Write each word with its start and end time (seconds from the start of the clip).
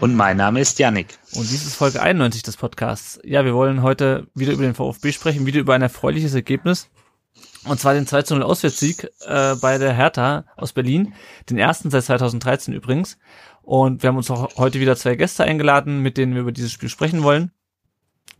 Und 0.00 0.14
mein 0.14 0.36
Name 0.36 0.60
ist 0.60 0.78
Yannick. 0.78 1.18
Und 1.32 1.50
dies 1.50 1.66
ist 1.66 1.74
Folge 1.74 2.00
91 2.00 2.44
des 2.44 2.56
Podcasts. 2.56 3.18
Ja, 3.24 3.44
wir 3.44 3.52
wollen 3.54 3.82
heute 3.82 4.28
wieder 4.32 4.52
über 4.52 4.62
den 4.62 4.74
VfB 4.74 5.10
sprechen, 5.10 5.44
wieder 5.44 5.58
über 5.58 5.74
ein 5.74 5.82
erfreuliches 5.82 6.34
Ergebnis. 6.34 6.88
Und 7.64 7.80
zwar 7.80 7.94
den 7.94 8.06
2 8.06 8.22
0 8.30 8.44
Auswärtssieg 8.44 9.08
äh, 9.26 9.56
bei 9.56 9.76
der 9.78 9.92
Hertha 9.92 10.44
aus 10.56 10.72
Berlin. 10.72 11.14
Den 11.50 11.58
ersten 11.58 11.90
seit 11.90 12.04
2013 12.04 12.74
übrigens. 12.74 13.18
Und 13.62 14.02
wir 14.02 14.08
haben 14.08 14.16
uns 14.16 14.30
auch 14.30 14.56
heute 14.56 14.78
wieder 14.78 14.94
zwei 14.94 15.16
Gäste 15.16 15.42
eingeladen, 15.42 16.00
mit 16.00 16.16
denen 16.16 16.32
wir 16.34 16.42
über 16.42 16.52
dieses 16.52 16.70
Spiel 16.70 16.88
sprechen 16.88 17.24
wollen. 17.24 17.50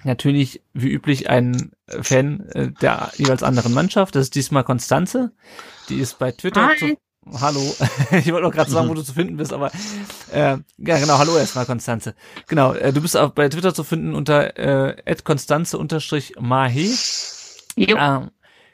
Natürlich, 0.05 0.63
wie 0.75 0.91
üblich, 0.91 1.29
ein 1.29 1.73
Fan 1.89 2.49
äh, 2.51 2.71
der 2.81 3.11
jeweils 3.17 3.43
anderen 3.43 3.75
Mannschaft. 3.75 4.15
Das 4.15 4.23
ist 4.23 4.37
diesmal 4.37 4.63
Konstanze. 4.63 5.33
Die 5.89 5.99
ist 5.99 6.21
bei 6.21 6.31
Twitter 6.31 6.69
Hi. 6.69 6.77
zu, 6.79 6.99
Hallo. 7.41 7.61
ich 8.11 8.33
wollte 8.33 8.47
noch 8.47 8.53
gerade 8.53 8.71
sagen, 8.71 8.89
wo 8.89 8.95
du 8.95 9.03
zu 9.03 9.13
finden 9.13 9.37
bist, 9.37 9.53
aber 9.53 9.71
äh, 10.33 10.57
ja 10.79 10.99
genau, 10.99 11.19
hallo 11.19 11.37
erstmal 11.37 11.67
Konstanze. 11.67 12.15
Genau, 12.47 12.73
äh, 12.73 12.93
du 12.93 13.01
bist 13.01 13.17
auch 13.17 13.31
bei 13.31 13.49
Twitter 13.49 13.75
zu 13.75 13.85
finden 13.85 14.15
unter 14.15 14.57
äh, 14.59 15.17
@konstanze 15.25 15.79
mahe. 16.39 16.91
Jo. 17.77 17.97
Ähm, 17.97 18.31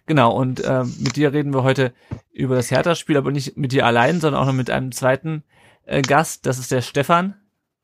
genau, 0.07 0.33
und 0.33 0.61
äh, 0.61 0.85
mit 0.85 1.17
dir 1.17 1.33
reden 1.33 1.53
wir 1.53 1.63
heute 1.63 1.93
über 2.33 2.57
das 2.57 2.71
Hertha-Spiel, 2.71 3.17
aber 3.17 3.31
nicht 3.31 3.57
mit 3.57 3.73
dir 3.73 3.87
allein, 3.87 4.21
sondern 4.21 4.41
auch 4.41 4.47
noch 4.47 4.53
mit 4.53 4.71
einem 4.71 4.93
zweiten 4.93 5.43
äh, 5.85 6.03
Gast. 6.03 6.47
Das 6.47 6.59
ist 6.59 6.71
der 6.71 6.83
Stefan. 6.83 7.35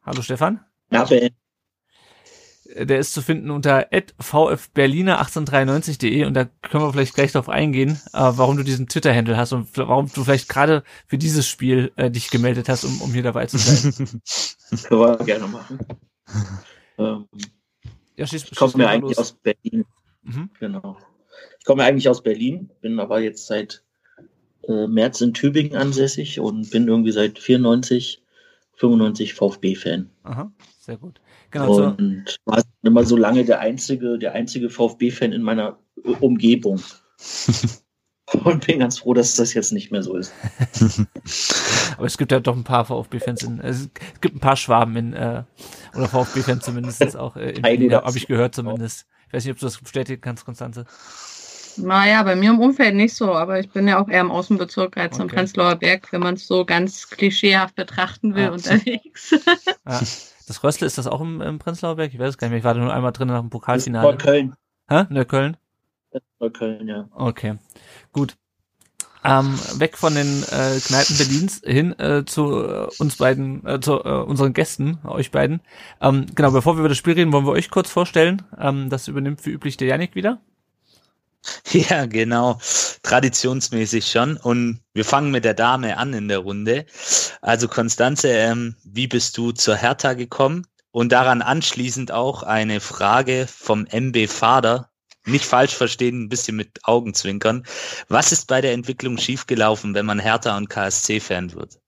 Hallo 0.05 0.23
Stefan. 0.23 0.61
Ja, 0.91 1.05
Ben. 1.05 1.31
Der 2.77 2.99
ist 2.99 3.13
zu 3.13 3.23
finden 3.23 3.51
unter 3.51 3.89
vfberliner1893.de 3.91 6.25
und 6.25 6.35
da 6.35 6.45
können 6.45 6.85
wir 6.85 6.93
vielleicht 6.93 7.15
gleich 7.15 7.33
darauf 7.33 7.49
eingehen, 7.49 8.01
äh, 8.13 8.19
warum 8.35 8.57
du 8.57 8.63
diesen 8.63 8.87
Twitter-Handle 8.87 9.37
hast 9.37 9.53
und 9.53 9.69
warum 9.77 10.11
du 10.13 10.23
vielleicht 10.25 10.49
gerade 10.49 10.85
für 11.07 11.19
dieses 11.19 11.49
Spiel 11.49 11.91
äh, 11.97 12.11
dich 12.11 12.31
gemeldet 12.31 12.69
hast, 12.69 12.85
um, 12.85 13.01
um 13.03 13.13
hier 13.13 13.23
dabei 13.25 13.47
zu 13.47 13.59
sein. 13.59 13.93
Können 14.85 15.01
wir 15.01 15.17
gerne 15.25 15.47
machen. 15.49 15.79
Ähm, 16.99 17.27
Ja, 18.17 18.27
schieß, 18.27 18.45
ich 18.45 18.55
komme 18.57 18.71
schieß 18.73 18.81
ja 18.81 18.87
mal 18.87 18.93
eigentlich 18.93 19.17
los. 19.17 19.33
aus 19.33 19.39
Berlin. 19.43 19.85
Mhm. 20.23 20.51
Genau. 20.61 20.97
Ich 21.59 21.65
komme 21.65 21.83
ja 21.83 21.89
eigentlich 21.89 22.09
aus 22.09 22.23
Berlin, 22.23 22.71
bin 22.81 23.01
aber 23.01 23.21
jetzt 23.21 23.47
seit 23.47 23.83
äh, 24.69 24.87
März 24.87 25.21
in 25.23 25.35
Tübingen 25.35 25.77
ansässig 25.77 26.39
und 26.41 26.71
bin 26.71 26.87
irgendwie 26.87 27.13
seit 27.13 27.39
94, 27.39 28.23
95 28.77 29.35
VfB-Fan. 29.35 30.11
Aha, 30.23 30.53
sehr 30.79 30.99
gut. 30.99 31.21
Genau, 31.51 31.75
so, 31.75 31.85
Und 31.87 32.37
war 32.45 32.63
immer 32.83 33.05
so 33.05 33.17
lange 33.17 33.45
der 33.45 33.61
einzige, 33.61 34.19
der 34.19 34.33
einzige 34.33 34.71
VfB-Fan 34.71 35.33
in 35.33 35.43
meiner 35.43 35.79
äh, 36.05 36.11
Umgebung. 36.21 36.81
Und 38.45 38.65
bin 38.65 38.79
ganz 38.79 39.01
froh, 39.01 39.13
dass 39.13 39.35
das 39.35 39.55
jetzt 39.55 39.73
nicht 39.73 39.91
mehr 39.91 40.05
so 40.05 40.17
ist. 40.17 40.33
aber 41.97 42.07
es 42.07 42.17
gibt 42.17 42.31
ja 42.31 42.39
doch 42.39 42.57
ein 42.57 42.63
paar 42.63 42.85
VfB-Fans 42.85 43.43
in, 43.43 43.59
es 43.61 43.91
gibt 44.21 44.37
ein 44.37 44.41
paar 44.41 44.57
Schwaben 44.57 44.95
in, 44.97 45.13
äh, 45.15 45.43
oder 45.97 46.07
VfB-Fans 46.09 46.65
zumindest 46.65 47.17
auch 47.17 47.35
äh, 47.37 47.51
in 47.51 47.63
Berlin, 47.63 47.93
habe 47.93 48.17
ich 48.17 48.29
gehört 48.29 48.55
zumindest. 48.55 49.07
Ich 49.27 49.35
weiß 49.35 49.45
nicht, 49.45 49.53
ob 49.53 49.59
du 49.59 49.67
das 49.67 49.79
bestätigen 49.79 50.21
kannst, 50.21 50.45
Konstanze. 50.45 50.85
Naja, 51.77 52.23
bei 52.23 52.37
mir 52.37 52.51
im 52.51 52.61
Umfeld 52.61 52.95
nicht 52.95 53.15
so, 53.15 53.33
aber 53.33 53.59
ich 53.59 53.71
bin 53.71 53.89
ja 53.89 54.01
auch 54.01 54.09
eher 54.09 54.21
im 54.21 54.31
Außenbezirk 54.31 54.97
als 54.97 55.19
im 55.19 55.25
Okay. 55.25 55.37
Prenzlauer 55.37 55.77
Berg, 55.77 56.13
wenn 56.13 56.21
man 56.21 56.35
es 56.35 56.47
so 56.47 56.65
ganz 56.65 57.09
klischeehaft 57.09 57.75
betrachten 57.75 58.35
will, 58.37 58.47
Ah. 58.47 58.53
unterwegs. 58.53 59.35
Ja. 59.87 60.01
Das 60.51 60.65
Röstle, 60.65 60.85
ist 60.85 60.99
das 60.99 61.07
auch 61.07 61.21
im, 61.21 61.41
im 61.41 61.61
Prenzlauer 61.61 61.95
Berg? 61.95 62.13
Ich 62.13 62.19
weiß 62.19 62.31
es 62.31 62.37
gar 62.37 62.49
nicht 62.49 62.51
mehr. 62.51 62.59
Ich 62.59 62.65
war 62.65 62.75
da 62.75 62.81
nur 62.81 62.93
einmal 62.93 63.13
drin 63.13 63.29
nach 63.29 63.39
dem 63.39 63.51
Das 63.51 63.55
ist 63.55 63.61
Pokalfinale. 63.61 64.09
Neukölln. 64.11 64.55
Hä? 64.89 65.05
Neukölln? 65.09 65.57
Das 66.11 66.23
ist 66.23 66.41
Neukölln, 66.41 66.89
ja. 66.89 67.09
Okay, 67.13 67.57
gut. 68.11 68.37
Ähm, 69.23 69.57
weg 69.79 69.97
von 69.97 70.13
den 70.13 70.43
äh, 70.43 70.81
Kneipen 70.81 71.19
Berlins 71.19 71.63
hin 71.65 71.97
äh, 72.01 72.25
zu 72.25 72.67
äh, 72.67 72.89
uns 72.99 73.15
beiden, 73.15 73.65
äh, 73.65 73.79
zu 73.79 74.03
äh, 74.03 74.23
unseren 74.23 74.53
Gästen, 74.53 74.99
euch 75.05 75.31
beiden. 75.31 75.61
Ähm, 76.01 76.27
genau, 76.35 76.51
bevor 76.51 76.75
wir 76.75 76.81
über 76.81 76.89
das 76.89 76.99
Spiel 76.99 77.13
reden, 77.13 77.33
wollen 77.33 77.47
wir 77.47 77.53
euch 77.53 77.71
kurz 77.71 77.89
vorstellen. 77.89 78.43
Ähm, 78.59 78.91
das 78.91 79.07
übernimmt 79.07 79.47
wie 79.47 79.51
üblich 79.51 79.77
der 79.77 79.87
Janik 79.87 80.17
wieder. 80.17 80.41
Ja, 81.73 82.07
genau. 82.07 82.59
Traditionsmäßig 83.03 84.07
schon. 84.07 84.37
Und 84.37 84.81
wir 84.95 85.05
fangen 85.05 85.31
mit 85.31 85.45
der 85.45 85.55
Dame 85.55 85.97
an 85.97 86.13
in 86.13 86.29
der 86.29 86.39
Runde. 86.39 86.87
Also 87.41 87.69
Konstanze, 87.69 88.29
ähm, 88.29 88.77
wie 88.85 89.07
bist 89.07 89.37
du 89.39 89.53
zur 89.53 89.77
Hertha 89.77 90.15
gekommen? 90.15 90.67
Und 90.93 91.13
daran 91.13 91.43
anschließend 91.43 92.11
auch 92.13 92.43
eine 92.43 92.81
Frage 92.81 93.47
vom 93.49 93.87
MB 93.87 94.27
Vater. 94.29 94.91
Nicht 95.25 95.45
falsch 95.45 95.75
verstehen, 95.75 96.25
ein 96.25 96.29
bisschen 96.29 96.57
mit 96.57 96.81
Augenzwinkern. 96.85 97.65
Was 98.09 98.33
ist 98.33 98.49
bei 98.49 98.61
der 98.61 98.73
Entwicklung 98.73 99.19
schiefgelaufen, 99.19 99.95
wenn 99.95 100.07
man 100.07 100.19
Hertha 100.19 100.57
und 100.57 100.69
KSC-Fan 100.69 101.53
wird? 101.53 101.80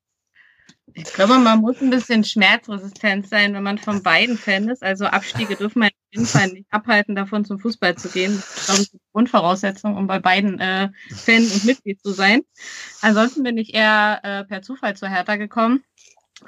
Ich 0.94 1.04
glaube, 1.04 1.38
man 1.38 1.60
muss 1.60 1.80
ein 1.80 1.90
bisschen 1.90 2.24
schmerzresistent 2.24 3.28
sein, 3.28 3.54
wenn 3.54 3.62
man 3.62 3.78
von 3.78 4.02
beiden 4.02 4.36
Fan 4.36 4.68
ist. 4.68 4.82
Also 4.82 5.06
Abstiege 5.06 5.56
dürfen 5.56 5.78
man 5.78 5.88
auf 5.88 6.14
jeden 6.14 6.26
Fall 6.26 6.48
nicht 6.48 6.66
abhalten, 6.70 7.14
davon 7.14 7.44
zum 7.44 7.58
Fußball 7.58 7.96
zu 7.96 8.08
gehen. 8.10 8.34
Das 8.36 8.56
ist, 8.56 8.66
glaube 8.66 8.82
ich, 8.82 8.90
die 8.90 9.00
Grundvoraussetzung, 9.12 9.96
um 9.96 10.06
bei 10.06 10.18
beiden 10.18 10.58
äh, 10.58 10.90
Fan 11.14 11.42
und 11.42 11.64
Mitglied 11.64 12.02
zu 12.02 12.10
sein. 12.10 12.42
Ansonsten 13.00 13.42
bin 13.42 13.56
ich 13.56 13.74
eher 13.74 14.20
äh, 14.22 14.44
per 14.44 14.62
Zufall 14.62 14.94
zur 14.96 15.08
Hertha 15.08 15.36
gekommen. 15.36 15.82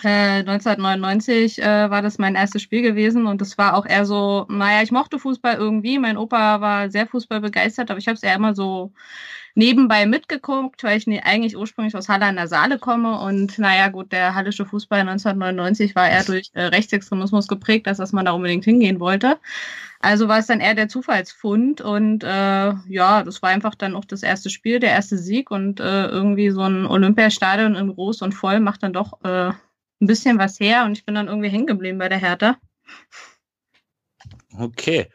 Äh, 0.03 0.41
1999 0.41 1.63
äh, 1.63 1.91
war 1.91 2.03
das 2.03 2.19
mein 2.19 2.35
erstes 2.35 2.63
Spiel 2.63 2.83
gewesen 2.83 3.27
und 3.27 3.41
es 3.41 3.57
war 3.57 3.77
auch 3.77 3.87
eher 3.87 4.05
so, 4.05 4.45
naja, 4.49 4.83
ich 4.83 4.91
mochte 4.91 5.19
Fußball 5.19 5.55
irgendwie. 5.55 5.99
Mein 5.99 6.17
Opa 6.17 6.61
war 6.61 6.91
sehr 6.91 7.07
Fußball 7.07 7.41
begeistert, 7.41 7.91
aber 7.91 7.99
ich 7.99 8.09
habe 8.09 8.17
es 8.17 8.23
eher 8.23 8.35
immer 8.35 8.55
so 8.55 8.93
nebenbei 9.55 10.07
mitgeguckt, 10.07 10.83
weil 10.83 10.99
ich 10.99 11.07
ne, 11.07 11.25
eigentlich 11.25 11.57
ursprünglich 11.57 11.97
aus 11.97 12.09
Halle 12.09 12.27
an 12.27 12.37
der 12.37 12.49
Saale 12.49 12.79
komme 12.79 13.21
und 13.21 13.59
naja 13.59 13.89
gut, 13.89 14.13
der 14.13 14.35
hallische 14.35 14.67
Fußball 14.67 15.01
1999 15.01 15.95
war 15.95 16.09
eher 16.09 16.25
durch 16.25 16.51
äh, 16.55 16.65
Rechtsextremismus 16.65 17.47
geprägt, 17.47 17.87
als 17.87 17.99
dass 17.99 18.13
man 18.13 18.25
da 18.25 18.33
unbedingt 18.33 18.65
hingehen 18.65 19.01
wollte. 19.01 19.39
Also 20.01 20.29
war 20.29 20.39
es 20.39 20.47
dann 20.47 20.61
eher 20.61 20.75
der 20.75 20.89
Zufallsfund 20.89 21.81
und 21.81 22.25
äh, 22.25 22.73
ja, 22.89 23.23
das 23.23 23.43
war 23.43 23.51
einfach 23.51 23.75
dann 23.75 23.97
auch 23.97 24.05
das 24.05 24.23
erste 24.23 24.51
Spiel, 24.51 24.81
der 24.81 24.91
erste 24.91 25.17
Sieg 25.17 25.51
und 25.51 25.81
äh, 25.81 26.07
irgendwie 26.09 26.51
so 26.51 26.61
ein 26.61 26.85
Olympiastadion 26.87 27.75
in 27.75 27.95
groß 27.95 28.23
und 28.23 28.33
voll 28.33 28.61
macht 28.61 28.83
dann 28.83 28.93
doch 28.93 29.23
äh, 29.25 29.49
ein 29.49 30.07
bisschen 30.07 30.39
was 30.39 30.61
her 30.61 30.85
und 30.85 30.93
ich 30.99 31.07
bin 31.07 31.15
dann 31.15 31.29
irgendwie 31.29 31.49
hängen 31.49 31.67
geblieben 31.67 31.99
bei 31.99 32.09
der 32.09 32.19
Hertha. 32.19 32.57
Okay. 34.59 35.07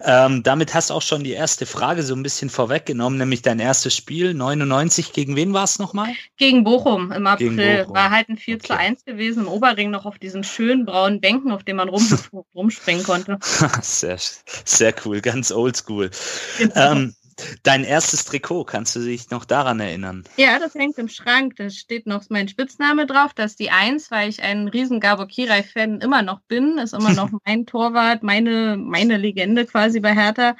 Ähm, 0.00 0.42
damit 0.42 0.74
hast 0.74 0.90
du 0.90 0.94
auch 0.94 1.02
schon 1.02 1.22
die 1.22 1.32
erste 1.32 1.66
Frage 1.66 2.02
so 2.02 2.14
ein 2.14 2.22
bisschen 2.22 2.50
vorweggenommen, 2.50 3.18
nämlich 3.18 3.42
dein 3.42 3.60
erstes 3.60 3.94
Spiel, 3.94 4.34
99, 4.34 5.12
gegen 5.12 5.36
wen 5.36 5.52
war 5.52 5.64
es 5.64 5.78
nochmal? 5.78 6.08
Gegen 6.36 6.64
Bochum 6.64 7.12
im 7.12 7.26
April. 7.26 7.78
Bochum. 7.84 7.94
War 7.94 8.10
halt 8.10 8.28
ein 8.28 8.36
4 8.36 8.58
zu 8.58 8.72
Okay. 8.72 8.82
1 8.82 9.04
gewesen, 9.04 9.44
im 9.44 9.48
Oberring 9.48 9.90
noch 9.90 10.04
auf 10.04 10.18
diesen 10.18 10.42
schönen 10.42 10.84
braunen 10.84 11.20
Bänken, 11.20 11.52
auf 11.52 11.62
denen 11.62 11.76
man 11.76 11.88
rum, 11.88 12.02
rumspringen 12.54 13.04
konnte. 13.04 13.38
sehr, 13.82 14.18
sehr 14.64 14.94
cool, 15.04 15.20
ganz 15.20 15.52
oldschool. 15.52 16.10
Genau. 16.58 16.92
Ähm, 16.92 17.14
dein 17.62 17.84
erstes 17.84 18.24
Trikot, 18.24 18.64
kannst 18.64 18.96
du 18.96 19.00
dich 19.00 19.30
noch 19.30 19.44
daran 19.44 19.80
erinnern? 19.80 20.24
Ja, 20.36 20.58
das 20.58 20.74
hängt 20.74 20.98
im 20.98 21.08
Schrank. 21.08 21.56
Da 21.56 21.70
steht 21.70 22.06
noch 22.06 22.24
mein 22.28 22.48
Spitzname 22.48 23.06
drauf. 23.06 23.32
Das 23.34 23.52
ist 23.52 23.60
die 23.60 23.70
Eins, 23.70 24.10
weil 24.10 24.28
ich 24.28 24.42
ein 24.42 24.68
riesen 24.68 25.00
Gabor 25.00 25.26
Kirai-Fan 25.26 26.00
immer 26.00 26.22
noch 26.22 26.40
bin. 26.42 26.78
Ist 26.78 26.94
immer 26.94 27.12
noch 27.12 27.30
mein 27.44 27.66
Torwart, 27.66 28.22
meine, 28.22 28.76
meine 28.76 29.16
Legende 29.16 29.66
quasi 29.66 30.00
bei 30.00 30.14
Hertha. 30.14 30.56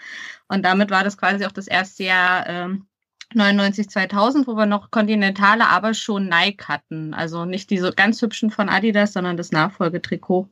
Und 0.48 0.64
damit 0.64 0.90
war 0.90 1.04
das 1.04 1.16
quasi 1.16 1.46
auch 1.46 1.52
das 1.52 1.66
erste 1.66 2.04
Jahr 2.04 2.46
ähm, 2.46 2.86
99, 3.34 3.88
2000, 3.88 4.46
wo 4.46 4.54
wir 4.56 4.66
noch 4.66 4.90
Kontinentale, 4.90 5.66
aber 5.66 5.94
schon 5.94 6.28
Nike 6.28 6.64
hatten. 6.68 7.14
Also 7.14 7.44
nicht 7.44 7.70
diese 7.70 7.92
ganz 7.92 8.20
hübschen 8.20 8.50
von 8.50 8.68
Adidas, 8.68 9.12
sondern 9.12 9.36
das 9.36 9.52
Nachfolgetrikot. 9.52 10.48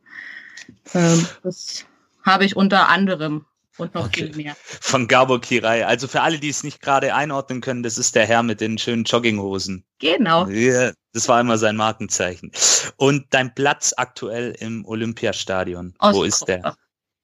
Ähm, 0.94 1.26
das 1.42 1.86
habe 2.24 2.44
ich 2.44 2.56
unter 2.56 2.88
anderem 2.88 3.44
und 3.80 3.94
noch 3.94 4.06
Okay. 4.06 4.26
viel 4.26 4.36
mehr. 4.36 4.56
Von 4.60 5.08
Gabor 5.08 5.40
Kirai. 5.40 5.84
Also 5.86 6.08
für 6.08 6.20
alle, 6.22 6.38
die 6.38 6.48
es 6.48 6.62
nicht 6.64 6.80
gerade 6.80 7.14
einordnen 7.14 7.60
können, 7.60 7.82
das 7.82 7.98
ist 7.98 8.14
der 8.14 8.26
Herr 8.26 8.42
mit 8.42 8.60
den 8.60 8.78
schönen 8.78 9.04
Jogginghosen. 9.04 9.84
Genau. 9.98 10.46
Ja, 10.48 10.92
das 11.12 11.28
war 11.28 11.40
immer 11.40 11.58
sein 11.58 11.76
Markenzeichen. 11.76 12.52
Und 12.96 13.26
dein 13.30 13.54
Platz 13.54 13.94
aktuell 13.96 14.52
im 14.58 14.84
Olympiastadion, 14.84 15.94
wo 16.00 16.22
ist 16.24 16.46
der? 16.48 16.76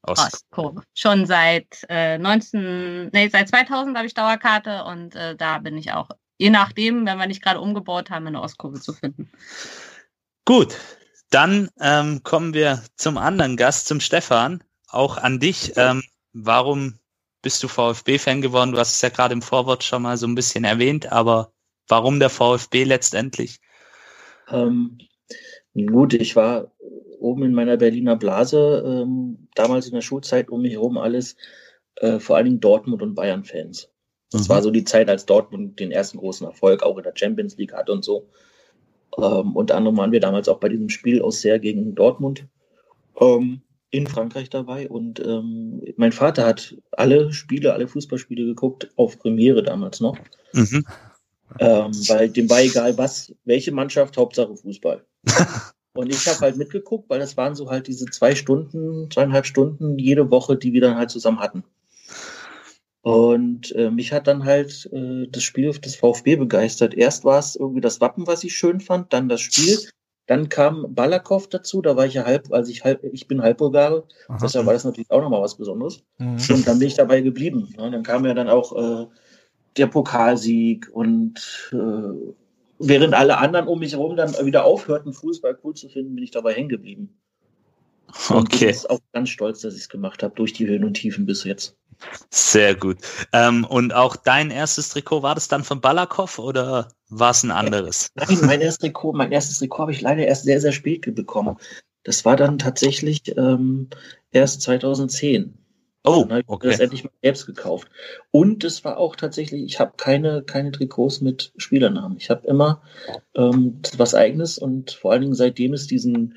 Ost. 0.02 0.34
Ostkurve. 0.34 0.82
Schon 0.94 1.26
seit 1.26 1.84
äh, 1.88 2.16
19, 2.18 3.08
nee, 3.12 3.28
seit 3.28 3.48
2000 3.48 3.96
habe 3.96 4.06
ich 4.06 4.14
Dauerkarte 4.14 4.84
und 4.84 5.16
äh, 5.16 5.34
da 5.34 5.58
bin 5.58 5.76
ich 5.76 5.92
auch, 5.92 6.10
je 6.38 6.50
nachdem, 6.50 7.04
wenn 7.06 7.18
wir 7.18 7.26
nicht 7.26 7.42
gerade 7.42 7.60
umgebaut 7.60 8.10
haben, 8.10 8.26
in 8.28 8.34
der 8.34 8.42
Ostkurve 8.42 8.80
zu 8.80 8.92
finden. 8.92 9.28
Gut, 10.44 10.76
Dann 11.30 11.70
ähm, 11.80 12.22
kommen 12.22 12.54
wir 12.54 12.82
zum 12.96 13.18
anderen 13.18 13.56
Gast, 13.56 13.88
zum 13.88 13.98
Stefan. 14.00 14.62
Auch 14.88 15.16
an 15.16 15.40
dich. 15.40 15.72
Ähm, 15.76 16.04
warum 16.36 16.98
bist 17.42 17.62
du 17.62 17.68
VfB-Fan 17.68 18.42
geworden? 18.42 18.72
Du 18.72 18.78
hast 18.78 18.96
es 18.96 19.02
ja 19.02 19.08
gerade 19.08 19.32
im 19.32 19.42
Vorwort 19.42 19.82
schon 19.82 20.02
mal 20.02 20.16
so 20.16 20.26
ein 20.26 20.34
bisschen 20.34 20.64
erwähnt, 20.64 21.10
aber 21.10 21.52
warum 21.88 22.20
der 22.20 22.30
VfB 22.30 22.84
letztendlich? 22.84 23.60
Ähm, 24.50 24.98
gut, 25.74 26.14
ich 26.14 26.36
war 26.36 26.72
oben 27.18 27.44
in 27.44 27.54
meiner 27.54 27.76
Berliner 27.76 28.16
Blase, 28.16 28.84
ähm, 28.86 29.48
damals 29.54 29.86
in 29.86 29.94
der 29.94 30.02
Schulzeit 30.02 30.50
um 30.50 30.62
mich 30.62 30.72
herum 30.72 30.98
alles, 30.98 31.36
äh, 31.96 32.18
vor 32.18 32.36
allen 32.36 32.46
Dingen 32.46 32.60
Dortmund 32.60 33.02
und 33.02 33.14
Bayern-Fans. 33.14 33.90
Das 34.30 34.48
mhm. 34.48 34.52
war 34.52 34.62
so 34.62 34.70
die 34.70 34.84
Zeit, 34.84 35.08
als 35.08 35.24
Dortmund 35.24 35.80
den 35.80 35.92
ersten 35.92 36.18
großen 36.18 36.46
Erfolg 36.46 36.82
auch 36.82 36.98
in 36.98 37.04
der 37.04 37.14
Champions 37.16 37.56
League 37.56 37.72
hat 37.72 37.88
und 37.88 38.04
so. 38.04 38.28
Ähm, 39.16 39.56
unter 39.56 39.76
anderem 39.76 39.96
waren 39.96 40.12
wir 40.12 40.20
damals 40.20 40.48
auch 40.48 40.58
bei 40.58 40.68
diesem 40.68 40.90
Spiel 40.90 41.22
aus 41.22 41.40
sehr 41.40 41.58
gegen 41.58 41.94
Dortmund 41.94 42.46
ähm, 43.18 43.62
in 43.90 44.06
Frankreich 44.06 44.50
dabei. 44.50 44.88
Und 44.88 45.20
ähm, 45.20 45.82
mein 45.96 46.12
Vater 46.12 46.46
hat 46.46 46.76
alle 46.92 47.32
Spiele, 47.32 47.72
alle 47.72 47.88
Fußballspiele 47.88 48.44
geguckt, 48.44 48.88
auf 48.96 49.18
Premiere 49.18 49.62
damals 49.62 50.00
noch. 50.00 50.18
Mhm. 50.52 50.84
Ähm, 51.60 51.92
weil 52.08 52.28
dem 52.28 52.50
war 52.50 52.60
egal 52.60 52.98
was, 52.98 53.34
welche 53.44 53.72
Mannschaft, 53.72 54.16
Hauptsache 54.16 54.56
Fußball. 54.56 55.04
Und 55.94 56.10
ich 56.10 56.26
habe 56.26 56.40
halt 56.40 56.56
mitgeguckt, 56.56 57.08
weil 57.08 57.20
das 57.20 57.36
waren 57.36 57.54
so 57.54 57.70
halt 57.70 57.86
diese 57.86 58.04
zwei 58.06 58.34
Stunden, 58.34 59.10
zweieinhalb 59.10 59.46
Stunden 59.46 59.98
jede 59.98 60.30
Woche, 60.30 60.56
die 60.56 60.74
wir 60.74 60.82
dann 60.82 60.96
halt 60.96 61.10
zusammen 61.10 61.40
hatten. 61.40 61.64
Und 63.00 63.72
äh, 63.76 63.90
mich 63.90 64.12
hat 64.12 64.26
dann 64.26 64.44
halt 64.44 64.90
äh, 64.92 65.26
das 65.30 65.42
Spiel 65.42 65.70
des 65.70 65.96
VfB 65.96 66.36
begeistert. 66.36 66.92
Erst 66.92 67.24
war 67.24 67.38
es 67.38 67.56
irgendwie 67.56 67.80
das 67.80 68.00
Wappen, 68.00 68.26
was 68.26 68.44
ich 68.44 68.56
schön 68.56 68.80
fand, 68.80 69.12
dann 69.12 69.28
das 69.28 69.40
Spiel. 69.40 69.78
Dann 70.26 70.48
kam 70.48 70.94
Balakow 70.94 71.48
dazu, 71.48 71.82
da 71.82 71.96
war 71.96 72.06
ich 72.06 72.14
ja 72.14 72.24
halb, 72.24 72.52
also 72.52 72.70
ich 72.70 72.84
halb, 72.84 73.04
ich 73.04 73.28
bin 73.28 73.42
Halbbulgare, 73.42 74.04
deshalb 74.42 74.66
war 74.66 74.72
das 74.72 74.84
natürlich 74.84 75.10
auch 75.10 75.20
nochmal 75.20 75.42
was 75.42 75.56
Besonderes. 75.56 76.02
Mhm. 76.18 76.38
Und 76.50 76.66
dann 76.66 76.78
bin 76.78 76.88
ich 76.88 76.94
dabei 76.94 77.20
geblieben. 77.20 77.72
Ja, 77.78 77.88
dann 77.88 78.02
kam 78.02 78.24
ja 78.26 78.34
dann 78.34 78.48
auch 78.48 78.76
äh, 78.76 79.06
der 79.76 79.86
Pokalsieg 79.86 80.88
und 80.92 81.70
äh, 81.72 82.32
während 82.78 83.14
alle 83.14 83.38
anderen 83.38 83.68
um 83.68 83.78
mich 83.78 83.92
herum 83.92 84.16
dann 84.16 84.32
wieder 84.44 84.64
aufhörten, 84.64 85.12
Fußball 85.12 85.58
cool 85.62 85.74
zu 85.74 85.88
finden, 85.88 86.14
bin 86.14 86.24
ich 86.24 86.32
dabei 86.32 86.54
hängen 86.54 86.68
geblieben. 86.68 87.16
Okay. 88.28 88.70
Ich 88.70 88.82
bin 88.82 88.90
auch 88.90 89.00
ganz 89.12 89.28
stolz, 89.28 89.60
dass 89.60 89.74
ich 89.74 89.82
es 89.82 89.88
gemacht 89.88 90.22
habe, 90.22 90.34
durch 90.34 90.52
die 90.52 90.66
Höhen 90.66 90.84
und 90.84 90.94
Tiefen 90.94 91.26
bis 91.26 91.44
jetzt. 91.44 91.76
Sehr 92.30 92.74
gut. 92.74 92.98
Ähm, 93.32 93.64
und 93.64 93.94
auch 93.94 94.16
dein 94.16 94.50
erstes 94.50 94.90
Trikot, 94.90 95.22
war 95.22 95.34
das 95.34 95.48
dann 95.48 95.64
von 95.64 95.80
Balakow 95.80 96.38
oder 96.38 96.88
war 97.08 97.30
es 97.30 97.42
ein 97.42 97.50
anderes? 97.50 98.08
Nein, 98.14 98.38
mein 98.42 98.60
erstes 98.60 98.78
Trikot, 98.78 99.12
mein 99.12 99.32
erstes 99.32 99.58
Trikot 99.58 99.82
habe 99.82 99.92
ich 99.92 100.00
leider 100.00 100.26
erst 100.26 100.44
sehr, 100.44 100.60
sehr 100.60 100.72
spät 100.72 101.14
bekommen. 101.14 101.56
Das 102.04 102.24
war 102.24 102.36
dann 102.36 102.58
tatsächlich 102.58 103.36
ähm, 103.36 103.88
erst 104.30 104.62
2010. 104.62 105.58
Oh, 106.04 106.24
dann 106.28 106.40
ich 106.40 106.48
okay. 106.48 106.68
das 106.70 106.80
endlich 106.80 107.02
mal 107.02 107.10
selbst 107.20 107.46
gekauft. 107.46 107.88
Und 108.30 108.62
es 108.62 108.84
war 108.84 108.96
auch 108.96 109.16
tatsächlich, 109.16 109.64
ich 109.64 109.80
habe 109.80 109.94
keine, 109.96 110.42
keine 110.42 110.70
Trikots 110.70 111.20
mit 111.20 111.52
Spielernamen. 111.56 112.16
Ich 112.18 112.30
habe 112.30 112.46
immer 112.46 112.80
ähm, 113.34 113.80
was 113.96 114.14
eigenes 114.14 114.56
und 114.56 114.92
vor 114.92 115.12
allen 115.12 115.22
Dingen 115.22 115.34
seitdem 115.34 115.72
es 115.72 115.88
diesen 115.88 116.36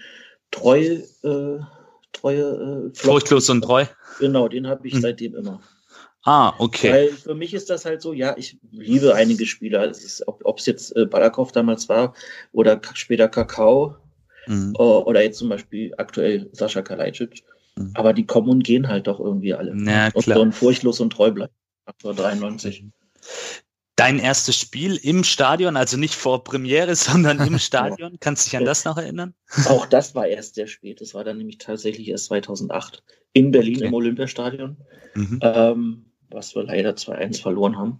treu 0.50 1.02
äh, 1.24 1.60
treue 2.14 2.92
äh, 2.94 2.98
Furchtlos 2.98 3.50
und 3.50 3.62
treu. 3.62 3.86
Genau, 4.20 4.48
den 4.48 4.68
habe 4.68 4.88
ich 4.88 4.94
hm. 4.94 5.02
seitdem 5.02 5.36
immer. 5.36 5.62
Ah, 6.24 6.54
okay. 6.58 6.92
Weil 6.92 7.08
für 7.10 7.34
mich 7.34 7.54
ist 7.54 7.70
das 7.70 7.86
halt 7.86 8.02
so, 8.02 8.14
ja, 8.14 8.36
ich 8.38 8.58
liebe 8.72 9.16
einige 9.16 9.46
Spieler. 9.46 9.90
Es 9.90 10.04
ist, 10.04 10.28
ob 10.28 10.60
es 10.60 10.66
jetzt 10.66 10.96
äh, 10.96 11.06
Balakow 11.06 11.52
damals 11.52 11.88
war 11.88 12.14
oder 12.52 12.80
später 12.94 13.30
Kakao 13.30 13.96
mhm. 14.46 14.76
oder 14.76 15.24
jetzt 15.24 15.40
zum 15.40 15.50
Beispiel 15.50 15.94
aktuell 15.98 16.50
Sascha 16.52 16.82
Kalajdzic. 16.82 17.44
Mhm. 17.78 17.92
Aber 17.94 18.14
die 18.14 18.26
kommen 18.26 18.50
und 18.50 18.64
gehen 18.64 18.90
halt 18.90 19.08
doch 19.08 19.20
irgendwie 19.20 19.54
alle. 19.54 19.74
Ja, 19.78 20.12
klar. 20.12 20.16
Und 20.16 20.24
so 20.26 20.42
ein 20.42 20.52
furchtlos 20.52 21.00
und 21.00 21.12
treu 21.12 21.32
bleiben. 21.32 21.54
93. 22.04 22.86
Dein 24.00 24.20
erstes 24.20 24.56
Spiel 24.56 24.96
im 24.96 25.26
Stadion, 25.26 25.76
also 25.76 25.98
nicht 25.98 26.16
vor 26.16 26.44
Premiere, 26.44 26.96
sondern 26.96 27.40
im 27.46 27.60
Stadion. 27.60 28.18
Kannst 28.20 28.46
du 28.46 28.50
dich 28.50 28.58
an 28.58 28.66
das 28.66 28.86
noch 28.86 28.98
erinnern? 28.98 29.34
Auch 29.66 29.86
das 29.86 30.16
war 30.16 30.28
erst 30.28 30.56
sehr 30.56 30.68
spät. 30.68 31.02
Das 31.02 31.14
war 31.14 31.24
dann 31.24 31.38
nämlich 31.38 31.58
tatsächlich 31.58 32.08
erst 32.08 32.26
2008 32.26 33.04
in 33.34 33.52
Berlin 33.52 33.78
okay. 33.78 33.88
im 33.88 33.94
Olympiastadion. 33.94 34.78
Mhm. 35.16 35.40
Ähm, 35.42 36.06
was 36.32 36.56
wir 36.56 36.64
leider 36.64 36.92
2-1 36.92 37.42
verloren 37.42 37.78
haben. 37.78 38.00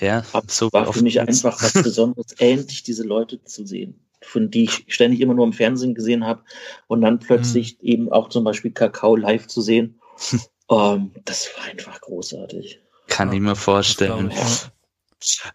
Ja, 0.00 0.24
Aber 0.32 0.46
so 0.48 0.68
war 0.72 0.92
für 0.92 1.02
mich 1.02 1.20
einfach 1.20 1.62
was 1.62 1.72
Besonderes, 1.82 2.32
endlich 2.38 2.82
diese 2.82 3.04
Leute 3.04 3.42
zu 3.44 3.66
sehen, 3.66 4.00
von 4.22 4.50
die 4.50 4.64
ich 4.64 4.86
ständig 4.88 5.20
immer 5.20 5.34
nur 5.34 5.44
im 5.44 5.52
Fernsehen 5.52 5.94
gesehen 5.94 6.24
habe 6.24 6.42
und 6.86 7.02
dann 7.02 7.18
plötzlich 7.18 7.78
mhm. 7.80 7.88
eben 7.88 8.12
auch 8.12 8.28
zum 8.30 8.44
Beispiel 8.44 8.70
Kakao 8.70 9.16
live 9.16 9.46
zu 9.46 9.60
sehen. 9.60 10.00
ähm, 10.70 11.12
das 11.24 11.48
war 11.56 11.66
einfach 11.66 12.00
großartig. 12.00 12.80
Kann 13.08 13.28
ja, 13.28 13.34
ich 13.34 13.40
mir 13.40 13.56
vorstellen. 13.56 14.32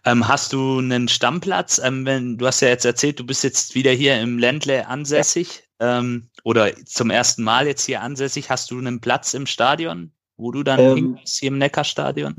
Ähm, 0.04 0.26
hast 0.26 0.52
du 0.52 0.78
einen 0.78 1.08
Stammplatz? 1.08 1.80
Ähm, 1.82 2.04
wenn, 2.04 2.38
du 2.38 2.46
hast 2.46 2.60
ja 2.60 2.68
jetzt 2.68 2.84
erzählt, 2.84 3.18
du 3.18 3.24
bist 3.24 3.44
jetzt 3.44 3.74
wieder 3.74 3.92
hier 3.92 4.20
im 4.20 4.38
Ländle 4.38 4.86
ansässig 4.88 5.64
ja. 5.80 5.98
ähm, 5.98 6.28
oder 6.44 6.74
zum 6.84 7.10
ersten 7.10 7.42
Mal 7.42 7.66
jetzt 7.66 7.84
hier 7.84 8.00
ansässig. 8.02 8.50
Hast 8.50 8.70
du 8.70 8.78
einen 8.78 9.00
Platz 9.00 9.34
im 9.34 9.46
Stadion, 9.46 10.12
wo 10.36 10.50
du 10.50 10.62
dann 10.62 10.80
ähm, 10.80 10.94
hingehst, 10.96 11.38
hier 11.38 11.48
im 11.48 11.58
Neckarstadion? 11.58 12.34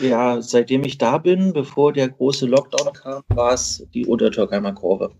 Ja, 0.00 0.40
seitdem 0.42 0.84
ich 0.84 0.98
da 0.98 1.18
bin, 1.18 1.52
bevor 1.52 1.92
der 1.92 2.08
große 2.08 2.46
Lockdown 2.46 2.92
kam, 2.92 3.22
war 3.28 3.54
es 3.54 3.84
die 3.94 4.06
Untertürkheimer 4.06 4.72
Kurve. 4.72 5.12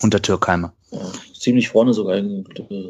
Untertürkheimer. 0.00 0.74
Ja, 0.90 1.12
ziemlich 1.38 1.68
vorne 1.68 1.94
sogar 1.94 2.16
in 2.16 2.46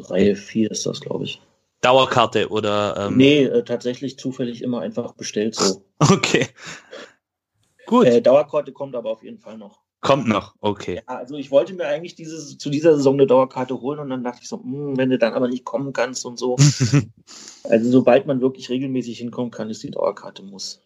Reihe 0.09 0.35
4 0.35 0.71
ist 0.71 0.85
das, 0.85 0.99
glaube 0.99 1.25
ich. 1.25 1.41
Dauerkarte 1.83 2.49
oder? 2.49 2.95
Ähm 2.97 3.17
nee, 3.17 3.43
äh, 3.43 3.63
tatsächlich 3.63 4.17
zufällig 4.17 4.61
immer 4.61 4.81
einfach 4.81 5.13
bestellt 5.13 5.55
so. 5.55 5.83
Okay. 5.99 6.47
Gut. 7.85 8.05
Äh, 8.07 8.21
Dauerkarte 8.21 8.71
kommt 8.71 8.95
aber 8.95 9.11
auf 9.11 9.23
jeden 9.23 9.39
Fall 9.39 9.57
noch. 9.57 9.83
Kommt 10.03 10.27
noch, 10.27 10.55
okay. 10.59 11.01
Ja, 11.07 11.15
also 11.15 11.37
ich 11.37 11.49
wollte 11.49 11.73
mir 11.73 11.87
eigentlich 11.87 12.13
dieses, 12.15 12.57
zu 12.57 12.69
dieser 12.69 12.97
Saison 12.97 13.13
eine 13.13 13.25
Dauerkarte 13.25 13.79
holen 13.79 13.99
und 13.99 14.09
dann 14.09 14.21
dachte 14.21 14.39
ich 14.41 14.49
so, 14.49 14.57
mh, 14.57 14.63
hm, 14.63 14.97
wenn 14.97 15.09
du 15.09 15.17
dann 15.17 15.33
aber 15.33 15.47
nicht 15.47 15.63
kommen 15.63 15.93
kannst 15.93 16.25
und 16.25 16.37
so. 16.37 16.57
also 17.63 17.89
sobald 17.89 18.27
man 18.27 18.41
wirklich 18.41 18.69
regelmäßig 18.69 19.19
hinkommen 19.19 19.49
kann, 19.49 19.69
ist 19.69 19.81
die 19.81 19.91
Dauerkarte 19.91 20.43
muss. 20.43 20.81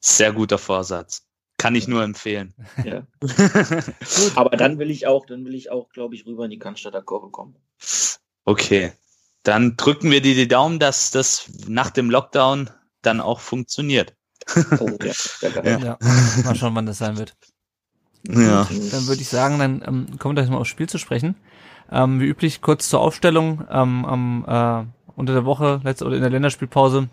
Sehr 0.00 0.32
guter 0.32 0.58
Vorsatz. 0.58 1.28
Kann 1.58 1.76
ich 1.76 1.86
nur 1.86 2.02
empfehlen. 2.02 2.54
Ja. 2.84 3.06
aber 4.34 4.56
dann 4.56 4.80
will 4.80 4.90
ich 4.90 5.06
auch, 5.06 5.26
dann 5.26 5.44
will 5.44 5.54
ich 5.54 5.70
auch, 5.70 5.88
glaube 5.90 6.16
ich, 6.16 6.26
rüber 6.26 6.44
in 6.44 6.50
die 6.50 6.58
Cannstatter 6.58 7.02
Kurve 7.02 7.30
kommen. 7.30 7.54
Okay. 8.44 8.92
Dann 9.44 9.76
drücken 9.76 10.10
wir 10.10 10.20
dir 10.20 10.34
die 10.34 10.48
Daumen, 10.48 10.80
dass 10.80 11.12
das 11.12 11.48
nach 11.68 11.90
dem 11.90 12.10
Lockdown 12.10 12.68
dann 13.02 13.20
auch 13.20 13.38
funktioniert. 13.38 14.15
Oh, 14.80 14.88
ja, 15.02 15.62
ja. 15.62 15.78
ja. 15.78 15.98
Mal 16.44 16.54
schauen, 16.54 16.74
wann 16.74 16.86
das 16.86 16.98
sein 16.98 17.18
wird. 17.18 17.36
Ja. 18.28 18.68
dann 18.90 19.06
würde 19.06 19.20
ich 19.20 19.28
sagen, 19.28 19.58
dann 19.58 19.82
ähm, 19.86 20.18
kommen 20.18 20.36
wir 20.36 20.42
gleich 20.42 20.50
mal 20.50 20.58
aufs 20.58 20.70
Spiel 20.70 20.88
zu 20.88 20.98
sprechen. 20.98 21.36
Ähm, 21.90 22.20
wie 22.20 22.26
üblich 22.26 22.60
kurz 22.60 22.88
zur 22.88 23.00
Aufstellung. 23.00 23.64
Ähm, 23.70 24.04
am, 24.04 24.44
äh, 24.46 24.84
unter 25.14 25.32
der 25.32 25.44
Woche, 25.44 25.80
letzte 25.84 26.04
oder 26.04 26.16
in 26.16 26.22
der 26.22 26.30
Länderspielpause, 26.30 27.08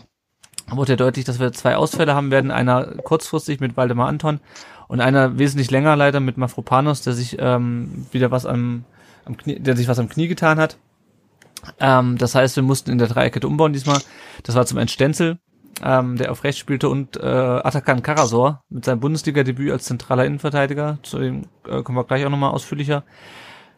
wurde 0.70 0.94
ja 0.94 0.96
deutlich, 0.96 1.26
dass 1.26 1.40
wir 1.40 1.52
zwei 1.54 1.76
Ausfälle 1.76 2.16
haben 2.16 2.32
werden. 2.32 2.52
Einer 2.52 2.86
kurzfristig 3.04 3.60
mit 3.60 3.78
Waldemar 3.78 4.08
Anton 4.08 4.40
und 4.88 5.02
einer 5.02 5.38
wesentlich 5.38 5.72
länger 5.72 5.96
leider 5.96 6.20
mit 6.20 6.38
Mafropanos, 6.38 7.02
der 7.02 7.14
sich 7.14 7.38
ähm, 7.40 8.08
wieder 8.12 8.32
was 8.32 8.46
am, 8.46 8.86
am 9.26 9.38
Knie, 9.38 9.60
der 9.60 9.76
sich 9.76 9.88
was 9.88 10.00
am 10.00 10.10
Knie 10.10 10.28
getan 10.28 10.60
hat. 10.60 10.78
Ähm, 11.80 12.18
das 12.18 12.36
heißt, 12.36 12.56
wir 12.56 12.64
mussten 12.64 12.92
in 12.92 12.98
der 12.98 13.08
Dreierkette 13.08 13.48
umbauen 13.48 13.74
diesmal. 13.74 14.00
Das 14.44 14.56
war 14.56 14.66
zum 14.66 14.78
einen 14.78 14.90
Stenzel, 14.90 15.40
ähm, 15.84 16.16
der 16.18 16.32
auf 16.32 16.44
rechts 16.44 16.60
spielte, 16.60 16.90
und 16.90 17.18
äh, 17.18 17.26
Atakan 17.26 18.02
Karasor 18.02 18.64
mit 18.70 18.86
seinem 18.86 19.00
Bundesliga-Debüt 19.00 19.72
als 19.72 19.86
zentraler 19.86 20.26
Innenverteidiger. 20.26 21.00
Zu 21.04 21.20
dem 21.20 21.42
äh, 21.68 21.84
kommen 21.84 21.98
wir 21.98 22.04
gleich 22.04 22.26
auch 22.26 22.30
nochmal 22.30 22.52
ausführlicher. 22.52 23.04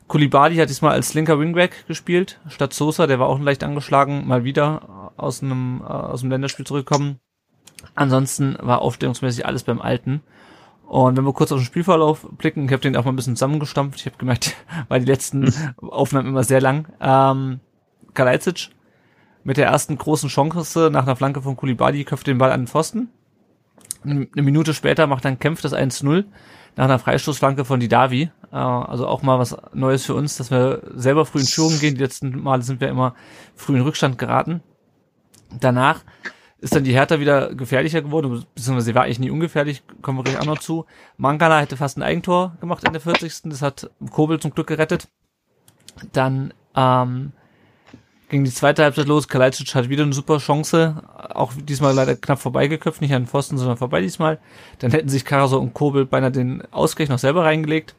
Kulibali 0.08 0.58
hat 0.58 0.70
diesmal 0.70 0.92
als 0.92 1.14
linker 1.16 1.40
Wingback 1.40 1.88
gespielt, 1.88 2.40
statt 2.48 2.74
Sosa, 2.74 3.08
der 3.08 3.20
war 3.20 3.28
auch 3.28 3.40
leicht 3.40 3.64
angeschlagen, 3.64 4.28
mal 4.28 4.44
wieder 4.44 5.12
aus 5.18 5.42
einem 5.42 5.82
äh, 5.82 5.92
aus 5.92 6.22
dem 6.22 6.30
Länderspiel 6.30 6.66
zurückgekommen. 6.66 7.20
Ansonsten 7.96 8.56
war 8.62 8.82
aufstellungsmäßig 8.82 9.46
alles 9.46 9.64
beim 9.64 9.82
Alten. 9.82 10.22
Und 10.88 11.18
wenn 11.18 11.24
wir 11.24 11.34
kurz 11.34 11.52
auf 11.52 11.60
den 11.60 11.66
Spielverlauf 11.66 12.28
blicken, 12.38 12.66
ich 12.66 12.72
habe 12.72 12.82
den 12.82 12.96
auch 12.96 13.06
mal 13.06 13.12
ein 13.12 13.16
bisschen 13.16 13.36
zusammengestampft. 13.36 14.00
Ich 14.00 14.06
habe 14.06 14.18
gemerkt, 14.18 14.56
weil 14.88 15.00
die 15.00 15.12
letzten 15.12 15.52
Aufnahmen 15.82 16.28
immer 16.28 16.44
sehr 16.44 16.62
lang. 16.62 16.88
Ähm, 17.02 17.60
Kalajdzic 18.14 18.70
mit 19.46 19.58
der 19.58 19.68
ersten 19.68 19.98
großen 19.98 20.28
Chance 20.28 20.90
nach 20.92 21.04
einer 21.04 21.16
Flanke 21.16 21.42
von 21.42 21.56
Kulibali 21.56 22.04
köpft 22.04 22.28
den 22.28 22.40
Ball 22.40 22.52
an 22.52 22.62
den 22.62 22.68
Pfosten. 22.68 23.10
Eine 24.04 24.28
Minute 24.36 24.74
später 24.74 25.08
macht 25.08 25.24
dann 25.24 25.40
Kempf 25.40 25.62
das 25.62 25.74
1-0 25.74 26.26
nach 26.76 26.86
einer 26.86 27.00
Freistoßflanke 27.00 27.64
von 27.64 27.80
Didavi. 27.80 28.32
Äh, 28.52 28.56
also 28.56 29.08
auch 29.08 29.22
mal 29.22 29.40
was 29.40 29.56
Neues 29.74 30.06
für 30.06 30.16
uns, 30.16 30.36
dass 30.38 30.52
wir 30.52 30.82
selber 30.96 31.26
früh 31.26 31.40
in 31.40 31.46
Führung 31.46 31.80
gehen. 31.80 31.96
Die 31.96 32.02
letzten 32.02 32.42
Male 32.42 32.64
sind 32.64 32.82
wir 32.82 32.90
immer 32.90 33.16
früh 33.56 33.76
in 33.76 33.82
Rückstand 33.82 34.18
geraten. 34.18 34.62
Danach 35.60 36.04
ist 36.58 36.76
dann 36.76 36.84
die 36.84 36.94
Hertha 36.94 37.20
wieder 37.20 37.54
gefährlicher 37.54 38.02
geworden, 38.02 38.44
beziehungsweise 38.56 38.86
sie 38.86 38.96
war 38.96 39.04
eigentlich 39.04 39.20
nie 39.20 39.30
ungefährlich, 39.30 39.84
kommen 40.02 40.18
wir 40.18 40.24
gleich 40.24 40.40
auch 40.40 40.46
noch 40.46 40.60
zu. 40.60 40.86
Mangala 41.18 41.60
hätte 41.60 41.78
fast 41.78 41.98
ein 41.98 42.04
Eigentor 42.04 42.58
gemacht 42.60 42.84
in 42.84 42.94
der 42.94 43.02
40. 43.02 43.44
Das 43.46 43.62
hat 43.62 43.92
Kobel 44.12 44.40
zum 44.40 44.52
Glück 44.52 44.68
gerettet. 44.68 45.08
Dann 46.14 46.54
Ähm, 46.76 47.32
ging 48.30 48.44
die 48.44 48.52
zweite 48.52 48.84
Halbzeit 48.84 49.08
los. 49.08 49.28
Kalajdzic 49.28 49.76
hat 49.76 49.90
wieder 49.90 50.04
eine 50.04 50.14
super 50.14 50.38
Chance. 50.38 51.02
Auch 51.34 51.54
diesmal 51.56 51.94
leider 51.94 52.16
knapp 52.16 52.40
vorbeigeköpft, 52.40 53.02
nicht 53.02 53.14
an 53.14 53.24
den 53.24 53.28
Pfosten, 53.28 53.58
sondern 53.58 53.78
vorbei 53.78 54.02
diesmal. 54.02 54.40
Dann 54.80 54.92
hätten 54.92 55.10
sich 55.10 55.26
Karaso 55.26 55.60
und 55.60 55.74
Kobel 55.74 56.06
beinahe 56.06 56.32
den 56.32 56.64
Ausgleich 56.72 57.10
noch 57.10 57.20
selber 57.20 57.44
reingelegt. 57.44 57.96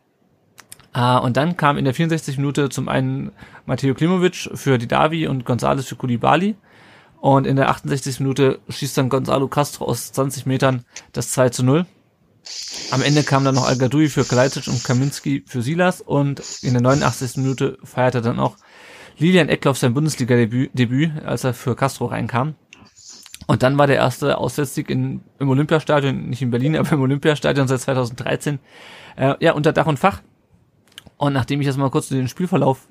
Uh, 0.97 1.21
und 1.21 1.37
dann 1.37 1.59
kam 1.59 1.77
in 1.77 1.85
der 1.85 1.93
64 1.93 2.39
Minute 2.39 2.71
zum 2.71 2.89
einen 2.89 3.31
Matteo 3.67 3.95
Klimovic 3.95 4.49
für 4.55 4.79
die 4.79 4.89
Davi 4.89 5.27
und 5.27 5.45
González 5.47 5.83
für 5.83 5.97
Kulibali. 5.97 6.57
Und 7.21 7.47
in 7.47 7.57
der 7.57 7.69
68. 7.69 8.21
Minute 8.21 8.61
schießt 8.69 8.97
dann 8.97 9.09
Gonzalo 9.09 9.49
Castro 9.49 9.87
aus 9.87 10.13
20 10.13 10.47
Metern 10.47 10.85
das 11.13 11.33
2 11.33 11.51
zu 11.51 11.65
0. 11.65 11.87
Am 12.93 13.03
Ende 13.03 13.25
kam 13.25 13.45
dann 13.45 13.57
noch 13.57 13.67
al 13.67 13.77
für 14.09 14.25
Kalajdzic 14.25 14.69
und 14.69 14.85
Kaminski 14.85 15.45
für 15.47 15.61
Silas. 15.61 16.01
Und 16.01 16.43
in 16.63 16.73
der 16.73 16.83
89. 16.83 17.39
Minute 17.39 17.79
feierte 17.85 18.23
dann 18.23 18.39
auch 18.39 18.57
Lilian 19.19 19.49
Eckloff 19.49 19.79
sein 19.79 19.95
Bundesliga-Debüt, 19.95 20.71
Debüt, 20.75 21.11
als 21.25 21.45
er 21.45 21.55
für 21.55 21.75
Castro 21.75 22.07
reinkam. 22.07 22.55
Und 23.47 23.63
dann 23.63 23.79
war 23.79 23.87
der 23.87 23.97
erste 23.97 24.39
Auswärtssieg 24.39 24.91
in, 24.91 25.23
im 25.39 25.49
Olympiastadion, 25.49 26.29
nicht 26.29 26.43
in 26.43 26.51
Berlin, 26.51 26.77
aber 26.79 26.93
im 26.93 27.01
Olympiastadion 27.01 27.69
seit 27.69 27.81
2013, 27.81 28.59
äh, 29.17 29.35
ja, 29.41 29.53
unter 29.53 29.73
Dach 29.73 29.87
und 29.87 29.99
Fach. 29.99 30.21
Und 31.17 31.33
nachdem 31.33 31.61
ich 31.61 31.67
jetzt 31.67 31.79
mal 31.79 31.91
kurz 31.91 32.09
den 32.09 32.29
Spielverlauf 32.29 32.89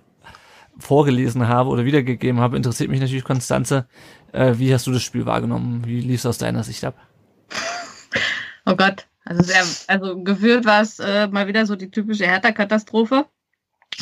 vorgelesen 0.80 1.48
habe 1.48 1.70
oder 1.70 1.86
wiedergegeben 1.86 2.42
habe, 2.42 2.58
interessiert 2.58 2.90
mich 2.90 3.00
natürlich 3.00 3.24
Konstanze. 3.24 3.88
Äh, 4.32 4.56
wie 4.58 4.74
hast 4.74 4.88
du 4.88 4.92
das 4.92 5.04
Spiel 5.04 5.26
wahrgenommen? 5.26 5.84
Wie 5.86 6.02
lief 6.02 6.22
es 6.22 6.26
aus 6.26 6.38
deiner 6.38 6.64
Sicht 6.64 6.84
ab? 6.84 6.96
Oh 8.66 8.76
Gott, 8.76 9.08
also 9.26 9.44
sehr, 9.44 9.64
also 9.88 10.24
gefühlt 10.24 10.66
war 10.66 10.82
es 10.82 11.00
äh, 11.00 11.28
mal 11.28 11.48
wieder 11.48 11.66
so 11.66 11.76
die 11.76 11.92
typische 11.92 12.26
Hertha-Katastrophe. 12.26 13.26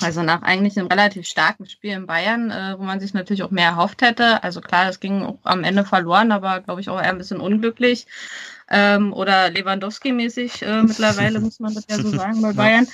Also 0.02 0.24
nach 0.24 0.42
eigentlich 0.42 0.78
einem 0.78 0.88
relativ 0.88 1.28
starken 1.28 1.68
Spiel 1.68 1.92
in 1.92 2.08
Bayern, 2.08 2.50
äh, 2.50 2.76
wo 2.78 2.84
man 2.84 3.00
sich 3.00 3.14
natürlich 3.14 3.44
auch 3.44 3.52
mehr 3.52 3.70
erhofft 3.70 4.02
hätte. 4.02 4.44
Also 4.44 4.60
klar, 4.60 4.90
es 4.90 5.00
ging 5.00 5.24
auch 5.24 5.38
am 5.44 5.64
Ende 5.64 5.86
verloren, 5.86 6.32
aber 6.32 6.62
glaube 6.62 6.82
ich 6.82 6.90
auch 6.90 7.00
eher 7.00 7.10
ein 7.10 7.18
bisschen 7.18 7.40
unglücklich. 7.40 8.08
Ähm, 8.70 9.14
oder 9.14 9.50
Lewandowski-mäßig 9.50 10.64
äh, 10.64 10.84
mittlerweile, 10.84 11.40
muss 11.40 11.60
man 11.60 11.74
das 11.74 11.86
ja 11.90 11.98
so 11.98 12.10
sagen 12.18 12.42
bei 12.42 12.54
Bayern. 12.54 12.88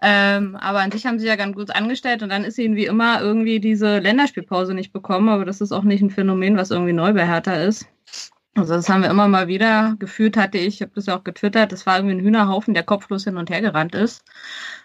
Ähm, 0.00 0.56
aber 0.56 0.80
an 0.80 0.92
sich 0.92 1.06
haben 1.06 1.18
sie 1.18 1.26
ja 1.26 1.36
ganz 1.36 1.56
gut 1.56 1.74
angestellt 1.74 2.22
und 2.22 2.28
dann 2.28 2.44
ist 2.44 2.58
ihnen 2.58 2.76
wie 2.76 2.84
immer 2.84 3.20
irgendwie 3.20 3.58
diese 3.58 3.98
Länderspielpause 3.98 4.74
nicht 4.74 4.92
bekommen. 4.92 5.28
Aber 5.28 5.44
das 5.44 5.60
ist 5.60 5.72
auch 5.72 5.84
nicht 5.84 6.02
ein 6.02 6.10
Phänomen, 6.10 6.56
was 6.56 6.70
irgendwie 6.70 6.92
neu 6.92 7.12
bei 7.14 7.26
Hertha 7.26 7.54
ist. 7.54 7.86
Also 8.56 8.74
das 8.74 8.88
haben 8.88 9.02
wir 9.02 9.10
immer 9.10 9.26
mal 9.26 9.48
wieder 9.48 9.96
gefühlt, 9.98 10.36
hatte 10.36 10.58
ich, 10.58 10.76
ich 10.76 10.82
habe 10.82 10.92
das 10.94 11.06
ja 11.06 11.18
auch 11.18 11.24
getwittert, 11.24 11.72
das 11.72 11.86
war 11.86 11.96
irgendwie 11.96 12.14
ein 12.14 12.20
Hühnerhaufen, 12.20 12.72
der 12.72 12.84
kopflos 12.84 13.24
hin 13.24 13.36
und 13.36 13.50
her 13.50 13.60
gerannt 13.60 13.96
ist. 13.96 14.22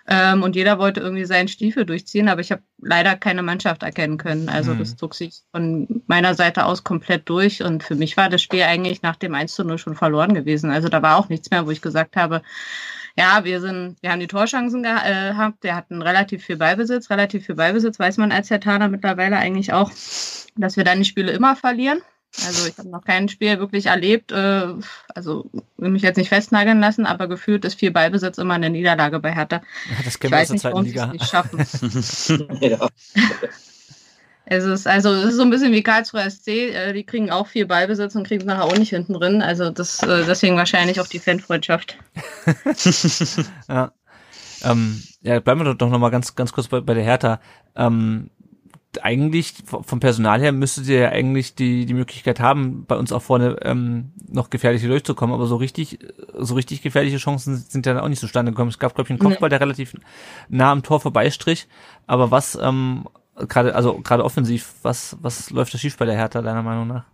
Ähm, 0.07 0.41
und 0.41 0.55
jeder 0.55 0.79
wollte 0.79 1.01
irgendwie 1.01 1.25
seinen 1.25 1.47
Stiefel 1.47 1.85
durchziehen, 1.85 2.29
aber 2.29 2.41
ich 2.41 2.51
habe 2.51 2.63
leider 2.81 3.15
keine 3.15 3.43
Mannschaft 3.43 3.83
erkennen 3.83 4.17
können. 4.17 4.49
Also 4.49 4.73
mhm. 4.73 4.79
das 4.79 4.95
zog 4.95 5.13
sich 5.13 5.43
von 5.51 6.01
meiner 6.07 6.33
Seite 6.33 6.65
aus 6.65 6.83
komplett 6.83 7.29
durch. 7.29 7.61
Und 7.61 7.83
für 7.83 7.93
mich 7.93 8.17
war 8.17 8.27
das 8.27 8.41
Spiel 8.41 8.63
eigentlich 8.63 9.03
nach 9.03 9.17
dem 9.17 9.35
1 9.35 9.53
zu 9.53 9.63
0 9.63 9.77
schon 9.77 9.95
verloren 9.95 10.33
gewesen. 10.33 10.71
Also 10.71 10.89
da 10.89 11.03
war 11.03 11.17
auch 11.17 11.29
nichts 11.29 11.51
mehr, 11.51 11.67
wo 11.67 11.71
ich 11.71 11.81
gesagt 11.81 12.15
habe, 12.15 12.41
ja, 13.15 13.43
wir 13.43 13.61
sind, 13.61 13.97
wir 14.01 14.11
haben 14.11 14.19
die 14.19 14.27
Torchancen 14.27 14.83
äh, 14.83 15.31
gehabt, 15.31 15.63
wir 15.63 15.75
hatten 15.75 16.01
relativ 16.01 16.43
viel 16.43 16.57
Ballbesitz, 16.57 17.11
relativ 17.11 17.45
viel 17.45 17.55
Ballbesitz, 17.55 17.99
weiß 17.99 18.17
man 18.17 18.31
als 18.31 18.49
Herr 18.49 18.61
Taner 18.61 18.87
mittlerweile 18.87 19.37
eigentlich 19.37 19.73
auch, 19.73 19.91
dass 20.55 20.77
wir 20.77 20.83
dann 20.83 20.99
die 20.99 21.05
Spiele 21.05 21.31
immer 21.33 21.55
verlieren. 21.55 22.01
Also 22.45 22.67
ich 22.67 22.77
habe 22.77 22.89
noch 22.89 23.03
kein 23.03 23.27
Spiel 23.27 23.59
wirklich 23.59 23.87
erlebt, 23.87 24.31
äh, 24.31 24.67
also 25.15 25.49
will 25.77 25.89
mich 25.89 26.03
jetzt 26.03 26.17
nicht 26.17 26.29
festnageln 26.29 26.79
lassen, 26.79 27.05
aber 27.05 27.27
gefühlt 27.27 27.65
ist 27.65 27.79
viel 27.79 27.91
Ballbesitz 27.91 28.37
immer 28.37 28.53
eine 28.53 28.69
Niederlage 28.69 29.19
bei 29.19 29.33
Hertha. 29.33 29.57
Ja, 29.89 30.03
das 30.05 30.19
kennen 30.19 30.33
wir 30.33 30.41
aus 30.41 30.47
der 30.49 30.57
zweiten 30.57 30.83
Liga. 30.83 31.07
Nicht 31.07 31.27
schaffen. 31.27 31.59
ja. 32.61 32.87
Es 34.45 34.63
ist 34.63 34.87
also 34.87 35.09
es 35.09 35.25
ist 35.25 35.35
so 35.35 35.43
ein 35.43 35.49
bisschen 35.49 35.71
wie 35.71 35.83
Karlsruhe 35.83 36.29
SC, 36.29 36.47
äh, 36.47 36.93
die 36.93 37.03
kriegen 37.03 37.29
auch 37.31 37.47
viel 37.47 37.65
Ballbesitz 37.65 38.15
und 38.15 38.27
kriegen 38.27 38.41
es 38.41 38.47
nachher 38.47 38.65
auch 38.65 38.77
nicht 38.77 38.89
hinten 38.89 39.13
drin. 39.13 39.41
Also 39.41 39.69
das 39.69 40.01
äh, 40.03 40.23
deswegen 40.25 40.55
wahrscheinlich 40.55 40.99
auch 41.01 41.07
die 41.07 41.19
Fanfreundschaft. 41.19 41.97
ja. 43.69 43.91
Ähm, 44.63 45.03
ja, 45.21 45.39
bleiben 45.39 45.63
wir 45.63 45.73
doch 45.73 45.89
noch 45.89 45.99
mal 45.99 46.09
ganz 46.09 46.35
ganz 46.35 46.51
kurz 46.51 46.67
bei, 46.67 46.81
bei 46.81 46.93
der 46.93 47.03
Hertha. 47.03 47.39
Ähm, 47.75 48.29
eigentlich 49.01 49.53
vom 49.67 49.99
Personal 49.99 50.41
her 50.41 50.51
müsstet 50.51 50.87
ihr 50.87 50.99
ja 50.99 51.09
eigentlich 51.09 51.53
die, 51.53 51.85
die 51.85 51.93
Möglichkeit 51.93 52.39
haben, 52.39 52.85
bei 52.85 52.95
uns 52.95 53.11
auch 53.11 53.21
vorne 53.21 53.57
ähm, 53.61 54.11
noch 54.27 54.49
gefährliche 54.49 54.87
durchzukommen, 54.87 55.33
aber 55.33 55.45
so 55.45 55.57
richtig, 55.57 55.99
so 56.35 56.55
richtig 56.55 56.81
gefährliche 56.81 57.17
Chancen 57.17 57.55
sind 57.57 57.85
ja 57.85 58.01
auch 58.01 58.07
nicht 58.07 58.19
zustande 58.19 58.51
gekommen. 58.51 58.69
Es 58.69 58.79
gab, 58.79 58.95
glaube 58.95 59.07
ich, 59.07 59.11
einen 59.11 59.19
Kopfball, 59.19 59.49
der 59.49 59.61
relativ 59.61 59.93
nah 60.49 60.71
am 60.71 60.81
Tor 60.81 60.99
vorbeistrich. 60.99 61.67
Aber 62.07 62.31
was, 62.31 62.57
ähm, 62.59 63.05
gerade, 63.35 63.75
also 63.75 63.99
gerade 63.99 64.25
offensiv, 64.25 64.73
was, 64.81 65.17
was 65.21 65.51
läuft 65.51 65.73
da 65.73 65.77
schief 65.77 65.97
bei 65.97 66.05
der 66.05 66.15
Hertha, 66.15 66.41
deiner 66.41 66.63
Meinung 66.63 66.87
nach? 66.87 67.05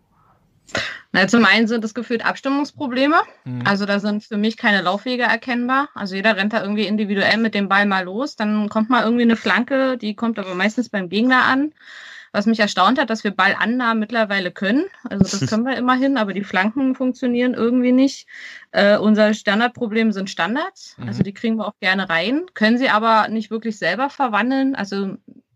Na, 1.12 1.28
zum 1.28 1.46
einen 1.46 1.68
sind 1.68 1.86
es 1.86 1.94
gefühlt 1.94 2.26
Abstimmungsprobleme. 2.26 3.22
Mhm. 3.46 3.64
Also 3.66 3.86
da 3.86 4.00
sind 4.00 4.24
für 4.24 4.38
mich 4.38 4.58
keine 4.58 4.82
Laufwege 4.82 5.24
erkennbar. 5.24 5.90
Also 5.96 6.16
jeder 6.16 6.36
rennt 6.36 6.54
da 6.54 6.62
irgendwie 6.62 6.88
individuell 6.88 7.38
mit 7.38 7.56
dem 7.56 7.70
Ball 7.70 7.86
mal 7.86 8.04
los. 8.04 8.36
Dann 8.36 8.68
kommt 8.70 8.90
mal 8.90 9.04
irgendwie 9.04 9.24
eine 9.24 9.38
Flanke, 9.38 9.98
die 9.98 10.16
kommt 10.16 10.40
aber 10.40 10.56
meistens 10.56 10.90
beim 10.90 11.10
Gegner 11.10 11.44
an. 11.46 11.74
Was 12.34 12.48
mich 12.48 12.60
erstaunt 12.60 13.00
hat, 13.00 13.10
dass 13.10 13.24
wir 13.24 13.32
Ballannahmen 13.32 13.98
mittlerweile 14.02 14.52
können. 14.52 14.88
Also 15.10 15.24
das 15.24 15.50
können 15.50 15.64
wir 15.64 15.78
immerhin, 15.78 16.18
aber 16.18 16.34
die 16.34 16.44
Flanken 16.44 16.94
funktionieren 16.94 17.54
irgendwie 17.54 17.94
nicht. 17.94 18.28
Äh, 18.72 18.98
unser 18.98 19.34
Standardproblem 19.34 20.12
sind 20.12 20.30
Standards. 20.30 20.98
Mhm. 20.98 21.08
Also 21.08 21.24
die 21.24 21.34
kriegen 21.34 21.56
wir 21.56 21.66
auch 21.66 21.80
gerne 21.80 22.10
rein, 22.10 22.46
können 22.54 22.78
sie 22.78 22.90
aber 22.90 23.30
nicht 23.30 23.52
wirklich 23.52 23.78
selber 23.78 24.10
verwandeln. 24.10 24.76
Also 24.76 25.16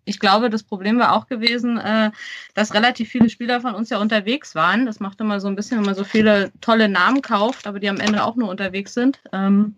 ich 0.09 0.19
glaube, 0.19 0.49
das 0.49 0.63
Problem 0.63 0.97
war 0.97 1.13
auch 1.13 1.27
gewesen, 1.27 1.77
äh, 1.77 2.09
dass 2.55 2.73
relativ 2.73 3.09
viele 3.09 3.29
Spieler 3.29 3.61
von 3.61 3.75
uns 3.75 3.91
ja 3.91 3.99
unterwegs 3.99 4.55
waren. 4.55 4.87
Das 4.87 4.99
macht 4.99 5.21
immer 5.21 5.39
so 5.39 5.47
ein 5.47 5.55
bisschen, 5.55 5.77
wenn 5.77 5.85
man 5.85 5.95
so 5.95 6.03
viele 6.03 6.51
tolle 6.61 6.89
Namen 6.89 7.21
kauft, 7.21 7.67
aber 7.67 7.79
die 7.79 7.89
am 7.89 7.99
Ende 7.99 8.23
auch 8.23 8.35
nur 8.35 8.49
unterwegs 8.49 8.95
sind, 8.95 9.19
ähm, 9.31 9.75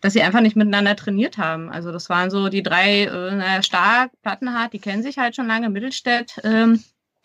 dass 0.00 0.14
sie 0.14 0.22
einfach 0.22 0.40
nicht 0.40 0.56
miteinander 0.56 0.96
trainiert 0.96 1.36
haben. 1.36 1.70
Also 1.70 1.92
das 1.92 2.08
waren 2.08 2.30
so 2.30 2.48
die 2.48 2.62
drei, 2.62 3.04
äh, 3.04 3.34
naja, 3.36 3.62
Stark, 3.62 4.10
Plattenhardt, 4.22 4.72
die 4.72 4.80
kennen 4.80 5.02
sich 5.02 5.18
halt 5.18 5.36
schon 5.36 5.46
lange, 5.46 5.68
Mittelstädt, 5.68 6.40
ähm, 6.42 6.82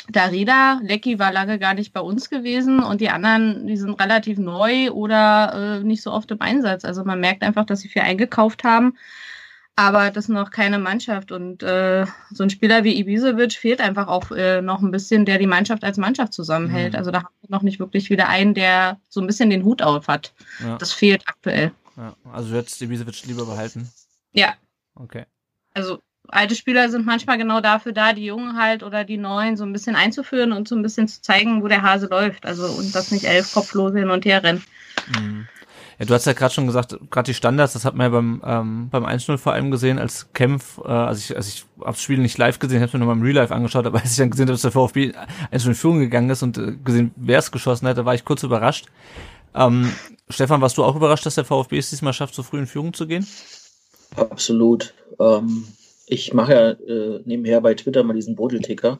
Darida, 0.09 0.79
Lecky 0.83 1.19
war 1.19 1.31
lange 1.31 1.57
gar 1.59 1.75
nicht 1.75 1.93
bei 1.93 2.01
uns 2.01 2.29
gewesen 2.29 2.81
und 2.81 3.01
die 3.01 3.09
anderen, 3.09 3.67
die 3.67 3.77
sind 3.77 4.01
relativ 4.01 4.39
neu 4.39 4.89
oder 4.91 5.79
äh, 5.79 5.83
nicht 5.83 6.01
so 6.01 6.11
oft 6.11 6.31
im 6.31 6.41
Einsatz. 6.41 6.83
Also 6.83 7.03
man 7.05 7.19
merkt 7.19 7.43
einfach, 7.43 7.65
dass 7.65 7.81
sie 7.81 7.87
viel 7.87 8.01
eingekauft 8.01 8.63
haben 8.63 8.97
aber 9.75 10.11
das 10.11 10.25
ist 10.25 10.29
noch 10.29 10.51
keine 10.51 10.79
Mannschaft. 10.79 11.31
Und 11.31 11.63
äh, 11.63 12.05
so 12.31 12.43
ein 12.43 12.49
Spieler 12.49 12.83
wie 12.83 12.99
Ibisevic 12.99 13.53
fehlt 13.53 13.81
einfach 13.81 14.07
auch 14.07 14.31
äh, 14.31 14.61
noch 14.61 14.81
ein 14.81 14.91
bisschen, 14.91 15.25
der 15.25 15.37
die 15.37 15.47
Mannschaft 15.47 15.83
als 15.83 15.97
Mannschaft 15.97 16.33
zusammenhält. 16.33 16.93
Mhm. 16.93 16.99
Also 16.99 17.11
da 17.11 17.23
haben 17.23 17.35
wir 17.41 17.49
noch 17.49 17.63
nicht 17.63 17.79
wirklich 17.79 18.09
wieder 18.09 18.27
einen, 18.29 18.53
der 18.53 18.99
so 19.09 19.21
ein 19.21 19.27
bisschen 19.27 19.49
den 19.49 19.63
Hut 19.63 19.81
auf 19.81 20.07
hat. 20.07 20.33
Ja. 20.59 20.77
Das 20.77 20.93
fehlt 20.93 21.23
aktuell. 21.27 21.71
Ja. 21.97 22.15
Also 22.31 22.51
du 22.51 22.57
hättest 22.57 22.81
Ibisevic 22.81 23.25
lieber 23.25 23.45
behalten? 23.45 23.89
Ja. 24.33 24.53
Okay. 24.95 25.25
Also 25.73 25.99
alte 26.27 26.55
Spieler 26.55 26.89
sind 26.89 27.05
manchmal 27.05 27.37
genau 27.37 27.61
dafür 27.61 27.91
da, 27.91 28.13
die 28.13 28.25
Jungen 28.25 28.57
halt 28.57 28.83
oder 28.83 29.03
die 29.03 29.17
Neuen 29.17 29.57
so 29.57 29.65
ein 29.65 29.73
bisschen 29.73 29.95
einzuführen 29.95 30.51
und 30.51 30.67
so 30.67 30.75
ein 30.75 30.81
bisschen 30.81 31.07
zu 31.07 31.21
zeigen, 31.21 31.63
wo 31.63 31.67
der 31.67 31.81
Hase 31.81 32.07
läuft. 32.07 32.45
Also 32.45 32.65
und 32.65 32.93
das 32.93 33.11
nicht 33.11 33.25
elf 33.25 33.53
Kopflose 33.53 33.99
hin 33.99 34.09
und 34.09 34.25
her 34.25 34.43
rennen. 34.43 34.63
Mhm. 35.17 35.47
Ja, 36.01 36.07
du 36.07 36.15
hast 36.15 36.25
ja 36.25 36.33
gerade 36.33 36.51
schon 36.51 36.65
gesagt, 36.65 36.97
gerade 37.11 37.27
die 37.27 37.35
Standards, 37.35 37.73
das 37.73 37.85
hat 37.85 37.93
man 37.93 38.05
ja 38.05 38.09
beim, 38.09 38.41
ähm, 38.43 38.89
beim 38.89 39.05
1-0 39.05 39.37
vor 39.37 39.53
allem 39.53 39.69
gesehen, 39.69 39.99
als 39.99 40.33
Kempf, 40.33 40.79
äh, 40.79 40.87
also 40.87 41.19
ich, 41.19 41.37
also 41.37 41.47
ich 41.47 41.63
habe 41.79 41.91
das 41.91 42.01
Spiel 42.01 42.17
nicht 42.17 42.39
live 42.39 42.57
gesehen, 42.57 42.81
habe 42.81 42.97
mir 42.97 43.05
nochmal 43.05 43.17
im 43.17 43.21
Real 43.21 43.35
Life 43.35 43.53
angeschaut, 43.53 43.85
aber 43.85 43.99
als 44.01 44.13
ich 44.13 44.17
dann 44.17 44.31
gesehen 44.31 44.47
habe, 44.47 44.53
dass 44.53 44.63
der 44.63 44.71
VfB 44.71 45.11
1 45.51 45.63
in 45.63 45.75
Führung 45.75 45.99
gegangen 45.99 46.31
ist 46.31 46.41
und 46.41 46.57
äh, 46.57 46.75
gesehen, 46.83 47.11
wer 47.17 47.37
es 47.37 47.51
geschossen 47.51 47.87
hat, 47.87 47.99
da 47.99 48.05
war 48.05 48.15
ich 48.15 48.25
kurz 48.25 48.41
überrascht. 48.41 48.87
Ähm, 49.53 49.91
Stefan, 50.27 50.59
warst 50.59 50.79
du 50.79 50.83
auch 50.83 50.95
überrascht, 50.95 51.27
dass 51.27 51.35
der 51.35 51.45
VfB 51.45 51.77
es 51.77 51.91
diesmal 51.91 52.13
schafft, 52.13 52.33
so 52.33 52.41
früh 52.41 52.57
in 52.57 52.65
Führung 52.65 52.95
zu 52.95 53.05
gehen? 53.05 53.27
Absolut. 54.15 54.95
Ähm, 55.19 55.67
ich 56.07 56.33
mache 56.33 56.53
ja 56.53 56.71
äh, 56.71 57.21
nebenher 57.25 57.61
bei 57.61 57.75
Twitter 57.75 58.01
mal 58.01 58.15
diesen 58.15 58.35
Bodelticker 58.35 58.97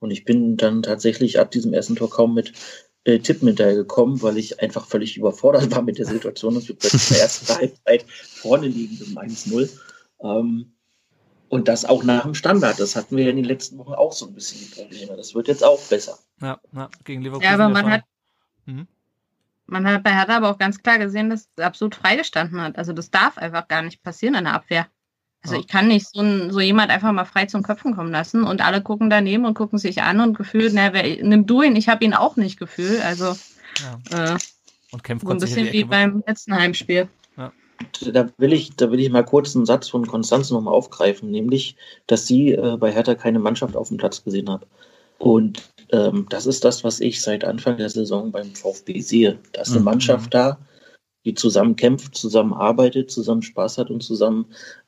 und 0.00 0.10
ich 0.10 0.24
bin 0.24 0.56
dann 0.56 0.82
tatsächlich 0.82 1.38
ab 1.38 1.52
diesem 1.52 1.72
ersten 1.72 1.94
Tor 1.94 2.10
kaum 2.10 2.34
mit 2.34 2.52
äh, 3.04 3.18
Tippen 3.18 3.48
hinterhergekommen, 3.48 4.22
weil 4.22 4.38
ich 4.38 4.60
einfach 4.60 4.86
völlig 4.86 5.16
überfordert 5.16 5.70
war 5.70 5.82
mit 5.82 5.98
der 5.98 6.06
Situation, 6.06 6.54
dass 6.54 6.68
wir 6.68 6.76
plötzlich 6.76 7.10
in 7.10 7.14
der 7.14 7.22
ersten 7.22 7.54
Halbzeit 7.54 8.04
vorne 8.08 8.68
liegen 8.68 8.98
mit 8.98 9.08
dem 9.08 9.18
1-0. 9.18 9.70
Ähm, 10.22 10.72
und 11.48 11.68
das 11.68 11.84
auch 11.84 12.02
nach 12.02 12.22
dem 12.22 12.34
Standard. 12.34 12.80
Das 12.80 12.96
hatten 12.96 13.14
wir 13.14 13.24
ja 13.24 13.30
in 13.30 13.36
den 13.36 13.44
letzten 13.44 13.76
Wochen 13.76 13.92
auch 13.92 14.12
so 14.12 14.26
ein 14.26 14.32
bisschen 14.32 14.60
die 14.60 14.74
Probleme. 14.74 15.16
Das 15.16 15.34
wird 15.34 15.48
jetzt 15.48 15.62
auch 15.62 15.80
besser. 15.82 16.18
Ja, 16.40 16.58
ja 16.72 16.88
gegen 17.04 17.20
Liverpool. 17.20 17.44
Ja, 17.44 17.52
aber 17.52 17.68
man 17.68 17.90
hat, 17.90 18.04
mhm. 18.64 18.86
man 19.66 19.86
hat 19.86 20.02
bei 20.02 20.14
Hertha 20.14 20.38
aber 20.38 20.50
auch 20.50 20.58
ganz 20.58 20.82
klar 20.82 20.98
gesehen, 20.98 21.28
dass 21.28 21.50
es 21.54 21.62
absolut 21.62 21.94
freigestanden 21.94 22.58
hat. 22.60 22.78
Also 22.78 22.94
das 22.94 23.10
darf 23.10 23.36
einfach 23.36 23.68
gar 23.68 23.82
nicht 23.82 24.02
passieren 24.02 24.34
in 24.34 24.44
der 24.44 24.54
Abwehr. 24.54 24.86
Also 25.42 25.56
ich 25.56 25.66
kann 25.66 25.88
nicht 25.88 26.06
so, 26.08 26.20
ein, 26.20 26.52
so 26.52 26.60
jemand 26.60 26.90
einfach 26.90 27.10
mal 27.10 27.24
frei 27.24 27.46
zum 27.46 27.64
Köpfen 27.64 27.96
kommen 27.96 28.12
lassen 28.12 28.44
und 28.44 28.64
alle 28.64 28.80
gucken 28.80 29.10
daneben 29.10 29.44
und 29.44 29.54
gucken 29.54 29.78
sich 29.78 30.02
an 30.02 30.20
und 30.20 30.36
gefühlt, 30.36 30.72
na, 30.72 30.92
wer, 30.92 31.02
nimm 31.24 31.46
du 31.46 31.62
ihn, 31.62 31.74
ich 31.74 31.88
habe 31.88 32.04
ihn 32.04 32.14
auch 32.14 32.36
nicht 32.36 32.60
gefühlt. 32.60 33.04
Also 33.04 33.36
ja. 34.10 34.34
äh, 34.34 34.38
und 34.92 35.00
so 35.22 35.30
ein 35.30 35.38
bisschen 35.38 35.72
wie 35.72 35.84
beim 35.84 36.22
letzten 36.26 36.54
Heimspiel. 36.54 37.08
Ja. 37.36 37.52
da 38.12 38.28
will 38.36 38.52
ich, 38.52 38.76
da 38.76 38.90
will 38.92 39.00
ich 39.00 39.10
mal 39.10 39.24
kurz 39.24 39.56
einen 39.56 39.66
Satz 39.66 39.88
von 39.88 40.06
Konstanze 40.06 40.54
nochmal 40.54 40.74
aufgreifen, 40.74 41.30
nämlich, 41.30 41.76
dass 42.06 42.26
sie 42.26 42.52
äh, 42.52 42.76
bei 42.76 42.92
Hertha 42.92 43.14
keine 43.14 43.38
Mannschaft 43.38 43.74
auf 43.74 43.88
dem 43.88 43.96
Platz 43.96 44.22
gesehen 44.22 44.50
hat. 44.50 44.66
Und 45.18 45.72
ähm, 45.90 46.26
das 46.28 46.46
ist 46.46 46.64
das, 46.64 46.84
was 46.84 47.00
ich 47.00 47.20
seit 47.20 47.44
Anfang 47.44 47.78
der 47.78 47.88
Saison 47.88 48.30
beim 48.32 48.54
VfB 48.54 49.00
sehe. 49.00 49.38
Da 49.52 49.62
ist 49.62 49.70
eine 49.70 49.80
mhm. 49.80 49.86
Mannschaft 49.86 50.34
da, 50.34 50.58
die 51.24 51.34
zusammen 51.34 51.76
kämpft, 51.76 52.14
zusammen 52.14 52.52
arbeitet, 52.52 53.10
zusammen 53.10 53.42
Spaß 53.42 53.78
hat 53.78 53.90
und 53.90 54.02
zusammen 54.02 54.46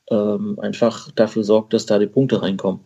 ähm, 0.09 0.59
einfach 0.59 1.11
dafür 1.11 1.43
sorgt, 1.43 1.73
dass 1.73 1.85
da 1.85 1.99
die 1.99 2.07
Punkte 2.07 2.41
reinkommen. 2.41 2.81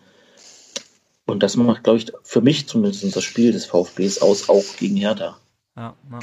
Und 1.26 1.44
das 1.44 1.56
macht, 1.56 1.84
glaube 1.84 2.00
ich, 2.00 2.12
für 2.24 2.42
mich 2.42 2.68
zumindest 2.68 3.16
das 3.16 3.24
Spiel 3.24 3.52
des 3.52 3.66
VfBs 3.66 4.22
aus, 4.22 4.50
auch 4.50 4.66
gegen 4.78 4.96
Hertha. 4.96 5.38
Ja, 5.76 5.96
ja. 6.12 6.20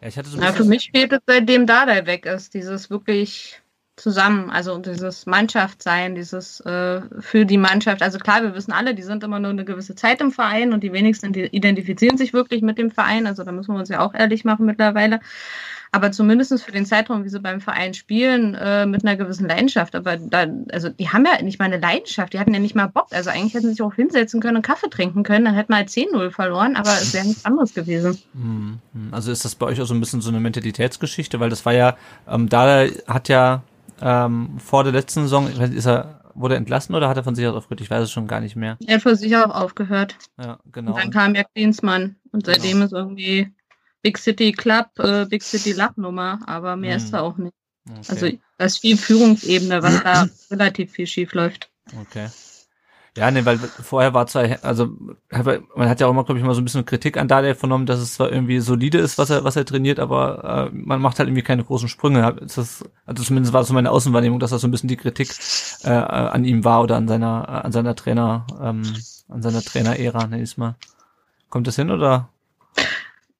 ja 0.00 0.08
ich 0.08 0.18
hatte 0.18 0.28
so 0.28 0.38
ja, 0.38 0.52
für 0.52 0.64
mich 0.64 0.90
fehlt 0.90 1.12
es, 1.12 1.20
seitdem 1.26 1.66
Dada 1.66 2.06
weg 2.06 2.26
ist, 2.26 2.52
dieses 2.52 2.90
wirklich 2.90 3.62
zusammen, 3.96 4.50
also 4.50 4.76
dieses 4.78 5.24
Mannschaftssein, 5.24 6.14
dieses 6.14 6.60
äh, 6.60 7.00
für 7.20 7.46
die 7.46 7.58
Mannschaft. 7.58 8.02
Also 8.02 8.18
klar, 8.18 8.42
wir 8.42 8.54
wissen 8.54 8.72
alle, 8.72 8.94
die 8.94 9.02
sind 9.02 9.22
immer 9.22 9.38
nur 9.38 9.52
eine 9.52 9.64
gewisse 9.64 9.94
Zeit 9.94 10.20
im 10.20 10.32
Verein 10.32 10.72
und 10.72 10.82
die 10.82 10.92
wenigsten 10.92 11.32
identifizieren 11.32 12.18
sich 12.18 12.32
wirklich 12.32 12.60
mit 12.62 12.76
dem 12.76 12.90
Verein. 12.90 13.26
Also 13.26 13.44
da 13.44 13.52
müssen 13.52 13.72
wir 13.72 13.78
uns 13.78 13.88
ja 13.88 14.00
auch 14.00 14.12
ehrlich 14.12 14.44
machen 14.44 14.66
mittlerweile 14.66 15.20
aber 15.94 16.10
zumindest 16.10 16.60
für 16.60 16.72
den 16.72 16.86
Zeitraum, 16.86 17.24
wie 17.24 17.28
sie 17.28 17.38
beim 17.38 17.60
Verein 17.60 17.94
spielen, 17.94 18.54
äh, 18.56 18.84
mit 18.84 19.04
einer 19.04 19.16
gewissen 19.16 19.46
Leidenschaft. 19.48 19.94
Aber 19.94 20.16
da, 20.16 20.46
also 20.72 20.88
die 20.88 21.08
haben 21.10 21.24
ja 21.24 21.40
nicht 21.40 21.60
mal 21.60 21.66
eine 21.66 21.78
Leidenschaft, 21.78 22.32
die 22.32 22.40
hatten 22.40 22.52
ja 22.52 22.58
nicht 22.58 22.74
mal 22.74 22.88
Bock. 22.88 23.06
Also 23.12 23.30
eigentlich 23.30 23.54
hätten 23.54 23.66
sie 23.66 23.74
sich 23.74 23.82
auch 23.82 23.94
hinsetzen 23.94 24.40
können 24.40 24.56
und 24.56 24.62
Kaffee 24.62 24.90
trinken 24.90 25.22
können, 25.22 25.44
dann 25.44 25.54
hätten 25.54 25.72
wir 25.72 25.76
halt 25.76 25.90
10-0 25.90 26.30
verloren, 26.30 26.74
aber 26.74 26.90
es 26.90 27.14
wäre 27.14 27.24
nichts 27.24 27.44
anderes 27.44 27.74
gewesen. 27.74 28.18
Hm, 28.32 28.80
hm. 28.92 29.08
Also 29.12 29.30
ist 29.30 29.44
das 29.44 29.54
bei 29.54 29.66
euch 29.66 29.80
auch 29.80 29.86
so 29.86 29.94
ein 29.94 30.00
bisschen 30.00 30.20
so 30.20 30.30
eine 30.30 30.40
Mentalitätsgeschichte, 30.40 31.38
weil 31.38 31.48
das 31.48 31.64
war 31.64 31.74
ja, 31.74 31.96
ähm, 32.28 32.48
da 32.48 32.86
hat 33.06 33.28
ja 33.28 33.62
ähm, 34.02 34.58
vor 34.58 34.82
der 34.82 34.92
letzten 34.92 35.22
Saison, 35.22 35.48
ist 35.48 35.86
er 35.86 36.20
Wurde 36.36 36.54
er 36.54 36.58
entlassen 36.58 36.96
oder 36.96 37.08
hat 37.08 37.16
er 37.16 37.22
von 37.22 37.36
sich 37.36 37.46
aus 37.46 37.54
aufgehört? 37.54 37.80
Ich 37.80 37.90
weiß 37.90 38.02
es 38.02 38.10
schon 38.10 38.26
gar 38.26 38.40
nicht 38.40 38.56
mehr. 38.56 38.76
Er 38.84 38.96
hat 38.96 39.02
von 39.02 39.14
sich 39.14 39.36
aus 39.36 39.52
aufgehört. 39.52 40.16
Ja, 40.36 40.58
genau. 40.72 40.90
Und 40.90 40.98
dann 40.98 41.12
kam 41.12 41.36
ja 41.36 41.44
Klinsmann 41.44 42.16
und 42.32 42.46
seitdem 42.46 42.72
genau. 42.72 42.86
ist 42.86 42.92
irgendwie 42.92 43.52
Big 44.04 44.18
City 44.18 44.52
Club, 44.52 44.90
äh, 44.98 45.24
Big 45.24 45.42
City 45.42 45.72
Lachnummer, 45.72 46.38
aber 46.46 46.76
mehr 46.76 46.98
mhm. 46.98 47.04
ist 47.04 47.10
da 47.10 47.20
auch 47.20 47.38
nicht. 47.38 47.54
Okay. 47.88 48.00
Also 48.08 48.28
das 48.58 48.74
ist 48.74 48.78
viel 48.78 48.98
Führungsebene, 48.98 49.82
was 49.82 50.02
da 50.02 50.28
relativ 50.50 50.92
viel 50.92 51.06
schief 51.06 51.32
läuft. 51.32 51.70
Okay. 51.98 52.28
Ja, 53.16 53.30
nee, 53.30 53.44
weil 53.44 53.58
vorher 53.58 54.12
war 54.12 54.26
zwar, 54.26 54.58
also 54.62 54.88
man 55.30 55.88
hat 55.88 56.00
ja 56.00 56.06
auch 56.06 56.10
immer, 56.10 56.24
glaube 56.24 56.38
ich, 56.38 56.44
mal 56.44 56.52
so 56.54 56.60
ein 56.60 56.64
bisschen 56.64 56.84
Kritik 56.84 57.16
an 57.16 57.28
Dade 57.28 57.54
vernommen, 57.54 57.86
dass 57.86 58.00
es 58.00 58.14
zwar 58.14 58.30
irgendwie 58.30 58.58
solide 58.58 58.98
ist, 58.98 59.18
was 59.18 59.30
er, 59.30 59.44
was 59.44 59.56
er 59.56 59.64
trainiert, 59.64 60.00
aber 60.00 60.70
äh, 60.72 60.74
man 60.74 61.00
macht 61.00 61.18
halt 61.18 61.28
irgendwie 61.28 61.44
keine 61.44 61.64
großen 61.64 61.88
Sprünge. 61.88 62.36
Das, 62.40 62.84
also 63.06 63.22
zumindest 63.22 63.52
war 63.52 63.60
das 63.60 63.68
so 63.68 63.74
meine 63.74 63.92
Außenwahrnehmung, 63.92 64.40
dass 64.40 64.50
das 64.50 64.60
so 64.60 64.68
ein 64.68 64.72
bisschen 64.72 64.88
die 64.88 64.96
Kritik 64.96 65.32
äh, 65.84 65.90
an 65.90 66.44
ihm 66.44 66.64
war 66.64 66.82
oder 66.82 66.96
an 66.96 67.06
seiner, 67.08 67.64
an 67.64 67.72
seiner 67.72 67.94
Trainer, 67.94 68.46
ähm, 68.60 68.82
an 69.28 69.42
seiner 69.42 69.62
Trainer-Ära, 69.62 70.26
nenn 70.26 70.42
ich's 70.42 70.56
mal. 70.56 70.74
Kommt 71.48 71.68
das 71.68 71.76
hin 71.76 71.90
oder? 71.90 72.28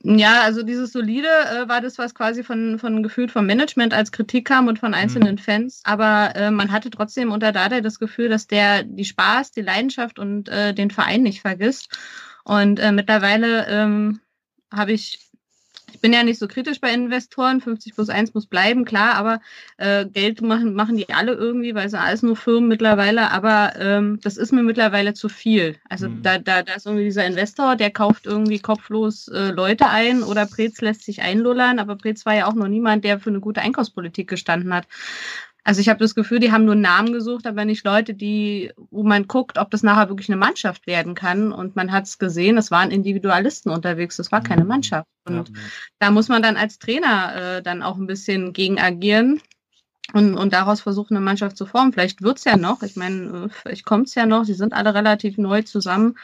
Ja, 0.06 0.42
also 0.42 0.62
dieses 0.62 0.92
solide 0.92 1.28
äh, 1.28 1.66
war 1.66 1.80
das, 1.80 1.96
was 1.96 2.14
quasi 2.14 2.44
von, 2.44 2.78
von 2.78 3.02
gefühlt 3.02 3.32
vom 3.32 3.46
Management 3.46 3.94
als 3.94 4.12
Kritik 4.12 4.46
kam 4.46 4.68
und 4.68 4.78
von 4.78 4.92
einzelnen 4.92 5.36
mhm. 5.36 5.38
Fans. 5.38 5.80
Aber 5.84 6.36
äh, 6.36 6.50
man 6.50 6.70
hatte 6.70 6.90
trotzdem 6.90 7.32
unter 7.32 7.52
Dada 7.52 7.80
das 7.80 7.98
Gefühl, 7.98 8.28
dass 8.28 8.46
der 8.46 8.82
die 8.82 9.06
Spaß, 9.06 9.52
die 9.52 9.62
Leidenschaft 9.62 10.18
und 10.18 10.50
äh, 10.50 10.74
den 10.74 10.90
Verein 10.90 11.22
nicht 11.22 11.40
vergisst. 11.40 11.88
Und 12.44 12.80
äh, 12.80 12.92
mittlerweile 12.92 13.66
ähm, 13.66 14.20
habe 14.70 14.92
ich 14.92 15.20
ich 15.94 16.00
bin 16.00 16.12
ja 16.12 16.24
nicht 16.24 16.40
so 16.40 16.48
kritisch 16.48 16.80
bei 16.80 16.92
Investoren. 16.92 17.60
50 17.60 17.94
plus 17.94 18.08
1 18.08 18.34
muss 18.34 18.46
bleiben, 18.46 18.84
klar, 18.84 19.14
aber 19.14 19.40
äh, 19.76 20.04
Geld 20.06 20.42
machen, 20.42 20.74
machen 20.74 20.96
die 20.96 21.08
alle 21.10 21.32
irgendwie, 21.32 21.74
weil 21.76 21.86
es 21.86 21.94
alles 21.94 22.22
nur 22.22 22.34
Firmen 22.36 22.68
mittlerweile. 22.68 23.30
Aber 23.30 23.74
ähm, 23.78 24.18
das 24.20 24.36
ist 24.36 24.52
mir 24.52 24.64
mittlerweile 24.64 25.14
zu 25.14 25.28
viel. 25.28 25.76
Also 25.88 26.08
mhm. 26.08 26.22
da, 26.22 26.38
da, 26.38 26.62
da 26.62 26.74
ist 26.74 26.86
irgendwie 26.86 27.04
dieser 27.04 27.24
Investor, 27.24 27.76
der 27.76 27.92
kauft 27.92 28.26
irgendwie 28.26 28.58
kopflos 28.58 29.28
äh, 29.28 29.50
Leute 29.52 29.88
ein 29.88 30.24
oder 30.24 30.46
Prez 30.46 30.80
lässt 30.80 31.04
sich 31.04 31.22
einlullern. 31.22 31.78
Aber 31.78 31.94
Prez 31.94 32.26
war 32.26 32.34
ja 32.34 32.46
auch 32.46 32.54
noch 32.54 32.68
niemand, 32.68 33.04
der 33.04 33.20
für 33.20 33.30
eine 33.30 33.40
gute 33.40 33.60
Einkaufspolitik 33.60 34.28
gestanden 34.28 34.74
hat. 34.74 34.88
Also 35.64 35.80
ich 35.80 35.88
habe 35.88 35.98
das 35.98 36.14
Gefühl, 36.14 36.40
die 36.40 36.52
haben 36.52 36.66
nur 36.66 36.74
Namen 36.74 37.12
gesucht, 37.12 37.46
aber 37.46 37.64
nicht 37.64 37.86
Leute, 37.86 38.12
die, 38.12 38.70
wo 38.90 39.02
man 39.02 39.26
guckt, 39.26 39.56
ob 39.56 39.70
das 39.70 39.82
nachher 39.82 40.10
wirklich 40.10 40.28
eine 40.28 40.36
Mannschaft 40.36 40.86
werden 40.86 41.14
kann. 41.14 41.52
Und 41.52 41.74
man 41.74 41.90
hat 41.90 42.04
es 42.04 42.18
gesehen, 42.18 42.58
es 42.58 42.70
waren 42.70 42.90
Individualisten 42.90 43.72
unterwegs, 43.72 44.16
das 44.16 44.30
war 44.30 44.42
keine 44.42 44.62
mhm. 44.62 44.68
Mannschaft. 44.68 45.08
Und 45.26 45.48
ja, 45.48 45.54
ja. 45.54 45.60
da 46.00 46.10
muss 46.10 46.28
man 46.28 46.42
dann 46.42 46.58
als 46.58 46.78
Trainer 46.78 47.34
äh, 47.56 47.62
dann 47.62 47.82
auch 47.82 47.96
ein 47.96 48.06
bisschen 48.06 48.52
gegen 48.52 48.78
agieren 48.78 49.40
und, 50.12 50.34
und 50.34 50.52
daraus 50.52 50.82
versuchen, 50.82 51.16
eine 51.16 51.24
Mannschaft 51.24 51.56
zu 51.56 51.64
formen. 51.64 51.94
Vielleicht 51.94 52.20
wird's 52.20 52.44
ja 52.44 52.58
noch, 52.58 52.82
ich 52.82 52.96
meine, 52.96 53.48
vielleicht 53.48 53.86
kommt's 53.86 54.14
ja 54.14 54.26
noch, 54.26 54.44
sie 54.44 54.54
sind 54.54 54.74
alle 54.74 54.92
relativ 54.92 55.38
neu 55.38 55.62
zusammen. 55.62 56.16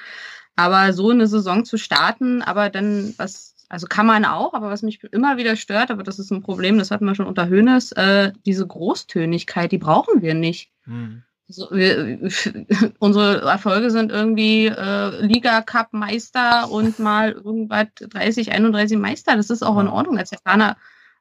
Aber 0.55 0.93
so 0.93 1.09
eine 1.09 1.27
Saison 1.27 1.65
zu 1.65 1.79
starten, 1.79 2.43
aber 2.43 2.69
dann 2.69 3.15
was 3.17 3.50
also 3.71 3.87
kann 3.87 4.05
man 4.05 4.25
auch, 4.25 4.53
aber 4.53 4.69
was 4.69 4.83
mich 4.83 5.03
immer 5.05 5.37
wieder 5.37 5.55
stört, 5.55 5.93
aber 5.93 6.03
das 6.03 6.19
ist 6.19 6.33
ein 6.33 6.43
Problem, 6.43 6.77
das 6.77 6.91
hatten 6.91 7.07
wir 7.07 7.15
schon 7.15 7.29
unter 7.29 7.49
Hönes, 7.49 7.93
äh, 7.93 8.33
diese 8.45 8.67
Großtönigkeit, 8.67 9.71
die 9.71 9.79
brauchen 9.79 10.23
wir 10.23 10.35
nicht. 10.35 10.73
Hm. 10.85 11.23
So, 11.47 11.69
wir, 11.71 12.19
unsere 12.99 13.43
Erfolge 13.43 13.93
sind 13.93 14.11
irgendwie 14.11 14.67
äh, 14.67 15.25
Liga 15.25 15.63
Cup 15.63 15.93
Meister 15.93 16.69
und 16.69 16.99
mal 16.99 17.31
irgendwas 17.31 17.87
30, 18.01 18.51
31 18.51 18.99
Meister. 18.99 19.37
Das 19.37 19.51
ist 19.51 19.63
auch 19.63 19.79
in 19.79 19.89
Ordnung. 19.89 20.19
Als 20.19 20.33
Japaner 20.33 20.77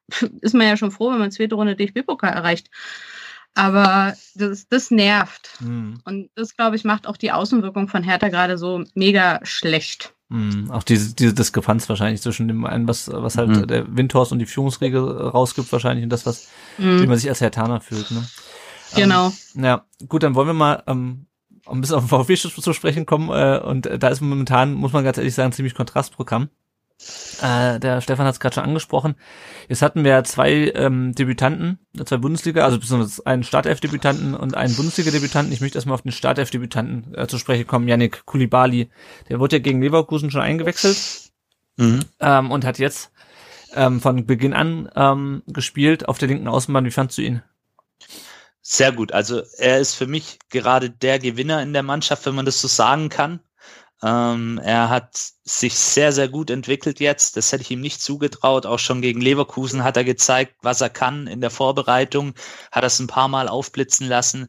ist 0.42 0.56
man 0.56 0.68
ja 0.68 0.76
schon 0.76 0.92
froh, 0.92 1.12
wenn 1.12 1.20
man 1.20 1.32
zweite 1.32 1.54
Runde 1.54 1.76
DFB-Pokal 1.76 2.34
erreicht. 2.34 2.72
Aber 3.54 4.16
das, 4.34 4.68
das 4.68 4.90
nervt. 4.90 5.52
Hm. 5.60 6.02
Und 6.04 6.32
das, 6.34 6.56
glaube 6.56 6.78
ich, 6.78 6.84
macht 6.84 7.06
auch 7.06 7.18
die 7.18 7.32
Außenwirkung 7.32 7.88
von 7.90 8.02
Hertha 8.02 8.30
gerade 8.30 8.58
so 8.58 8.84
mega 8.96 9.40
schlecht. 9.44 10.16
Mhm. 10.30 10.70
Auch 10.70 10.84
diese, 10.84 11.16
diese 11.16 11.34
Diskrepanz 11.34 11.90
wahrscheinlich 11.90 12.22
zwischen 12.22 12.48
dem 12.48 12.64
einen, 12.66 12.88
was, 12.88 13.10
was 13.12 13.38
halt 13.38 13.50
mhm. 13.50 13.68
der 13.68 13.98
Windhorst 13.98 14.32
und 14.32 14.40
die 14.40 14.46
Führungsregel 14.46 15.02
rausgibt 15.02 15.72
wahrscheinlich 15.72 16.04
und 16.04 16.10
das, 16.10 16.26
was, 16.26 16.48
mhm. 16.78 17.02
wie 17.02 17.08
man 17.08 17.18
sich 17.18 17.30
als 17.30 17.42
Hertaner 17.42 17.82
fühlt. 17.82 18.12
Ne? 18.12 18.24
Genau. 18.96 19.34
Ähm, 19.56 19.64
ja, 19.64 19.86
gut, 20.08 20.22
dann 20.24 20.36
wollen 20.36 20.48
wir 20.48 20.54
mal 20.54 20.84
ähm, 20.86 21.26
ein 21.66 21.82
bisschen 21.82 21.98
auf 21.98 22.04
den 22.04 22.10
VfB 22.10 22.36
zu 22.36 22.74
sprechen 22.74 23.08
kommen 23.08 23.30
äh, 23.30 23.60
und 23.60 23.90
da 23.98 24.08
ist 24.08 24.22
momentan, 24.22 24.74
muss 24.74 24.94
man 24.94 25.04
ganz 25.04 25.18
ehrlich 25.18 25.34
sagen, 25.34 25.52
ziemlich 25.52 25.74
Kontrastprogramm. 25.74 26.50
Äh, 27.42 27.80
der 27.80 28.02
Stefan 28.02 28.26
hat 28.26 28.34
es 28.34 28.40
gerade 28.40 28.56
schon 28.56 28.64
angesprochen. 28.64 29.16
Jetzt 29.70 29.82
hatten 29.82 30.04
wir 30.04 30.24
zwei 30.26 30.72
ähm, 30.76 31.16
Debütanten, 31.16 31.80
zwei 32.04 32.18
Bundesliga, 32.18 32.66
also 32.66 32.80
besonders 32.80 33.26
einen 33.26 33.44
Startelf-Debütanten 33.44 34.36
und 34.36 34.56
einen 34.56 34.76
Bundesliga-Debütanten. 34.76 35.54
Ich 35.54 35.62
möchte 35.62 35.78
erstmal 35.78 35.96
auf 35.96 36.02
den 36.02 36.12
Startelf-Debütanten 36.12 37.16
äh, 37.16 37.28
zu 37.28 37.38
sprechen 37.38 37.68
kommen, 37.68 37.88
Yannick 37.88 38.26
Kulibali. 38.26 38.90
Der 39.30 39.40
wurde 39.40 39.58
ja 39.58 39.62
gegen 39.62 39.82
Leverkusen 39.82 40.30
schon 40.30 40.42
eingewechselt 40.42 41.32
mhm. 41.78 42.02
ähm, 42.20 42.52
und 42.52 42.66
hat 42.66 42.80
jetzt 42.80 43.12
ähm, 43.76 44.02
von 44.02 44.26
Beginn 44.26 44.54
an 44.54 44.90
ähm, 44.96 45.44
gespielt 45.48 46.08
auf 46.10 46.18
der 46.18 46.28
linken 46.28 46.50
Außenbahn. 46.50 46.86
Wie 46.86 46.92
fandst 46.92 47.18
du 47.18 47.22
ihn? 47.22 47.42
Sehr 48.62 48.92
gut. 48.92 49.14
Also 49.14 49.42
er 49.58 49.80
ist 49.80 49.96
für 49.96 50.08
mich 50.08 50.38
gerade 50.50 50.90
der 50.90 51.18
Gewinner 51.20 51.62
in 51.62 51.72
der 51.72 51.84
Mannschaft, 51.84 52.26
wenn 52.26 52.36
man 52.36 52.46
das 52.46 52.60
so 52.60 52.68
sagen 52.68 53.08
kann. 53.08 53.40
Ähm, 54.02 54.60
er 54.64 54.90
hat 54.90 55.18
sich 55.44 55.76
sehr, 55.76 56.12
sehr 56.12 56.30
gut 56.30 56.50
entwickelt 56.50 57.00
jetzt. 57.00 57.36
Das 57.38 57.52
hätte 57.52 57.64
ich 57.64 57.72
ihm 57.72 57.82
nicht 57.82 58.02
zugetraut. 58.02 58.66
Auch 58.66 58.80
schon 58.80 59.02
gegen 59.02 59.22
Leverkusen 59.22 59.84
hat 59.84 59.98
er 59.98 60.04
gezeigt, 60.06 60.56
was 60.62 60.82
er 60.82 60.90
kann 60.90 61.28
in 61.28 61.42
der 61.42 61.50
Vorbereitung. 61.50 62.34
Hat 62.72 62.84
es 62.84 63.00
ein 63.00 63.08
paar 63.08 63.28
Mal 63.28 63.50
aufblitzen 63.50 64.08
lassen. 64.08 64.48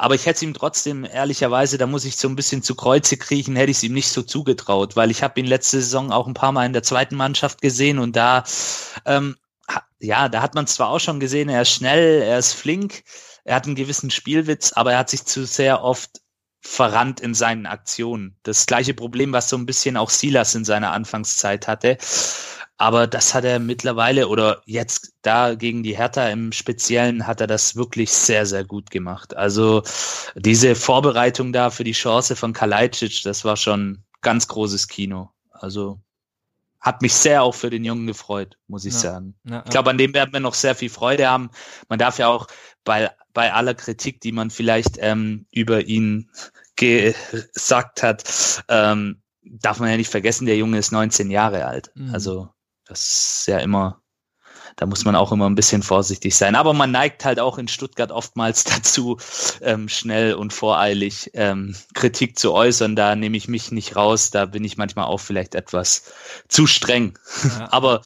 Aber 0.00 0.14
ich 0.14 0.24
hätte 0.24 0.36
es 0.36 0.42
ihm 0.42 0.54
trotzdem, 0.54 1.04
ehrlicherweise, 1.04 1.76
da 1.76 1.86
muss 1.86 2.06
ich 2.06 2.16
so 2.16 2.26
ein 2.26 2.36
bisschen 2.36 2.62
zu 2.62 2.74
Kreuze 2.74 3.18
kriechen, 3.18 3.54
hätte 3.54 3.70
ich 3.70 3.76
es 3.78 3.82
ihm 3.82 3.92
nicht 3.92 4.08
so 4.08 4.22
zugetraut, 4.22 4.96
weil 4.96 5.10
ich 5.10 5.22
habe 5.22 5.38
ihn 5.38 5.46
letzte 5.46 5.82
Saison 5.82 6.10
auch 6.10 6.26
ein 6.26 6.32
paar 6.32 6.52
Mal 6.52 6.64
in 6.64 6.72
der 6.72 6.82
zweiten 6.82 7.16
Mannschaft 7.16 7.60
gesehen 7.60 7.98
und 7.98 8.16
da, 8.16 8.44
ähm, 9.04 9.36
ja, 9.98 10.30
da 10.30 10.40
hat 10.40 10.54
man 10.54 10.66
zwar 10.66 10.88
auch 10.88 11.00
schon 11.00 11.20
gesehen, 11.20 11.50
er 11.50 11.62
ist 11.62 11.72
schnell, 11.72 12.22
er 12.22 12.38
ist 12.38 12.54
flink, 12.54 13.02
er 13.44 13.56
hat 13.56 13.66
einen 13.66 13.74
gewissen 13.74 14.10
Spielwitz, 14.10 14.72
aber 14.72 14.92
er 14.92 15.00
hat 15.00 15.10
sich 15.10 15.26
zu 15.26 15.44
sehr 15.44 15.84
oft 15.84 16.22
verrannt 16.60 17.20
in 17.20 17.34
seinen 17.34 17.66
Aktionen. 17.66 18.36
Das 18.42 18.66
gleiche 18.66 18.94
Problem, 18.94 19.32
was 19.32 19.48
so 19.48 19.56
ein 19.56 19.66
bisschen 19.66 19.96
auch 19.96 20.10
Silas 20.10 20.54
in 20.54 20.64
seiner 20.64 20.92
Anfangszeit 20.92 21.66
hatte. 21.66 21.96
Aber 22.76 23.06
das 23.06 23.34
hat 23.34 23.44
er 23.44 23.58
mittlerweile 23.58 24.28
oder 24.28 24.62
jetzt 24.64 25.12
da 25.20 25.54
gegen 25.54 25.82
die 25.82 25.96
Hertha 25.96 26.28
im 26.28 26.50
Speziellen 26.50 27.26
hat 27.26 27.40
er 27.42 27.46
das 27.46 27.76
wirklich 27.76 28.10
sehr, 28.10 28.46
sehr 28.46 28.64
gut 28.64 28.90
gemacht. 28.90 29.36
Also 29.36 29.82
diese 30.34 30.74
Vorbereitung 30.74 31.52
da 31.52 31.68
für 31.68 31.84
die 31.84 31.92
Chance 31.92 32.36
von 32.36 32.54
Kalajdzic, 32.54 33.22
das 33.22 33.44
war 33.44 33.56
schon 33.56 34.02
ganz 34.22 34.48
großes 34.48 34.88
Kino. 34.88 35.30
Also 35.50 36.00
hat 36.80 37.02
mich 37.02 37.12
sehr 37.12 37.42
auch 37.42 37.54
für 37.54 37.68
den 37.68 37.84
Jungen 37.84 38.06
gefreut, 38.06 38.56
muss 38.66 38.86
ich 38.86 38.94
ja, 38.94 39.00
sagen. 39.00 39.34
Ja, 39.44 39.62
ich 39.64 39.70
glaube, 39.70 39.90
an 39.90 39.98
dem 39.98 40.14
werden 40.14 40.32
wir 40.32 40.40
noch 40.40 40.54
sehr 40.54 40.74
viel 40.74 40.88
Freude 40.88 41.28
haben. 41.28 41.50
Man 41.90 41.98
darf 41.98 42.18
ja 42.18 42.28
auch 42.28 42.46
bei, 42.84 43.10
bei 43.32 43.52
aller 43.52 43.74
Kritik, 43.74 44.20
die 44.20 44.32
man 44.32 44.50
vielleicht 44.50 44.96
ähm, 44.98 45.46
über 45.52 45.86
ihn 45.86 46.30
gesagt 46.76 48.02
hat, 48.02 48.64
ähm, 48.68 49.22
darf 49.42 49.80
man 49.80 49.90
ja 49.90 49.96
nicht 49.96 50.10
vergessen, 50.10 50.46
der 50.46 50.56
Junge 50.56 50.78
ist 50.78 50.92
19 50.92 51.30
Jahre 51.30 51.66
alt. 51.66 51.90
Mhm. 51.94 52.14
Also 52.14 52.48
das 52.86 53.00
ist 53.40 53.46
ja 53.46 53.58
immer, 53.58 54.02
da 54.76 54.86
muss 54.86 55.04
man 55.04 55.16
auch 55.16 55.32
immer 55.32 55.48
ein 55.48 55.54
bisschen 55.54 55.82
vorsichtig 55.82 56.34
sein. 56.34 56.54
Aber 56.54 56.72
man 56.72 56.90
neigt 56.90 57.24
halt 57.24 57.38
auch 57.38 57.58
in 57.58 57.68
Stuttgart 57.68 58.10
oftmals 58.10 58.64
dazu, 58.64 59.18
ähm, 59.60 59.88
schnell 59.88 60.34
und 60.34 60.52
voreilig 60.52 61.30
ähm, 61.34 61.76
Kritik 61.94 62.38
zu 62.38 62.52
äußern. 62.52 62.96
Da 62.96 63.14
nehme 63.14 63.36
ich 63.36 63.48
mich 63.48 63.70
nicht 63.72 63.96
raus. 63.96 64.30
Da 64.30 64.46
bin 64.46 64.64
ich 64.64 64.76
manchmal 64.76 65.06
auch 65.06 65.20
vielleicht 65.20 65.54
etwas 65.54 66.12
zu 66.48 66.66
streng. 66.66 67.18
Ja. 67.44 67.68
Aber 67.72 68.02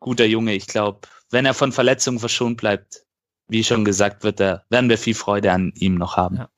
guter 0.00 0.26
Junge, 0.26 0.54
ich 0.54 0.66
glaube, 0.66 1.08
wenn 1.30 1.46
er 1.46 1.54
von 1.54 1.72
Verletzungen 1.72 2.18
verschont 2.18 2.58
bleibt, 2.58 3.02
wie 3.48 3.64
schon 3.64 3.84
gesagt, 3.84 4.24
wird 4.24 4.40
er, 4.40 4.64
werden 4.70 4.88
wir 4.88 4.98
viel 4.98 5.14
Freude 5.14 5.52
an 5.52 5.72
ihm 5.76 5.96
noch 5.96 6.16
haben. 6.16 6.36
Ja. 6.36 6.48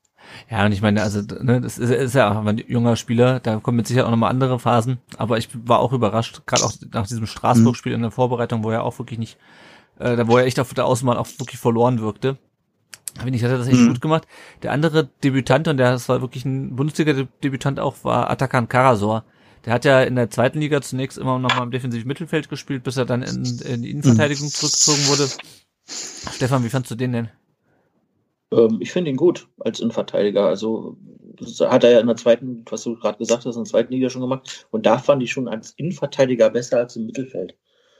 Ja, 0.49 0.65
und 0.65 0.71
ich 0.71 0.81
meine, 0.81 1.01
also, 1.01 1.21
ne, 1.21 1.61
das 1.61 1.77
ist, 1.77 1.89
ist 1.89 2.15
ja 2.15 2.31
auch 2.31 2.45
ein 2.45 2.57
junger 2.67 2.95
Spieler, 2.95 3.39
da 3.39 3.57
kommen 3.57 3.77
mit 3.77 3.87
Sicherheit 3.87 4.07
auch 4.07 4.11
nochmal 4.11 4.31
andere 4.31 4.59
Phasen, 4.59 4.99
aber 5.17 5.37
ich 5.37 5.49
war 5.53 5.79
auch 5.79 5.93
überrascht, 5.93 6.41
gerade 6.45 6.63
auch 6.63 6.73
nach 6.91 7.07
diesem 7.07 7.25
Straßburg-Spiel 7.25 7.93
in 7.93 8.01
der 8.01 8.11
Vorbereitung, 8.11 8.63
wo 8.63 8.71
er 8.71 8.83
auch 8.83 8.97
wirklich 8.99 9.19
nicht, 9.19 9.37
äh, 9.99 10.15
da 10.15 10.27
wo 10.27 10.37
er 10.37 10.45
echt 10.45 10.59
auf 10.59 10.73
der 10.73 10.85
Außenbahn 10.85 11.17
auch 11.17 11.27
wirklich 11.37 11.59
verloren 11.59 11.99
wirkte. 11.99 12.37
Finde 13.17 13.37
ich, 13.37 13.43
hat 13.43 13.51
er 13.51 13.57
das 13.57 13.67
echt 13.67 13.79
mhm. 13.79 13.87
gut 13.89 14.01
gemacht. 14.01 14.27
Der 14.61 14.73
andere 14.73 15.09
Debütant, 15.23 15.67
und 15.69 15.77
der 15.77 15.91
das 15.91 16.09
war 16.09 16.21
wirklich 16.21 16.43
ein 16.43 16.75
Bundesliga-Debütant 16.75 17.79
auch, 17.79 17.95
war 18.03 18.29
Atakan 18.29 18.67
Karasor. 18.67 19.23
Der 19.63 19.73
hat 19.73 19.85
ja 19.85 20.01
in 20.01 20.15
der 20.15 20.29
zweiten 20.29 20.59
Liga 20.59 20.81
zunächst 20.81 21.17
immer 21.17 21.39
noch 21.39 21.55
mal 21.55 21.63
im 21.63 21.71
defensiven 21.71 22.07
Mittelfeld 22.07 22.49
gespielt, 22.49 22.83
bis 22.83 22.97
er 22.97 23.05
dann 23.05 23.23
in, 23.23 23.45
in 23.59 23.81
die 23.81 23.91
Innenverteidigung 23.91 24.47
mhm. 24.47 24.51
zurückgezogen 24.51 25.07
wurde. 25.07 25.29
Stefan, 25.85 26.63
wie 26.63 26.69
fandst 26.69 26.91
du 26.91 26.95
den 26.95 27.13
denn? 27.13 27.29
Ähm, 28.51 28.77
ich 28.79 28.91
finde 28.91 29.11
ihn 29.11 29.17
gut 29.17 29.47
als 29.59 29.79
Innenverteidiger. 29.79 30.45
Also 30.45 30.97
das 31.37 31.59
hat 31.59 31.83
er 31.83 31.91
ja 31.91 31.99
in 31.99 32.07
der 32.07 32.15
zweiten, 32.15 32.63
was 32.69 32.83
du 32.83 32.95
gerade 32.95 33.17
gesagt 33.17 33.45
hast, 33.45 33.55
in 33.55 33.63
der 33.63 33.69
zweiten 33.69 33.93
Liga 33.93 34.09
schon 34.09 34.21
gemacht. 34.21 34.67
Und 34.71 34.85
da 34.85 34.97
fand 34.97 35.21
ich 35.23 35.31
schon 35.31 35.47
als 35.47 35.71
Innenverteidiger 35.71 36.49
besser 36.49 36.77
als 36.77 36.95
im 36.95 37.05
Mittelfeld. 37.05 37.55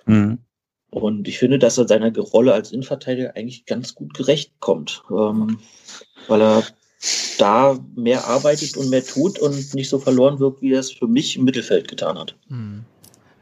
Mhm. 0.05 0.39
Und 0.91 1.27
ich 1.27 1.39
finde, 1.39 1.59
dass 1.59 1.77
er 1.77 1.87
seiner 1.87 2.15
Rolle 2.17 2.53
als 2.53 2.71
Innenverteidiger 2.71 3.35
eigentlich 3.35 3.65
ganz 3.65 3.95
gut 3.95 4.13
gerecht 4.13 4.53
kommt. 4.59 5.03
Ähm, 5.11 5.59
weil 6.27 6.41
er 6.41 6.63
da 7.37 7.77
mehr 7.95 8.25
arbeitet 8.25 8.77
und 8.77 8.89
mehr 8.89 9.05
tut 9.05 9.37
und 9.39 9.73
nicht 9.73 9.89
so 9.89 9.99
verloren 9.99 10.39
wirkt, 10.39 10.61
wie 10.61 10.73
er 10.73 10.79
es 10.79 10.91
für 10.91 11.07
mich 11.07 11.35
im 11.35 11.43
Mittelfeld 11.43 11.87
getan 11.87 12.17
hat. 12.17 12.35
Mhm. 12.47 12.85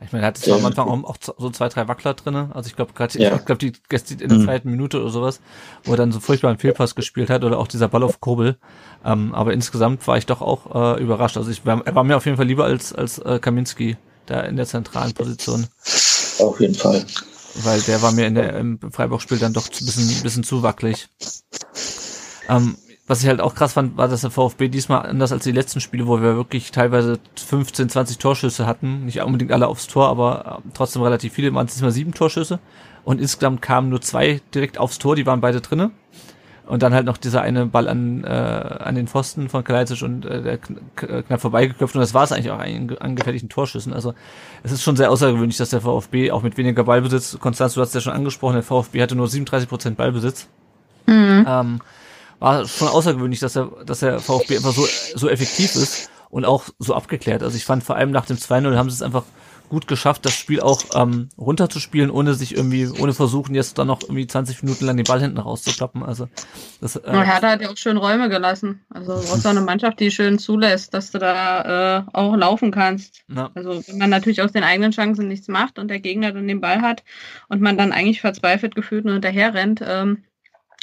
Ich 0.06 0.12
meine, 0.12 0.26
er 0.26 0.28
hatte 0.28 0.42
zwar 0.42 0.58
am 0.58 0.66
Anfang 0.66 0.88
auch, 0.88 1.18
so 1.38 1.50
zwei, 1.50 1.70
drei 1.70 1.88
Wackler 1.88 2.14
drinne. 2.14 2.50
Also 2.54 2.68
ich 2.68 2.76
glaube 2.76 2.94
gerade, 2.94 3.18
ja. 3.20 3.36
ich 3.36 3.46
glaube 3.46 3.60
die 3.60 3.74
in 4.20 4.30
der 4.30 4.38
mhm. 4.38 4.46
zweiten 4.46 4.70
Minute 4.70 5.02
oder 5.02 5.10
sowas, 5.10 5.40
wo 5.84 5.92
er 5.92 5.98
dann 5.98 6.12
so 6.12 6.20
furchtbar 6.20 6.50
einen 6.50 6.60
Fehlpass 6.60 6.96
gespielt 6.96 7.30
hat 7.30 7.44
oder 7.44 7.60
auch 7.60 7.68
dieser 7.68 7.88
Ball 7.88 8.04
auf 8.04 8.20
Kurbel. 8.20 8.58
Ähm, 9.06 9.34
aber 9.34 9.54
insgesamt 9.54 10.06
war 10.08 10.18
ich 10.18 10.26
doch 10.26 10.42
auch 10.42 10.98
äh, 10.98 11.02
überrascht. 11.02 11.38
Also 11.38 11.52
ich 11.52 11.66
war, 11.66 11.86
er 11.86 11.96
war 11.96 12.04
mir 12.04 12.18
auf 12.18 12.26
jeden 12.26 12.38
Fall 12.38 12.48
lieber 12.48 12.66
als 12.66 12.94
als 12.94 13.20
äh, 13.20 13.40
Kaminski 13.40 13.98
da 14.26 14.42
in 14.42 14.56
der 14.56 14.66
zentralen 14.66 15.14
Position. 15.14 15.68
Auf 16.40 16.60
jeden 16.60 16.76
Fall. 16.76 17.06
Weil 17.64 17.82
der 17.82 18.02
war 18.02 18.12
mir 18.12 18.26
in 18.26 18.36
der 18.36 18.56
im 18.58 18.80
Freiburg-Spiel 18.92 19.38
dann 19.38 19.54
doch 19.54 19.68
ein 19.68 19.86
bisschen, 19.86 20.24
bisschen 20.24 20.44
zu 20.44 20.64
wackelig. 20.64 21.08
Ähm, 22.50 22.76
was 23.06 23.22
ich 23.22 23.28
halt 23.28 23.42
auch 23.42 23.54
krass 23.54 23.74
fand, 23.74 23.98
war, 23.98 24.08
dass 24.08 24.22
der 24.22 24.32
VfB 24.32 24.70
diesmal 24.70 25.06
anders 25.06 25.34
als 25.34 25.44
die 25.44 25.52
letzten 25.52 25.82
Spiele, 25.82 26.08
wo 26.08 26.22
wir 26.22 26.36
wirklich 26.36 26.72
teilweise 26.72 27.20
15, 27.36 27.90
20 27.90 28.18
Torschüsse 28.18 28.66
hatten. 28.66 29.06
Nicht 29.06 29.22
unbedingt 29.22 29.52
alle 29.52 29.68
aufs 29.68 29.88
Tor, 29.88 30.08
aber 30.08 30.62
äh, 30.66 30.70
trotzdem 30.74 31.02
relativ 31.02 31.34
viele. 31.34 31.54
Waren 31.54 31.66
es 31.66 31.74
diesmal 31.74 31.92
sieben 31.92 32.14
Torschüsse. 32.14 32.60
Und 33.04 33.20
insgesamt 33.20 33.62
kamen 33.62 33.90
nur 33.90 34.00
zwei 34.00 34.40
direkt 34.56 34.78
aufs 34.78 35.00
Tor, 35.00 35.18
die 35.18 35.26
waren 35.26 35.42
beide 35.42 35.60
drinne. 35.60 35.92
Und 36.66 36.82
dann 36.82 36.94
halt 36.94 37.06
noch 37.06 37.18
dieser 37.18 37.42
eine 37.42 37.66
Ball 37.66 37.90
an, 37.90 38.24
äh, 38.24 38.28
an 38.28 38.96
den 38.96 39.08
Pfosten 39.08 39.50
von 39.50 39.66
Kalajdzic 39.66 40.02
und 40.02 40.26
äh, 40.26 40.42
der 40.42 40.58
knapp 40.98 41.42
vorbeigeköpft. 41.42 41.96
Und 41.96 42.00
das 42.00 42.14
war 42.14 42.24
es 42.24 42.32
eigentlich 42.32 42.52
auch 42.52 42.60
an 42.60 42.96
angefährlichen 43.02 43.50
Torschüssen. 43.50 43.92
Also 43.92 44.14
es 44.64 44.72
ist 44.72 44.82
schon 44.82 44.96
sehr 44.96 45.12
außergewöhnlich, 45.12 45.58
dass 45.58 45.72
der 45.72 45.82
VfB 45.82 46.32
auch 46.32 46.42
mit 46.42 46.56
weniger 46.56 46.86
Ballbesitz, 46.86 47.38
Konstanz, 47.42 47.74
du 47.74 47.82
hast 47.82 47.94
ja 47.94 48.00
schon 48.00 48.14
angesprochen, 48.14 48.54
der 48.54 48.64
VfB 48.64 49.02
hatte 49.02 49.18
nur 49.18 49.28
37 49.28 49.68
Prozent 49.68 49.98
Ballbesitz. 49.98 50.48
Mhm. 51.06 51.46
Ähm, 51.46 51.82
war 52.44 52.68
schon 52.68 52.90
außergewöhnlich, 52.90 53.40
dass 53.40 53.54
der, 53.54 53.72
dass 53.86 54.02
der 54.02 54.20
VfB 54.20 54.58
einfach 54.58 54.74
so, 54.74 54.86
so 55.16 55.30
effektiv 55.30 55.76
ist 55.76 56.12
und 56.30 56.44
auch 56.44 56.66
so 56.78 56.94
abgeklärt. 56.94 57.42
Also 57.42 57.56
ich 57.56 57.64
fand 57.64 57.84
vor 57.86 57.96
allem 57.96 58.12
nach 58.12 58.26
dem 58.26 58.36
2-0 58.36 58.76
haben 58.76 58.90
sie 58.90 58.96
es 58.96 59.02
einfach 59.02 59.24
gut 59.70 59.88
geschafft, 59.88 60.26
das 60.26 60.34
Spiel 60.34 60.60
auch 60.60 60.84
ähm, 60.94 61.30
runterzuspielen, 61.38 62.12
ohne 62.12 62.34
sich 62.34 62.54
irgendwie, 62.54 62.90
ohne 63.00 63.14
versuchen, 63.14 63.56
jetzt 63.56 63.80
dann 63.80 63.88
noch 63.88 64.02
irgendwie 64.04 64.28
20 64.28 64.62
Minuten 64.62 64.86
lang 64.86 64.98
den 64.98 65.06
Ball 65.06 65.22
hinten 65.22 65.38
rauszuklappen. 65.38 66.04
Also 66.04 66.28
das, 66.82 66.98
äh, 66.98 67.12
Hertha 67.12 67.52
hat 67.52 67.62
ja 67.62 67.70
auch 67.70 67.78
schön 67.78 67.96
Räume 67.96 68.28
gelassen. 68.28 68.82
Also 68.94 69.14
du 69.16 69.26
brauchst 69.26 69.48
auch 69.48 69.52
eine 69.52 69.62
Mannschaft, 69.62 70.02
die 70.02 70.12
schön 70.12 70.38
zulässt, 70.38 70.94
dass 70.94 71.12
du 71.12 71.20
da 71.20 72.00
äh, 72.00 72.04
auch 72.12 72.36
laufen 72.36 72.72
kannst. 72.72 73.22
Ja. 73.34 73.52
Also 73.56 73.82
wenn 73.88 73.98
man 74.00 74.10
natürlich 74.10 74.42
aus 74.42 74.52
den 74.52 74.66
eigenen 74.66 74.92
Chancen 74.92 75.30
nichts 75.30 75.48
macht 75.48 75.80
und 75.80 75.88
der 75.88 76.02
Gegner 76.02 76.34
dann 76.34 76.48
den 76.48 76.60
Ball 76.60 76.82
hat 76.82 77.04
und 77.48 77.62
man 77.62 77.78
dann 77.78 77.94
eigentlich 77.94 78.20
verzweifelt 78.20 78.76
gefühlt 78.76 79.06
nur 79.06 79.14
hinterher 79.14 79.54
rennt, 79.54 79.82
ähm, 79.82 80.26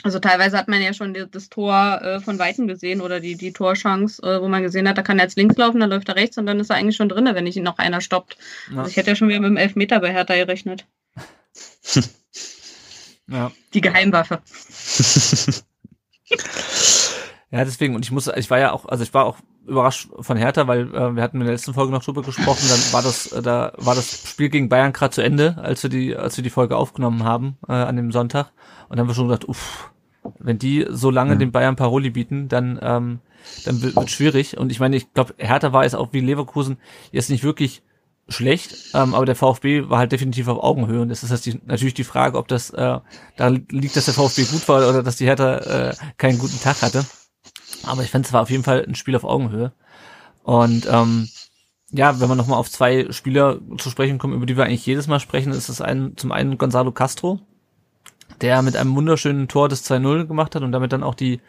also 0.03 0.19
teilweise 0.19 0.57
hat 0.57 0.69
man 0.69 0.81
ja 0.81 0.93
schon 0.95 1.17
das 1.31 1.49
Tor 1.49 2.01
äh, 2.03 2.21
von 2.21 2.39
Weitem 2.39 2.67
gesehen 2.67 3.01
oder 3.01 3.21
die, 3.21 3.37
die 3.37 3.53
Torchance, 3.53 4.23
äh, 4.23 4.41
wo 4.41 4.49
man 4.49 4.63
gesehen 4.63 4.89
hat, 4.89 4.99
da 4.99 5.03
kann 5.03 5.19
er 5.19 5.25
jetzt 5.25 5.37
links 5.37 5.57
laufen, 5.57 5.81
dann 5.81 5.91
läuft 5.91 6.09
er 6.09 6.17
rechts 6.17 6.39
und 6.39 6.47
dann 6.47 6.61
ist 6.61 6.71
er 6.71 6.77
eigentlich 6.77 6.97
schon 6.97 7.09
drin, 7.09 7.29
wenn 7.33 7.47
ich 7.47 7.57
ihn 7.57 7.63
noch 7.63 7.79
einer 7.79 8.01
stoppt. 8.01 8.37
Ja. 8.71 8.79
Also 8.79 8.91
ich 8.91 8.97
hätte 8.97 9.11
ja 9.11 9.17
schon 9.17 9.29
wieder 9.29 9.41
mit 9.41 9.51
dem 9.51 9.57
Elfmeter 9.57 10.01
bei 10.01 10.13
Hertha 10.13 10.35
gerechnet. 10.35 10.87
ja. 13.29 13.53
Die 13.75 13.81
Geheimwaffe. 13.81 14.41
ja, 17.51 17.65
deswegen, 17.65 17.95
und 17.95 18.05
ich 18.05 18.11
muss, 18.11 18.29
ich 18.29 18.51
war 18.51 18.59
ja 18.59 18.73
auch, 18.73 18.87
also 18.87 19.03
ich 19.03 19.13
war 19.13 19.27
auch 19.27 19.39
überrascht 19.67 20.09
von 20.21 20.37
Hertha, 20.37 20.67
weil 20.67 20.93
äh, 20.95 21.15
wir 21.15 21.23
hatten 21.23 21.41
in 21.41 21.47
der 21.47 21.55
letzten 21.55 21.75
Folge 21.75 21.93
noch 21.93 22.03
drüber 22.03 22.23
gesprochen, 22.23 22.67
dann 22.69 22.93
war 22.93 23.03
das, 23.03 23.33
äh, 23.33 23.43
da 23.43 23.73
war 23.77 23.95
das 23.95 24.29
Spiel 24.29 24.49
gegen 24.49 24.69
Bayern 24.69 24.93
gerade 24.93 25.13
zu 25.13 25.23
Ende, 25.23 25.59
als 25.59 25.83
wir 25.83 25.91
die, 25.91 26.17
als 26.17 26.37
wir 26.37 26.45
die 26.45 26.51
Folge 26.51 26.77
aufgenommen 26.77 27.25
haben 27.25 27.57
äh, 27.69 27.73
an 27.73 27.97
dem 27.97 28.13
Sonntag. 28.13 28.53
Und 28.89 28.97
dann 28.97 29.01
haben 29.01 29.09
wir 29.09 29.15
schon 29.15 29.29
gedacht, 29.29 29.49
uff, 29.49 29.91
wenn 30.39 30.59
die 30.59 30.87
so 30.91 31.11
lange 31.11 31.33
ja. 31.33 31.39
den 31.39 31.53
Bayern 31.53 31.77
Paroli 31.77 32.11
bieten, 32.11 32.49
dann, 32.49 32.79
ähm, 32.83 33.21
dann 33.65 33.83
wird, 33.83 34.11
schwierig. 34.11 34.59
Und 34.59 34.71
ich 34.71 34.81
meine, 34.81 34.97
ich 34.97 35.13
glaube, 35.13 35.35
Hertha 35.39 35.73
war 35.73 35.85
jetzt 35.85 35.95
auch 35.95 36.13
wie 36.13 36.21
Leverkusen 36.21 36.79
jetzt 37.13 37.31
nicht 37.31 37.45
wirklich 37.45 37.83
schlecht, 38.29 38.77
ähm, 38.95 39.15
aber 39.15 39.27
der 39.27 39.35
VfB 39.35 39.89
war 39.89 39.99
halt 39.99 40.13
definitiv 40.13 40.49
auf 40.49 40.63
Augenhöhe. 40.63 41.03
Und 41.03 41.09
das 41.09 41.23
ist 41.23 41.31
jetzt 41.31 41.47
die, 41.47 41.61
natürlich 41.65 41.95
die 41.95 42.05
Frage, 42.05 42.39
ob 42.39 42.49
das 42.49 42.71
äh, 42.71 42.99
da 43.37 43.49
liegt, 43.49 43.97
dass 43.97 44.05
der 44.05 44.15
VfB 44.15 44.45
gut 44.45 44.69
war 44.69 44.89
oder 44.89 45.03
dass 45.03 45.17
die 45.17 45.27
Hertha 45.27 45.57
äh, 45.59 45.95
keinen 46.17 46.39
guten 46.39 46.61
Tag 46.61 46.83
hatte. 46.83 47.05
Aber 47.85 48.03
ich 48.03 48.11
fand 48.11 48.27
es 48.27 48.33
war 48.33 48.43
auf 48.43 48.51
jeden 48.51 48.65
Fall 48.65 48.85
ein 48.87 48.95
Spiel 48.95 49.17
auf 49.17 49.25
Augenhöhe. 49.25 49.73
Und 50.43 50.89
ähm, 50.91 51.29
ja, 51.93 52.21
wenn 52.21 52.29
wir 52.29 52.37
nochmal 52.37 52.59
auf 52.59 52.71
zwei 52.71 53.11
Spieler 53.11 53.59
zu 53.79 53.91
sprechen 53.91 54.19
kommen, 54.19 54.35
über 54.35 54.47
die 54.47 54.57
wir 54.57 54.65
eigentlich 54.65 54.87
jedes 54.87 55.07
Mal 55.07 55.21
sprechen, 55.21 55.53
ist 55.53 55.69
es 55.69 55.81
ein, 55.81 56.13
zum 56.17 56.33
einen 56.33 56.57
Gonzalo 56.57 56.93
Castro, 56.93 57.41
der 58.41 58.63
mit 58.63 58.77
einem 58.77 58.95
wunderschönen 58.95 59.49
Tor 59.49 59.69
das 59.69 59.89
2-0 59.91 60.27
gemacht 60.27 60.55
hat 60.55 60.63
und 60.63 60.73
damit 60.73 60.93
dann 60.93 61.03
auch 61.03 61.15
die, 61.15 61.41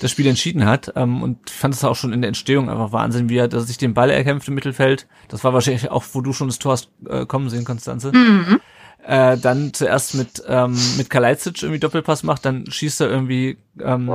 das 0.00 0.10
Spiel 0.10 0.26
entschieden 0.26 0.64
hat. 0.64 0.92
Ähm, 0.96 1.22
und 1.22 1.50
fand 1.50 1.74
es 1.74 1.84
auch 1.84 1.96
schon 1.96 2.12
in 2.12 2.22
der 2.22 2.28
Entstehung 2.28 2.70
einfach 2.70 2.92
Wahnsinn, 2.92 3.28
wie 3.28 3.36
er 3.36 3.48
dass 3.48 3.66
sich 3.66 3.78
den 3.78 3.94
Ball 3.94 4.10
erkämpft 4.10 4.48
im 4.48 4.54
Mittelfeld. 4.54 5.06
Das 5.28 5.44
war 5.44 5.52
wahrscheinlich 5.52 5.90
auch, 5.90 6.04
wo 6.12 6.22
du 6.22 6.32
schon 6.32 6.48
das 6.48 6.58
Tor 6.58 6.72
hast 6.72 6.90
äh, 7.06 7.26
kommen 7.26 7.50
sehen, 7.50 7.64
Konstanze. 7.64 8.12
Mhm. 8.12 8.60
Äh, 9.04 9.36
dann 9.36 9.74
zuerst 9.74 10.14
mit, 10.14 10.42
ähm, 10.46 10.76
mit 10.96 11.10
Kalajdzic 11.10 11.62
irgendwie 11.62 11.80
Doppelpass 11.80 12.22
macht, 12.22 12.44
dann 12.44 12.70
schießt 12.70 13.00
er 13.00 13.10
irgendwie 13.10 13.58
ähm, 13.80 14.14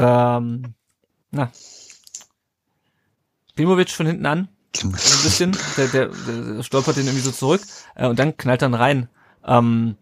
ähm, 0.00 0.74
na, 1.30 1.52
Klimovic 3.56 3.90
von 3.90 4.06
hinten 4.06 4.26
an. 4.26 4.48
Ein 4.82 4.92
bisschen. 4.92 5.56
Der, 5.76 5.88
der, 5.88 6.08
der 6.08 6.62
stolpert 6.62 6.96
den 6.96 7.06
irgendwie 7.06 7.24
so 7.24 7.32
zurück. 7.32 7.60
Äh, 7.94 8.08
und 8.08 8.18
dann 8.18 8.36
knallt 8.36 8.62
dann 8.62 8.74
rein. 8.74 9.08
Ähm, 9.44 9.96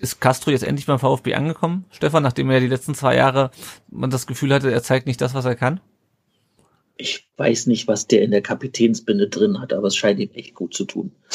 ist 0.00 0.20
Castro 0.20 0.50
jetzt 0.50 0.64
endlich 0.64 0.86
beim 0.86 0.98
VfB 0.98 1.34
angekommen, 1.34 1.84
Stefan, 1.90 2.22
nachdem 2.22 2.48
er 2.48 2.54
ja 2.54 2.60
die 2.60 2.68
letzten 2.68 2.94
zwei 2.94 3.14
Jahre 3.16 3.50
man 3.90 4.10
das 4.10 4.26
Gefühl 4.26 4.52
hatte, 4.54 4.72
er 4.72 4.82
zeigt 4.82 5.06
nicht 5.06 5.20
das, 5.20 5.34
was 5.34 5.44
er 5.44 5.56
kann? 5.56 5.80
Ich 6.96 7.28
weiß 7.36 7.66
nicht, 7.66 7.86
was 7.86 8.06
der 8.06 8.22
in 8.22 8.30
der 8.30 8.42
Kapitänsbinde 8.42 9.28
drin 9.28 9.60
hat, 9.60 9.72
aber 9.72 9.88
es 9.88 9.96
scheint 9.96 10.18
ihm 10.20 10.30
echt 10.32 10.54
gut 10.54 10.74
zu 10.74 10.84
tun. 10.84 11.12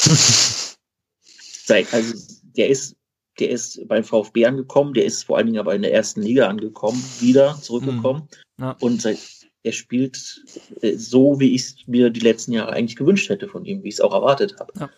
also, 1.68 2.14
der 2.56 2.68
ist, 2.68 2.95
der 3.38 3.50
ist 3.50 3.86
beim 3.88 4.04
VfB 4.04 4.46
angekommen, 4.46 4.94
der 4.94 5.04
ist 5.04 5.24
vor 5.24 5.36
allen 5.36 5.46
Dingen 5.46 5.58
aber 5.58 5.74
in 5.74 5.82
der 5.82 5.92
ersten 5.92 6.22
Liga 6.22 6.48
angekommen, 6.48 7.02
wieder 7.20 7.56
zurückgekommen. 7.60 8.28
Mhm. 8.58 8.64
Ja. 8.64 8.76
Und 8.80 9.02
seit, 9.02 9.18
er 9.62 9.72
spielt 9.72 10.42
äh, 10.80 10.96
so, 10.96 11.38
wie 11.40 11.54
ich 11.54 11.62
es 11.62 11.76
mir 11.86 12.10
die 12.10 12.20
letzten 12.20 12.52
Jahre 12.52 12.72
eigentlich 12.72 12.96
gewünscht 12.96 13.28
hätte 13.28 13.48
von 13.48 13.64
ihm, 13.64 13.82
wie 13.82 13.88
ich 13.88 13.94
es 13.94 14.00
auch 14.00 14.14
erwartet 14.14 14.56
habe. 14.58 14.72
Ja. 14.78 14.90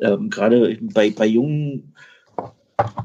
Ähm, 0.00 0.30
Gerade 0.30 0.78
bei, 0.80 1.10
bei 1.10 1.26
jungen 1.26 1.94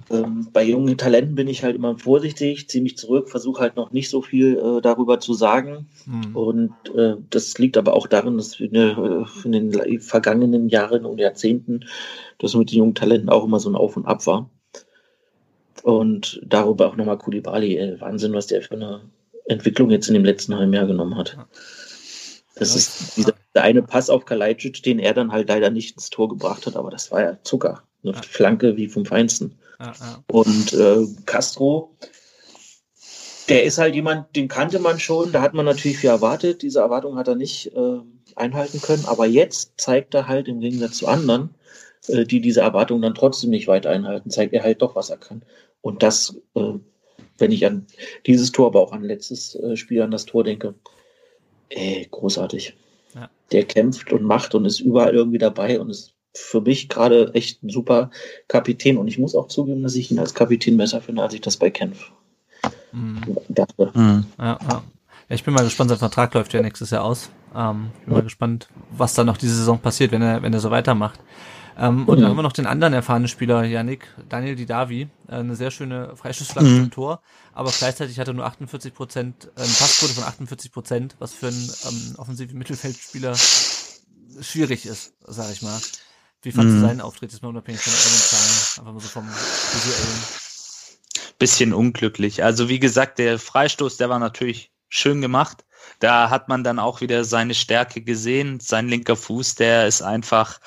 ähm, 0.09 0.47
bei 0.51 0.63
jungen 0.63 0.97
Talenten 0.97 1.35
bin 1.35 1.47
ich 1.47 1.63
halt 1.63 1.75
immer 1.75 1.97
vorsichtig, 1.97 2.67
ziehe 2.69 2.83
mich 2.83 2.97
zurück, 2.97 3.29
versuche 3.29 3.61
halt 3.61 3.75
noch 3.75 3.91
nicht 3.91 4.09
so 4.09 4.21
viel 4.21 4.57
äh, 4.57 4.81
darüber 4.81 5.19
zu 5.19 5.33
sagen. 5.33 5.87
Mhm. 6.05 6.35
Und 6.35 6.73
äh, 6.95 7.15
das 7.29 7.57
liegt 7.57 7.77
aber 7.77 7.93
auch 7.93 8.07
darin, 8.07 8.37
dass 8.37 8.59
wir 8.59 8.71
äh, 8.73 9.45
in 9.45 9.51
den 9.51 9.99
vergangenen 9.99 10.69
Jahren 10.69 11.05
und 11.05 11.19
Jahrzehnten 11.19 11.85
das 12.39 12.55
mit 12.55 12.71
den 12.71 12.79
jungen 12.79 12.95
Talenten 12.95 13.29
auch 13.29 13.45
immer 13.45 13.59
so 13.59 13.69
ein 13.69 13.75
Auf 13.75 13.95
und 13.97 14.05
Ab 14.05 14.25
war. 14.25 14.49
Und 15.83 16.41
darüber 16.45 16.87
auch 16.87 16.95
nochmal 16.95 17.17
Kulibali. 17.17 17.77
Äh, 17.77 18.01
Wahnsinn, 18.01 18.33
was 18.33 18.47
der 18.47 18.61
für 18.61 18.75
eine 18.75 19.01
Entwicklung 19.45 19.89
jetzt 19.89 20.07
in 20.07 20.13
dem 20.13 20.25
letzten 20.25 20.55
halben 20.55 20.73
Jahr 20.73 20.87
genommen 20.87 21.15
hat. 21.15 21.37
Das 22.55 22.75
ist 22.75 23.15
dieser, 23.15 23.33
der 23.55 23.63
eine 23.63 23.81
Pass 23.81 24.09
auf 24.09 24.25
Kalajdzic, 24.25 24.83
den 24.83 24.99
er 24.99 25.13
dann 25.13 25.31
halt 25.31 25.47
leider 25.47 25.69
nicht 25.69 25.95
ins 25.95 26.09
Tor 26.09 26.29
gebracht 26.29 26.65
hat, 26.65 26.75
aber 26.75 26.91
das 26.91 27.09
war 27.11 27.21
ja 27.21 27.37
Zucker. 27.43 27.83
Eine 28.03 28.13
ja. 28.13 28.21
Flanke 28.21 28.75
wie 28.77 28.87
vom 28.87 29.05
Feinsten. 29.05 29.57
Ja, 29.79 29.93
ja. 29.99 30.23
Und 30.29 30.73
äh, 30.73 31.05
Castro, 31.25 31.95
der 33.47 33.63
ist 33.63 33.77
halt 33.77 33.95
jemand, 33.95 34.35
den 34.35 34.47
kannte 34.47 34.79
man 34.79 34.99
schon, 34.99 35.31
da 35.31 35.41
hat 35.41 35.53
man 35.53 35.65
natürlich 35.65 35.99
viel 35.99 36.09
erwartet. 36.09 36.61
Diese 36.61 36.79
Erwartung 36.79 37.17
hat 37.17 37.27
er 37.27 37.35
nicht 37.35 37.73
äh, 37.75 37.99
einhalten 38.35 38.81
können. 38.81 39.05
Aber 39.05 39.25
jetzt 39.25 39.73
zeigt 39.77 40.13
er 40.13 40.27
halt 40.27 40.47
im 40.47 40.59
Gegensatz 40.59 40.97
zu 40.97 41.07
anderen, 41.07 41.55
äh, 42.07 42.25
die 42.25 42.41
diese 42.41 42.61
Erwartung 42.61 43.01
dann 43.01 43.15
trotzdem 43.15 43.49
nicht 43.49 43.67
weiter 43.67 43.89
einhalten, 43.89 44.29
zeigt 44.29 44.53
er 44.53 44.63
halt 44.63 44.81
doch, 44.81 44.95
was 44.95 45.09
er 45.09 45.17
kann. 45.17 45.41
Und 45.81 46.03
das, 46.03 46.37
äh, 46.55 46.73
wenn 47.37 47.51
ich 47.51 47.65
an 47.65 47.85
dieses 48.25 48.51
Tor, 48.51 48.67
aber 48.67 48.81
auch 48.81 48.91
an 48.91 49.03
letztes 49.03 49.55
äh, 49.55 49.75
Spiel, 49.75 50.01
an 50.01 50.11
das 50.11 50.25
Tor 50.25 50.43
denke, 50.43 50.75
ey, 51.69 52.07
großartig. 52.09 52.75
Ja. 53.15 53.29
Der 53.51 53.65
kämpft 53.65 54.11
und 54.11 54.23
macht 54.23 54.55
und 54.55 54.65
ist 54.65 54.79
überall 54.79 55.13
irgendwie 55.13 55.37
dabei 55.37 55.79
und 55.79 55.89
ist 55.89 56.13
für 56.35 56.61
mich 56.61 56.89
gerade 56.89 57.31
echt 57.33 57.63
ein 57.63 57.69
super 57.69 58.11
Kapitän. 58.47 58.97
Und 58.97 59.07
ich 59.07 59.17
muss 59.17 59.35
auch 59.35 59.47
zugeben, 59.47 59.83
dass 59.83 59.95
ich 59.95 60.11
ihn 60.11 60.19
als 60.19 60.33
Kapitän 60.33 60.77
besser 60.77 61.01
finde, 61.01 61.23
als 61.23 61.33
ich 61.33 61.41
das 61.41 61.57
bei 61.57 61.69
Kempf 61.69 62.11
mhm. 62.91 63.37
dachte. 63.49 63.91
Mhm. 63.93 64.25
Ja, 64.37 64.59
ja. 64.69 64.83
ich 65.29 65.43
bin 65.43 65.53
mal 65.53 65.63
gespannt, 65.63 65.89
sein 65.89 65.99
Vertrag 65.99 66.33
läuft 66.33 66.53
ja 66.53 66.61
nächstes 66.61 66.91
Jahr 66.91 67.03
aus. 67.03 67.29
Ähm, 67.55 67.89
ich 67.99 68.05
bin 68.05 68.13
mal 68.13 68.23
gespannt, 68.23 68.67
was 68.91 69.13
da 69.13 69.23
noch 69.23 69.37
diese 69.37 69.55
Saison 69.55 69.79
passiert, 69.79 70.11
wenn 70.11 70.21
er, 70.21 70.43
wenn 70.43 70.53
er 70.53 70.59
so 70.59 70.71
weitermacht. 70.71 71.19
Ähm, 71.79 72.05
und 72.07 72.17
mhm. 72.17 72.21
dann 72.21 72.31
haben 72.31 72.37
wir 72.37 72.43
noch 72.43 72.51
den 72.51 72.67
anderen 72.67 72.93
erfahrenen 72.93 73.29
Spieler, 73.29 73.63
Yannick, 73.63 74.07
Daniel 74.27 74.57
Didavi, 74.57 75.07
äh, 75.29 75.35
eine 75.35 75.55
sehr 75.55 75.71
schöne 75.71 76.15
Freischussflanke 76.17 76.69
mhm. 76.69 76.77
zum 76.77 76.91
Tor, 76.91 77.21
aber 77.53 77.71
gleichzeitig 77.71 78.19
hat 78.19 78.27
er 78.27 78.33
nur 78.33 78.45
48 78.45 78.93
Prozent, 78.93 79.45
äh, 79.55 79.61
eine 79.61 79.71
Passquote 79.71 80.13
von 80.13 80.25
48 80.25 80.73
Prozent, 80.73 81.15
was 81.19 81.33
für 81.33 81.47
einen 81.47 81.71
ähm, 81.87 82.15
offensiven 82.17 82.57
Mittelfeldspieler 82.57 83.33
schwierig 84.41 84.85
ist, 84.85 85.13
sage 85.25 85.53
ich 85.53 85.61
mal. 85.61 85.79
Wie 86.41 86.51
fandest 86.51 86.77
mhm. 86.77 86.81
du 86.81 86.87
seinen 86.87 87.01
Auftritt 87.01 87.31
jetzt 87.31 87.41
mal 87.41 87.49
unabhängig 87.49 87.81
von 87.81 87.93
den 87.93 88.19
Zahlen, 88.19 88.79
einfach 88.79 88.93
mal 88.93 88.99
so 88.99 89.07
vom 89.07 89.27
visuellen? 89.27 90.23
Bisschen 91.37 91.73
unglücklich. 91.73 92.43
Also 92.43 92.67
wie 92.67 92.79
gesagt, 92.79 93.19
der 93.19 93.39
Freistoß, 93.39 93.95
der 93.95 94.09
war 94.09 94.19
natürlich 94.19 94.71
schön 94.89 95.21
gemacht. 95.21 95.63
Da 95.99 96.29
hat 96.29 96.49
man 96.49 96.63
dann 96.63 96.79
auch 96.79 96.99
wieder 96.99 97.23
seine 97.23 97.53
Stärke 97.53 98.01
gesehen. 98.01 98.59
Sein 98.59 98.89
linker 98.89 99.15
Fuß, 99.15 99.55
der 99.55 99.87
ist 99.87 100.01
einfach 100.01 100.59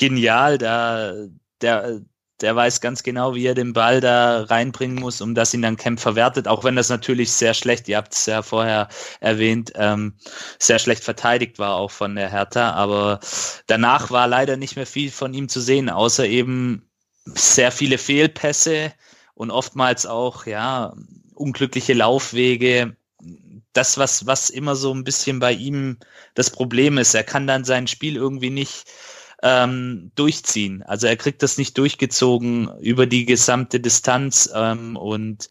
genial. 0.00 0.58
Da, 0.58 1.14
der, 1.60 2.00
der 2.40 2.56
weiß 2.56 2.80
ganz 2.80 3.02
genau, 3.02 3.34
wie 3.34 3.46
er 3.46 3.54
den 3.54 3.72
Ball 3.72 4.00
da 4.00 4.42
reinbringen 4.44 4.98
muss, 4.98 5.20
um 5.20 5.34
dass 5.34 5.54
ihn 5.54 5.62
dann 5.62 5.76
Kemp 5.76 6.00
verwertet, 6.00 6.48
auch 6.48 6.64
wenn 6.64 6.74
das 6.74 6.88
natürlich 6.88 7.30
sehr 7.32 7.54
schlecht, 7.54 7.86
ihr 7.86 7.98
habt 7.98 8.14
es 8.14 8.26
ja 8.26 8.42
vorher 8.42 8.88
erwähnt, 9.20 9.72
ähm, 9.76 10.14
sehr 10.58 10.78
schlecht 10.78 11.04
verteidigt 11.04 11.58
war 11.58 11.74
auch 11.74 11.90
von 11.90 12.16
der 12.16 12.30
Hertha, 12.30 12.72
aber 12.72 13.20
danach 13.66 14.10
war 14.10 14.26
leider 14.26 14.56
nicht 14.56 14.76
mehr 14.76 14.86
viel 14.86 15.10
von 15.10 15.34
ihm 15.34 15.48
zu 15.48 15.60
sehen, 15.60 15.90
außer 15.90 16.26
eben 16.26 16.88
sehr 17.26 17.70
viele 17.70 17.98
Fehlpässe 17.98 18.92
und 19.34 19.50
oftmals 19.50 20.06
auch, 20.06 20.46
ja, 20.46 20.94
unglückliche 21.34 21.94
Laufwege. 21.94 22.96
Das, 23.72 23.98
was, 23.98 24.26
was 24.26 24.50
immer 24.50 24.76
so 24.76 24.92
ein 24.92 25.04
bisschen 25.04 25.38
bei 25.38 25.52
ihm 25.52 25.98
das 26.34 26.50
Problem 26.50 26.98
ist, 26.98 27.14
er 27.14 27.22
kann 27.22 27.46
dann 27.46 27.64
sein 27.64 27.86
Spiel 27.86 28.16
irgendwie 28.16 28.50
nicht 28.50 28.84
ähm, 29.42 30.12
durchziehen. 30.14 30.82
Also 30.82 31.06
er 31.06 31.16
kriegt 31.16 31.42
das 31.42 31.58
nicht 31.58 31.76
durchgezogen 31.78 32.70
über 32.80 33.06
die 33.06 33.24
gesamte 33.24 33.80
Distanz 33.80 34.50
ähm, 34.54 34.96
und 34.96 35.48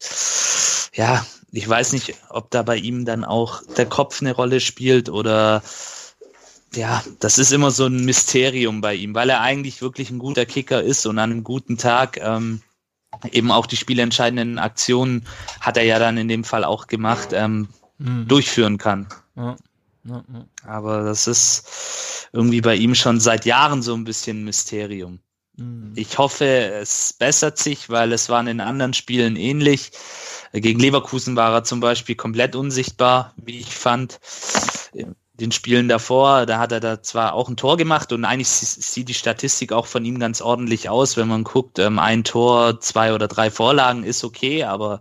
ja, 0.94 1.24
ich 1.52 1.68
weiß 1.68 1.92
nicht, 1.92 2.14
ob 2.28 2.50
da 2.50 2.62
bei 2.62 2.76
ihm 2.76 3.04
dann 3.04 3.24
auch 3.24 3.62
der 3.76 3.86
Kopf 3.86 4.20
eine 4.20 4.32
Rolle 4.32 4.60
spielt 4.60 5.08
oder 5.08 5.62
ja, 6.74 7.02
das 7.18 7.38
ist 7.38 7.52
immer 7.52 7.72
so 7.72 7.86
ein 7.86 8.04
Mysterium 8.04 8.80
bei 8.80 8.94
ihm, 8.94 9.14
weil 9.14 9.30
er 9.30 9.40
eigentlich 9.40 9.82
wirklich 9.82 10.10
ein 10.10 10.20
guter 10.20 10.46
Kicker 10.46 10.82
ist 10.82 11.04
und 11.06 11.18
an 11.18 11.32
einem 11.32 11.44
guten 11.44 11.78
Tag 11.78 12.18
ähm, 12.22 12.62
eben 13.32 13.50
auch 13.50 13.66
die 13.66 13.76
spielentscheidenden 13.76 14.58
Aktionen 14.58 15.26
hat 15.60 15.76
er 15.76 15.82
ja 15.82 15.98
dann 15.98 16.16
in 16.16 16.28
dem 16.28 16.44
Fall 16.44 16.64
auch 16.64 16.86
gemacht, 16.86 17.30
ähm, 17.32 17.68
mhm. 17.98 18.28
durchführen 18.28 18.78
kann. 18.78 19.08
Ja. 19.36 19.56
Ja, 20.04 20.24
ja. 20.32 20.46
Aber 20.64 21.02
das 21.02 21.26
ist 21.26 22.28
irgendwie 22.32 22.60
bei 22.60 22.76
ihm 22.76 22.94
schon 22.94 23.20
seit 23.20 23.44
Jahren 23.44 23.82
so 23.82 23.94
ein 23.94 24.04
bisschen 24.04 24.40
ein 24.40 24.44
Mysterium. 24.44 25.20
Mhm. 25.56 25.92
Ich 25.94 26.18
hoffe, 26.18 26.46
es 26.46 27.12
bessert 27.12 27.58
sich, 27.58 27.90
weil 27.90 28.12
es 28.12 28.28
war 28.28 28.46
in 28.46 28.60
anderen 28.60 28.94
Spielen 28.94 29.36
ähnlich. 29.36 29.92
Gegen 30.52 30.80
Leverkusen 30.80 31.36
war 31.36 31.52
er 31.52 31.64
zum 31.64 31.80
Beispiel 31.80 32.16
komplett 32.16 32.56
unsichtbar, 32.56 33.34
wie 33.36 33.60
ich 33.60 33.74
fand. 33.74 34.18
In 34.92 35.14
den 35.34 35.52
Spielen 35.52 35.88
davor, 35.88 36.46
da 36.46 36.58
hat 36.58 36.72
er 36.72 36.80
da 36.80 37.02
zwar 37.02 37.32
auch 37.34 37.48
ein 37.48 37.56
Tor 37.56 37.76
gemacht 37.76 38.12
und 38.12 38.24
eigentlich 38.24 38.48
sieht 38.48 39.08
die 39.08 39.14
Statistik 39.14 39.72
auch 39.72 39.86
von 39.86 40.04
ihm 40.04 40.18
ganz 40.18 40.40
ordentlich 40.40 40.88
aus, 40.88 41.16
wenn 41.16 41.28
man 41.28 41.44
guckt, 41.44 41.78
ähm, 41.78 41.98
ein 41.98 42.24
Tor, 42.24 42.80
zwei 42.80 43.14
oder 43.14 43.26
drei 43.26 43.50
Vorlagen 43.50 44.04
ist 44.04 44.22
okay, 44.22 44.64
aber 44.64 45.00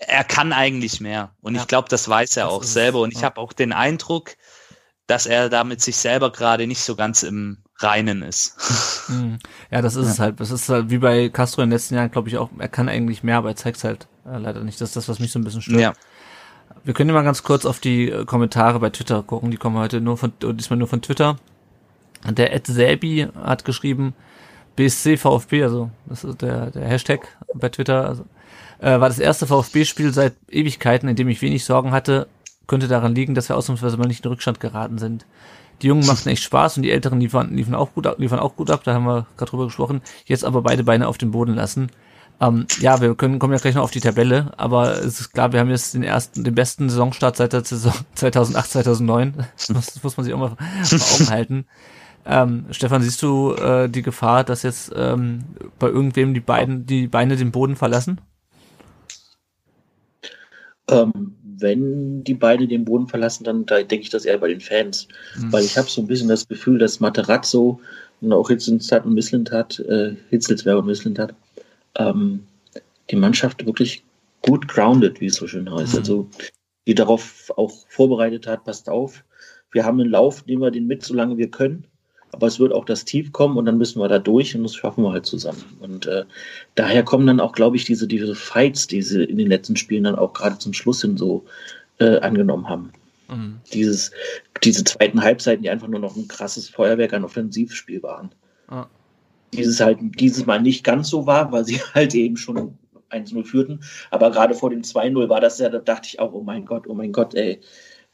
er 0.00 0.24
kann 0.24 0.52
eigentlich 0.52 1.00
mehr. 1.00 1.30
Und 1.40 1.54
ja. 1.54 1.60
ich 1.60 1.68
glaube, 1.68 1.88
das 1.88 2.08
weiß 2.08 2.36
er 2.38 2.44
das 2.44 2.52
auch 2.52 2.62
selber. 2.62 3.00
Und 3.00 3.12
ich 3.12 3.20
ja. 3.20 3.24
habe 3.24 3.40
auch 3.40 3.52
den 3.52 3.72
Eindruck, 3.72 4.36
dass 5.06 5.26
er 5.26 5.48
damit 5.48 5.80
sich 5.80 5.96
selber 5.96 6.32
gerade 6.32 6.66
nicht 6.66 6.80
so 6.80 6.96
ganz 6.96 7.22
im 7.22 7.58
Reinen 7.78 8.22
ist. 8.22 8.56
Hm. 9.10 9.40
Ja, 9.72 9.82
das 9.82 9.96
ist 9.96 10.06
ja. 10.06 10.12
es 10.12 10.18
halt. 10.20 10.38
Das 10.38 10.52
ist 10.52 10.68
halt 10.68 10.88
wie 10.88 10.98
bei 10.98 11.30
Castro 11.30 11.62
in 11.62 11.68
den 11.68 11.72
letzten 11.72 11.96
Jahren, 11.96 12.12
glaube 12.12 12.28
ich 12.28 12.38
auch, 12.38 12.48
er 12.56 12.68
kann 12.68 12.88
eigentlich 12.88 13.24
mehr, 13.24 13.38
aber 13.38 13.48
er 13.48 13.56
zeigt 13.56 13.78
es 13.78 13.82
halt 13.82 14.06
äh, 14.24 14.38
leider 14.38 14.62
nicht. 14.62 14.80
Das 14.80 14.90
ist 14.90 14.96
das, 14.96 15.08
was 15.08 15.18
mich 15.18 15.32
so 15.32 15.40
ein 15.40 15.42
bisschen 15.42 15.62
stört. 15.62 15.80
Ja. 15.80 15.94
Wir 16.84 16.94
können 16.94 17.10
ja 17.10 17.14
mal 17.14 17.24
ganz 17.24 17.42
kurz 17.42 17.66
auf 17.66 17.80
die 17.80 18.08
äh, 18.08 18.24
Kommentare 18.24 18.78
bei 18.78 18.90
Twitter 18.90 19.24
gucken. 19.24 19.50
Die 19.50 19.56
kommen 19.56 19.76
heute 19.78 20.00
nur 20.00 20.16
von, 20.16 20.32
diesmal 20.40 20.78
nur 20.78 20.86
von 20.86 21.02
Twitter. 21.02 21.38
Der 22.24 22.54
Ed 22.54 22.68
Selby 22.68 23.26
hat 23.34 23.64
geschrieben, 23.64 24.14
BSC 24.76 25.16
VfB, 25.16 25.64
also 25.64 25.90
das 26.06 26.22
ist 26.22 26.40
der, 26.40 26.70
der 26.70 26.86
Hashtag 26.86 27.26
bei 27.54 27.68
Twitter, 27.68 28.06
also 28.06 28.24
äh, 28.80 29.00
war 29.00 29.08
das 29.08 29.18
erste 29.18 29.46
VfB-Spiel 29.46 30.12
seit 30.12 30.34
Ewigkeiten, 30.50 31.08
in 31.08 31.16
dem 31.16 31.28
ich 31.28 31.42
wenig 31.42 31.64
Sorgen 31.64 31.92
hatte. 31.92 32.28
Könnte 32.66 32.88
daran 32.88 33.14
liegen, 33.14 33.34
dass 33.34 33.48
wir 33.48 33.56
ausnahmsweise 33.56 33.96
mal 33.96 34.06
nicht 34.06 34.24
in 34.24 34.30
Rückstand 34.30 34.60
geraten 34.60 34.98
sind. 34.98 35.26
Die 35.82 35.86
Jungen 35.86 36.06
machten 36.06 36.28
echt 36.28 36.42
Spaß 36.42 36.76
und 36.76 36.82
die 36.82 36.90
Älteren 36.90 37.20
liefern, 37.20 37.54
liefern, 37.54 37.74
auch, 37.74 37.94
gut, 37.94 38.06
liefern 38.18 38.38
auch 38.38 38.54
gut 38.54 38.70
ab, 38.70 38.82
da 38.84 38.94
haben 38.94 39.04
wir 39.04 39.26
gerade 39.36 39.50
drüber 39.50 39.64
gesprochen. 39.64 40.02
Jetzt 40.26 40.44
aber 40.44 40.62
beide 40.62 40.84
Beine 40.84 41.08
auf 41.08 41.18
den 41.18 41.30
Boden 41.30 41.54
lassen. 41.54 41.90
Ähm, 42.40 42.66
ja, 42.80 43.00
wir 43.00 43.14
können, 43.14 43.38
kommen 43.38 43.52
ja 43.52 43.58
gleich 43.58 43.74
noch 43.74 43.82
auf 43.82 43.90
die 43.90 44.00
Tabelle, 44.00 44.52
aber 44.56 44.98
es 44.98 45.20
ist 45.20 45.32
klar, 45.32 45.52
wir 45.52 45.60
haben 45.60 45.68
jetzt 45.68 45.94
den 45.94 46.02
ersten, 46.02 46.44
den 46.44 46.54
besten 46.54 46.88
Saisonstart 46.88 47.36
seit 47.36 47.52
der 47.52 47.64
Saison 47.64 47.92
2008, 48.14 48.70
2009. 48.70 49.34
Das 49.56 49.68
muss, 49.70 49.86
das 49.86 50.02
muss 50.02 50.16
man 50.16 50.24
sich 50.24 50.34
auch 50.34 50.38
mal 50.38 50.48
vor 50.48 50.98
Augen 50.98 51.30
halten. 51.30 51.66
Ähm, 52.26 52.66
Stefan, 52.70 53.02
siehst 53.02 53.22
du 53.22 53.54
äh, 53.54 53.88
die 53.88 54.02
Gefahr, 54.02 54.44
dass 54.44 54.62
jetzt 54.62 54.92
ähm, 54.94 55.44
bei 55.78 55.88
irgendwem 55.88 56.34
die 56.34 56.40
beiden 56.40 56.86
die 56.86 57.08
Beine 57.08 57.36
den 57.36 57.50
Boden 57.50 57.76
verlassen? 57.76 58.20
Ähm, 60.90 61.34
wenn 61.42 62.24
die 62.24 62.34
beide 62.34 62.66
den 62.66 62.84
Boden 62.84 63.06
verlassen, 63.06 63.44
dann 63.44 63.66
da 63.66 63.82
denke 63.82 64.02
ich 64.02 64.10
das 64.10 64.24
eher 64.24 64.38
bei 64.38 64.48
den 64.48 64.60
Fans. 64.60 65.08
Mhm. 65.36 65.52
Weil 65.52 65.64
ich 65.64 65.76
habe 65.76 65.88
so 65.88 66.00
ein 66.00 66.06
bisschen 66.06 66.28
das 66.28 66.48
Gefühl, 66.48 66.78
dass 66.78 67.00
Materazzo 67.00 67.80
und 68.20 68.32
auch 68.32 68.48
Hitzelsberg 68.48 69.04
und 69.04 69.14
Misslintat, 69.14 69.78
äh, 69.80 70.14
Hitzelsberg 70.30 70.78
und 70.78 70.86
Misslintat, 70.86 71.34
ähm, 71.96 72.44
die 73.10 73.16
Mannschaft 73.16 73.64
wirklich 73.66 74.02
gut 74.42 74.68
grounded, 74.68 75.20
wie 75.20 75.26
es 75.26 75.36
so 75.36 75.46
schön 75.46 75.70
heißt. 75.70 75.94
Mhm. 75.94 75.98
Also 75.98 76.28
die 76.86 76.94
darauf 76.94 77.52
auch 77.56 77.86
vorbereitet 77.88 78.46
hat, 78.46 78.64
passt 78.64 78.88
auf, 78.88 79.22
wir 79.72 79.84
haben 79.84 80.00
einen 80.00 80.10
Lauf, 80.10 80.46
nehmen 80.46 80.62
wir 80.62 80.70
den 80.70 80.86
mit, 80.86 81.04
solange 81.04 81.36
wir 81.36 81.50
können 81.50 81.84
aber 82.32 82.46
es 82.46 82.60
wird 82.60 82.72
auch 82.72 82.84
das 82.84 83.04
Tief 83.04 83.32
kommen 83.32 83.56
und 83.56 83.66
dann 83.66 83.78
müssen 83.78 84.00
wir 84.00 84.08
da 84.08 84.18
durch 84.18 84.54
und 84.54 84.62
das 84.62 84.74
schaffen 84.74 85.02
wir 85.04 85.12
halt 85.12 85.26
zusammen. 85.26 85.64
Und 85.80 86.06
äh, 86.06 86.24
daher 86.74 87.02
kommen 87.02 87.26
dann 87.26 87.40
auch, 87.40 87.52
glaube 87.52 87.76
ich, 87.76 87.84
diese, 87.84 88.06
diese 88.06 88.34
Fights, 88.34 88.86
die 88.86 89.02
sie 89.02 89.24
in 89.24 89.38
den 89.38 89.48
letzten 89.48 89.76
Spielen 89.76 90.04
dann 90.04 90.14
auch 90.16 90.32
gerade 90.32 90.58
zum 90.58 90.72
Schluss 90.72 91.02
hin 91.02 91.16
so 91.16 91.44
äh, 91.98 92.18
angenommen 92.20 92.68
haben. 92.68 92.92
Mhm. 93.28 93.60
Dieses, 93.72 94.12
diese 94.62 94.84
zweiten 94.84 95.22
Halbzeiten, 95.22 95.62
die 95.62 95.70
einfach 95.70 95.88
nur 95.88 96.00
noch 96.00 96.16
ein 96.16 96.28
krasses 96.28 96.68
Feuerwerk 96.68 97.12
an 97.12 97.24
Offensivspiel 97.24 98.02
waren. 98.02 98.30
Mhm. 98.70 98.86
Dieses 99.52 99.80
halt 99.80 99.98
dieses 100.00 100.46
Mal 100.46 100.62
nicht 100.62 100.84
ganz 100.84 101.08
so 101.08 101.26
war, 101.26 101.50
weil 101.50 101.64
sie 101.64 101.80
halt 101.94 102.14
eben 102.14 102.36
schon 102.36 102.78
1-0 103.10 103.44
führten. 103.44 103.80
Aber 104.10 104.30
gerade 104.30 104.54
vor 104.54 104.70
dem 104.70 104.82
2-0 104.82 105.28
war 105.28 105.40
das 105.40 105.58
ja, 105.58 105.68
da 105.68 105.78
dachte 105.78 106.08
ich 106.08 106.20
auch, 106.20 106.32
oh 106.32 106.42
mein 106.42 106.64
Gott, 106.64 106.86
oh 106.86 106.94
mein 106.94 107.12
Gott, 107.12 107.34
ey, 107.34 107.60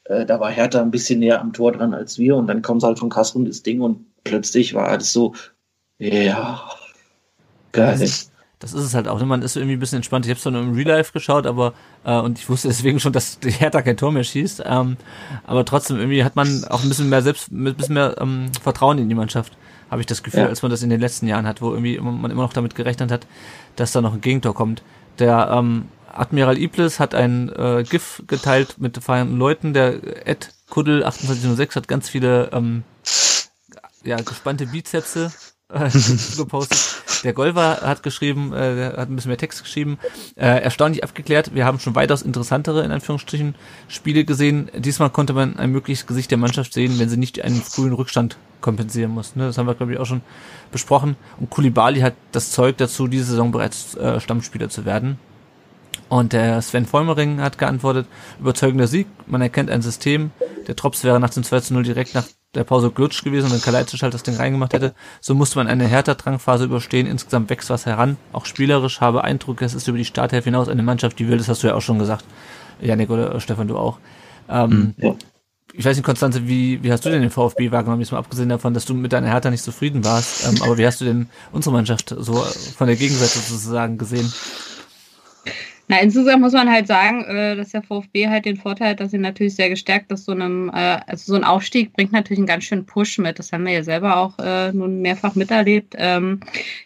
äh, 0.09 0.27
da 0.27 0.41
war 0.41 0.51
Hertha 0.51 0.81
ein 0.81 0.91
bisschen 0.91 1.21
näher 1.21 1.41
am 1.41 1.53
Tor 1.53 1.73
dran 1.73 1.95
als 1.95 2.19
wir 2.19 2.37
und 2.37 2.47
dann 2.47 2.63
kommt 2.63 2.83
halt 2.83 2.99
von 2.99 3.11
Kassel 3.11 3.45
das 3.45 3.63
Ding 3.63 3.81
und 3.81 4.05
plötzlich 4.25 4.75
war 4.75 4.89
alles 4.89 5.13
so, 5.13 5.35
ja, 5.99 6.63
geil. 7.73 7.93
Das 7.93 8.01
ist, 8.01 8.33
das 8.59 8.73
ist 8.73 8.85
es 8.85 8.95
halt 8.95 9.07
auch. 9.09 9.23
Man 9.25 9.43
ist 9.43 9.57
irgendwie 9.57 9.77
ein 9.77 9.81
bisschen 9.81 9.97
entspannt. 9.97 10.25
Ich 10.27 10.31
habe 10.31 10.39
es 10.39 10.45
nur 10.45 10.61
im 10.61 10.75
Real 10.75 10.89
Life 10.89 11.13
geschaut, 11.13 11.47
aber 11.47 11.75
äh, 12.05 12.19
und 12.19 12.39
ich 12.39 12.49
wusste 12.49 12.69
deswegen 12.69 13.01
schon, 13.01 13.13
dass 13.13 13.39
die 13.39 13.51
Hertha 13.51 13.83
kein 13.83 13.97
Tor 13.97 14.13
mehr 14.13 14.25
schießt. 14.25 14.63
Ähm, 14.65 14.97
aber 15.45 15.65
trotzdem 15.65 15.99
irgendwie 15.99 16.25
hat 16.25 16.37
man 16.37 16.65
auch 16.65 16.83
ein 16.83 16.89
bisschen 16.89 17.09
mehr 17.09 17.23
selbst, 17.23 17.51
ein 17.51 17.75
bisschen 17.75 17.95
mehr 17.95 18.17
ähm, 18.19 18.51
Vertrauen 18.63 18.99
in 18.99 19.09
die 19.09 19.15
Mannschaft, 19.15 19.57
habe 19.91 20.01
ich 20.01 20.07
das 20.07 20.23
Gefühl, 20.23 20.41
ja. 20.41 20.49
als 20.49 20.63
man 20.63 20.71
das 20.71 20.83
in 20.83 20.91
den 20.91 21.01
letzten 21.01 21.27
Jahren 21.27 21.47
hat, 21.47 21.61
wo 21.61 21.71
irgendwie 21.71 21.99
man 21.99 22.31
immer 22.31 22.43
noch 22.43 22.53
damit 22.53 22.75
gerechnet 22.75 23.11
hat, 23.11 23.27
dass 23.77 23.93
da 23.93 24.01
noch 24.01 24.15
ein 24.15 24.21
Gegentor 24.21 24.55
kommt. 24.55 24.83
Der 25.19 25.51
ähm, 25.53 25.87
Admiral 26.13 26.59
Iblis 26.59 27.01
hat 27.01 27.15
ein 27.15 27.49
äh, 27.51 27.85
GIF 27.89 28.23
geteilt 28.27 28.77
mit 28.79 29.03
feiernden 29.03 29.39
Leuten. 29.39 29.75
Der 29.75 30.27
Ed 30.27 30.53
Kuddel 30.69 31.01
2806 31.01 31.77
hat 31.77 31.89
ganz 31.89 32.09
viele 32.09 32.51
ähm, 32.53 32.85
ja, 34.05 34.17
gespannte 34.17 34.67
Bizepse 34.67 35.33
äh, 35.73 35.91
gepostet. 36.37 36.97
Der 37.25 37.33
Golver 37.33 37.81
hat 37.83 38.03
geschrieben, 38.03 38.53
äh, 38.53 38.75
der 38.77 38.97
hat 38.99 39.09
ein 39.09 39.17
bisschen 39.17 39.31
mehr 39.31 39.39
Text 39.39 39.63
geschrieben. 39.63 39.99
Äh, 40.37 40.63
erstaunlich 40.63 41.03
abgeklärt. 41.03 41.55
Wir 41.55 41.65
haben 41.65 41.81
schon 41.81 41.95
weitaus 41.95 42.23
interessantere, 42.23 42.85
in 42.85 42.93
Anführungsstrichen, 42.93 43.55
Spiele 43.89 44.25
gesehen. 44.25 44.71
Diesmal 44.77 45.11
konnte 45.11 45.33
man 45.33 45.57
ein 45.57 45.73
mögliches 45.73 46.07
Gesicht 46.07 46.31
der 46.31 46.39
Mannschaft 46.39 46.73
sehen, 46.73 46.99
wenn 46.99 47.09
sie 47.09 47.17
nicht 47.17 47.43
einen 47.43 47.61
frühen 47.63 47.93
Rückstand 47.93 48.37
kompensieren 48.61 49.11
muss. 49.11 49.37
Ne? 49.37 49.47
Das 49.47 49.59
haben 49.59 49.67
wir, 49.67 49.75
glaube 49.75 49.93
ich, 49.93 49.99
auch 49.99 50.07
schon 50.07 50.23
besprochen. 50.73 51.17
Und 51.39 51.51
Kulibali 51.51 52.01
hat 52.01 52.15
das 52.33 52.51
Zeug 52.51 52.77
dazu, 52.77 53.07
diese 53.07 53.25
Saison 53.25 53.51
bereits 53.51 53.97
äh, 53.97 54.21
Stammspieler 54.21 54.69
zu 54.69 54.85
werden. 54.85 55.19
Und 56.09 56.33
der 56.33 56.63
Sven 56.63 56.87
Vollmering 56.87 57.41
hat 57.41 57.59
geantwortet, 57.59 58.07
überzeugender 58.39 58.87
Sieg, 58.87 59.09
man 59.27 59.43
erkennt 59.43 59.71
ein 59.71 59.83
System. 59.83 60.31
Der 60.69 60.77
Trops 60.77 61.03
wäre 61.03 61.19
nach 61.19 61.31
dem 61.31 61.43
2 61.43 61.61
zu 61.61 61.75
0 61.75 61.83
direkt 61.83 62.15
nach 62.15 62.27
der 62.55 62.65
Pause 62.65 62.91
glutsch 62.91 63.23
gewesen, 63.23 63.51
wenn 63.51 63.61
Kalajdzic 63.61 64.03
halt 64.03 64.15
das 64.15 64.23
Ding 64.23 64.37
reingemacht 64.37 64.73
hätte. 64.73 64.95
So 65.21 65.35
musste 65.35 65.59
man 65.59 65.67
eine 65.67 65.87
härter 65.87 66.15
Drangphase 66.15 66.65
überstehen. 66.65 67.07
Insgesamt 67.07 67.51
wächst 67.51 67.71
was 67.71 67.87
heran. 67.87 68.17
Auch 68.33 68.47
spielerisch 68.47 69.01
habe 69.01 69.25
Eindruck, 69.25 69.63
es 69.63 69.75
ist 69.75 69.89
über 69.89 69.99
die 69.99 70.05
Starthilfe 70.05 70.47
hinaus 70.47 70.69
eine 70.69 70.83
Mannschaft, 70.83 71.19
die 71.19 71.29
will. 71.29 71.39
Das 71.39 71.49
hast 71.49 71.63
du 71.63 71.67
ja 71.67 71.75
auch 71.75 71.83
schon 71.83 71.99
gesagt. 71.99 72.25
Janik 72.81 73.11
oder 73.11 73.39
Stefan, 73.41 73.69
du 73.69 73.77
auch. 73.77 73.99
Ähm, 74.49 74.95
ja. 74.99 75.15
Ich 75.73 75.85
weiß 75.85 75.97
nicht, 75.97 76.07
Konstanze, 76.07 76.47
wie, 76.49 76.83
wie 76.83 76.93
hast 76.93 77.05
du 77.05 77.11
denn 77.11 77.21
den 77.21 77.31
VfB 77.31 77.71
wahrgenommen? 77.71 78.01
Jetzt 78.01 78.13
mal 78.13 78.19
abgesehen 78.19 78.49
davon, 78.49 78.73
dass 78.73 78.87
du 78.87 78.95
mit 78.95 79.13
deiner 79.13 79.29
Hertha 79.29 79.51
nicht 79.51 79.65
zufrieden 79.65 80.05
warst. 80.05 80.47
Ähm, 80.47 80.63
aber 80.63 80.79
wie 80.79 80.87
hast 80.87 81.01
du 81.01 81.05
denn 81.05 81.29
unsere 81.53 81.75
Mannschaft 81.75 82.15
so 82.17 82.35
von 82.35 82.87
der 82.87 82.97
Gegenseite 82.97 83.39
sozusagen 83.39 83.99
gesehen? 83.99 84.33
Na, 85.89 86.01
insgesamt 86.01 86.41
muss 86.41 86.53
man 86.53 86.69
halt 86.69 86.89
sagen, 86.89 87.23
äh, 87.25 87.55
dass 87.55 87.71
der 87.71 87.83
VfB 87.83 88.29
halt 88.29 88.45
den 88.45 88.57
Vorteil 88.57 88.91
hat, 88.91 89.01
dass 89.01 89.13
sie 89.13 89.19
natürlich 89.19 89.55
sehr 89.55 89.69
gestärkt 89.69 90.11
ist. 90.11 90.25
So 90.25 90.33
einem, 90.33 90.69
äh, 90.71 90.99
also 91.07 91.33
so 91.33 91.35
ein 91.37 91.45
Aufstieg 91.45 91.93
bringt 91.93 92.11
natürlich 92.11 92.41
einen 92.41 92.49
ganz 92.49 92.65
schönen 92.65 92.87
Push 92.87 93.19
mit. 93.19 93.39
Das 93.39 93.53
haben 93.53 93.65
wir 93.65 93.73
ja 93.73 93.85
selber 93.85 94.17
auch 94.17 94.37
äh, 94.41 94.73
nun 94.73 95.01
mehrfach 95.01 95.37
miterlebt. 95.37 95.95
Ähm, 95.97 96.41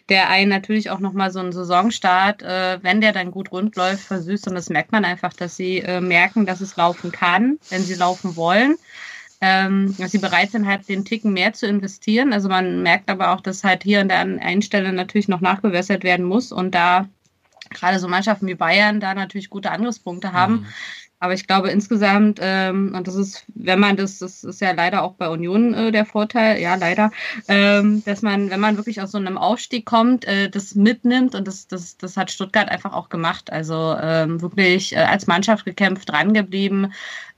der 0.09 0.29
einen 0.29 0.49
natürlich 0.49 0.91
auch 0.91 0.99
nochmal 0.99 1.31
so 1.31 1.39
einen 1.39 1.51
Saisonstart, 1.51 2.43
wenn 2.43 3.01
der 3.01 3.13
dann 3.13 3.31
gut 3.31 3.51
rund 3.51 3.75
läuft, 3.75 4.03
versüßt. 4.03 4.47
Und 4.47 4.55
das 4.55 4.69
merkt 4.69 4.91
man 4.91 5.05
einfach, 5.05 5.33
dass 5.33 5.55
sie 5.55 5.83
merken, 6.01 6.45
dass 6.45 6.61
es 6.61 6.75
laufen 6.75 7.11
kann, 7.11 7.57
wenn 7.69 7.81
sie 7.81 7.95
laufen 7.95 8.35
wollen. 8.35 8.75
Ähm, 9.39 9.95
dass 9.97 10.11
sie 10.11 10.19
bereit 10.19 10.51
sind, 10.51 10.67
halt 10.67 10.87
den 10.87 11.05
Ticken 11.05 11.33
mehr 11.33 11.53
zu 11.53 11.65
investieren. 11.65 12.33
Also 12.33 12.49
man 12.49 12.83
merkt 12.83 13.09
aber 13.09 13.31
auch, 13.33 13.41
dass 13.41 13.63
halt 13.63 13.83
hier 13.83 14.01
an 14.01 14.11
einer 14.11 14.61
Stelle 14.61 14.93
natürlich 14.93 15.27
noch 15.27 15.41
nachgewässert 15.41 16.03
werden 16.03 16.25
muss. 16.25 16.51
Und 16.51 16.75
da 16.75 17.07
gerade 17.73 17.99
so 17.99 18.07
Mannschaften 18.07 18.47
wie 18.47 18.55
Bayern 18.55 18.99
da 18.99 19.13
natürlich 19.13 19.49
gute 19.49 19.71
Angriffspunkte 19.71 20.33
haben. 20.33 20.53
Mhm. 20.53 20.65
Aber 21.23 21.35
ich 21.35 21.45
glaube 21.45 21.69
insgesamt, 21.69 22.39
ähm, 22.41 22.95
und 22.95 23.07
das 23.07 23.13
ist, 23.13 23.45
wenn 23.53 23.79
man 23.79 23.95
das, 23.95 24.17
das 24.17 24.43
ist 24.43 24.59
ja 24.59 24.71
leider 24.71 25.03
auch 25.03 25.13
bei 25.13 25.29
Union 25.29 25.75
äh, 25.75 25.91
der 25.91 26.07
Vorteil, 26.07 26.59
ja 26.59 26.73
leider, 26.73 27.11
ähm, 27.47 28.03
dass 28.05 28.23
man, 28.23 28.49
wenn 28.49 28.59
man 28.59 28.75
wirklich 28.75 28.99
aus 29.03 29.11
so 29.11 29.19
einem 29.19 29.37
Aufstieg 29.37 29.85
kommt, 29.85 30.25
äh, 30.25 30.49
das 30.49 30.73
mitnimmt 30.73 31.35
und 31.35 31.47
das, 31.47 31.67
das, 31.67 31.95
das 31.97 32.17
hat 32.17 32.31
Stuttgart 32.31 32.69
einfach 32.69 32.93
auch 32.93 33.09
gemacht. 33.09 33.51
Also 33.51 33.95
ähm, 34.01 34.41
wirklich 34.41 34.93
äh, 34.93 35.01
als 35.01 35.27
Mannschaft 35.27 35.63
gekämpft, 35.63 36.09
drangeblieben, 36.09 36.91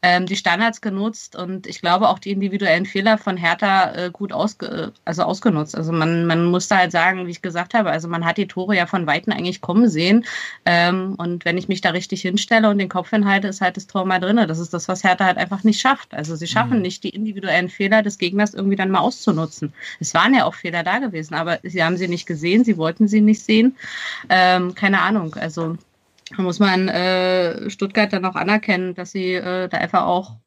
ähm, 0.03 0.25
die 0.25 0.35
Standards 0.35 0.81
genutzt 0.81 1.37
und 1.37 1.65
ich 1.65 1.79
glaube 1.79 2.09
auch 2.09 2.19
die 2.19 2.31
individuellen 2.31 2.85
Fehler 2.85 3.17
von 3.17 3.37
Hertha 3.37 3.93
äh, 3.95 4.11
gut 4.11 4.33
ausge 4.33 4.91
also 5.05 5.23
ausgenutzt. 5.23 5.77
Also 5.77 5.93
man, 5.93 6.25
man 6.25 6.45
musste 6.45 6.75
halt 6.75 6.91
sagen, 6.91 7.25
wie 7.25 7.31
ich 7.31 7.41
gesagt 7.41 7.73
habe, 7.73 7.89
also 7.89 8.09
man 8.09 8.25
hat 8.25 8.37
die 8.37 8.47
Tore 8.47 8.75
ja 8.75 8.85
von 8.85 9.07
Weitem 9.07 9.31
eigentlich 9.31 9.61
kommen 9.61 9.87
sehen. 9.87 10.25
Ähm, 10.65 11.15
und 11.17 11.45
wenn 11.45 11.57
ich 11.57 11.69
mich 11.69 11.79
da 11.79 11.91
richtig 11.91 12.21
hinstelle 12.21 12.69
und 12.69 12.79
den 12.79 12.89
Kopf 12.89 13.11
hinhalte, 13.11 13.47
ist 13.47 13.61
halt 13.61 13.77
das 13.77 13.87
Tor 13.87 14.05
mal 14.05 14.19
drin. 14.19 14.35
Das 14.45 14.59
ist 14.59 14.73
das, 14.73 14.89
was 14.89 15.05
Hertha 15.05 15.23
halt 15.23 15.37
einfach 15.37 15.63
nicht 15.63 15.79
schafft. 15.79 16.13
Also 16.13 16.35
sie 16.35 16.47
schaffen 16.47 16.77
mhm. 16.77 16.81
nicht, 16.81 17.03
die 17.05 17.09
individuellen 17.09 17.69
Fehler 17.69 18.03
des 18.03 18.17
Gegners 18.17 18.53
irgendwie 18.53 18.75
dann 18.75 18.91
mal 18.91 18.99
auszunutzen. 18.99 19.71
Es 20.01 20.13
waren 20.13 20.35
ja 20.35 20.43
auch 20.43 20.55
Fehler 20.55 20.83
da 20.83 20.99
gewesen, 20.99 21.33
aber 21.33 21.59
sie 21.63 21.81
haben 21.81 21.95
sie 21.95 22.09
nicht 22.09 22.25
gesehen, 22.25 22.65
sie 22.65 22.77
wollten 22.77 23.07
sie 23.07 23.21
nicht 23.21 23.41
sehen. 23.41 23.77
Ähm, 24.27 24.75
keine 24.75 24.99
Ahnung. 24.99 25.35
Also 25.35 25.63
da 25.73 25.77
muss 26.37 26.59
man 26.59 26.87
äh, 26.87 27.69
Stuttgart 27.69 28.11
dann 28.11 28.25
auch 28.25 28.35
anerkennen, 28.35 28.93
dass 28.95 29.11
sie 29.11 29.33
äh, 29.33 29.67
da 29.67 29.77
einfach 29.77 30.03
auch 30.03 30.37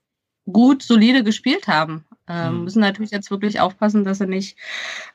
gut, 0.51 0.83
solide 0.83 1.25
gespielt 1.25 1.68
haben. 1.68 2.05
Ähm, 2.29 2.59
mhm. 2.59 2.64
Müssen 2.64 2.81
natürlich 2.81 3.11
jetzt 3.11 3.31
wirklich 3.31 3.61
aufpassen, 3.61 4.05
dass 4.05 4.18
sie 4.18 4.27
nicht, 4.27 4.57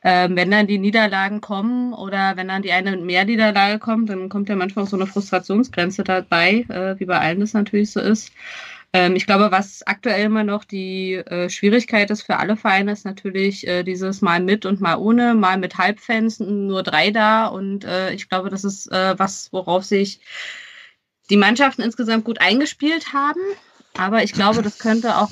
äh, 0.02 0.28
wenn 0.30 0.50
dann 0.50 0.66
die 0.66 0.78
Niederlagen 0.78 1.40
kommen 1.40 1.92
oder 1.92 2.36
wenn 2.36 2.48
dann 2.48 2.62
die 2.62 2.72
eine 2.72 2.96
mehr 2.96 3.24
Niederlage 3.24 3.78
kommt, 3.78 4.08
dann 4.08 4.28
kommt 4.28 4.48
ja 4.48 4.56
manchmal 4.56 4.84
auch 4.84 4.88
so 4.88 4.96
eine 4.96 5.06
Frustrationsgrenze 5.06 6.04
dabei, 6.04 6.64
äh, 6.68 6.98
wie 6.98 7.06
bei 7.06 7.18
allen 7.18 7.40
das 7.40 7.54
natürlich 7.54 7.92
so 7.92 8.00
ist. 8.00 8.32
Ähm, 8.92 9.16
ich 9.16 9.26
glaube, 9.26 9.50
was 9.50 9.86
aktuell 9.86 10.24
immer 10.26 10.44
noch 10.44 10.64
die 10.64 11.14
äh, 11.14 11.48
Schwierigkeit 11.48 12.10
ist 12.10 12.22
für 12.22 12.36
alle 12.36 12.56
Vereine, 12.56 12.92
ist 12.92 13.04
natürlich 13.04 13.66
äh, 13.66 13.82
dieses 13.84 14.20
Mal 14.20 14.40
mit 14.40 14.66
und 14.66 14.80
mal 14.80 14.96
ohne, 14.96 15.34
mal 15.34 15.56
mit 15.56 15.78
Halbfans, 15.78 16.40
nur 16.40 16.82
drei 16.82 17.10
da. 17.10 17.46
Und 17.46 17.84
äh, 17.84 18.12
ich 18.12 18.28
glaube, 18.28 18.50
das 18.50 18.64
ist 18.64 18.92
äh, 18.92 19.18
was, 19.18 19.52
worauf 19.52 19.84
sich 19.84 20.20
die 21.30 21.36
Mannschaften 21.36 21.82
insgesamt 21.82 22.24
gut 22.24 22.40
eingespielt 22.40 23.12
haben. 23.14 23.40
Aber 23.96 24.22
ich 24.22 24.32
glaube, 24.32 24.62
das 24.62 24.78
könnte 24.78 25.16
auch 25.16 25.30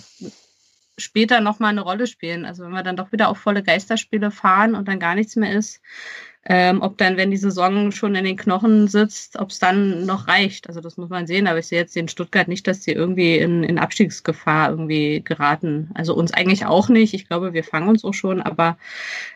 später 0.97 1.41
nochmal 1.41 1.71
eine 1.71 1.81
Rolle 1.83 2.07
spielen. 2.07 2.45
Also 2.45 2.65
wenn 2.65 2.73
wir 2.73 2.83
dann 2.83 2.97
doch 2.97 3.13
wieder 3.13 3.29
auf 3.29 3.39
volle 3.39 3.63
Geisterspiele 3.63 4.31
fahren 4.31 4.75
und 4.75 4.89
dann 4.89 5.01
gar 5.01 5.15
nichts 5.15 5.37
mehr 5.37 5.53
ist, 5.53 5.81
ähm, 6.47 6.81
ob 6.81 6.97
dann, 6.97 7.19
wenn 7.19 7.31
die 7.31 7.37
Saison 7.37 7.93
schon 7.93 8.15
in 8.15 8.25
den 8.25 8.37
Knochen 8.37 8.89
sitzt, 8.89 9.39
ob 9.39 9.51
es 9.51 9.59
dann 9.59 10.07
noch 10.07 10.27
reicht. 10.27 10.69
Also 10.69 10.81
das 10.81 10.97
muss 10.97 11.11
man 11.11 11.27
sehen. 11.27 11.47
Aber 11.47 11.59
ich 11.59 11.67
sehe 11.67 11.79
jetzt 11.79 11.97
in 11.97 12.09
Stuttgart 12.09 12.49
nicht, 12.49 12.67
dass 12.67 12.83
sie 12.83 12.93
irgendwie 12.93 13.37
in, 13.37 13.63
in 13.63 13.79
Abstiegsgefahr 13.79 14.71
irgendwie 14.71 15.23
geraten. 15.23 15.91
Also 15.95 16.15
uns 16.15 16.33
eigentlich 16.33 16.65
auch 16.65 16.89
nicht. 16.89 17.13
Ich 17.13 17.29
glaube, 17.29 17.53
wir 17.53 17.65
fangen 17.65 17.89
uns 17.89 18.05
auch 18.05 18.15
schon. 18.15 18.41
Aber 18.41 18.79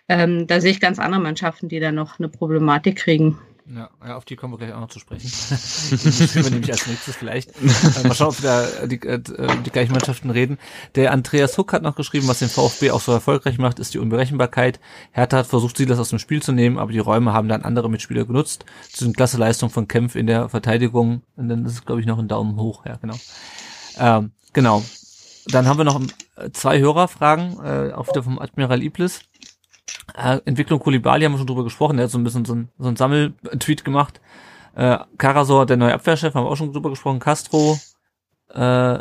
ähm, 0.09 0.47
da 0.47 0.61
sehe 0.61 0.71
ich 0.71 0.81
ganz 0.81 0.99
andere 0.99 1.21
Mannschaften, 1.21 1.69
die 1.69 1.81
da 1.81 1.93
noch 1.93 2.19
eine 2.19 2.29
Problematik 2.29 2.97
kriegen. 2.97 3.39
Ja, 3.67 3.89
ja, 4.07 4.17
auf 4.17 4.27
die 4.27 4.37
kommen 4.37 4.53
wir 4.53 4.59
gleich 4.59 4.75
auch 4.75 4.81
noch 4.81 4.91
zu 4.91 4.99
sprechen. 4.99 5.27
das 5.51 6.35
wir 6.35 6.51
nämlich 6.51 6.71
als 6.71 6.87
nächstes 6.87 7.17
vielleicht. 7.17 7.51
Äh, 7.51 8.07
mal 8.07 8.15
schauen, 8.15 8.29
ob 8.29 8.43
wir 8.43 8.51
da 8.51 8.87
die, 8.87 9.01
äh, 9.07 9.19
die 9.65 9.71
gleichen 9.71 9.93
Mannschaften 9.93 10.29
reden. 10.29 10.59
Der 10.97 11.13
Andreas 11.13 11.57
Huck 11.57 11.73
hat 11.73 11.83
noch 11.83 11.97
geschrieben, 11.97 12.29
was 12.29 12.41
den 12.41 12.51
VfB 12.51 12.91
auch 12.91 13.01
so 13.01 13.13
erfolgreich 13.13 13.57
macht, 13.57 13.79
ist 13.79 13.95
die 13.95 13.99
Unberechenbarkeit. 13.99 14.81
Hertha 15.13 15.39
hat 15.39 15.47
versucht, 15.47 15.79
sie 15.79 15.87
das 15.87 15.99
aus 15.99 16.11
dem 16.11 16.19
Spiel 16.19 16.43
zu 16.43 16.53
nehmen, 16.53 16.79
aber 16.79 16.93
die 16.93 16.99
Räume 16.99 17.33
haben 17.33 17.49
dann 17.49 17.63
andere 17.63 17.89
Mitspieler 17.89 18.27
genutzt. 18.27 18.67
Zu 18.93 19.05
den 19.05 19.15
klasse 19.15 19.39
Leistung 19.39 19.71
von 19.71 19.89
Kempf 19.89 20.15
in 20.15 20.27
der 20.27 20.51
Verteidigung. 20.51 21.23
Und 21.37 21.49
dann 21.49 21.65
ist 21.65 21.73
es, 21.73 21.85
glaube 21.87 22.03
ich, 22.03 22.07
noch 22.07 22.19
ein 22.19 22.29
Daumen 22.29 22.57
hoch. 22.57 22.85
Ja, 22.85 22.97
genau. 22.97 23.17
Ähm, 23.99 24.33
genau. 24.53 24.83
Dann 25.47 25.67
haben 25.67 25.79
wir 25.79 25.85
noch 25.85 26.03
äh, 26.37 26.51
zwei 26.53 26.81
Hörerfragen, 26.81 27.59
äh, 27.65 27.93
auch 27.93 28.09
wieder 28.09 28.23
vom 28.23 28.39
Admiral 28.39 28.83
Iblis. 28.83 29.21
Äh, 30.17 30.41
Entwicklung 30.45 30.81
Kulibali 30.81 31.25
haben 31.25 31.33
wir 31.33 31.39
schon 31.39 31.47
drüber 31.47 31.65
gesprochen, 31.65 31.97
der 31.97 32.05
hat 32.05 32.11
so 32.11 32.19
ein 32.19 32.25
bisschen 32.25 32.45
so 32.45 32.55
ein, 32.55 32.69
so 32.79 32.89
ein 32.89 32.97
Sammeltweet 32.97 33.85
gemacht. 33.85 34.21
Äh, 34.75 34.99
Karasor, 35.19 35.67
der 35.67 35.77
neue 35.77 35.95
Abwehrchef, 35.95 36.35
haben 36.35 36.45
wir 36.45 36.51
auch 36.51 36.57
schon 36.57 36.73
drüber 36.73 36.91
gesprochen. 36.91 37.21
Castro, 37.21 37.79
äh, 38.53 38.99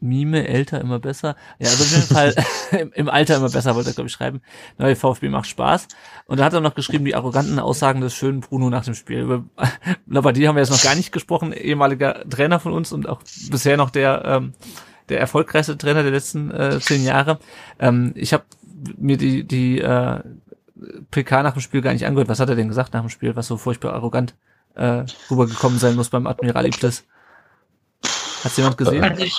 Mime, 0.00 0.46
älter, 0.46 0.80
immer 0.80 1.00
besser. 1.00 1.34
Ja, 1.58 1.70
also 1.70 1.82
auf 1.82 1.90
jeden 1.90 2.02
Fall 2.14 2.34
im, 2.78 2.92
im, 2.92 3.08
Alter 3.08 3.36
immer 3.36 3.50
besser, 3.50 3.74
wollte 3.74 3.90
er, 3.90 3.94
glaube 3.94 4.06
ich, 4.06 4.12
schreiben. 4.12 4.42
Neue 4.78 4.94
VfB 4.94 5.28
macht 5.28 5.48
Spaß. 5.48 5.88
Und 6.26 6.38
da 6.38 6.44
hat 6.44 6.52
er 6.52 6.60
noch 6.60 6.74
geschrieben, 6.74 7.04
die 7.04 7.14
arroganten 7.14 7.58
Aussagen 7.58 8.00
des 8.00 8.14
schönen 8.14 8.40
Bruno 8.40 8.70
nach 8.70 8.84
dem 8.84 8.94
Spiel. 8.94 9.20
Über 9.20 9.44
Labadie 10.06 10.46
haben 10.46 10.54
wir 10.54 10.62
jetzt 10.62 10.70
noch 10.70 10.82
gar 10.82 10.94
nicht 10.94 11.10
gesprochen, 11.10 11.52
ehemaliger 11.52 12.28
Trainer 12.28 12.60
von 12.60 12.72
uns 12.72 12.92
und 12.92 13.08
auch 13.08 13.22
bisher 13.50 13.76
noch 13.76 13.90
der, 13.90 14.22
ähm, 14.24 14.54
der 15.08 15.18
erfolgreichste 15.18 15.76
Trainer 15.76 16.02
der 16.02 16.12
letzten 16.12 16.50
äh, 16.52 16.78
zehn 16.80 17.02
Jahre. 17.02 17.40
Ähm, 17.80 18.12
ich 18.14 18.32
habe 18.32 18.44
mir 18.96 19.16
die, 19.16 19.44
die 19.44 19.80
äh, 19.80 20.20
PK 21.10 21.42
nach 21.42 21.52
dem 21.52 21.60
Spiel 21.60 21.82
gar 21.82 21.92
nicht 21.92 22.06
angehört. 22.06 22.28
Was 22.28 22.40
hat 22.40 22.48
er 22.48 22.56
denn 22.56 22.68
gesagt 22.68 22.94
nach 22.94 23.00
dem 23.00 23.10
Spiel, 23.10 23.36
was 23.36 23.46
so 23.46 23.56
furchtbar 23.56 23.94
arrogant 23.94 24.34
äh, 24.74 25.04
rübergekommen 25.30 25.78
sein 25.78 25.96
muss 25.96 26.10
beim 26.10 26.26
Admiral 26.26 26.66
Iblis? 26.66 27.04
Hat 28.44 28.56
jemand 28.56 28.78
gesehen? 28.78 29.02
Also 29.02 29.24
ich, 29.24 29.36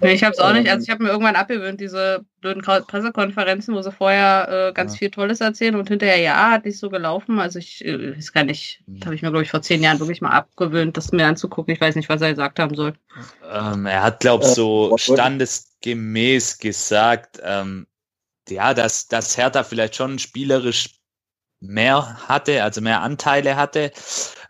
nee, 0.00 0.12
ich 0.12 0.22
habe 0.22 0.32
es 0.32 0.38
auch 0.38 0.52
nicht. 0.52 0.70
Also 0.70 0.84
ich 0.84 0.90
habe 0.90 1.02
mir 1.02 1.10
irgendwann 1.10 1.34
abgewöhnt, 1.34 1.80
diese 1.80 2.24
blöden 2.40 2.62
Pressekonferenzen, 2.62 3.74
wo 3.74 3.82
sie 3.82 3.90
vorher 3.90 4.68
äh, 4.68 4.72
ganz 4.72 4.94
ja. 4.94 4.98
viel 4.98 5.10
Tolles 5.10 5.40
erzählen 5.40 5.74
und 5.74 5.88
hinterher, 5.88 6.18
ja, 6.18 6.50
hat 6.52 6.64
nicht 6.64 6.78
so 6.78 6.88
gelaufen. 6.88 7.40
Also 7.40 7.58
ich 7.58 7.84
äh, 7.84 8.16
weiß 8.16 8.32
gar 8.32 8.44
nicht, 8.44 8.84
das 8.86 9.06
habe 9.06 9.16
ich 9.16 9.22
mir, 9.22 9.30
glaube 9.30 9.42
ich, 9.42 9.50
vor 9.50 9.62
zehn 9.62 9.82
Jahren 9.82 9.98
wirklich 9.98 10.20
mal 10.20 10.30
abgewöhnt, 10.30 10.96
das 10.96 11.10
mir 11.10 11.26
anzugucken. 11.26 11.74
Ich 11.74 11.80
weiß 11.80 11.96
nicht, 11.96 12.08
was 12.08 12.22
er 12.22 12.30
gesagt 12.30 12.60
haben 12.60 12.76
soll. 12.76 12.94
Ähm, 13.52 13.86
er 13.86 14.04
hat, 14.04 14.20
glaube 14.20 14.44
ich, 14.44 14.50
so 14.50 14.96
standesgemäß 14.96 16.58
gesagt, 16.58 17.40
ähm, 17.42 17.88
ja, 18.50 18.74
dass, 18.74 19.08
dass 19.08 19.36
Hertha 19.36 19.64
vielleicht 19.64 19.96
schon 19.96 20.18
spielerisch 20.18 21.00
mehr 21.60 22.18
hatte, 22.28 22.62
also 22.62 22.80
mehr 22.80 23.00
Anteile 23.00 23.56
hatte. 23.56 23.92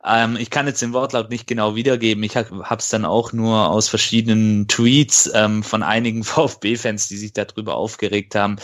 Ähm, 0.04 0.36
ich 0.36 0.50
kann 0.50 0.66
jetzt 0.66 0.82
den 0.82 0.92
Wortlaut 0.92 1.30
nicht 1.30 1.46
genau 1.46 1.74
wiedergeben. 1.74 2.22
Ich 2.22 2.36
habe 2.36 2.76
es 2.78 2.88
dann 2.88 3.04
auch 3.04 3.32
nur 3.32 3.68
aus 3.68 3.88
verschiedenen 3.88 4.68
Tweets 4.68 5.30
ähm, 5.34 5.62
von 5.62 5.82
einigen 5.82 6.24
VfB-Fans, 6.24 7.08
die 7.08 7.16
sich 7.16 7.32
darüber 7.32 7.74
aufgeregt 7.76 8.34
haben, 8.34 8.56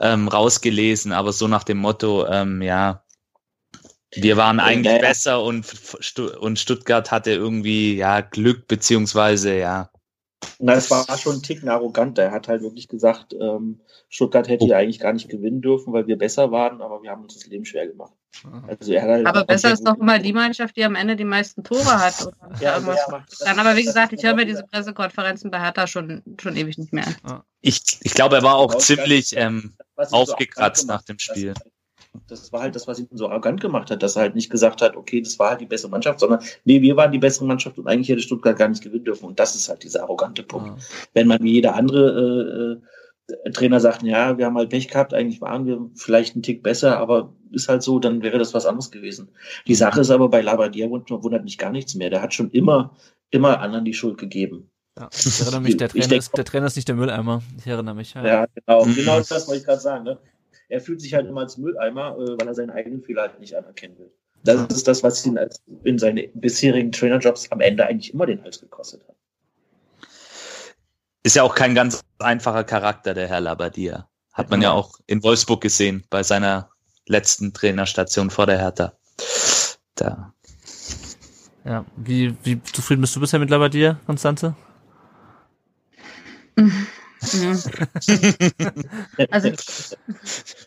ähm, 0.00 0.28
rausgelesen. 0.28 1.12
Aber 1.12 1.32
so 1.32 1.48
nach 1.48 1.64
dem 1.64 1.78
Motto, 1.78 2.26
ähm, 2.26 2.62
ja, 2.62 3.02
wir 4.14 4.36
waren 4.36 4.60
eigentlich 4.60 4.94
ja. 4.94 5.00
besser 5.00 5.42
und, 5.42 5.66
und 6.38 6.58
Stuttgart 6.58 7.10
hatte 7.10 7.30
irgendwie 7.30 7.96
ja 7.96 8.20
Glück 8.20 8.68
beziehungsweise 8.68 9.56
ja 9.56 9.90
Na, 10.58 10.74
es 10.74 10.90
war 10.90 11.06
schon 11.18 11.36
ein 11.36 11.42
Ticken 11.42 11.68
arrogant. 11.68 12.18
Er 12.18 12.30
hat 12.30 12.48
halt 12.48 12.62
wirklich 12.62 12.88
gesagt, 12.88 13.34
ähm, 13.38 13.80
Stuttgart 14.08 14.48
hätte 14.48 14.66
ja 14.66 14.78
eigentlich 14.78 15.00
gar 15.00 15.12
nicht 15.12 15.28
gewinnen 15.28 15.60
dürfen, 15.60 15.92
weil 15.92 16.06
wir 16.06 16.16
besser 16.16 16.50
waren, 16.50 16.82
aber 16.82 17.02
wir 17.02 17.10
haben 17.10 17.22
uns 17.22 17.34
das 17.34 17.46
Leben 17.46 17.64
schwer 17.64 17.86
gemacht. 17.86 18.12
Also 18.66 18.92
er 18.92 19.02
hat 19.02 19.08
halt 19.10 19.26
aber 19.26 19.44
besser 19.44 19.72
ist 19.72 19.86
doch 19.86 19.96
immer 19.98 20.18
die 20.18 20.32
Mannschaft, 20.32 20.76
die 20.76 20.84
am 20.84 20.94
Ende 20.94 21.16
die 21.16 21.24
meisten 21.24 21.64
Tore 21.64 22.00
hat. 22.00 22.26
Oder 22.26 22.60
ja, 22.60 22.78
ja, 22.78 23.24
dann 23.40 23.58
aber 23.58 23.76
wie 23.76 23.84
gesagt, 23.84 24.12
ich 24.12 24.24
höre 24.24 24.34
mir 24.34 24.46
diese 24.46 24.64
Pressekonferenzen 24.64 25.50
bei 25.50 25.60
Hertha 25.60 25.86
schon, 25.86 26.22
schon 26.40 26.56
ewig 26.56 26.78
nicht 26.78 26.92
mehr 26.92 27.06
an. 27.22 27.42
Ich, 27.60 27.82
ich 28.00 28.14
glaube, 28.14 28.36
er 28.36 28.42
war 28.42 28.56
auch 28.56 28.76
ziemlich 28.76 29.36
ähm, 29.36 29.74
aufgekratzt 29.96 30.86
nach 30.86 31.02
dem 31.02 31.18
Spiel 31.18 31.54
das 32.28 32.52
war 32.52 32.62
halt 32.62 32.74
das, 32.74 32.86
was 32.86 32.98
ihn 32.98 33.08
so 33.12 33.28
arrogant 33.28 33.60
gemacht 33.60 33.90
hat, 33.90 34.02
dass 34.02 34.16
er 34.16 34.22
halt 34.22 34.34
nicht 34.34 34.50
gesagt 34.50 34.82
hat, 34.82 34.96
okay, 34.96 35.20
das 35.20 35.38
war 35.38 35.50
halt 35.50 35.60
die 35.60 35.66
bessere 35.66 35.90
Mannschaft, 35.90 36.20
sondern 36.20 36.40
nee, 36.64 36.80
wir 36.82 36.96
waren 36.96 37.12
die 37.12 37.18
bessere 37.18 37.46
Mannschaft 37.46 37.78
und 37.78 37.86
eigentlich 37.88 38.08
hätte 38.08 38.20
Stuttgart 38.20 38.56
gar 38.56 38.68
nicht 38.68 38.82
gewinnen 38.82 39.04
dürfen. 39.04 39.26
Und 39.26 39.38
das 39.38 39.54
ist 39.54 39.68
halt 39.68 39.82
dieser 39.82 40.02
arrogante 40.02 40.42
Punkt. 40.42 40.68
Ja. 40.68 40.76
Wenn 41.14 41.26
man 41.26 41.42
wie 41.42 41.52
jeder 41.52 41.74
andere 41.74 42.80
äh, 43.28 43.32
äh, 43.32 43.50
Trainer 43.52 43.80
sagt, 43.80 44.02
ja, 44.02 44.36
wir 44.36 44.46
haben 44.46 44.56
halt 44.56 44.70
Pech 44.70 44.88
gehabt, 44.88 45.14
eigentlich 45.14 45.40
waren 45.40 45.66
wir 45.66 45.90
vielleicht 45.94 46.34
einen 46.34 46.42
Tick 46.42 46.62
besser, 46.62 46.98
aber 46.98 47.34
ist 47.50 47.68
halt 47.68 47.82
so, 47.82 47.98
dann 47.98 48.22
wäre 48.22 48.38
das 48.38 48.52
was 48.52 48.66
anderes 48.66 48.90
gewesen. 48.90 49.30
Die 49.66 49.74
Sache 49.74 50.00
ist 50.00 50.10
aber 50.10 50.28
bei 50.28 50.42
Labadia 50.42 50.88
wundert 50.90 51.44
mich 51.44 51.58
gar 51.58 51.70
nichts 51.70 51.94
mehr. 51.94 52.10
Der 52.10 52.22
hat 52.22 52.34
schon 52.34 52.50
immer, 52.50 52.96
immer 53.30 53.60
anderen 53.60 53.84
die 53.84 53.94
Schuld 53.94 54.18
gegeben. 54.18 54.70
Ja, 54.98 55.08
ich 55.12 55.40
erinnere 55.40 55.62
mich, 55.62 55.76
der 55.78 55.88
Trainer, 55.88 56.16
ist, 56.16 56.36
der 56.36 56.44
Trainer 56.44 56.66
ist 56.66 56.76
nicht 56.76 56.88
der 56.88 56.94
Mülleimer. 56.94 57.42
Ich 57.58 57.66
erinnere 57.66 57.94
mich. 57.94 58.12
Ja, 58.12 58.26
ja 58.26 58.46
genau. 58.54 58.84
Genau 58.84 59.16
das 59.20 59.48
wollte 59.48 59.60
ich 59.60 59.64
gerade 59.64 59.80
sagen. 59.80 60.04
Ne? 60.04 60.18
Er 60.72 60.80
fühlt 60.80 61.02
sich 61.02 61.12
halt 61.12 61.28
immer 61.28 61.42
als 61.42 61.58
Mülleimer, 61.58 62.16
äh, 62.16 62.38
weil 62.38 62.48
er 62.48 62.54
seinen 62.54 62.70
eigenen 62.70 63.02
Fehler 63.02 63.22
halt 63.22 63.38
nicht 63.38 63.54
anerkennen 63.54 63.98
will. 63.98 64.10
Das 64.42 64.72
ist 64.72 64.88
das, 64.88 65.02
was 65.02 65.24
ihn 65.24 65.38
als, 65.38 65.62
in 65.84 65.98
seinen 65.98 66.28
bisherigen 66.34 66.90
Trainerjobs 66.90 67.52
am 67.52 67.60
Ende 67.60 67.86
eigentlich 67.86 68.12
immer 68.12 68.26
den 68.26 68.42
Hals 68.42 68.58
gekostet 68.58 69.06
hat. 69.06 69.14
Ist 71.22 71.36
ja 71.36 71.42
auch 71.44 71.54
kein 71.54 71.74
ganz 71.74 72.00
einfacher 72.18 72.64
Charakter, 72.64 73.14
der 73.14 73.28
Herr 73.28 73.40
Labadia. 73.40 74.08
Hat 74.32 74.50
man 74.50 74.62
ja, 74.62 74.70
ja 74.70 74.74
auch 74.74 74.98
in 75.06 75.22
Wolfsburg 75.22 75.60
gesehen, 75.60 76.04
bei 76.10 76.22
seiner 76.22 76.70
letzten 77.06 77.52
Trainerstation 77.52 78.30
vor 78.30 78.46
der 78.46 78.58
Hertha. 78.58 78.94
Da. 79.94 80.32
Ja, 81.64 81.84
wie, 81.96 82.34
wie 82.42 82.60
zufrieden 82.62 83.02
bist 83.02 83.14
du 83.14 83.20
bisher 83.20 83.38
mit 83.38 83.50
Labadia, 83.50 84.00
Konstanze? 84.06 84.56
Also, 89.30 89.52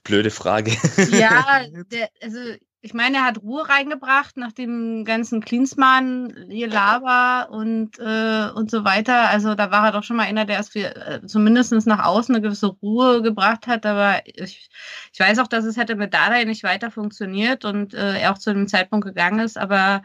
Blöde 0.04 0.32
Frage. 0.32 0.72
Ja, 1.12 1.64
der, 1.92 2.10
also 2.22 2.40
ich 2.86 2.94
meine, 2.94 3.18
er 3.18 3.26
hat 3.26 3.42
Ruhe 3.42 3.68
reingebracht 3.68 4.38
nach 4.38 4.52
dem 4.52 5.06
ganzen 5.06 5.42
Klinsmann, 5.42 6.32
Lava 6.50 7.42
und, 7.50 7.98
äh, 7.98 8.50
und 8.54 8.70
so 8.70 8.86
weiter. 8.86 9.28
Also 9.30 9.56
da 9.56 9.72
war 9.72 9.88
er 9.88 9.92
doch 9.92 10.04
schon 10.04 10.18
mal 10.18 10.28
einer, 10.28 10.46
der 10.46 10.60
es 10.60 10.70
für, 10.70 10.96
äh, 10.96 11.26
zumindest 11.26 11.74
nach 11.88 12.06
außen 12.06 12.36
eine 12.36 12.44
gewisse 12.44 12.68
Ruhe 12.68 13.24
gebracht 13.24 13.66
hat. 13.66 13.88
Aber 13.88 14.22
ich, 14.26 14.70
ich 15.12 15.20
weiß 15.20 15.40
auch, 15.40 15.48
dass 15.48 15.66
es 15.66 15.78
hätte 15.78 15.96
mit 15.96 16.14
Dada 16.14 16.46
nicht 16.46 16.64
weiter 16.64 16.92
funktioniert 16.92 17.66
und 17.66 17.96
äh, 17.96 18.20
er 18.20 18.32
auch 18.32 18.38
zu 18.38 18.54
dem 18.54 18.68
Zeitpunkt 18.68 19.08
gegangen 19.08 19.40
ist. 19.40 19.58
Aber 19.58 20.04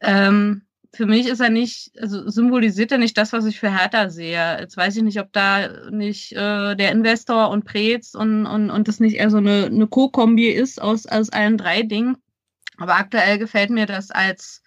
ähm, 0.00 0.66
für 0.94 1.06
mich 1.06 1.26
ist 1.26 1.40
er 1.40 1.48
nicht, 1.48 1.92
also 1.98 2.28
symbolisiert 2.28 2.92
er 2.92 2.98
nicht 2.98 3.16
das, 3.16 3.32
was 3.32 3.46
ich 3.46 3.58
für 3.58 3.74
Hertha 3.74 4.10
sehe. 4.10 4.58
Jetzt 4.60 4.76
weiß 4.76 4.96
ich 4.96 5.02
nicht, 5.02 5.18
ob 5.20 5.32
da 5.32 5.90
nicht 5.90 6.32
äh, 6.32 6.76
der 6.76 6.92
Investor 6.92 7.48
und 7.48 7.64
Preetz 7.64 8.14
und, 8.14 8.46
und, 8.46 8.70
und 8.70 8.88
das 8.88 9.00
nicht 9.00 9.16
eher 9.16 9.30
so 9.30 9.38
eine, 9.38 9.66
eine 9.66 9.86
Co-Kombi 9.86 10.48
ist 10.48 10.82
aus, 10.82 11.06
aus 11.06 11.30
allen 11.30 11.56
drei 11.56 11.82
Dingen. 11.82 12.18
Aber 12.76 12.96
aktuell 12.96 13.38
gefällt 13.38 13.70
mir 13.70 13.86
das 13.86 14.10
als, 14.10 14.62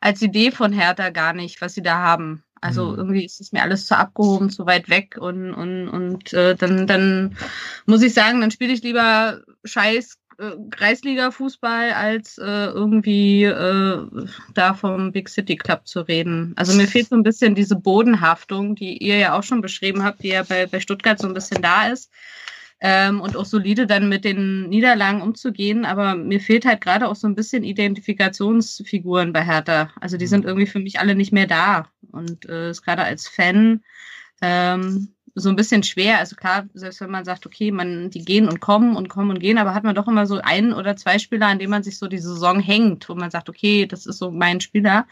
als 0.00 0.20
Idee 0.20 0.50
von 0.50 0.72
Hertha 0.72 1.10
gar 1.10 1.32
nicht, 1.32 1.60
was 1.60 1.74
sie 1.74 1.82
da 1.82 1.98
haben. 1.98 2.42
Also 2.60 2.90
mhm. 2.90 2.98
irgendwie 2.98 3.24
ist 3.24 3.40
es 3.40 3.52
mir 3.52 3.62
alles 3.62 3.86
zu 3.86 3.96
abgehoben, 3.96 4.50
zu 4.50 4.66
weit 4.66 4.88
weg 4.88 5.16
und, 5.16 5.54
und, 5.54 5.88
und 5.88 6.32
äh, 6.32 6.56
dann, 6.56 6.88
dann 6.88 7.36
muss 7.86 8.02
ich 8.02 8.14
sagen, 8.14 8.40
dann 8.40 8.50
spiele 8.50 8.72
ich 8.72 8.82
lieber 8.82 9.42
scheiß 9.64 10.18
äh, 10.38 10.52
Kreisliga-Fußball, 10.70 11.92
als 11.92 12.38
äh, 12.38 12.66
irgendwie 12.66 13.44
äh, 13.44 14.06
da 14.54 14.74
vom 14.74 15.12
Big 15.12 15.28
City 15.28 15.56
Club 15.56 15.86
zu 15.86 16.00
reden. 16.02 16.52
Also 16.56 16.76
mir 16.76 16.86
fehlt 16.86 17.08
so 17.08 17.16
ein 17.16 17.22
bisschen 17.22 17.54
diese 17.54 17.76
Bodenhaftung, 17.76 18.74
die 18.74 18.98
ihr 18.98 19.18
ja 19.18 19.36
auch 19.36 19.42
schon 19.42 19.60
beschrieben 19.60 20.04
habt, 20.04 20.22
die 20.22 20.28
ja 20.28 20.44
bei, 20.44 20.66
bei 20.66 20.80
Stuttgart 20.80 21.18
so 21.18 21.26
ein 21.26 21.34
bisschen 21.34 21.60
da 21.60 21.88
ist. 21.88 22.10
Ähm, 22.80 23.20
und 23.20 23.36
auch 23.36 23.44
solide 23.44 23.88
dann 23.88 24.08
mit 24.08 24.24
den 24.24 24.68
Niederlagen 24.68 25.20
umzugehen. 25.20 25.84
Aber 25.84 26.14
mir 26.14 26.40
fehlt 26.40 26.64
halt 26.64 26.80
gerade 26.80 27.08
auch 27.08 27.16
so 27.16 27.26
ein 27.26 27.34
bisschen 27.34 27.64
Identifikationsfiguren 27.64 29.32
bei 29.32 29.44
Hertha. 29.44 29.90
Also 30.00 30.16
die 30.16 30.28
sind 30.28 30.42
mhm. 30.42 30.48
irgendwie 30.50 30.68
für 30.68 30.78
mich 30.78 31.00
alle 31.00 31.16
nicht 31.16 31.32
mehr 31.32 31.48
da. 31.48 31.88
Und 32.12 32.48
äh, 32.48 32.70
ist 32.70 32.82
gerade 32.82 33.02
als 33.02 33.26
Fan 33.26 33.82
ähm, 34.40 35.08
so 35.38 35.48
ein 35.48 35.56
bisschen 35.56 35.82
schwer. 35.82 36.18
Also 36.18 36.36
klar, 36.36 36.66
selbst 36.74 37.00
wenn 37.00 37.10
man 37.10 37.24
sagt, 37.24 37.46
okay, 37.46 37.70
man, 37.70 38.10
die 38.10 38.24
gehen 38.24 38.48
und 38.48 38.60
kommen 38.60 38.96
und 38.96 39.08
kommen 39.08 39.30
und 39.30 39.40
gehen, 39.40 39.58
aber 39.58 39.74
hat 39.74 39.84
man 39.84 39.94
doch 39.94 40.08
immer 40.08 40.26
so 40.26 40.40
ein 40.42 40.72
oder 40.72 40.96
zwei 40.96 41.18
Spieler, 41.18 41.46
an 41.46 41.58
denen 41.58 41.70
man 41.70 41.82
sich 41.82 41.98
so 41.98 42.06
die 42.08 42.18
Saison 42.18 42.60
hängt, 42.60 43.08
wo 43.08 43.14
man 43.14 43.30
sagt, 43.30 43.48
okay, 43.48 43.86
das 43.86 44.06
ist 44.06 44.18
so 44.18 44.30
mein 44.30 44.60
Spieler. 44.60 45.06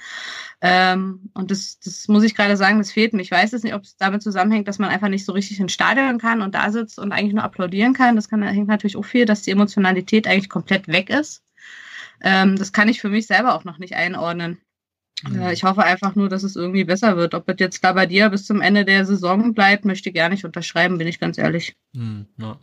Ähm, 0.60 1.30
und 1.34 1.50
das, 1.50 1.78
das 1.80 2.08
muss 2.08 2.24
ich 2.24 2.34
gerade 2.34 2.56
sagen, 2.56 2.78
das 2.78 2.92
fehlt 2.92 3.12
mir. 3.12 3.22
Ich 3.22 3.30
weiß 3.30 3.52
es 3.52 3.62
nicht, 3.62 3.74
ob 3.74 3.82
es 3.82 3.96
damit 3.96 4.22
zusammenhängt, 4.22 4.68
dass 4.68 4.78
man 4.78 4.90
einfach 4.90 5.08
nicht 5.08 5.24
so 5.24 5.32
richtig 5.32 5.60
ins 5.60 5.72
Stadion 5.72 6.18
kann 6.18 6.42
und 6.42 6.54
da 6.54 6.70
sitzt 6.70 6.98
und 6.98 7.12
eigentlich 7.12 7.34
nur 7.34 7.44
applaudieren 7.44 7.92
kann. 7.92 8.16
Das 8.16 8.28
kann, 8.28 8.42
hängt 8.42 8.68
natürlich 8.68 8.96
auch 8.96 9.04
viel, 9.04 9.24
dass 9.24 9.42
die 9.42 9.50
Emotionalität 9.50 10.26
eigentlich 10.26 10.48
komplett 10.48 10.88
weg 10.88 11.10
ist. 11.10 11.42
Ähm, 12.20 12.56
das 12.56 12.72
kann 12.72 12.88
ich 12.88 13.00
für 13.00 13.08
mich 13.08 13.26
selber 13.26 13.54
auch 13.54 13.64
noch 13.64 13.78
nicht 13.78 13.94
einordnen. 13.94 14.58
Mhm. 15.22 15.48
Ich 15.48 15.64
hoffe 15.64 15.82
einfach 15.82 16.14
nur, 16.14 16.28
dass 16.28 16.42
es 16.42 16.56
irgendwie 16.56 16.84
besser 16.84 17.16
wird. 17.16 17.34
Ob 17.34 17.48
es 17.48 17.56
jetzt 17.58 17.82
da 17.82 17.92
bei 17.92 18.06
dir 18.06 18.28
bis 18.28 18.44
zum 18.44 18.60
Ende 18.60 18.84
der 18.84 19.06
Saison 19.06 19.54
bleibt, 19.54 19.84
möchte 19.84 20.10
ich 20.10 20.14
gar 20.14 20.28
nicht 20.28 20.44
unterschreiben, 20.44 20.98
bin 20.98 21.08
ich 21.08 21.18
ganz 21.18 21.38
ehrlich. 21.38 21.74
Hm, 21.94 22.26
ja, 22.38 22.58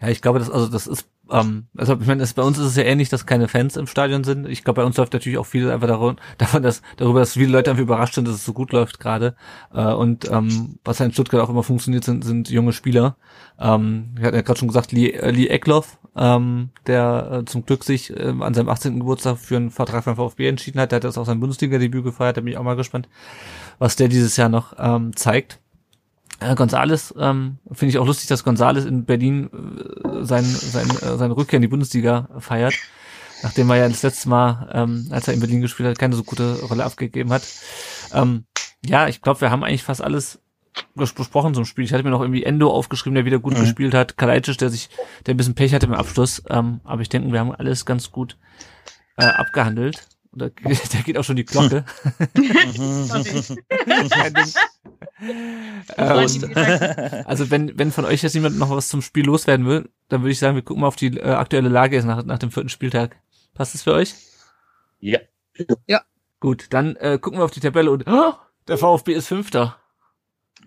ja, 0.00 0.08
ich 0.08 0.22
glaube, 0.22 0.38
das, 0.38 0.50
also 0.50 0.68
das 0.68 0.86
ist, 0.86 1.06
ähm, 1.32 1.66
also 1.76 1.98
ich 1.98 2.06
meine, 2.06 2.20
das, 2.20 2.34
bei 2.34 2.42
uns 2.42 2.58
ist 2.58 2.66
es 2.66 2.76
ja 2.76 2.82
ähnlich, 2.84 3.08
dass 3.08 3.26
keine 3.26 3.48
Fans 3.48 3.76
im 3.76 3.86
Stadion 3.86 4.22
sind. 4.22 4.46
Ich 4.46 4.64
glaube, 4.64 4.82
bei 4.82 4.86
uns 4.86 4.96
läuft 4.96 5.12
natürlich 5.12 5.38
auch 5.38 5.46
viel 5.46 5.70
einfach 5.70 5.88
darum, 5.88 6.16
davon, 6.38 6.62
dass 6.62 6.82
darüber, 6.96 7.20
dass 7.20 7.32
viele 7.32 7.52
Leute 7.52 7.70
einfach 7.70 7.82
überrascht 7.82 8.14
sind, 8.14 8.28
dass 8.28 8.34
es 8.34 8.44
so 8.44 8.52
gut 8.52 8.72
läuft 8.72 9.00
gerade. 9.00 9.34
Äh, 9.72 9.92
und 9.92 10.30
ähm, 10.30 10.78
was 10.84 10.98
ja 10.98 11.06
in 11.06 11.12
Stuttgart 11.12 11.40
auch 11.40 11.50
immer 11.50 11.62
funktioniert, 11.62 12.04
sind, 12.04 12.24
sind 12.24 12.50
junge 12.50 12.72
Spieler. 12.72 13.16
Ähm, 13.58 14.14
ich 14.18 14.24
hatte 14.24 14.36
ja 14.36 14.42
gerade 14.42 14.58
schon 14.58 14.68
gesagt, 14.68 14.92
Lee, 14.92 15.10
äh, 15.10 15.30
Lee 15.30 15.48
Eckloff, 15.48 15.98
ähm, 16.14 16.70
der 16.86 17.40
äh, 17.40 17.44
zum 17.46 17.64
Glück 17.64 17.84
sich 17.84 18.14
äh, 18.14 18.34
an 18.38 18.52
seinem 18.52 18.68
18. 18.68 18.98
Geburtstag 18.98 19.38
für 19.38 19.56
einen 19.56 19.70
Vertrag 19.70 20.04
beim 20.04 20.16
VfB 20.16 20.48
entschieden 20.48 20.80
hat. 20.80 20.92
Der 20.92 20.96
hat 20.96 21.04
jetzt 21.04 21.16
auch 21.16 21.26
sein 21.26 21.40
Bundesliga-Debüt 21.40 22.04
gefeiert. 22.04 22.36
Da 22.36 22.42
bin 22.42 22.52
ich 22.52 22.58
auch 22.58 22.62
mal 22.62 22.76
gespannt, 22.76 23.08
was 23.78 23.96
der 23.96 24.08
dieses 24.08 24.36
Jahr 24.36 24.50
noch 24.50 24.74
ähm, 24.78 25.16
zeigt. 25.16 25.61
Äh, 26.42 26.54
Gonzales, 26.54 27.14
ähm, 27.18 27.58
finde 27.70 27.90
ich 27.90 27.98
auch 27.98 28.06
lustig, 28.06 28.28
dass 28.28 28.44
Gonzales 28.44 28.84
in 28.84 29.04
Berlin 29.04 29.50
äh, 30.04 30.24
sein, 30.24 30.44
sein, 30.44 30.88
äh, 30.90 31.16
seine 31.16 31.36
Rückkehr 31.36 31.58
in 31.58 31.62
die 31.62 31.68
Bundesliga 31.68 32.28
feiert. 32.38 32.74
Nachdem 33.42 33.70
er 33.70 33.76
ja 33.76 33.88
das 33.88 34.02
letzte 34.02 34.28
Mal, 34.28 34.70
ähm, 34.72 35.08
als 35.10 35.26
er 35.26 35.34
in 35.34 35.40
Berlin 35.40 35.60
gespielt 35.60 35.88
hat, 35.88 35.98
keine 35.98 36.14
so 36.14 36.22
gute 36.22 36.60
Rolle 36.62 36.84
abgegeben 36.84 37.32
hat. 37.32 37.42
Ähm, 38.12 38.44
ja, 38.84 39.08
ich 39.08 39.20
glaube, 39.20 39.40
wir 39.40 39.50
haben 39.50 39.64
eigentlich 39.64 39.82
fast 39.82 40.02
alles 40.02 40.40
besprochen 40.94 41.54
zum 41.54 41.64
Spiel. 41.64 41.84
Ich 41.84 41.92
hatte 41.92 42.04
mir 42.04 42.10
noch 42.10 42.20
irgendwie 42.20 42.44
Endo 42.44 42.70
aufgeschrieben, 42.70 43.14
der 43.14 43.24
wieder 43.24 43.38
gut 43.38 43.54
mhm. 43.54 43.62
gespielt 43.62 43.94
hat. 43.94 44.16
Kalajdzic, 44.16 44.58
der 44.58 44.70
sich, 44.70 44.90
der 45.26 45.34
ein 45.34 45.36
bisschen 45.36 45.54
Pech 45.54 45.74
hatte 45.74 45.86
im 45.86 45.94
Abschluss. 45.94 46.42
Ähm, 46.48 46.80
aber 46.84 47.02
ich 47.02 47.08
denke, 47.08 47.32
wir 47.32 47.40
haben 47.40 47.52
alles 47.52 47.84
ganz 47.84 48.10
gut 48.10 48.36
äh, 49.16 49.24
abgehandelt. 49.24 50.06
Und 50.32 50.42
da, 50.42 50.48
da 50.92 50.98
geht 51.04 51.18
auch 51.18 51.24
schon 51.24 51.36
die 51.36 51.44
Glocke. 51.44 51.84
ähm, 55.96 56.24
also 57.26 57.50
wenn, 57.50 57.78
wenn 57.78 57.92
von 57.92 58.04
euch 58.04 58.22
jetzt 58.22 58.34
jemand 58.34 58.58
noch 58.58 58.70
was 58.70 58.88
zum 58.88 59.02
Spiel 59.02 59.26
loswerden 59.26 59.66
will, 59.66 59.90
dann 60.08 60.22
würde 60.22 60.32
ich 60.32 60.38
sagen, 60.38 60.54
wir 60.54 60.62
gucken 60.62 60.80
mal 60.80 60.88
auf 60.88 60.96
die 60.96 61.16
äh, 61.18 61.32
aktuelle 61.32 61.68
Lage 61.68 61.96
jetzt 61.96 62.06
nach, 62.06 62.24
nach 62.24 62.38
dem 62.38 62.50
vierten 62.50 62.70
Spieltag. 62.70 63.16
Passt 63.54 63.74
das 63.74 63.82
für 63.82 63.92
euch? 63.92 64.14
Ja. 65.00 65.20
Ja. 65.86 66.02
Gut, 66.40 66.66
dann 66.70 66.96
äh, 66.96 67.18
gucken 67.20 67.38
wir 67.38 67.44
auf 67.44 67.50
die 67.50 67.60
Tabelle 67.60 67.90
und 67.90 68.06
oh, 68.06 68.32
der 68.68 68.78
VfB 68.78 69.12
ist 69.12 69.28
Fünfter. 69.28 69.76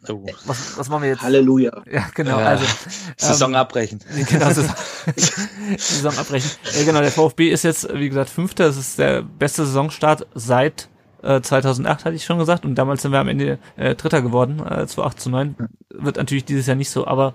Oh. 0.10 0.26
Was, 0.45 0.78
was 0.78 0.89
machen 0.89 1.03
wir 1.03 1.10
jetzt? 1.10 1.22
Halleluja. 1.22 1.84
Ja, 1.91 2.06
genau. 2.14 2.39
Ja. 2.39 2.47
Also, 2.47 2.66
Saison 3.18 3.51
ähm, 3.51 3.56
abbrechen. 3.56 3.99
Genau, 4.30 4.49
Saison 5.78 6.18
abbrechen. 6.18 6.49
Ja, 6.78 6.84
genau, 6.84 7.01
der 7.01 7.12
VfB 7.12 7.49
ist 7.49 7.64
jetzt, 7.64 7.88
wie 7.93 8.10
gesagt, 8.10 8.30
Fünfter. 8.30 8.66
Das 8.66 8.78
ist 8.78 8.99
der 8.99 9.22
beste 9.22 9.66
Saisonstart 9.66 10.28
seit 10.34 10.89
äh, 11.24 11.41
2008, 11.41 12.06
hatte 12.06 12.16
ich 12.16 12.26
schon 12.26 12.39
gesagt. 12.39 12.66
Und 12.66 12.76
damals 12.76 13.01
sind 13.01 13.12
wir 13.12 13.20
am 13.20 13.28
Ende 13.28 13.60
äh, 13.78 13.95
Dritter 13.95 14.22
geworden, 14.22 14.60
äh, 14.60 14.88
2008 14.88 15.20
zu 15.20 15.30
9. 15.30 15.56
Wird 15.89 16.18
natürlich 16.18 16.45
dieses 16.45 16.68
Jahr 16.68 16.76
nicht 16.76 16.89
so, 16.89 17.08
aber 17.08 17.34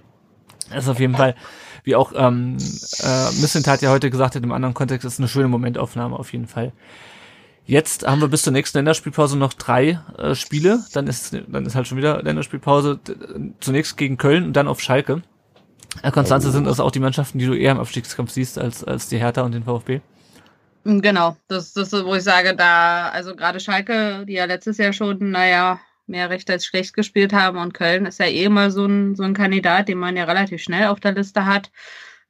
es 0.70 0.84
ist 0.84 0.88
auf 0.88 1.00
jeden 1.00 1.16
Fall, 1.16 1.34
wie 1.84 1.96
auch 1.96 2.12
ähm, 2.14 2.56
äh, 3.02 3.40
Missentat 3.40 3.82
ja 3.82 3.90
heute 3.90 4.10
gesagt 4.10 4.36
hat, 4.36 4.42
im 4.42 4.52
anderen 4.52 4.74
Kontext, 4.74 5.04
ist 5.04 5.18
eine 5.18 5.28
schöne 5.28 5.48
Momentaufnahme 5.48 6.16
auf 6.16 6.32
jeden 6.32 6.46
Fall. 6.46 6.72
Jetzt 7.70 8.04
haben 8.04 8.20
wir 8.20 8.26
bis 8.26 8.42
zur 8.42 8.52
nächsten 8.52 8.78
Länderspielpause 8.78 9.38
noch 9.38 9.52
drei 9.52 10.00
äh, 10.18 10.34
Spiele. 10.34 10.84
Dann 10.92 11.06
ist, 11.06 11.36
dann 11.46 11.64
ist 11.64 11.76
halt 11.76 11.86
schon 11.86 11.98
wieder 11.98 12.20
Länderspielpause. 12.20 12.98
Zunächst 13.60 13.96
gegen 13.96 14.18
Köln 14.18 14.42
und 14.42 14.54
dann 14.54 14.66
auf 14.66 14.80
Schalke. 14.80 15.22
Herr 16.02 16.10
Konstanze, 16.10 16.48
oh. 16.48 16.50
sind 16.50 16.64
das 16.64 16.80
auch 16.80 16.90
die 16.90 16.98
Mannschaften, 16.98 17.38
die 17.38 17.46
du 17.46 17.54
eher 17.54 17.70
im 17.70 17.78
Abstiegskampf 17.78 18.32
siehst 18.32 18.58
als, 18.58 18.82
als 18.82 19.08
die 19.08 19.18
Hertha 19.18 19.42
und 19.42 19.52
den 19.52 19.62
VfB? 19.62 20.00
Genau, 20.82 21.36
das, 21.46 21.72
das 21.72 21.92
ist, 21.92 22.04
wo 22.04 22.16
ich 22.16 22.24
sage, 22.24 22.56
da, 22.56 23.10
also 23.10 23.36
gerade 23.36 23.60
Schalke, 23.60 24.24
die 24.26 24.32
ja 24.32 24.46
letztes 24.46 24.78
Jahr 24.78 24.92
schon, 24.92 25.30
naja, 25.30 25.78
mehr 26.08 26.28
recht 26.28 26.50
als 26.50 26.66
schlecht 26.66 26.92
gespielt 26.92 27.32
haben. 27.32 27.56
Und 27.56 27.72
Köln 27.72 28.04
ist 28.04 28.18
ja 28.18 28.26
eh 28.26 28.42
immer 28.42 28.72
so 28.72 28.84
ein, 28.84 29.14
so 29.14 29.22
ein 29.22 29.32
Kandidat, 29.34 29.86
den 29.86 29.98
man 29.98 30.16
ja 30.16 30.24
relativ 30.24 30.60
schnell 30.60 30.88
auf 30.88 30.98
der 30.98 31.12
Liste 31.12 31.46
hat. 31.46 31.70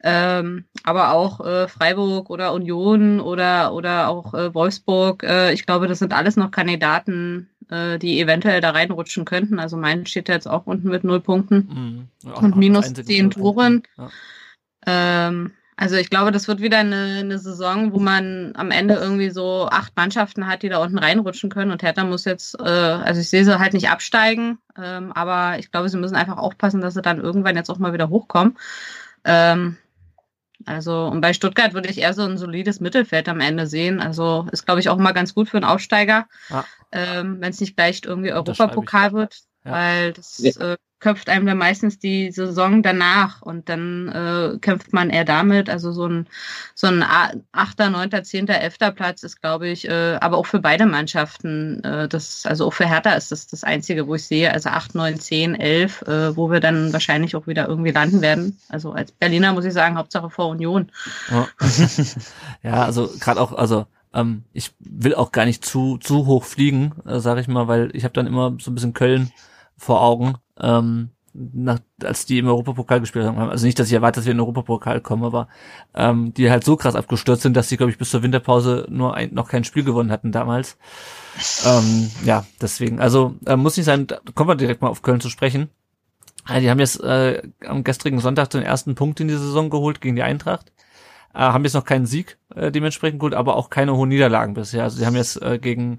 Ähm, 0.03 0.64
aber 0.82 1.12
auch 1.12 1.44
äh, 1.44 1.68
Freiburg 1.68 2.30
oder 2.30 2.55
Union 2.55 3.20
oder, 3.20 3.74
oder 3.74 4.09
auch 4.09 4.32
äh, 4.32 4.55
Wolfsburg. 4.55 5.22
Äh, 5.22 5.53
ich 5.53 5.66
glaube, 5.66 5.88
das 5.88 5.98
sind 5.98 6.14
alles 6.14 6.36
noch 6.36 6.51
Kandidaten, 6.51 7.51
äh, 7.68 7.98
die 7.98 8.20
eventuell 8.20 8.61
da 8.62 8.70
reinrutschen 8.70 9.26
könnten. 9.26 9.59
Also 9.59 9.76
mein 9.76 10.07
steht 10.07 10.28
jetzt 10.28 10.48
auch 10.48 10.66
unten 10.66 10.88
mit 10.88 11.05
null 11.05 11.20
Punkten 11.20 12.09
mhm. 12.24 12.32
und 12.32 12.57
minus 12.57 12.92
zehn 12.94 13.30
Toren. 13.30 13.82
Ja. 13.98 14.09
Ähm, 14.86 15.53
also 15.76 15.96
ich 15.96 16.11
glaube, 16.11 16.30
das 16.30 16.46
wird 16.46 16.61
wieder 16.61 16.78
eine, 16.78 17.20
eine 17.20 17.38
Saison, 17.38 17.92
wo 17.94 17.98
man 17.98 18.53
am 18.55 18.70
Ende 18.70 18.94
irgendwie 18.94 19.30
so 19.30 19.66
acht 19.70 19.96
Mannschaften 19.96 20.46
hat, 20.46 20.62
die 20.62 20.68
da 20.68 20.76
unten 20.78 20.98
reinrutschen 20.98 21.48
können. 21.48 21.70
Und 21.70 21.82
Hertha 21.82 22.05
muss 22.05 22.26
jetzt, 22.26 22.59
äh, 22.61 22.64
also 22.64 23.20
ich 23.20 23.30
sehe 23.30 23.46
sie 23.46 23.59
halt 23.59 23.72
nicht 23.72 23.88
absteigen, 23.88 24.59
ähm, 24.78 25.11
aber 25.12 25.59
ich 25.59 25.70
glaube, 25.70 25.88
sie 25.88 25.96
müssen 25.96 26.16
einfach 26.16 26.36
aufpassen, 26.36 26.82
dass 26.82 26.92
sie 26.92 27.03
dann 27.03 27.18
irgendwann 27.18 27.57
jetzt 27.57 27.70
auch 27.70 27.78
mal 27.78 27.94
wieder 27.94 28.11
hochkommen. 28.11 28.59
Ähm, 29.24 29.78
also, 30.66 31.06
und 31.06 31.20
bei 31.20 31.32
Stuttgart 31.32 31.74
würde 31.74 31.88
ich 31.88 31.98
eher 31.98 32.14
so 32.14 32.22
ein 32.22 32.38
solides 32.38 32.80
Mittelfeld 32.80 33.28
am 33.28 33.40
Ende 33.40 33.66
sehen. 33.66 34.00
Also 34.00 34.46
ist, 34.52 34.66
glaube 34.66 34.80
ich, 34.80 34.88
auch 34.88 34.98
mal 34.98 35.12
ganz 35.12 35.34
gut 35.34 35.48
für 35.48 35.56
einen 35.56 35.64
Aufsteiger, 35.64 36.26
ja. 36.48 36.64
ähm, 36.92 37.38
wenn 37.40 37.50
es 37.50 37.61
nicht 37.61 37.76
gleich 37.76 38.02
irgendwie 38.04 38.32
Europapokal 38.32 39.12
wird, 39.12 39.40
ja. 39.64 39.72
weil 39.72 40.12
das 40.12 40.38
ja. 40.38 40.72
äh, 40.72 40.76
köpft 41.01 41.28
einem 41.28 41.46
dann 41.46 41.59
meistens 41.59 41.98
die 41.98 42.30
Saison 42.30 42.82
danach 42.82 43.42
und 43.42 43.68
dann 43.68 44.09
äh, 44.09 44.59
kämpft 44.59 44.92
man 44.92 45.11
eher 45.11 45.24
damit. 45.24 45.70
Also 45.70 45.92
so 45.92 46.07
ein 46.07 46.26
so 46.74 46.86
ein 46.86 47.05
achter, 47.53 47.90
neunter, 47.90 48.22
zehnter, 48.22 48.61
elfter 48.61 48.92
Platz 48.92 49.22
ist, 49.22 49.40
glaube 49.40 49.68
ich, 49.68 49.88
äh, 49.88 50.18
aber 50.20 50.36
auch 50.36 50.46
für 50.46 50.61
beide 50.61 50.86
Mannschaften. 50.86 51.82
Äh, 51.82 52.09
das 52.09 52.44
also 52.46 52.66
auch 52.66 52.72
für 52.72 52.86
Hertha 52.86 53.12
ist 53.12 53.32
das 53.32 53.46
das 53.46 53.64
einzige, 53.64 54.07
wo 54.07 54.14
ich 54.14 54.26
sehe. 54.26 54.53
Also 54.53 54.68
acht, 54.68 54.94
neun, 54.94 55.18
zehn, 55.18 55.55
elf, 55.55 56.03
äh, 56.03 56.36
wo 56.36 56.51
wir 56.51 56.61
dann 56.61 56.92
wahrscheinlich 56.92 57.34
auch 57.34 57.46
wieder 57.46 57.66
irgendwie 57.66 57.92
landen 57.92 58.20
werden. 58.20 58.59
Also 58.68 58.92
als 58.92 59.11
Berliner 59.12 59.53
muss 59.55 59.64
ich 59.64 59.72
sagen, 59.72 59.96
Hauptsache 59.96 60.30
vor 60.30 60.48
Union. 60.48 60.92
Ja, 61.30 61.48
ja 62.62 62.84
also 62.84 63.11
gerade 63.18 63.40
auch 63.40 63.53
also 63.53 63.86
ähm, 64.12 64.44
ich 64.53 64.72
will 64.80 65.14
auch 65.14 65.32
gar 65.32 65.46
nicht 65.46 65.64
zu 65.64 65.96
zu 65.98 66.26
hoch 66.26 66.44
fliegen, 66.44 66.92
äh, 67.07 67.20
sage 67.20 67.40
ich 67.40 67.48
mal, 67.48 67.68
weil 67.68 67.90
ich 67.94 68.05
habe 68.05 68.12
dann 68.12 68.26
immer 68.26 68.57
so 68.61 68.70
ein 68.70 68.74
bisschen 68.74 68.92
Köln 68.92 69.30
vor 69.76 70.03
Augen 70.03 70.34
ähm, 70.61 71.11
nach, 71.32 71.78
als 72.02 72.26
die 72.26 72.38
im 72.38 72.48
Europapokal 72.48 73.00
gespielt 73.00 73.24
haben. 73.24 73.38
Also 73.38 73.66
nicht, 73.66 73.78
dass 73.78 73.86
ich 73.86 73.92
erwarte, 73.92 74.18
dass 74.18 74.26
wir 74.26 74.32
in 74.32 74.38
den 74.38 74.42
Europapokal 74.42 75.00
kommen, 75.00 75.24
aber 75.24 75.48
ähm, 75.94 76.34
die 76.34 76.50
halt 76.50 76.64
so 76.64 76.76
krass 76.76 76.96
abgestürzt 76.96 77.42
sind, 77.42 77.56
dass 77.56 77.68
sie, 77.68 77.76
glaube 77.76 77.92
ich, 77.92 77.98
bis 77.98 78.11
zur 78.11 78.22
Winterpause 78.22 78.86
nur 78.88 79.14
ein, 79.14 79.32
noch 79.32 79.48
kein 79.48 79.64
Spiel 79.64 79.84
gewonnen 79.84 80.11
hatten 80.11 80.32
damals. 80.32 80.76
Ähm, 81.64 82.11
ja, 82.24 82.44
deswegen. 82.61 83.00
Also 83.00 83.36
äh, 83.46 83.56
muss 83.56 83.76
nicht 83.76 83.86
sein, 83.86 84.06
da 84.08 84.18
kommen 84.34 84.50
wir 84.50 84.56
direkt 84.56 84.82
mal 84.82 84.88
auf 84.88 85.02
Köln 85.02 85.20
zu 85.20 85.30
sprechen. 85.30 85.68
Äh, 86.48 86.61
die 86.61 86.70
haben 86.70 86.80
jetzt 86.80 87.00
äh, 87.02 87.42
am 87.64 87.84
gestrigen 87.84 88.18
Sonntag 88.18 88.50
den 88.50 88.62
ersten 88.62 88.94
Punkt 88.96 89.20
in 89.20 89.28
die 89.28 89.34
Saison 89.34 89.70
geholt 89.70 90.00
gegen 90.00 90.16
die 90.16 90.22
Eintracht. 90.22 90.72
Äh, 91.32 91.38
haben 91.38 91.64
jetzt 91.64 91.74
noch 91.74 91.84
keinen 91.84 92.06
Sieg 92.06 92.38
äh, 92.56 92.72
dementsprechend 92.72 93.20
geholt, 93.20 93.34
aber 93.34 93.56
auch 93.56 93.70
keine 93.70 93.96
hohen 93.96 94.08
Niederlagen 94.08 94.54
bisher. 94.54 94.82
Also 94.82 94.98
sie 94.98 95.06
haben 95.06 95.16
jetzt 95.16 95.40
äh, 95.40 95.58
gegen 95.58 95.98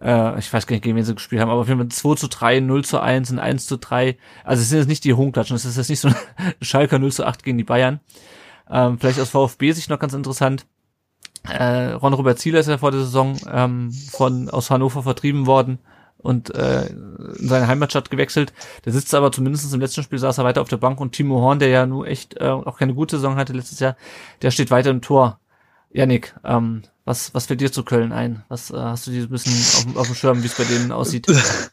äh, 0.00 0.38
ich 0.38 0.52
weiß 0.52 0.66
gar 0.66 0.74
nicht, 0.74 0.82
gegen 0.82 0.96
wen 0.96 1.04
sie 1.04 1.14
gespielt 1.14 1.40
haben, 1.40 1.50
aber 1.50 1.60
auf 1.60 1.68
jeden 1.68 1.80
Fall 1.80 1.88
2 1.88 2.14
zu 2.14 2.28
3, 2.28 2.60
0 2.60 2.84
zu 2.84 3.00
1 3.00 3.30
und 3.32 3.38
1 3.38 3.66
zu 3.66 3.76
3. 3.76 4.16
Also 4.44 4.62
es 4.62 4.68
sind 4.68 4.78
jetzt 4.78 4.88
nicht 4.88 5.04
die 5.04 5.14
Hohenklatschen, 5.14 5.56
es 5.56 5.64
ist 5.64 5.76
jetzt 5.76 5.90
nicht 5.90 6.00
so 6.00 6.08
ein 6.08 6.14
Schalker 6.62 6.98
0 6.98 7.12
zu 7.12 7.26
8 7.26 7.42
gegen 7.42 7.58
die 7.58 7.64
Bayern. 7.64 8.00
Ähm, 8.70 8.98
vielleicht 8.98 9.20
aus 9.20 9.30
VfB-Sicht 9.30 9.90
noch 9.90 9.98
ganz 9.98 10.14
interessant. 10.14 10.66
Äh, 11.48 11.92
Ron-Robert 11.92 12.38
Zieler 12.38 12.60
ist 12.60 12.68
ja 12.68 12.78
vor 12.78 12.90
der 12.90 13.00
Saison 13.00 13.36
ähm, 13.50 13.92
von 13.92 14.50
aus 14.50 14.70
Hannover 14.70 15.02
vertrieben 15.02 15.46
worden 15.46 15.78
und 16.18 16.54
äh, 16.54 16.86
in 16.86 17.48
seine 17.48 17.66
Heimatstadt 17.66 18.10
gewechselt. 18.10 18.52
Der 18.84 18.92
sitzt 18.92 19.14
aber 19.14 19.32
zumindest 19.32 19.72
im 19.72 19.80
letzten 19.80 20.02
Spiel 20.02 20.18
saß 20.18 20.38
er 20.38 20.44
weiter 20.44 20.60
auf 20.60 20.68
der 20.68 20.76
Bank 20.76 21.00
und 21.00 21.12
Timo 21.12 21.40
Horn, 21.40 21.58
der 21.58 21.68
ja 21.68 21.86
nur 21.86 22.06
echt 22.06 22.36
äh, 22.38 22.48
auch 22.48 22.78
keine 22.78 22.94
gute 22.94 23.16
Saison 23.16 23.36
hatte 23.36 23.54
letztes 23.54 23.80
Jahr, 23.80 23.96
der 24.42 24.50
steht 24.50 24.70
weiter 24.70 24.90
im 24.90 25.00
Tor. 25.00 25.40
Janik, 25.92 26.36
ähm, 26.44 26.82
was, 27.10 27.34
was 27.34 27.46
fällt 27.46 27.60
dir 27.60 27.72
zu 27.72 27.82
Köln 27.82 28.12
ein? 28.12 28.44
Was 28.48 28.70
äh, 28.70 28.76
hast 28.76 29.08
du 29.08 29.10
dir 29.10 29.22
ein 29.22 29.28
bisschen 29.28 29.90
auf, 29.90 29.96
auf 29.96 30.06
dem 30.06 30.14
Schirm, 30.14 30.42
wie 30.42 30.46
es 30.46 30.54
bei 30.54 30.64
denen 30.64 30.92
aussieht? 30.92 31.26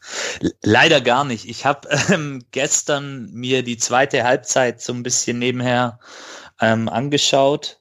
Leider 0.62 1.00
gar 1.00 1.24
nicht. 1.24 1.48
Ich 1.48 1.64
habe 1.64 1.88
ähm, 2.10 2.44
gestern 2.50 3.30
mir 3.32 3.62
die 3.62 3.76
zweite 3.76 4.24
Halbzeit 4.24 4.82
so 4.82 4.92
ein 4.92 5.04
bisschen 5.04 5.38
nebenher 5.38 6.00
ähm, 6.60 6.88
angeschaut. 6.88 7.80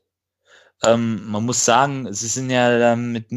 Ähm, 0.85 1.25
man 1.25 1.45
muss 1.45 1.65
sagen, 1.65 2.13
sie 2.13 2.27
sind 2.27 2.51
ja 2.51 2.93
ähm, 2.93 3.11
mit 3.11 3.31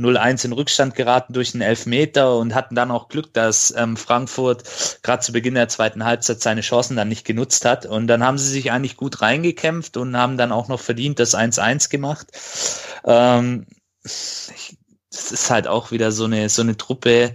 0-1 0.00 0.46
in 0.46 0.52
Rückstand 0.52 0.94
geraten 0.94 1.32
durch 1.32 1.54
einen 1.54 1.62
Elfmeter 1.62 2.36
und 2.36 2.54
hatten 2.54 2.74
dann 2.74 2.90
auch 2.90 3.08
Glück, 3.08 3.32
dass 3.34 3.74
ähm, 3.76 3.96
Frankfurt 3.96 4.64
gerade 5.02 5.22
zu 5.22 5.32
Beginn 5.32 5.54
der 5.54 5.68
zweiten 5.68 6.04
Halbzeit 6.04 6.40
seine 6.40 6.62
Chancen 6.62 6.96
dann 6.96 7.08
nicht 7.08 7.26
genutzt 7.26 7.64
hat. 7.64 7.86
Und 7.86 8.06
dann 8.06 8.24
haben 8.24 8.38
sie 8.38 8.48
sich 8.48 8.72
eigentlich 8.72 8.96
gut 8.96 9.20
reingekämpft 9.20 9.96
und 9.96 10.16
haben 10.16 10.36
dann 10.36 10.52
auch 10.52 10.68
noch 10.68 10.80
verdient 10.80 11.18
das 11.18 11.34
1-1 11.34 11.90
gemacht. 11.90 12.28
Ähm, 13.04 13.66
ich, 14.04 14.78
das 15.10 15.32
ist 15.32 15.50
halt 15.50 15.66
auch 15.66 15.90
wieder 15.90 16.12
so 16.12 16.24
eine, 16.24 16.48
so 16.48 16.62
eine 16.62 16.76
Truppe, 16.76 17.34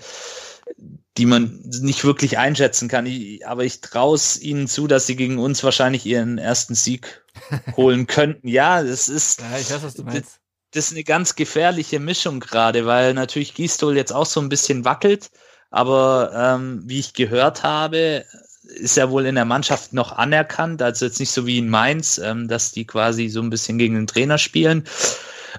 die 1.17 1.25
man 1.25 1.61
nicht 1.81 2.03
wirklich 2.03 2.37
einschätzen 2.37 2.87
kann. 2.87 3.05
Ich, 3.05 3.45
aber 3.47 3.63
ich 3.63 3.81
traue 3.81 4.15
es 4.15 4.41
ihnen 4.41 4.67
zu, 4.67 4.87
dass 4.87 5.07
sie 5.07 5.15
gegen 5.15 5.37
uns 5.37 5.63
wahrscheinlich 5.63 6.05
ihren 6.05 6.37
ersten 6.37 6.75
Sieg 6.75 7.23
holen 7.77 8.07
könnten. 8.07 8.47
Ja, 8.47 8.81
das 8.81 9.07
ist. 9.07 9.41
Ja, 9.41 9.57
ich 9.59 9.69
weiß, 9.69 9.83
was 9.83 9.93
du 9.93 10.03
meinst 10.03 10.39
das 10.75 10.87
ist 10.87 10.91
eine 10.91 11.05
ganz 11.05 11.35
gefährliche 11.35 11.99
Mischung 11.99 12.41
gerade, 12.41 12.85
weil 12.85 13.13
natürlich 13.13 13.53
Gistol 13.53 13.95
jetzt 13.95 14.11
auch 14.11 14.25
so 14.25 14.41
ein 14.41 14.49
bisschen 14.49 14.83
wackelt, 14.83 15.31
aber 15.71 16.31
ähm, 16.35 16.83
wie 16.85 16.99
ich 16.99 17.13
gehört 17.13 17.63
habe, 17.63 18.25
ist 18.63 18.97
er 18.97 19.09
wohl 19.09 19.25
in 19.25 19.35
der 19.35 19.45
Mannschaft 19.45 19.93
noch 19.93 20.11
anerkannt, 20.11 20.81
also 20.81 21.05
jetzt 21.05 21.19
nicht 21.19 21.31
so 21.31 21.45
wie 21.45 21.59
in 21.59 21.69
Mainz, 21.69 22.17
ähm, 22.17 22.49
dass 22.49 22.73
die 22.73 22.85
quasi 22.85 23.29
so 23.29 23.41
ein 23.41 23.49
bisschen 23.49 23.77
gegen 23.77 23.95
den 23.95 24.07
Trainer 24.07 24.37
spielen. 24.37 24.83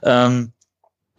Ähm, 0.02 0.52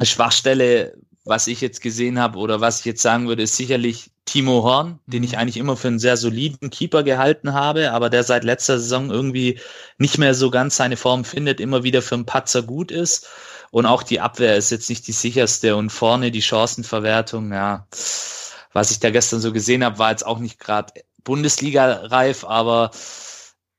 Schwachstelle, 0.03 0.93
was 1.25 1.47
ich 1.47 1.59
jetzt 1.61 1.81
gesehen 1.81 2.19
habe 2.19 2.37
oder 2.37 2.61
was 2.61 2.79
ich 2.79 2.85
jetzt 2.85 3.01
sagen 3.01 3.27
würde, 3.27 3.43
ist 3.43 3.55
sicherlich 3.55 4.11
Timo 4.25 4.63
Horn, 4.63 4.99
den 5.07 5.23
ich 5.23 5.31
mhm. 5.31 5.37
eigentlich 5.39 5.57
immer 5.57 5.75
für 5.75 5.87
einen 5.87 5.99
sehr 5.99 6.17
soliden 6.17 6.69
Keeper 6.69 7.01
gehalten 7.01 7.53
habe, 7.53 7.93
aber 7.93 8.11
der 8.11 8.23
seit 8.23 8.43
letzter 8.43 8.77
Saison 8.77 9.09
irgendwie 9.09 9.59
nicht 9.97 10.19
mehr 10.19 10.35
so 10.35 10.51
ganz 10.51 10.75
seine 10.75 10.97
Form 10.97 11.25
findet, 11.25 11.59
immer 11.59 11.83
wieder 11.83 12.03
für 12.03 12.15
einen 12.15 12.27
Patzer 12.27 12.61
gut 12.61 12.91
ist. 12.91 13.27
Und 13.71 13.85
auch 13.85 14.03
die 14.03 14.19
Abwehr 14.19 14.55
ist 14.57 14.71
jetzt 14.71 14.89
nicht 14.89 15.07
die 15.07 15.11
sicherste 15.13 15.75
und 15.75 15.89
vorne 15.89 16.31
die 16.31 16.41
Chancenverwertung, 16.41 17.51
ja, 17.51 17.87
was 18.73 18.91
ich 18.91 18.99
da 18.99 19.09
gestern 19.09 19.39
so 19.39 19.51
gesehen 19.51 19.83
habe, 19.83 19.99
war 19.99 20.11
jetzt 20.11 20.25
auch 20.25 20.39
nicht 20.39 20.59
gerade 20.59 20.93
Bundesliga-reif, 21.23 22.45
aber 22.45 22.91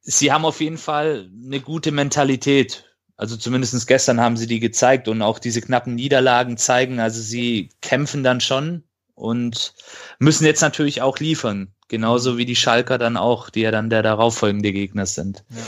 sie 0.01 0.33
haben 0.33 0.45
auf 0.45 0.61
jeden 0.61 0.79
Fall 0.79 1.31
eine 1.45 1.61
gute 1.61 1.93
Mentalität. 1.93 2.85
Also 3.17 3.37
zumindestens 3.37 3.87
gestern 3.87 4.21
haben 4.21 4.37
sie 4.37 4.47
die 4.47 4.61
gezeigt 4.61 5.09
und 5.09 5.23
auch 5.23 5.39
diese 5.39 5.61
knappen 5.61 5.95
Niederlagen 5.95 6.57
zeigen, 6.57 7.01
also 7.01 7.21
sie 7.21 7.71
kämpfen 7.81 8.23
dann 8.23 8.41
schon 8.41 8.85
und 9.15 9.75
müssen 10.19 10.47
jetzt 10.47 10.61
natürlich 10.61 11.03
auch 11.03 11.19
liefern. 11.19 11.73
Genauso 11.89 12.37
wie 12.37 12.45
die 12.45 12.57
Schalker 12.57 12.99
dann 12.99 13.17
auch, 13.17 13.51
die 13.51 13.63
ja 13.63 13.71
dann 13.71 13.91
der 13.91 14.03
darauffolgende 14.03 14.73
Gegner 14.73 15.07
sind. 15.07 15.43
Ja. 15.49 15.63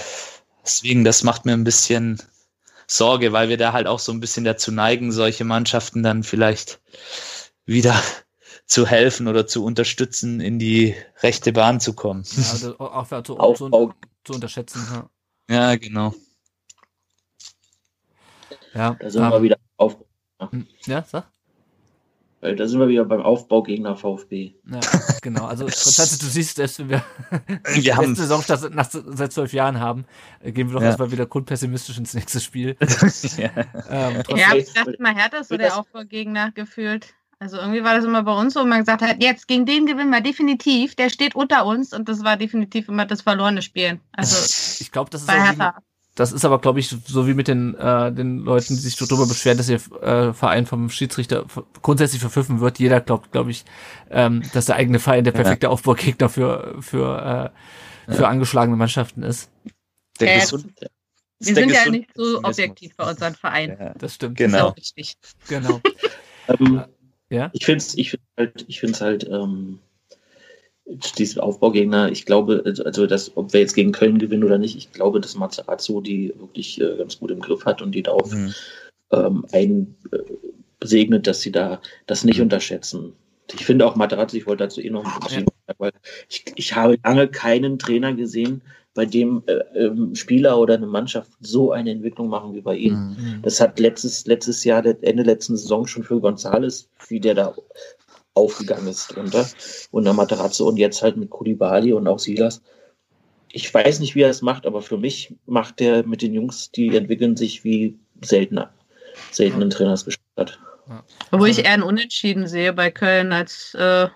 Deswegen, 0.62 1.02
das 1.02 1.22
macht 1.22 1.46
mir 1.46 1.54
ein 1.54 1.64
bisschen 1.64 2.22
Sorge, 2.90 3.32
weil 3.32 3.48
wir 3.48 3.56
da 3.56 3.72
halt 3.72 3.86
auch 3.86 4.00
so 4.00 4.10
ein 4.10 4.18
bisschen 4.18 4.44
dazu 4.44 4.72
neigen, 4.72 5.12
solche 5.12 5.44
Mannschaften 5.44 6.02
dann 6.02 6.24
vielleicht 6.24 6.80
wieder 7.64 7.94
zu 8.66 8.86
helfen 8.86 9.28
oder 9.28 9.46
zu 9.46 9.64
unterstützen, 9.64 10.40
in 10.40 10.58
die 10.58 10.96
rechte 11.22 11.52
Bahn 11.52 11.78
zu 11.78 11.94
kommen. 11.94 12.24
Ja, 12.26 12.50
also 12.50 12.78
auch, 12.78 13.22
zu, 13.22 13.38
auch 13.38 13.54
zu, 13.54 13.94
zu, 14.24 14.32
unterschätzen. 14.32 15.08
Ja. 15.48 15.54
ja, 15.54 15.76
genau. 15.76 16.14
Ja, 18.74 18.96
da 18.98 19.10
sind 19.10 19.22
um, 19.22 19.30
wir 19.30 19.36
ähm, 19.36 19.42
wieder 19.42 19.58
auf. 19.76 19.96
Hm, 20.50 20.66
ja, 20.86 21.04
sag. 21.04 21.30
Weil 22.40 22.56
da 22.56 22.66
sind 22.66 22.80
wir 22.80 22.88
wieder 22.88 23.04
beim 23.04 23.20
Aufbaugegner 23.20 23.96
VfB. 23.96 24.54
Ja, 24.70 24.80
genau. 25.20 25.44
Also, 25.44 25.64
Konstanze, 25.66 26.18
du 26.18 26.24
siehst, 26.24 26.58
dass 26.58 26.78
wir, 26.78 27.04
wir 27.74 27.96
haben 27.96 28.14
Saison 28.14 28.42
nach, 28.72 28.88
seit 28.90 29.32
zwölf 29.32 29.52
Jahren 29.52 29.78
haben, 29.78 30.06
äh, 30.40 30.50
gehen 30.50 30.68
wir 30.68 30.74
doch 30.74 30.80
ja. 30.80 30.88
erstmal 30.88 31.12
wieder 31.12 31.26
grundpessimistisch 31.26 31.98
ins 31.98 32.14
nächste 32.14 32.40
Spiel. 32.40 32.76
ja, 33.36 33.50
ähm, 33.90 34.22
ja 34.34 34.54
ich 34.54 34.72
dachte 34.72 34.96
mal, 35.00 35.14
Hertha 35.14 35.38
ist 35.38 35.48
so 35.48 35.58
der 35.58 35.78
Aufbaugegner 35.78 36.50
gefühlt. 36.52 37.14
Also 37.40 37.56
irgendwie 37.56 37.84
war 37.84 37.94
das 37.94 38.04
immer 38.04 38.22
bei 38.22 38.38
uns 38.38 38.52
so, 38.52 38.64
man 38.66 38.80
gesagt 38.80 39.00
hat, 39.00 39.22
jetzt 39.22 39.48
gegen 39.48 39.64
den 39.64 39.86
gewinnen 39.86 40.10
wir 40.10 40.20
definitiv, 40.20 40.94
der 40.94 41.08
steht 41.08 41.34
unter 41.34 41.64
uns 41.64 41.94
und 41.94 42.08
das 42.08 42.22
war 42.22 42.36
definitiv 42.36 42.88
immer 42.88 43.06
das 43.06 43.22
verlorene 43.22 43.62
Spiel. 43.62 43.98
Also 44.12 44.36
ich 44.80 44.92
glaube, 44.92 45.08
das 45.08 45.22
ist 45.22 45.26
bei 45.26 45.42
Hertha. 45.42 45.82
Das 46.20 46.32
ist 46.32 46.44
aber, 46.44 46.58
glaube 46.58 46.80
ich, 46.80 46.88
so 46.88 47.26
wie 47.26 47.32
mit 47.32 47.48
den, 47.48 47.74
äh, 47.76 48.12
den 48.12 48.40
Leuten, 48.40 48.74
die 48.74 48.80
sich 48.80 48.94
darüber 48.96 49.26
beschweren, 49.26 49.56
dass 49.56 49.70
ihr 49.70 49.80
äh, 50.02 50.34
Verein 50.34 50.66
vom 50.66 50.90
Schiedsrichter 50.90 51.46
grundsätzlich 51.80 52.20
verpfiffen 52.20 52.60
wird. 52.60 52.78
Jeder 52.78 53.00
glaubt, 53.00 53.32
glaube 53.32 53.50
ich, 53.50 53.64
ähm, 54.10 54.42
dass 54.52 54.66
der 54.66 54.76
eigene 54.76 54.98
Verein 54.98 55.24
der 55.24 55.32
perfekte 55.32 55.68
ja. 55.68 55.70
Aufbaugegner 55.70 56.28
für, 56.28 56.76
für, 56.82 57.52
äh, 58.06 58.12
für 58.12 58.22
ja. 58.24 58.28
angeschlagene 58.28 58.76
Mannschaften 58.76 59.22
ist. 59.22 59.50
Der 60.20 60.36
äh, 60.36 60.40
Gesund 60.40 60.74
wir 61.38 61.54
sind 61.54 61.70
ja 61.70 61.88
nicht 61.88 62.10
so 62.14 62.40
objektiv 62.42 62.94
bei 62.96 63.08
unseren 63.08 63.34
Verein. 63.34 63.78
Ja, 63.80 63.94
das 63.94 64.16
stimmt. 64.16 64.36
Genau. 64.36 64.74
Das 64.76 64.92
ist 64.94 65.16
genau. 65.48 65.80
ähm, 66.48 66.84
ja? 67.30 67.48
Ich 67.54 67.64
finde 67.64 67.78
es 67.78 67.96
ich 67.96 68.10
find 68.10 68.22
halt, 68.36 68.64
ich 68.68 68.78
find's 68.78 69.00
halt 69.00 69.26
ähm, 69.26 69.78
diese 71.18 71.42
Aufbaugegner, 71.42 72.10
ich 72.10 72.26
glaube, 72.26 72.62
also, 72.64 72.84
also 72.84 73.06
dass, 73.06 73.36
ob 73.36 73.52
wir 73.52 73.60
jetzt 73.60 73.74
gegen 73.74 73.92
Köln 73.92 74.18
gewinnen 74.18 74.44
oder 74.44 74.58
nicht, 74.58 74.76
ich 74.76 74.92
glaube, 74.92 75.20
dass 75.20 75.36
Mazzarazzo 75.36 76.00
die 76.00 76.32
wirklich 76.38 76.80
äh, 76.80 76.96
ganz 76.96 77.18
gut 77.18 77.30
im 77.30 77.40
Griff 77.40 77.64
hat 77.64 77.82
und 77.82 77.94
die 77.94 78.02
darauf 78.02 78.32
mhm. 78.32 78.54
ähm, 79.12 79.44
ein 79.52 79.94
äh, 80.12 81.18
dass 81.20 81.40
sie 81.40 81.52
da 81.52 81.80
das 82.06 82.24
nicht 82.24 82.38
mhm. 82.38 82.44
unterschätzen. 82.44 83.12
Ich 83.52 83.64
finde 83.66 83.86
auch 83.86 83.96
Materazzi, 83.96 84.38
ich 84.38 84.46
wollte 84.46 84.64
dazu 84.64 84.80
eh 84.80 84.90
noch 84.90 85.04
ein 85.04 85.20
bisschen, 85.20 85.46
ja. 85.68 85.74
weil 85.78 85.92
ich, 86.28 86.44
ich 86.54 86.74
habe 86.74 86.98
lange 87.04 87.28
keinen 87.28 87.78
Trainer 87.78 88.14
gesehen, 88.14 88.62
bei 88.94 89.06
dem 89.06 89.42
äh, 89.46 89.54
ähm, 89.78 90.14
Spieler 90.14 90.58
oder 90.58 90.74
eine 90.74 90.86
Mannschaft 90.86 91.30
so 91.40 91.70
eine 91.72 91.90
Entwicklung 91.90 92.28
machen 92.28 92.54
wie 92.54 92.60
bei 92.60 92.76
ihm. 92.76 92.94
Mhm. 92.94 93.42
Das 93.42 93.60
hat 93.60 93.78
letztes, 93.78 94.26
letztes 94.26 94.64
Jahr, 94.64 94.84
Ende 94.84 95.22
letzten 95.22 95.56
Saison 95.56 95.86
schon 95.86 96.02
für 96.02 96.20
Gonzales, 96.20 96.88
wie 97.08 97.20
der 97.20 97.34
da 97.34 97.54
aufgegangen 98.40 98.88
ist 98.88 99.14
drunter, 99.14 99.46
unter 99.90 100.12
Materazzo 100.12 100.66
und 100.66 100.76
jetzt 100.76 101.02
halt 101.02 101.16
mit 101.16 101.30
Kulibali 101.30 101.92
und 101.92 102.08
auch 102.08 102.18
Silas. 102.18 102.62
Ich 103.52 103.72
weiß 103.72 104.00
nicht, 104.00 104.14
wie 104.14 104.22
er 104.22 104.30
es 104.30 104.42
macht, 104.42 104.66
aber 104.66 104.80
für 104.82 104.96
mich 104.96 105.34
macht 105.46 105.80
der 105.80 106.06
mit 106.06 106.22
den 106.22 106.34
Jungs, 106.34 106.70
die 106.70 106.94
entwickeln 106.94 107.36
sich 107.36 107.64
wie 107.64 107.98
seltener, 108.22 108.72
seltenen 109.30 109.70
Trainers 109.70 110.04
gespielt 110.04 110.26
hat. 110.36 110.58
Ja. 110.88 111.04
Obwohl 111.30 111.48
ich 111.48 111.64
eher 111.64 111.72
ein 111.72 111.82
Unentschieden 111.82 112.46
sehe 112.46 112.72
bei 112.72 112.90
Köln 112.90 113.32
als 113.32 113.74
äh 113.74 114.08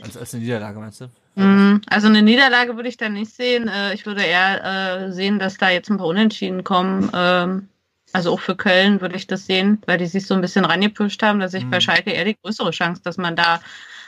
als, 0.00 0.16
als 0.16 0.34
eine 0.34 0.42
Niederlage, 0.42 0.78
meinst 0.78 1.00
du? 1.00 1.08
Mhm. 1.34 1.80
Also 1.86 2.08
eine 2.08 2.22
Niederlage 2.22 2.76
würde 2.76 2.88
ich 2.88 2.96
da 2.96 3.08
nicht 3.08 3.32
sehen. 3.32 3.68
Äh, 3.68 3.94
ich 3.94 4.04
würde 4.04 4.22
eher 4.22 5.06
äh, 5.06 5.12
sehen, 5.12 5.38
dass 5.38 5.56
da 5.56 5.70
jetzt 5.70 5.90
ein 5.90 5.96
paar 5.96 6.08
Unentschieden 6.08 6.64
kommen. 6.64 7.08
Also 8.12 8.32
auch 8.32 8.40
für 8.40 8.56
Köln 8.56 9.00
würde 9.00 9.16
ich 9.16 9.26
das 9.26 9.46
sehen, 9.46 9.80
weil 9.86 9.98
die 9.98 10.06
sich 10.06 10.26
so 10.26 10.34
ein 10.34 10.40
bisschen 10.40 10.64
rangepusht 10.64 11.22
haben, 11.22 11.40
dass 11.40 11.54
ich 11.54 11.64
mhm. 11.64 11.70
bei 11.70 11.80
Schalke 11.80 12.10
eher 12.10 12.24
die 12.24 12.36
größere 12.36 12.70
Chance, 12.70 13.00
dass 13.02 13.16
man 13.16 13.36
da 13.36 13.60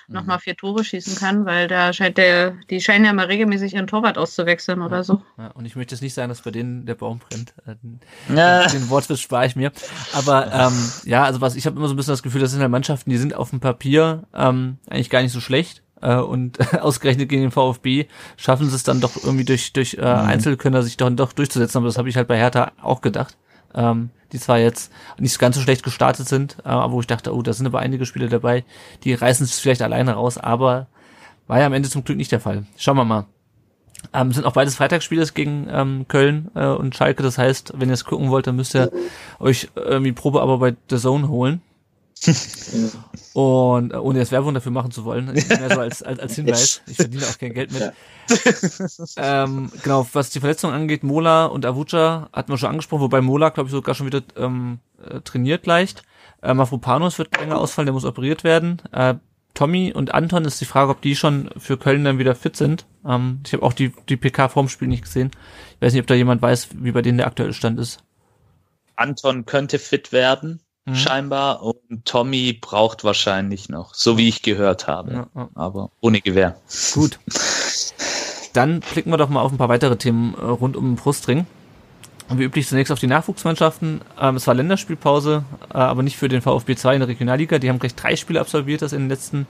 mhm. 0.08 0.14
nochmal 0.14 0.38
vier 0.38 0.56
Tore 0.56 0.84
schießen 0.84 1.16
kann, 1.16 1.46
weil 1.46 1.68
da 1.68 1.92
scheint 1.92 2.18
der, 2.18 2.54
die 2.68 2.80
scheinen 2.80 3.06
ja 3.06 3.12
mal 3.14 3.26
regelmäßig 3.26 3.74
ihren 3.74 3.86
Torwart 3.86 4.18
auszuwechseln 4.18 4.82
oder 4.82 5.04
so. 5.04 5.22
Ja, 5.38 5.48
und 5.48 5.64
ich 5.64 5.74
möchte 5.74 5.94
es 5.94 6.02
nicht 6.02 6.12
sagen, 6.12 6.28
dass 6.28 6.42
bei 6.42 6.50
denen 6.50 6.84
der 6.84 6.96
Baum 6.96 7.18
brennt. 7.18 7.54
Äh, 7.66 8.34
ja. 8.34 8.66
Den 8.66 8.90
Wortwitz 8.90 9.20
spare 9.20 9.46
ich 9.46 9.56
mir. 9.56 9.72
Aber 10.12 10.52
ähm, 10.52 10.90
ja, 11.04 11.24
also 11.24 11.40
was 11.40 11.56
ich 11.56 11.64
habe 11.64 11.76
immer 11.76 11.88
so 11.88 11.94
ein 11.94 11.96
bisschen 11.96 12.12
das 12.12 12.22
Gefühl, 12.22 12.42
das 12.42 12.50
sind 12.50 12.60
halt 12.60 12.70
Mannschaften, 12.70 13.10
die 13.10 13.18
sind 13.18 13.34
auf 13.34 13.50
dem 13.50 13.60
Papier 13.60 14.24
ähm, 14.34 14.78
eigentlich 14.88 15.10
gar 15.10 15.22
nicht 15.22 15.32
so 15.32 15.40
schlecht 15.40 15.82
äh, 16.02 16.16
und 16.16 16.58
ausgerechnet 16.80 17.30
gegen 17.30 17.42
den 17.42 17.50
VfB 17.50 18.06
schaffen 18.36 18.68
sie 18.68 18.76
es 18.76 18.82
dann 18.82 19.00
doch 19.00 19.16
irgendwie 19.16 19.44
durch 19.44 19.72
durch 19.72 19.94
äh, 19.94 20.00
mhm. 20.00 20.04
Einzelkönner 20.28 20.82
sich 20.82 20.98
doch, 20.98 21.08
doch 21.10 21.32
durchzusetzen. 21.32 21.78
Aber 21.78 21.86
das 21.86 21.96
habe 21.96 22.10
ich 22.10 22.16
halt 22.16 22.28
bei 22.28 22.36
Hertha 22.36 22.72
auch 22.82 23.00
gedacht. 23.00 23.36
Ähm, 23.74 24.10
die 24.32 24.40
zwar 24.40 24.58
jetzt 24.58 24.92
nicht 25.18 25.38
ganz 25.38 25.56
so 25.56 25.62
schlecht 25.62 25.84
gestartet 25.84 26.28
sind, 26.28 26.56
äh, 26.64 26.68
aber 26.68 26.92
wo 26.92 27.00
ich 27.00 27.06
dachte, 27.06 27.34
oh, 27.34 27.42
da 27.42 27.52
sind 27.52 27.66
aber 27.66 27.78
einige 27.78 28.04
Spieler 28.04 28.28
dabei, 28.28 28.64
die 29.04 29.14
reißen 29.14 29.44
es 29.44 29.60
vielleicht 29.60 29.82
alleine 29.82 30.12
raus, 30.12 30.38
aber 30.38 30.88
war 31.46 31.60
ja 31.60 31.66
am 31.66 31.72
Ende 31.72 31.88
zum 31.88 32.04
Glück 32.04 32.16
nicht 32.16 32.32
der 32.32 32.40
Fall. 32.40 32.64
Schauen 32.76 32.96
wir 32.96 33.04
mal. 33.04 33.26
Ähm, 34.12 34.32
sind 34.32 34.44
auch 34.44 34.52
beides 34.52 34.74
Freitagsspiele 34.74 35.24
gegen 35.34 35.66
ähm, 35.70 36.06
Köln 36.08 36.50
äh, 36.54 36.66
und 36.66 36.94
Schalke. 36.94 37.22
Das 37.22 37.38
heißt, 37.38 37.74
wenn 37.76 37.88
ihr 37.88 37.94
es 37.94 38.04
gucken 38.04 38.30
wollt, 38.30 38.46
dann 38.46 38.56
müsst 38.56 38.74
ihr 38.74 38.90
euch 39.38 39.68
irgendwie 39.76 40.12
Probe 40.12 40.42
aber 40.42 40.58
bei 40.58 40.74
The 40.90 40.98
Zone 40.98 41.28
holen 41.28 41.62
und 43.34 43.92
äh, 43.92 43.96
ohne 43.96 44.18
jetzt 44.18 44.32
Werbung 44.32 44.54
dafür 44.54 44.72
machen 44.72 44.90
zu 44.90 45.04
wollen, 45.04 45.26
mehr 45.26 45.70
so 45.70 45.80
als, 45.80 46.02
als, 46.02 46.20
als 46.20 46.34
Hinweis. 46.34 46.82
Ich 46.86 46.96
verdiene 46.96 47.24
auch 47.24 47.38
kein 47.38 47.52
Geld 47.52 47.72
mit. 47.72 47.92
ähm, 49.16 49.70
genau, 49.82 50.06
was 50.12 50.30
die 50.30 50.40
Verletzung 50.40 50.72
angeht, 50.72 51.02
Mola 51.02 51.46
und 51.46 51.66
Avucha 51.66 52.28
hatten 52.32 52.52
wir 52.52 52.58
schon 52.58 52.70
angesprochen, 52.70 53.02
wobei 53.02 53.20
Mola, 53.20 53.50
glaube 53.50 53.68
ich, 53.68 53.72
sogar 53.72 53.94
schon 53.94 54.06
wieder 54.06 54.22
ähm, 54.36 54.78
äh, 55.06 55.20
trainiert 55.20 55.66
leicht. 55.66 56.02
Äh, 56.42 56.54
Mafropanos 56.54 57.18
wird 57.18 57.36
länger 57.38 57.58
ausfallen, 57.58 57.86
der 57.86 57.94
muss 57.94 58.04
operiert 58.04 58.44
werden. 58.44 58.80
Äh, 58.92 59.14
Tommy 59.54 59.92
und 59.92 60.12
Anton 60.12 60.44
ist 60.44 60.60
die 60.60 60.64
Frage, 60.64 60.90
ob 60.90 61.00
die 61.00 61.14
schon 61.14 61.48
für 61.56 61.78
Köln 61.78 62.04
dann 62.04 62.18
wieder 62.18 62.34
fit 62.34 62.56
sind. 62.56 62.86
Ähm, 63.06 63.40
ich 63.46 63.52
habe 63.52 63.62
auch 63.62 63.72
die, 63.72 63.92
die 64.08 64.16
PK 64.16 64.48
vorm 64.48 64.68
Spiel 64.68 64.88
nicht 64.88 65.04
gesehen. 65.04 65.30
Ich 65.76 65.82
weiß 65.82 65.92
nicht, 65.92 66.02
ob 66.02 66.08
da 66.08 66.14
jemand 66.14 66.42
weiß, 66.42 66.70
wie 66.74 66.92
bei 66.92 67.02
denen 67.02 67.18
der 67.18 67.28
aktuelle 67.28 67.52
Stand 67.52 67.78
ist. 67.78 68.02
Anton 68.96 69.44
könnte 69.44 69.78
fit 69.78 70.12
werden 70.12 70.60
mhm. 70.84 70.94
scheinbar. 70.94 71.62
Und 71.62 72.04
Tommy 72.04 72.52
braucht 72.52 73.04
wahrscheinlich 73.04 73.68
noch, 73.68 73.94
so 73.94 74.18
wie 74.18 74.28
ich 74.28 74.42
gehört 74.42 74.86
habe. 74.86 75.12
Ja, 75.12 75.26
ja. 75.34 75.48
Aber 75.54 75.90
ohne 76.00 76.20
Gewehr. 76.20 76.56
Gut. 76.92 77.18
Dann 78.52 78.80
blicken 78.80 79.10
wir 79.10 79.16
doch 79.16 79.28
mal 79.28 79.40
auf 79.40 79.50
ein 79.50 79.58
paar 79.58 79.68
weitere 79.68 79.96
Themen 79.96 80.34
äh, 80.34 80.44
rund 80.44 80.76
um 80.76 80.84
den 80.84 80.96
Brustring. 80.96 81.46
Wie 82.30 82.44
üblich 82.44 82.68
zunächst 82.68 82.90
auf 82.92 83.00
die 83.00 83.06
Nachwuchsmannschaften. 83.06 84.00
Ähm, 84.18 84.36
es 84.36 84.46
war 84.46 84.54
Länderspielpause, 84.54 85.44
äh, 85.70 85.76
aber 85.76 86.02
nicht 86.02 86.16
für 86.16 86.28
den 86.28 86.40
VfB 86.40 86.76
2 86.76 86.94
in 86.94 87.00
der 87.00 87.08
Regionalliga. 87.08 87.58
Die 87.58 87.68
haben 87.68 87.78
gleich 87.78 87.94
drei 87.94 88.16
Spiele 88.16 88.40
absolviert, 88.40 88.80
das 88.80 88.92
in 88.92 89.02
den 89.02 89.08
letzten 89.08 89.46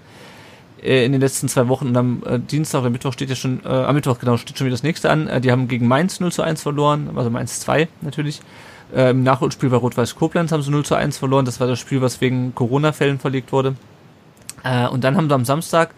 äh, 0.85 1.05
in 1.05 1.13
den 1.13 1.21
letzten 1.21 1.49
zwei 1.49 1.69
Wochen 1.69 1.89
und 1.89 1.97
am 1.97 2.23
äh, 2.27 2.39
Dienstag 2.39 2.81
oder 2.81 2.91
Mittwoch 2.91 3.13
steht 3.13 3.31
ja 3.31 3.37
schon, 3.37 3.65
äh, 3.65 3.69
am 3.69 3.95
Mittwoch 3.95 4.19
genau, 4.19 4.37
steht 4.37 4.59
schon 4.59 4.67
wieder 4.67 4.75
das 4.75 4.83
nächste 4.83 5.11
an. 5.11 5.29
Äh, 5.29 5.41
die 5.41 5.51
haben 5.51 5.67
gegen 5.67 5.89
Mainz 5.89 6.21
0 6.21 6.31
zu 6.31 6.43
1 6.43 6.63
verloren, 6.63 7.11
also 7.17 7.31
Mainz 7.31 7.61
2 7.61 7.89
natürlich. 8.03 8.41
Äh, 8.95 9.11
Im 9.11 9.25
Nachholspiel 9.25 9.71
bei 9.71 9.77
Rot-Weiß 9.77 10.15
Koblenz 10.15 10.53
haben 10.53 10.63
sie 10.63 10.71
0 10.71 10.85
zu 10.85 10.95
1 10.95 11.19
verloren. 11.19 11.45
Das 11.45 11.59
war 11.59 11.67
das 11.67 11.81
Spiel, 11.81 12.01
was 12.01 12.21
wegen 12.21 12.55
Corona-Fällen 12.55 13.19
verlegt 13.19 13.51
wurde. 13.51 13.75
Äh, 14.63 14.87
und 14.87 15.03
dann 15.03 15.17
haben 15.17 15.29
sie 15.29 15.35
am 15.35 15.45
Samstag 15.45 15.95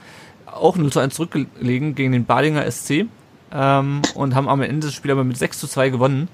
auch 0.47 0.77
0 0.77 0.91
zu 0.91 1.01
1 1.01 1.15
zurückgelegen 1.15 1.95
gegen 1.95 2.13
den 2.13 2.25
Balinger 2.25 2.71
SC 2.71 3.07
ähm, 3.53 4.01
und 4.15 4.35
haben 4.35 4.49
am 4.49 4.63
Ende 4.63 4.87
des 4.87 4.95
Spiels 4.95 5.13
aber 5.13 5.25
mit 5.25 5.37
6 5.37 5.59
zu 5.59 5.67
2 5.69 5.91
gewonnen. 5.91 6.29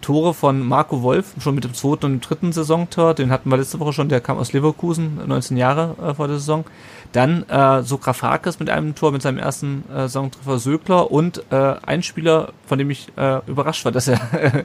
Tore 0.00 0.34
von 0.34 0.66
Marco 0.66 1.02
Wolf, 1.02 1.34
schon 1.40 1.54
mit 1.54 1.64
dem 1.64 1.74
zweiten 1.74 2.06
und 2.06 2.20
dritten 2.20 2.52
Saisontor, 2.52 3.14
den 3.14 3.30
hatten 3.30 3.50
wir 3.50 3.56
letzte 3.56 3.80
Woche 3.80 3.92
schon, 3.92 4.08
der 4.08 4.20
kam 4.20 4.38
aus 4.38 4.52
Leverkusen, 4.52 5.20
19 5.26 5.56
Jahre 5.56 5.96
äh, 6.02 6.14
vor 6.14 6.28
der 6.28 6.38
Saison. 6.38 6.64
Dann 7.12 7.48
äh, 7.48 7.82
Sokrafakis 7.82 8.58
mit 8.58 8.68
einem 8.68 8.94
Tor, 8.94 9.12
mit 9.12 9.22
seinem 9.22 9.38
ersten 9.38 9.84
äh, 9.90 10.02
Saisontreffer 10.02 10.58
Sögler 10.58 11.10
und 11.10 11.42
äh, 11.50 11.74
ein 11.84 12.02
Spieler, 12.02 12.52
von 12.66 12.78
dem 12.78 12.90
ich 12.90 13.08
äh, 13.16 13.40
überrascht 13.46 13.84
war, 13.84 13.92
dass 13.92 14.08
er 14.08 14.20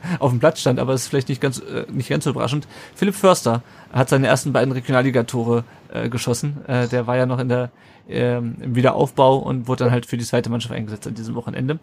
auf 0.20 0.32
dem 0.32 0.40
Platz 0.40 0.60
stand, 0.62 0.80
aber 0.80 0.94
es 0.94 1.04
ist 1.04 1.08
vielleicht 1.08 1.30
nicht 1.30 1.42
ganz, 1.42 1.60
äh, 1.60 1.86
nicht 1.92 2.10
ganz 2.10 2.26
so 2.26 2.30
überraschend. 2.30 2.68
Philipp 2.96 3.16
Förster 3.16 3.64
hat 3.94 4.10
seine 4.10 4.28
ersten 4.28 4.54
beiden 4.54 4.72
Regionalligatore 4.72 5.64
äh, 5.94 6.10
geschossen. 6.10 6.58
Äh, 6.68 6.88
der 6.88 7.08
war 7.08 7.18
ja 7.18 7.26
noch 7.26 7.40
in 7.40 7.50
der 7.50 7.72
äh, 8.08 8.38
im 8.38 8.76
Wiederaufbau 8.76 9.38
und 9.38 9.68
wurde 9.68 9.86
dann 9.86 9.94
halt 9.94 10.06
für 10.06 10.18
die 10.18 10.26
zweite 10.26 10.50
Mannschaft 10.50 10.74
eingesetzt 10.74 11.08
an 11.08 11.14
diesem 11.14 11.36
Wochenende. 11.36 11.80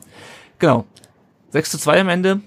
Genau. 0.59 0.85
6 1.51 1.71
zu 1.71 1.79
2 1.79 2.01
am 2.01 2.09
Ende. 2.09 2.41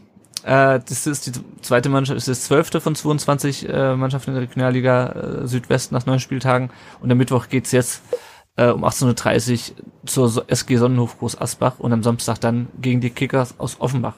Äh, 0.43 0.79
das 0.87 1.07
ist 1.07 1.27
die 1.27 1.31
zweite 1.61 1.89
Mannschaft, 1.89 2.17
ist 2.17 2.27
das 2.27 2.43
zwölfte 2.43 2.81
von 2.81 2.95
22 2.95 3.69
äh, 3.69 3.95
Mannschaften 3.95 4.31
in 4.31 4.35
der 4.35 4.43
Regionalliga 4.43 5.09
äh, 5.43 5.47
Südwest 5.47 5.91
nach 5.91 6.05
neun 6.05 6.19
Spieltagen. 6.19 6.69
Und 6.99 7.11
am 7.11 7.17
Mittwoch 7.17 7.47
geht's 7.49 7.71
jetzt 7.71 8.01
äh, 8.55 8.67
um 8.67 8.83
18.30 8.83 9.71
Uhr 9.71 9.75
zur 10.05 10.45
SG 10.47 10.77
Sonnenhof 10.77 11.19
Groß 11.19 11.39
Asbach 11.39 11.79
und 11.79 11.93
am 11.93 12.03
Samstag 12.03 12.39
dann 12.39 12.67
gegen 12.81 13.01
die 13.01 13.11
Kickers 13.11 13.59
aus 13.59 13.79
Offenbach. 13.79 14.15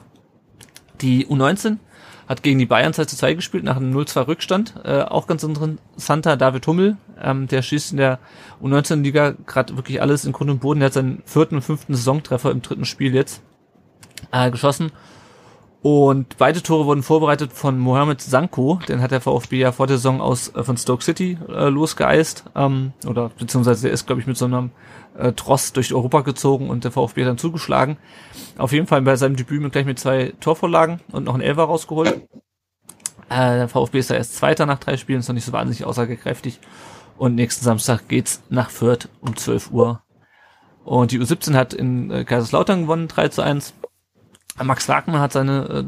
Die 1.00 1.26
U19 1.26 1.78
hat 2.26 2.42
gegen 2.42 2.58
die 2.58 2.64
Bayern 2.64 2.94
2 2.94 3.04
zu 3.04 3.16
2 3.16 3.34
gespielt, 3.34 3.64
nach 3.64 3.76
einem 3.76 3.94
0-2 3.94 4.26
Rückstand. 4.26 4.74
Äh, 4.82 5.02
auch 5.02 5.26
ganz 5.26 5.42
interessanter 5.42 6.38
David 6.38 6.66
Hummel, 6.66 6.96
ähm, 7.20 7.48
der 7.48 7.60
schießt 7.60 7.92
in 7.92 7.98
der 7.98 8.18
U19-Liga 8.62 9.34
gerade 9.44 9.76
wirklich 9.76 10.00
alles 10.00 10.24
in 10.24 10.32
Grund 10.32 10.50
und 10.50 10.60
Boden. 10.60 10.80
Der 10.80 10.86
hat 10.86 10.94
seinen 10.94 11.22
vierten 11.26 11.56
und 11.56 11.62
fünften 11.62 11.94
Saisontreffer 11.94 12.50
im 12.50 12.62
dritten 12.62 12.86
Spiel 12.86 13.14
jetzt 13.14 13.42
äh, 14.32 14.50
geschossen 14.50 14.90
und 15.84 16.38
beide 16.38 16.62
Tore 16.62 16.86
wurden 16.86 17.02
vorbereitet 17.02 17.52
von 17.52 17.78
Mohamed 17.78 18.22
Sanko, 18.22 18.80
den 18.88 19.02
hat 19.02 19.10
der 19.10 19.20
VfB 19.20 19.58
ja 19.58 19.70
vor 19.70 19.86
der 19.86 19.98
Saison 19.98 20.22
aus 20.22 20.48
äh, 20.54 20.64
von 20.64 20.78
Stoke 20.78 21.04
City 21.04 21.36
äh, 21.46 21.68
losgeeist, 21.68 22.44
ähm, 22.56 22.94
oder 23.06 23.28
beziehungsweise 23.28 23.88
er 23.88 23.92
ist, 23.92 24.06
glaube 24.06 24.22
ich, 24.22 24.26
mit 24.26 24.38
so 24.38 24.46
einem 24.46 24.70
äh, 25.18 25.32
Tross 25.32 25.74
durch 25.74 25.92
Europa 25.92 26.22
gezogen 26.22 26.70
und 26.70 26.84
der 26.84 26.90
VfB 26.90 27.20
hat 27.20 27.28
dann 27.28 27.36
zugeschlagen. 27.36 27.98
Auf 28.56 28.72
jeden 28.72 28.86
Fall 28.86 29.02
bei 29.02 29.14
seinem 29.16 29.36
Debüt 29.36 29.60
mit 29.60 29.72
gleich 29.72 29.84
mit 29.84 29.98
zwei 29.98 30.32
Torvorlagen 30.40 31.00
und 31.12 31.24
noch 31.24 31.34
ein 31.34 31.42
Elfer 31.42 31.64
rausgeholt. 31.64 32.26
Äh, 33.28 33.56
der 33.58 33.68
VfB 33.68 33.98
ist 33.98 34.08
da 34.08 34.14
erst 34.14 34.36
Zweiter 34.36 34.64
nach 34.64 34.78
drei 34.78 34.96
Spielen, 34.96 35.20
ist 35.20 35.28
noch 35.28 35.34
nicht 35.34 35.44
so 35.44 35.52
wahnsinnig 35.52 35.84
aussagekräftig. 35.84 36.60
Und 37.18 37.34
nächsten 37.34 37.62
Samstag 37.62 38.08
geht's 38.08 38.42
nach 38.48 38.70
Fürth 38.70 39.10
um 39.20 39.36
12 39.36 39.70
Uhr. 39.70 40.00
Und 40.82 41.10
die 41.10 41.20
U17 41.20 41.54
hat 41.54 41.74
in 41.74 42.10
äh, 42.10 42.24
Kaiserslautern 42.24 42.82
gewonnen, 42.82 43.08
3 43.08 43.28
zu 43.28 43.42
1. 43.42 43.74
Max 44.62 44.88
Wagner 44.88 45.20
hat 45.20 45.32
seine 45.32 45.64
äh, 45.68 45.84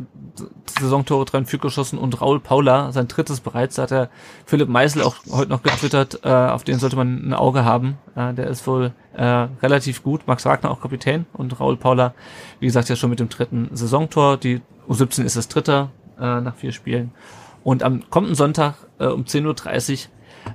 Saisontore 0.80 1.24
3 1.24 1.38
und 1.38 1.46
4 1.46 1.58
geschossen 1.60 1.98
und 1.98 2.20
Raul 2.20 2.40
Paula 2.40 2.90
sein 2.90 3.06
drittes 3.06 3.40
bereits. 3.40 3.76
Da 3.76 3.82
hat 3.82 3.92
er 3.92 4.10
Philipp 4.44 4.68
Meisel 4.68 5.02
auch 5.02 5.16
heute 5.30 5.50
noch 5.50 5.62
getwittert, 5.62 6.20
äh, 6.24 6.28
auf 6.28 6.64
den 6.64 6.78
sollte 6.78 6.96
man 6.96 7.28
ein 7.28 7.34
Auge 7.34 7.64
haben. 7.64 7.98
Äh, 8.16 8.34
der 8.34 8.48
ist 8.48 8.66
wohl 8.66 8.92
äh, 9.14 9.24
relativ 9.62 10.02
gut. 10.02 10.26
Max 10.26 10.44
Wagner 10.44 10.70
auch 10.70 10.80
Kapitän 10.80 11.26
und 11.32 11.58
Raul 11.60 11.76
Paula, 11.76 12.14
wie 12.58 12.66
gesagt, 12.66 12.88
ja 12.88 12.96
schon 12.96 13.10
mit 13.10 13.20
dem 13.20 13.28
dritten 13.28 13.70
Saisontor. 13.72 14.36
Die 14.36 14.60
U17 14.88 15.22
ist 15.22 15.36
das 15.36 15.48
dritte 15.48 15.90
äh, 16.18 16.40
nach 16.40 16.56
vier 16.56 16.72
Spielen. 16.72 17.12
Und 17.62 17.82
am 17.84 18.10
kommenden 18.10 18.34
Sonntag 18.34 18.74
äh, 18.98 19.06
um 19.06 19.24
10.30 19.24 19.92
Uhr 19.92 19.98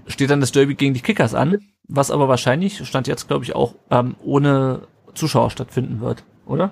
steht 0.07 0.29
dann 0.29 0.41
das 0.41 0.51
Derby 0.51 0.75
gegen 0.75 0.93
die 0.93 1.01
Kickers 1.01 1.33
an, 1.33 1.59
was 1.87 2.11
aber 2.11 2.27
wahrscheinlich, 2.27 2.85
stand 2.85 3.07
jetzt 3.07 3.27
glaube 3.27 3.45
ich 3.45 3.55
auch, 3.55 3.75
ähm, 3.89 4.15
ohne 4.23 4.81
Zuschauer 5.13 5.49
stattfinden 5.49 6.01
wird, 6.01 6.23
oder? 6.45 6.71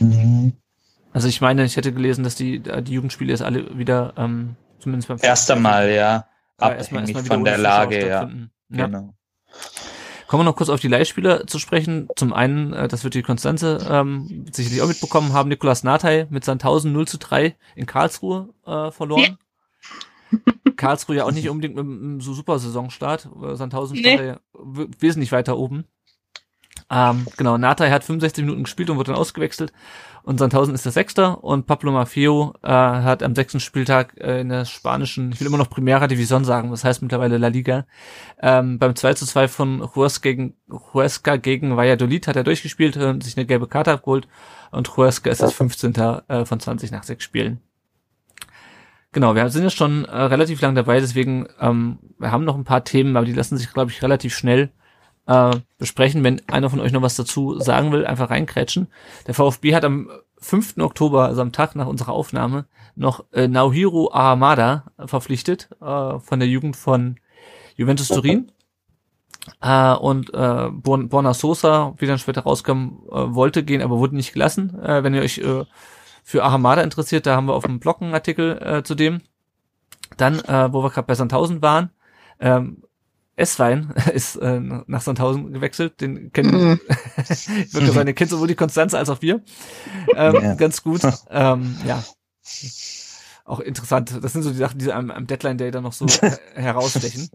Mhm. 0.00 0.54
Also 1.12 1.28
ich 1.28 1.40
meine, 1.40 1.64
ich 1.64 1.76
hätte 1.76 1.92
gelesen, 1.92 2.24
dass 2.24 2.34
die, 2.34 2.60
die 2.60 2.92
Jugendspiele 2.92 3.30
jetzt 3.30 3.42
alle 3.42 3.76
wieder, 3.76 4.14
ähm, 4.16 4.56
zumindest 4.78 5.08
beim 5.08 5.18
Erst 5.20 5.50
einmal, 5.50 5.90
ja. 5.90 6.26
Abhängig 6.58 6.78
erst 6.78 6.92
mal, 6.92 7.00
erst 7.00 7.14
mal 7.14 7.24
von 7.24 7.44
der 7.44 7.58
Lage, 7.58 8.08
ja. 8.08 8.30
Ja. 8.70 8.86
Genau. 8.86 9.14
Kommen 10.26 10.40
wir 10.40 10.44
noch 10.44 10.56
kurz 10.56 10.70
auf 10.70 10.80
die 10.80 10.88
Leihspieler 10.88 11.46
zu 11.46 11.58
sprechen. 11.58 12.08
Zum 12.16 12.32
einen, 12.32 12.72
äh, 12.72 12.88
das 12.88 13.04
wird 13.04 13.12
die 13.12 13.22
Konstanze 13.22 13.86
ähm, 13.90 14.46
sicherlich 14.50 14.80
auch 14.80 14.88
mitbekommen 14.88 15.34
haben, 15.34 15.50
Nikolas 15.50 15.84
Nathai 15.84 16.26
mit 16.30 16.42
Sandhausen 16.44 16.90
0 16.92 17.06
zu 17.06 17.18
3 17.18 17.54
in 17.76 17.84
Karlsruhe 17.84 18.48
äh, 18.64 18.90
verloren. 18.90 19.36
Karlsruhe 20.76 21.16
ja 21.16 21.24
auch 21.24 21.32
nicht 21.32 21.50
unbedingt 21.50 21.74
mit 21.74 21.84
einem 21.84 22.22
so 22.22 22.32
super 22.32 22.58
Saisonstart. 22.58 23.28
Äh, 23.42 23.56
Sandhausen 23.56 23.98
stand 23.98 24.14
Nee. 24.14 24.16
da 24.16 24.24
ja 24.24 24.40
wesentlich 24.98 25.32
weiter 25.32 25.58
oben. 25.58 25.84
Ähm, 26.92 27.26
genau, 27.38 27.56
Nathai 27.56 27.90
hat 27.90 28.04
65 28.04 28.44
Minuten 28.44 28.64
gespielt 28.64 28.90
und 28.90 28.98
wurde 28.98 29.12
dann 29.12 29.20
ausgewechselt. 29.20 29.72
Und 30.24 30.38
Sandhausen 30.38 30.74
ist 30.74 30.84
der 30.84 30.92
Sechster 30.92 31.42
und 31.42 31.66
Pablo 31.66 31.90
Maffeo 31.90 32.54
äh, 32.62 32.68
hat 32.68 33.22
am 33.22 33.34
sechsten 33.34 33.58
Spieltag 33.58 34.14
äh, 34.20 34.42
in 34.42 34.50
der 34.50 34.66
spanischen, 34.66 35.32
ich 35.32 35.40
will 35.40 35.48
immer 35.48 35.56
noch 35.56 35.70
Primera 35.70 36.06
Division 36.06 36.44
sagen, 36.44 36.70
das 36.70 36.84
heißt 36.84 37.02
mittlerweile 37.02 37.38
La 37.38 37.48
Liga, 37.48 37.86
ähm, 38.40 38.78
beim 38.78 38.94
2 38.94 39.14
zu 39.14 39.26
2 39.26 39.48
von 39.48 39.88
Huesca 39.96 40.22
gegen, 40.22 40.54
Huesca 40.92 41.36
gegen 41.36 41.76
Valladolid 41.76 42.28
hat 42.28 42.36
er 42.36 42.44
durchgespielt 42.44 42.96
und 42.98 43.24
sich 43.24 43.36
eine 43.36 43.46
gelbe 43.46 43.66
Karte 43.66 43.90
abgeholt 43.90 44.28
und 44.70 44.96
Huesca 44.96 45.28
ist 45.30 45.42
das 45.42 45.54
15. 45.54 45.94
Äh, 46.28 46.44
von 46.44 46.60
20 46.60 46.92
nach 46.92 47.02
sechs 47.02 47.24
Spielen. 47.24 47.60
Genau, 49.10 49.34
wir 49.34 49.48
sind 49.48 49.64
jetzt 49.64 49.76
schon 49.76 50.04
äh, 50.04 50.16
relativ 50.16 50.60
lang 50.60 50.76
dabei, 50.76 51.00
deswegen 51.00 51.48
ähm, 51.58 51.98
wir 52.18 52.30
haben 52.30 52.44
noch 52.44 52.56
ein 52.56 52.64
paar 52.64 52.84
Themen, 52.84 53.16
aber 53.16 53.26
die 53.26 53.32
lassen 53.32 53.56
sich, 53.56 53.72
glaube 53.72 53.90
ich, 53.90 54.02
relativ 54.02 54.36
schnell 54.36 54.70
äh, 55.26 55.56
besprechen. 55.78 56.24
Wenn 56.24 56.46
einer 56.48 56.70
von 56.70 56.80
euch 56.80 56.92
noch 56.92 57.02
was 57.02 57.16
dazu 57.16 57.58
sagen 57.58 57.92
will, 57.92 58.06
einfach 58.06 58.30
reinkrätschen. 58.30 58.88
Der 59.26 59.34
VfB 59.34 59.74
hat 59.74 59.84
am 59.84 60.10
5. 60.38 60.78
Oktober, 60.78 61.26
also 61.26 61.40
am 61.40 61.52
Tag 61.52 61.76
nach 61.76 61.86
unserer 61.86 62.12
Aufnahme, 62.12 62.66
noch 62.96 63.24
äh, 63.32 63.48
Naohiro 63.48 64.10
Ahamada 64.12 64.84
verpflichtet 65.06 65.68
äh, 65.80 66.18
von 66.18 66.38
der 66.40 66.48
Jugend 66.48 66.76
von 66.76 67.16
Juventus 67.76 68.08
Turin. 68.08 68.50
Äh, 69.60 69.94
und 69.94 70.32
äh, 70.34 70.68
Born 70.70 71.08
Borna 71.08 71.34
Sosa, 71.34 71.94
wie 71.98 72.06
dann 72.06 72.18
später 72.18 72.42
rauskam, 72.42 73.06
äh, 73.10 73.34
wollte 73.34 73.64
gehen, 73.64 73.82
aber 73.82 73.98
wurde 73.98 74.16
nicht 74.16 74.32
gelassen. 74.32 74.78
Äh, 74.80 75.02
wenn 75.02 75.14
ihr 75.14 75.22
euch 75.22 75.38
äh, 75.38 75.64
für 76.22 76.44
Ahamada 76.44 76.82
interessiert, 76.82 77.26
da 77.26 77.36
haben 77.36 77.46
wir 77.46 77.54
auf 77.54 77.64
dem 77.64 77.80
Blog 77.80 78.02
einen 78.02 78.14
Artikel 78.14 78.58
äh, 78.62 78.82
zu 78.82 78.94
dem. 78.94 79.20
Dann, 80.16 80.40
äh, 80.40 80.72
wo 80.72 80.82
wir 80.82 80.90
gerade 80.90 81.06
bei 81.06 81.14
Sandhausen 81.14 81.62
waren, 81.62 81.90
ähm, 82.38 82.82
Esswein 83.36 83.90
ist 84.14 84.36
äh, 84.36 84.60
nach 84.60 85.00
Sandhausen 85.00 85.52
gewechselt. 85.52 86.00
Den 86.00 86.32
kennen, 86.32 86.80
ich 87.28 87.72
würde 87.74 87.92
sagen, 87.92 88.06
den 88.06 88.14
kennt 88.14 88.30
sowohl 88.30 88.48
die 88.48 88.54
Konstanze 88.54 88.98
als 88.98 89.08
auch 89.08 89.22
wir. 89.22 89.42
Ähm, 90.14 90.34
Ja. 90.34 90.54
Ganz 90.54 90.82
gut. 90.82 91.00
Ähm, 91.30 91.76
ja. 91.86 92.02
Auch 93.44 93.60
interessant. 93.60 94.12
Das 94.22 94.32
sind 94.32 94.42
so 94.42 94.50
die 94.50 94.56
Sachen, 94.56 94.78
die 94.78 94.92
am, 94.92 95.10
am 95.10 95.26
Deadline 95.26 95.58
Day 95.58 95.70
dann 95.70 95.82
noch 95.82 95.92
so 95.92 96.06
herausstechen. 96.54 97.28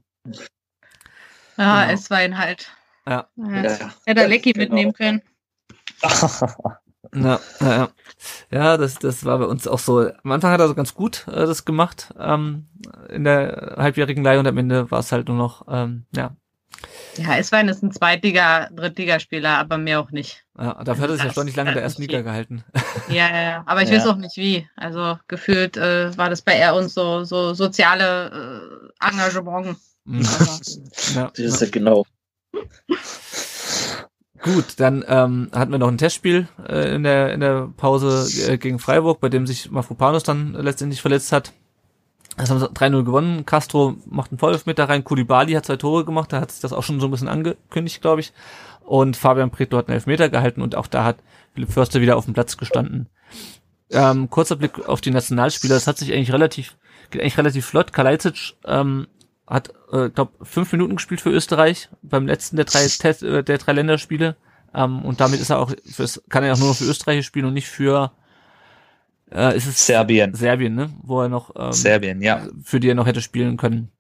Ja, 1.58 1.84
Genau. 1.86 1.94
es 1.94 2.10
war 2.10 2.24
ihn 2.24 2.38
halt. 2.38 2.72
Ja. 3.08 3.28
Ja. 3.36 3.64
Ja, 3.64 3.94
Hätte 4.06 4.22
er 4.22 4.28
Lecky 4.28 4.54
genau. 4.54 4.66
mitnehmen 4.66 4.94
können. 4.94 5.22
Ja, 7.16 7.40
ja, 7.62 7.76
ja. 7.78 7.90
ja 8.52 8.78
das, 8.78 8.96
das 8.96 9.24
war 9.26 9.38
bei 9.40 9.46
uns 9.46 9.68
auch 9.68 9.80
so. 9.80 10.00
Am 10.24 10.32
Anfang 10.32 10.52
hat 10.52 10.60
er 10.60 10.68
so 10.68 10.76
ganz 10.76 10.94
gut 10.94 11.26
äh, 11.28 11.46
das 11.46 11.66
gemacht 11.66 12.14
ähm, 12.20 12.68
in 13.10 13.24
der 13.24 13.76
halbjährigen 13.78 14.24
Leihe 14.24 14.40
und 14.40 14.48
am 14.48 14.58
Ende 14.58 14.90
war 14.92 15.00
es 15.00 15.12
halt 15.12 15.28
nur 15.28 15.38
noch, 15.38 15.66
ähm, 15.70 16.06
ja, 16.16 16.36
Ja, 17.18 17.36
Eswein 17.38 17.68
ist 17.70 17.82
ein 17.84 17.92
Zweitliga-, 17.92 18.70
Drittligaspieler, 18.72 19.58
aber 19.58 19.78
mehr 19.78 20.00
auch 20.00 20.12
nicht. 20.12 20.46
ja, 20.60 20.84
dafür 20.84 21.04
hat 21.04 21.10
er 21.12 21.16
sich 21.16 21.26
ja 21.26 21.34
schon 21.34 21.46
nicht 21.46 21.56
lange 21.58 21.70
in 21.70 21.76
der 21.76 21.84
ersten 21.84 22.02
Liga 22.02 22.22
gehalten. 22.22 22.64
Ja, 23.10 23.30
ja, 23.30 23.42
ja. 23.42 23.64
Aber 23.66 23.82
ich 23.84 23.90
Ja. 23.90 23.96
weiß 23.96 24.08
auch 24.08 24.18
nicht 24.18 24.36
wie. 24.38 24.68
Also 24.76 25.18
gefühlt 25.30 25.78
äh, 25.78 26.16
war 26.18 26.30
das 26.30 26.42
bei 26.42 26.54
er 26.54 26.76
uns 26.76 26.94
so, 26.94 27.24
so 27.24 27.54
soziale 27.54 28.92
äh, 29.02 29.08
Engagement. 29.10 29.78
Mhm. 30.04 30.22
ja, 31.16 31.30
Das 31.30 31.40
ist 31.40 31.62
ja 31.62 31.68
genau. 31.70 32.06
Gut, 34.54 34.76
dann 34.78 35.04
ähm, 35.08 35.50
hatten 35.54 35.72
wir 35.72 35.78
noch 35.78 35.90
ein 35.90 35.98
Testspiel 35.98 36.48
äh, 36.68 36.96
in 36.96 37.04
der 37.04 37.34
in 37.34 37.42
der 37.42 37.70
Pause 37.76 38.28
äh, 38.50 38.58
gegen 38.58 38.80
Freiburg, 38.80 39.20
bei 39.20 39.30
dem 39.30 39.46
sich 39.46 39.72
Mafropanos 39.72 40.24
dann 40.24 40.54
letztendlich 40.54 41.02
verletzt 41.02 41.32
hat. 41.32 41.52
Das 42.38 42.50
haben 42.50 42.60
sie 42.60 42.68
3-0 42.68 43.04
gewonnen. 43.04 43.46
Castro 43.46 43.96
macht 44.06 44.32
einen 44.32 44.38
Vorwurf 44.38 44.66
mit 44.66 44.80
da 44.80 44.86
rein. 44.86 45.04
Kulibali 45.04 45.54
hat 45.54 45.66
zwei 45.66 45.76
Tore 45.76 46.06
gemacht. 46.06 46.32
Da 46.32 46.40
hat 46.40 46.52
sich 46.52 46.62
das 46.62 46.72
auch 46.72 46.84
schon 46.84 47.00
so 47.00 47.08
ein 47.08 47.12
bisschen 47.12 47.28
angekündigt, 47.28 48.02
glaube 48.02 48.22
ich. 48.22 48.32
Und 48.86 49.18
Fabian 49.18 49.50
Preto 49.50 49.76
hat 49.76 49.88
einen 49.88 49.96
Elfmeter 49.96 50.30
gehalten 50.30 50.62
und 50.62 50.76
auch 50.76 50.88
da 50.88 51.04
hat 51.04 51.18
Philipp 51.54 51.72
Förster 51.72 52.00
wieder 52.00 52.16
auf 52.16 52.26
dem 52.26 52.34
Platz 52.34 52.56
gestanden. 52.56 53.10
Ähm, 53.92 54.30
kurzer 54.30 54.56
Blick 54.56 54.88
auf 54.88 55.02
die 55.02 55.12
Nationalspieler. 55.12 55.76
Das 55.76 55.88
hat 55.88 55.98
sich 55.98 56.14
eigentlich 56.14 56.32
relativ, 56.32 56.78
geht 57.10 57.22
eigentlich 57.22 57.38
relativ 57.38 57.66
flott. 57.66 57.92
Kalajdzic 57.92 58.54
ähm, 58.66 59.08
hat, 59.48 59.74
äh, 59.92 60.10
glaube 60.10 60.34
fünf 60.44 60.72
Minuten 60.72 60.98
gespielt 60.98 61.22
für 61.22 61.30
Österreich 61.30 61.90
beim 62.02 62.28
letzten 62.28 62.58
der 62.58 62.66
drei 62.66 62.86
Test, 63.00 63.24
äh, 63.24 63.44
der 63.44 63.58
drei 63.58 63.74
Länderspiele. 63.74 64.36
Ähm, 64.74 65.04
und 65.04 65.20
damit 65.22 65.40
ist 65.40 65.50
er 65.50 65.60
auch 65.60 65.72
fürs, 65.86 66.22
kann 66.30 66.44
er 66.44 66.54
auch 66.54 66.60
nur 66.60 66.70
noch 66.70 66.76
für 66.76 66.86
Österreich 66.86 67.26
spielen 67.26 67.46
und 67.46 67.54
nicht 67.54 67.68
für 67.68 68.12
äh, 69.32 69.58
ist 69.58 69.68
es 69.68 69.86
Serbien. 69.86 70.34
Serbien, 70.34 70.76
ne? 70.76 70.90
Wo 71.02 71.22
er 71.22 71.30
noch 71.30 71.52
ähm, 71.58 71.72
Serbien, 71.72 72.22
ja. 72.22 72.48
für 72.64 72.80
die 72.80 72.90
er 72.90 72.96
noch 72.96 73.08
hätte 73.08 73.22
spielen 73.22 73.58
können. 73.58 73.92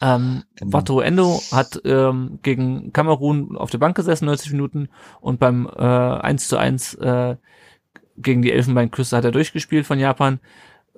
Ähm, 0.00 0.44
Genau. 0.56 0.72
Watu 0.72 1.00
Endo 1.00 1.40
hat 1.50 1.80
ähm, 1.84 2.38
gegen 2.42 2.92
Kamerun 2.92 3.56
auf 3.56 3.70
der 3.70 3.78
Bank 3.78 3.96
gesessen, 3.96 4.26
90 4.26 4.52
Minuten, 4.52 4.88
und 5.20 5.40
beim 5.40 5.66
äh, 5.66 5.82
1 5.82 6.48
zu 6.48 6.56
1 6.56 6.94
äh, 6.94 7.36
gegen 8.16 8.42
die 8.42 8.52
Elfenbeinküste 8.52 9.16
hat 9.16 9.24
er 9.24 9.32
durchgespielt 9.32 9.86
von 9.86 9.98
Japan. 9.98 10.40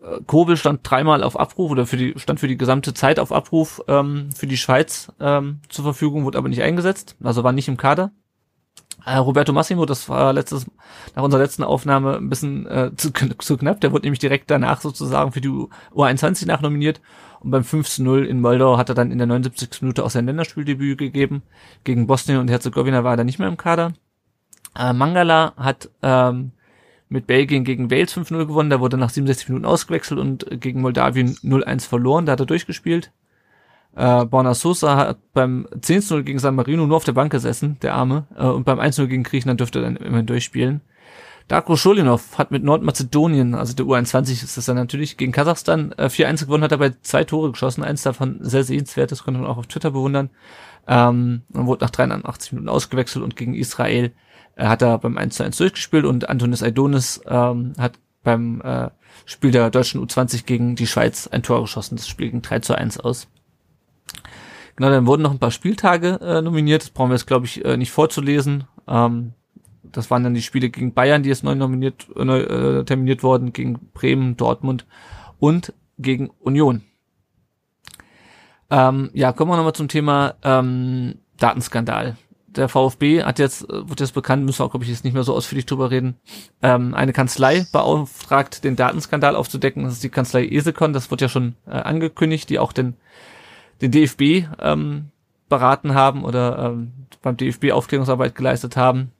Äh, 0.04 0.20
Kobel 0.26 0.56
stand 0.56 0.80
dreimal 0.88 1.22
auf 1.22 1.38
Abruf 1.38 1.70
oder 1.70 1.86
für 1.86 1.96
die 1.96 2.14
stand 2.16 2.40
für 2.40 2.48
die 2.48 2.58
gesamte 2.58 2.94
Zeit 2.94 3.18
auf 3.18 3.32
Abruf 3.32 3.82
ähm, 3.88 4.30
für 4.34 4.46
die 4.46 4.56
Schweiz 4.56 5.10
ähm, 5.20 5.60
zur 5.68 5.84
Verfügung, 5.84 6.24
wurde 6.24 6.38
aber 6.38 6.48
nicht 6.48 6.62
eingesetzt, 6.62 7.16
also 7.22 7.42
war 7.44 7.52
nicht 7.52 7.68
im 7.68 7.76
Kader. 7.76 8.10
Äh, 9.06 9.16
Roberto 9.16 9.52
Massimo, 9.52 9.84
das 9.84 10.08
war 10.08 10.32
letztes, 10.32 10.66
nach 11.14 11.22
unserer 11.22 11.42
letzten 11.42 11.62
Aufnahme 11.62 12.16
ein 12.16 12.30
bisschen 12.30 12.66
äh, 12.66 12.90
zu, 12.96 13.10
zu 13.38 13.56
knapp. 13.58 13.80
Der 13.82 13.92
wurde 13.92 14.06
nämlich 14.06 14.18
direkt 14.20 14.50
danach 14.50 14.80
sozusagen 14.80 15.32
für 15.32 15.40
die 15.42 15.48
U- 15.48 15.68
U21 15.94 16.46
nachnominiert. 16.46 17.02
Und 17.40 17.50
beim 17.50 17.64
5 17.64 17.86
zu 17.86 18.02
0 18.02 18.24
in 18.24 18.40
Moldau 18.40 18.78
hat 18.78 18.88
er 18.88 18.94
dann 18.94 19.10
in 19.10 19.18
der 19.18 19.26
79. 19.26 19.82
Minute 19.82 20.04
auch 20.04 20.10
sein 20.10 20.24
Länderspieldebüt 20.24 20.96
gegeben. 20.96 21.42
Gegen 21.82 22.06
Bosnien 22.06 22.38
und 22.38 22.48
Herzegowina 22.48 23.04
war 23.04 23.12
er 23.12 23.16
dann 23.18 23.26
nicht 23.26 23.38
mehr 23.38 23.48
im 23.48 23.58
Kader. 23.58 23.92
Äh, 24.78 24.94
Mangala 24.94 25.52
hat 25.58 25.90
ähm, 26.00 26.52
mit 27.14 27.28
Belgien 27.28 27.62
gegen 27.62 27.90
Wales 27.90 28.14
5-0 28.14 28.44
gewonnen. 28.44 28.70
Da 28.70 28.80
wurde 28.80 28.98
nach 28.98 29.08
67 29.08 29.48
Minuten 29.48 29.64
ausgewechselt 29.64 30.18
und 30.18 30.46
gegen 30.60 30.82
Moldawien 30.82 31.36
0-1 31.36 31.88
verloren. 31.88 32.26
Da 32.26 32.32
hat 32.32 32.40
er 32.40 32.46
durchgespielt. 32.46 33.12
Äh, 33.94 34.24
Borna 34.24 34.52
Sosa 34.52 34.96
hat 34.96 35.32
beim 35.32 35.66
10-0 35.78 36.24
gegen 36.24 36.40
San 36.40 36.56
Marino 36.56 36.84
nur 36.86 36.96
auf 36.96 37.04
der 37.04 37.12
Bank 37.12 37.30
gesessen, 37.30 37.78
der 37.82 37.94
Arme. 37.94 38.26
Äh, 38.36 38.46
und 38.46 38.64
beim 38.64 38.80
1-0 38.80 39.06
gegen 39.06 39.22
Griechenland 39.22 39.60
dürfte 39.60 39.78
er 39.78 39.84
dann 39.84 39.96
immerhin 39.96 40.26
durchspielen. 40.26 40.80
Darko 41.46 41.76
Scholinov 41.76 42.36
hat 42.36 42.50
mit 42.50 42.64
Nordmazedonien, 42.64 43.54
also 43.54 43.74
der 43.74 43.86
U21 43.86 44.42
ist 44.42 44.56
das 44.56 44.64
dann 44.64 44.76
natürlich, 44.76 45.16
gegen 45.16 45.30
Kasachstan 45.30 45.92
äh, 45.92 46.06
4-1 46.06 46.46
gewonnen, 46.46 46.64
hat 46.64 46.72
dabei 46.72 46.94
zwei 47.02 47.22
Tore 47.22 47.52
geschossen, 47.52 47.84
eins 47.84 48.02
davon 48.02 48.38
sehr 48.40 48.64
sehenswert, 48.64 49.12
das 49.12 49.24
konnte 49.24 49.40
man 49.40 49.48
auch 49.48 49.58
auf 49.58 49.66
Twitter 49.66 49.90
bewundern. 49.90 50.30
Ähm, 50.88 51.42
und 51.52 51.66
wurde 51.66 51.84
nach 51.84 51.90
83 51.90 52.52
Minuten 52.52 52.70
ausgewechselt 52.70 53.22
und 53.22 53.36
gegen 53.36 53.54
Israel 53.54 54.06
äh, 54.06 54.12
hat 54.56 54.82
er 54.82 54.98
beim 54.98 55.18
1 55.18 55.40
1 55.40 55.56
durchgespielt 55.56 56.04
und 56.04 56.28
Antonis 56.28 56.62
Aidonis 56.62 57.20
ähm, 57.26 57.72
hat 57.78 57.98
beim 58.22 58.60
äh, 58.62 58.90
Spiel 59.26 59.50
der 59.50 59.70
deutschen 59.70 60.04
U20 60.04 60.44
gegen 60.44 60.76
die 60.76 60.86
Schweiz 60.86 61.26
ein 61.28 61.42
Tor 61.42 61.60
geschossen. 61.62 61.96
Das 61.96 62.08
Spiel 62.08 62.30
ging 62.30 62.42
3 62.42 62.60
zu 62.60 62.76
1 62.76 63.00
aus. 63.00 63.28
Genau, 64.76 64.90
dann 64.90 65.06
wurden 65.06 65.22
noch 65.22 65.30
ein 65.30 65.38
paar 65.38 65.50
Spieltage 65.50 66.18
äh, 66.20 66.42
nominiert. 66.42 66.82
Das 66.82 66.90
brauchen 66.90 67.10
wir 67.10 67.14
jetzt, 67.14 67.26
glaube 67.26 67.46
ich, 67.46 67.64
äh, 67.64 67.76
nicht 67.76 67.92
vorzulesen. 67.92 68.64
Ähm, 68.88 69.34
das 69.82 70.10
waren 70.10 70.24
dann 70.24 70.34
die 70.34 70.42
Spiele 70.42 70.70
gegen 70.70 70.94
Bayern, 70.94 71.22
die 71.22 71.28
jetzt 71.28 71.44
neu 71.44 71.54
nominiert, 71.54 72.08
äh, 72.16 72.24
neu, 72.24 72.40
äh, 72.40 72.84
terminiert 72.84 73.22
wurden, 73.22 73.52
gegen 73.52 73.78
Bremen, 73.92 74.36
Dortmund 74.36 74.86
und 75.38 75.72
gegen 75.98 76.30
Union. 76.40 76.82
Ähm, 78.70 79.10
ja, 79.12 79.32
kommen 79.32 79.52
wir 79.52 79.56
nochmal 79.56 79.74
zum 79.74 79.88
Thema 79.88 80.34
ähm, 80.42 81.16
Datenskandal. 81.38 82.16
Der 82.56 82.68
VfB 82.68 83.22
hat 83.24 83.38
jetzt, 83.38 83.68
äh, 83.68 83.88
wird 83.88 84.00
jetzt 84.00 84.14
bekannt, 84.14 84.44
müssen 84.44 84.60
wir 84.60 84.66
auch, 84.66 84.70
glaube 84.70 84.84
ich, 84.84 84.90
jetzt 84.90 85.04
nicht 85.04 85.14
mehr 85.14 85.24
so 85.24 85.34
ausführlich 85.34 85.66
drüber 85.66 85.90
reden, 85.90 86.16
ähm, 86.62 86.94
eine 86.94 87.12
Kanzlei 87.12 87.66
beauftragt, 87.72 88.64
den 88.64 88.76
Datenskandal 88.76 89.36
aufzudecken. 89.36 89.84
Das 89.84 89.94
ist 89.94 90.04
die 90.04 90.08
Kanzlei 90.08 90.46
Esekon, 90.46 90.92
das 90.92 91.10
wird 91.10 91.20
ja 91.20 91.28
schon 91.28 91.54
äh, 91.66 91.72
angekündigt, 91.72 92.50
die 92.50 92.58
auch 92.58 92.72
den, 92.72 92.94
den 93.80 93.90
DFB 93.90 94.46
ähm, 94.60 95.10
beraten 95.48 95.94
haben 95.94 96.24
oder 96.24 96.58
ähm, 96.58 96.92
beim 97.22 97.36
DFB 97.36 97.72
Aufklärungsarbeit 97.72 98.34
geleistet 98.34 98.76
haben. 98.76 99.10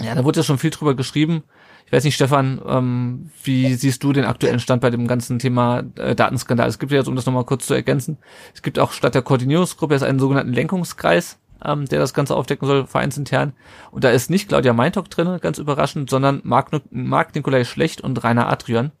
Ja, 0.00 0.14
da 0.14 0.24
wurde 0.24 0.40
ja 0.40 0.44
schon 0.44 0.58
viel 0.58 0.70
drüber 0.70 0.94
geschrieben. 0.94 1.42
Ich 1.86 1.92
weiß 1.92 2.02
nicht, 2.02 2.16
Stefan, 2.16 2.60
ähm, 2.66 3.30
wie 3.44 3.74
siehst 3.74 4.02
du 4.02 4.12
den 4.12 4.24
aktuellen 4.24 4.58
Stand 4.58 4.82
bei 4.82 4.90
dem 4.90 5.06
ganzen 5.06 5.38
Thema 5.38 5.84
äh, 5.94 6.16
Datenskandal? 6.16 6.68
Es 6.68 6.80
gibt 6.80 6.90
ja 6.90 6.98
jetzt, 6.98 7.06
um 7.06 7.14
das 7.14 7.26
nochmal 7.26 7.44
kurz 7.44 7.66
zu 7.66 7.74
ergänzen, 7.74 8.18
es 8.54 8.62
gibt 8.62 8.78
auch 8.78 8.92
statt 8.92 9.14
der 9.14 9.22
Koordinierungsgruppe 9.22 9.94
jetzt 9.94 10.02
einen 10.02 10.18
sogenannten 10.18 10.52
Lenkungskreis, 10.52 11.38
ähm, 11.64 11.86
der 11.86 11.98
das 11.98 12.14
Ganze 12.14 12.36
aufdecken 12.36 12.66
soll, 12.66 12.86
vereinsintern. 12.86 13.52
Und 13.90 14.04
da 14.04 14.10
ist 14.10 14.30
nicht 14.30 14.48
Claudia 14.48 14.72
Meintock 14.72 15.08
drin, 15.10 15.38
ganz 15.40 15.58
überraschend, 15.58 16.10
sondern 16.10 16.40
Marc, 16.44 16.70
Marc 16.90 17.34
Nikolai 17.34 17.64
Schlecht 17.64 18.00
und 18.00 18.22
Rainer 18.24 18.48
Adrian. 18.48 18.92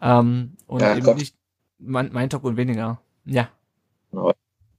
Ähm, 0.00 0.56
und 0.66 0.80
Ja, 0.82 0.92
eben 0.94 1.04
Gott. 1.04 1.16
nicht 1.18 1.34
Mein- 1.78 2.12
Meintock 2.12 2.44
und 2.44 2.56
weniger. 2.56 3.00
Ja. 3.24 3.48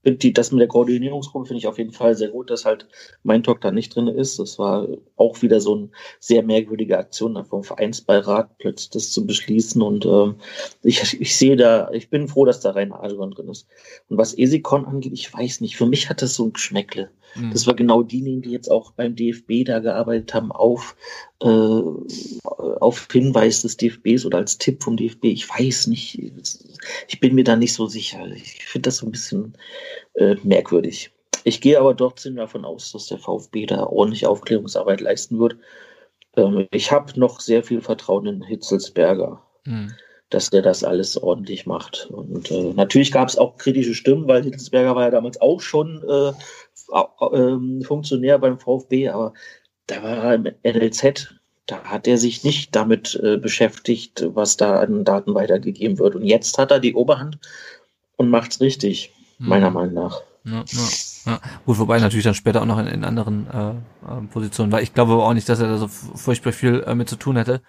Die, 0.05 0.33
das 0.33 0.51
mit 0.51 0.61
der 0.61 0.67
Koordinierungsgruppe 0.67 1.47
finde 1.47 1.59
ich 1.59 1.67
auf 1.67 1.77
jeden 1.77 1.91
Fall 1.91 2.15
sehr 2.15 2.29
gut, 2.29 2.49
dass 2.49 2.65
halt 2.65 2.87
mein 3.23 3.43
Talk 3.43 3.61
da 3.61 3.71
nicht 3.71 3.95
drin 3.95 4.07
ist. 4.07 4.39
Das 4.39 4.57
war 4.57 4.87
auch 5.15 5.41
wieder 5.41 5.59
so 5.59 5.75
eine 5.75 5.89
sehr 6.19 6.43
merkwürdige 6.43 6.97
Aktion 6.97 7.43
vom 7.45 7.63
Vereinsbeirat, 7.63 8.57
plötzlich 8.57 8.89
das 8.91 9.11
zu 9.11 9.25
beschließen. 9.25 9.81
Und 9.81 10.05
ähm, 10.05 10.35
ich, 10.83 11.19
ich 11.19 11.35
sehe 11.35 11.55
da, 11.55 11.91
ich 11.91 12.09
bin 12.09 12.27
froh, 12.27 12.45
dass 12.45 12.61
da 12.61 12.71
rein 12.71 12.93
Adrian 12.93 13.31
drin 13.31 13.49
ist. 13.49 13.67
Und 14.07 14.17
was 14.17 14.37
Esikon 14.37 14.85
angeht, 14.85 15.13
ich 15.13 15.33
weiß 15.33 15.61
nicht, 15.61 15.75
für 15.75 15.85
mich 15.85 16.09
hat 16.09 16.21
das 16.21 16.35
so 16.35 16.45
ein 16.45 16.53
Geschmäckle. 16.53 17.11
Mhm. 17.35 17.51
Das 17.51 17.67
war 17.67 17.73
genau 17.73 18.03
diejenigen, 18.03 18.41
die 18.41 18.51
jetzt 18.51 18.69
auch 18.69 18.91
beim 18.91 19.15
DFB 19.15 19.65
da 19.65 19.79
gearbeitet 19.79 20.33
haben, 20.33 20.51
auf, 20.51 20.95
äh, 21.41 21.47
auf 21.47 23.07
Hinweis 23.11 23.61
des 23.61 23.77
DFBs 23.77 24.25
oder 24.25 24.39
als 24.39 24.57
Tipp 24.57 24.83
vom 24.83 24.97
DFB. 24.97 25.25
Ich 25.25 25.49
weiß 25.49 25.87
nicht, 25.87 26.19
ich 27.07 27.19
bin 27.19 27.35
mir 27.35 27.43
da 27.43 27.55
nicht 27.55 27.73
so 27.73 27.87
sicher. 27.87 28.25
Ich 28.27 28.65
finde 28.65 28.87
das 28.87 28.97
so 28.97 29.05
ein 29.05 29.11
bisschen 29.11 29.57
äh, 30.15 30.35
merkwürdig. 30.43 31.11
Ich 31.43 31.61
gehe 31.61 31.79
aber 31.79 31.95
trotzdem 31.95 32.35
davon 32.35 32.65
aus, 32.65 32.91
dass 32.91 33.07
der 33.07 33.17
VfB 33.17 33.65
da 33.65 33.83
ordentlich 33.83 34.27
Aufklärungsarbeit 34.27 35.01
leisten 35.01 35.39
wird. 35.39 35.57
Ähm, 36.35 36.67
ich 36.71 36.91
habe 36.91 37.17
noch 37.19 37.39
sehr 37.39 37.63
viel 37.63 37.81
Vertrauen 37.81 38.25
in 38.25 38.41
Hitzelsberger. 38.43 39.41
Mhm 39.65 39.93
dass 40.29 40.49
der 40.49 40.61
das 40.61 40.83
alles 40.83 41.17
ordentlich 41.17 41.65
macht. 41.65 42.07
Und 42.11 42.51
äh, 42.51 42.73
natürlich 42.73 43.11
gab 43.11 43.27
es 43.27 43.37
auch 43.37 43.57
kritische 43.57 43.95
Stimmen, 43.95 44.27
weil 44.27 44.43
Hitzelsberger 44.43 44.95
war 44.95 45.03
ja 45.05 45.11
damals 45.11 45.41
auch 45.41 45.61
schon 45.61 46.03
äh, 46.07 46.33
äh, 46.93 47.83
Funktionär 47.83 48.37
beim 48.37 48.59
VfB, 48.59 49.09
aber 49.09 49.33
da 49.87 50.03
war 50.03 50.17
er 50.17 50.35
im 50.35 50.47
NLZ, 50.63 51.35
da 51.65 51.83
hat 51.83 52.07
er 52.07 52.17
sich 52.17 52.43
nicht 52.43 52.75
damit 52.75 53.19
äh, 53.23 53.37
beschäftigt, 53.37 54.25
was 54.33 54.57
da 54.57 54.79
an 54.79 55.03
Daten 55.03 55.33
weitergegeben 55.33 55.97
wird. 55.97 56.15
Und 56.15 56.23
jetzt 56.23 56.57
hat 56.57 56.71
er 56.71 56.79
die 56.79 56.93
Oberhand 56.93 57.39
und 58.17 58.29
macht's 58.29 58.61
richtig, 58.61 59.11
mhm. 59.39 59.49
meiner 59.49 59.71
Meinung 59.71 59.95
nach. 59.95 60.21
Ja, 60.45 60.63
ja, 60.67 60.87
ja. 61.25 61.39
Gut, 61.65 61.79
wobei 61.79 61.99
natürlich 61.99 62.23
dann 62.23 62.33
später 62.33 62.61
auch 62.61 62.65
noch 62.65 62.79
in, 62.79 62.87
in 62.87 63.03
anderen 63.03 63.47
äh, 63.47 63.69
äh, 63.69 64.21
Positionen, 64.31 64.71
weil 64.71 64.83
ich 64.83 64.93
glaube 64.93 65.13
auch 65.13 65.33
nicht, 65.33 65.49
dass 65.49 65.59
er 65.59 65.67
da 65.67 65.77
so 65.77 65.87
furchtbar 65.87 66.53
viel 66.53 66.83
äh, 66.85 66.95
mit 66.95 67.09
zu 67.09 67.17
tun 67.17 67.35
hätte. 67.35 67.61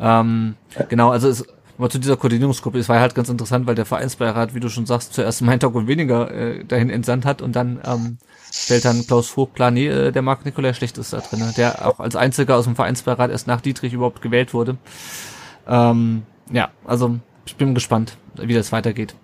Ähm, 0.00 0.56
genau, 0.88 1.10
also 1.10 1.28
es 1.28 1.46
aber 1.78 1.88
zu 1.90 1.98
dieser 1.98 2.16
Koordinierungsgruppe, 2.16 2.78
es 2.78 2.88
war 2.88 2.98
halt 2.98 3.14
ganz 3.14 3.28
interessant, 3.28 3.66
weil 3.66 3.76
der 3.76 3.86
Vereinsbeirat, 3.86 4.52
wie 4.54 4.60
du 4.60 4.68
schon 4.68 4.84
sagst, 4.84 5.14
zuerst 5.14 5.42
Meintag 5.42 5.74
und 5.74 5.86
weniger 5.86 6.30
äh, 6.30 6.64
dahin 6.64 6.90
entsandt 6.90 7.24
hat 7.24 7.40
und 7.40 7.54
dann 7.54 7.80
ähm, 7.84 8.18
stellt 8.52 8.84
dann 8.84 9.06
Klaus 9.06 9.28
Vogt 9.28 9.54
klar, 9.54 9.70
nee, 9.70 9.86
äh, 9.86 10.10
der 10.10 10.22
Marc 10.22 10.44
Nikolai 10.44 10.72
Schlecht 10.72 10.98
ist 10.98 11.12
da 11.12 11.20
drin, 11.20 11.42
der 11.56 11.86
auch 11.86 12.00
als 12.00 12.16
einziger 12.16 12.56
aus 12.56 12.64
dem 12.64 12.74
Vereinsbeirat 12.74 13.30
erst 13.30 13.46
nach 13.46 13.60
Dietrich 13.60 13.92
überhaupt 13.92 14.22
gewählt 14.22 14.54
wurde. 14.54 14.76
Ähm, 15.68 16.24
ja, 16.50 16.70
also 16.84 17.20
ich 17.46 17.54
bin 17.54 17.74
gespannt, 17.74 18.16
wie 18.34 18.54
das 18.54 18.72
weitergeht. 18.72 19.14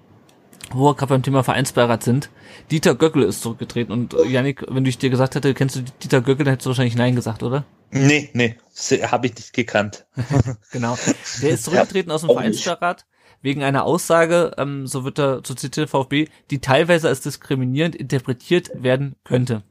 Wo 0.72 0.86
wir 0.86 0.94
gerade 0.94 1.10
beim 1.10 1.22
Thema 1.22 1.42
Vereinsbeirat 1.42 2.02
sind, 2.02 2.30
Dieter 2.70 2.94
Göckel 2.94 3.22
ist 3.22 3.42
zurückgetreten 3.42 3.92
und 3.92 4.14
äh, 4.14 4.26
Janik, 4.26 4.64
wenn 4.68 4.86
ich 4.86 4.98
dir 4.98 5.10
gesagt 5.10 5.34
hätte, 5.34 5.54
kennst 5.54 5.76
du 5.76 5.82
Dieter 6.02 6.20
Göckel, 6.20 6.44
dann 6.44 6.52
hättest 6.52 6.66
du 6.66 6.70
wahrscheinlich 6.70 6.96
Nein 6.96 7.14
gesagt, 7.14 7.42
oder? 7.42 7.64
Nee, 7.90 8.30
nee, 8.32 8.56
habe 9.02 9.26
ich 9.26 9.34
nicht 9.34 9.52
gekannt. 9.52 10.06
genau. 10.72 10.98
Der 11.42 11.50
ist 11.50 11.64
zurückgetreten 11.64 12.10
aus 12.10 12.22
dem 12.22 12.30
Vereinsbeirat 12.30 13.04
wegen 13.44 13.62
einer 13.62 13.84
Aussage, 13.84 14.52
ähm, 14.56 14.86
so 14.86 15.04
wird 15.04 15.18
er 15.18 15.44
zu 15.44 15.54
zitieren 15.54 15.86
VfB, 15.86 16.28
die 16.50 16.60
teilweise 16.60 17.08
als 17.08 17.20
diskriminierend 17.20 17.94
interpretiert 17.94 18.70
werden 18.74 19.16
könnte. 19.22 19.62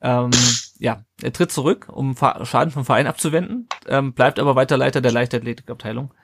Ähm, 0.00 0.30
ja, 0.78 1.04
er 1.20 1.32
tritt 1.32 1.50
zurück, 1.50 1.88
um 1.90 2.16
Schaden 2.16 2.70
vom 2.70 2.84
Verein 2.84 3.08
abzuwenden, 3.08 3.68
ähm, 3.88 4.12
bleibt 4.12 4.38
aber 4.38 4.54
weiter 4.54 4.76
Leiter 4.76 5.00
der 5.00 5.10
Leichtathletikabteilung. 5.10 6.14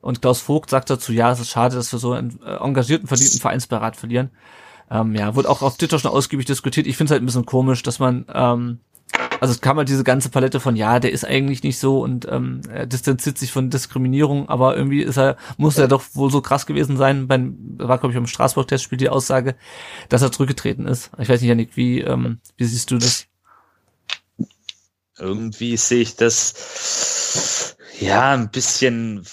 Und 0.00 0.22
Klaus 0.22 0.40
Vogt 0.40 0.70
sagt 0.70 0.90
dazu, 0.90 1.12
ja, 1.12 1.32
es 1.32 1.40
ist 1.40 1.50
schade, 1.50 1.74
dass 1.74 1.92
wir 1.92 1.98
so 1.98 2.12
einen 2.12 2.40
äh, 2.42 2.56
engagierten, 2.56 3.08
verdienten 3.08 3.40
Vereinsbeirat 3.40 3.96
verlieren. 3.96 4.30
Ähm, 4.90 5.14
ja, 5.14 5.34
wurde 5.34 5.50
auch 5.50 5.62
auf 5.62 5.76
Twitter 5.76 5.98
schon 5.98 6.10
ausgiebig 6.12 6.46
diskutiert. 6.46 6.86
Ich 6.86 6.96
finde 6.96 7.08
es 7.08 7.10
halt 7.12 7.22
ein 7.22 7.26
bisschen 7.26 7.46
komisch, 7.46 7.82
dass 7.82 7.98
man 7.98 8.24
ähm, 8.32 8.80
also 9.40 9.52
es 9.52 9.60
kam 9.60 9.76
halt 9.76 9.88
diese 9.88 10.04
ganze 10.04 10.30
Palette 10.30 10.60
von, 10.60 10.76
ja, 10.76 10.98
der 10.98 11.12
ist 11.12 11.24
eigentlich 11.24 11.62
nicht 11.62 11.78
so 11.78 12.02
und 12.02 12.26
ähm, 12.28 12.60
er 12.72 12.86
distanziert 12.86 13.38
sich 13.38 13.52
von 13.52 13.70
Diskriminierung, 13.70 14.48
aber 14.48 14.76
irgendwie 14.76 15.02
ist 15.02 15.18
er, 15.18 15.36
muss 15.56 15.78
er 15.78 15.88
doch 15.88 16.02
wohl 16.14 16.30
so 16.30 16.40
krass 16.40 16.66
gewesen 16.66 16.96
sein, 16.96 17.28
beim, 17.28 17.56
war 17.78 17.98
glaube 17.98 18.12
ich 18.12 18.16
beim 18.16 18.26
Straßburg-Testspiel 18.26 18.98
die 18.98 19.08
Aussage, 19.08 19.56
dass 20.08 20.22
er 20.22 20.32
zurückgetreten 20.32 20.86
ist. 20.86 21.10
Ich 21.18 21.28
weiß 21.28 21.40
nicht, 21.40 21.48
Janik, 21.48 21.76
wie, 21.76 22.00
ähm, 22.00 22.40
wie 22.56 22.64
siehst 22.64 22.90
du 22.90 22.98
das? 22.98 23.26
Irgendwie 25.18 25.76
sehe 25.76 26.02
ich 26.02 26.16
das 26.16 27.76
ja 27.98 28.32
ein 28.32 28.50
bisschen 28.50 29.24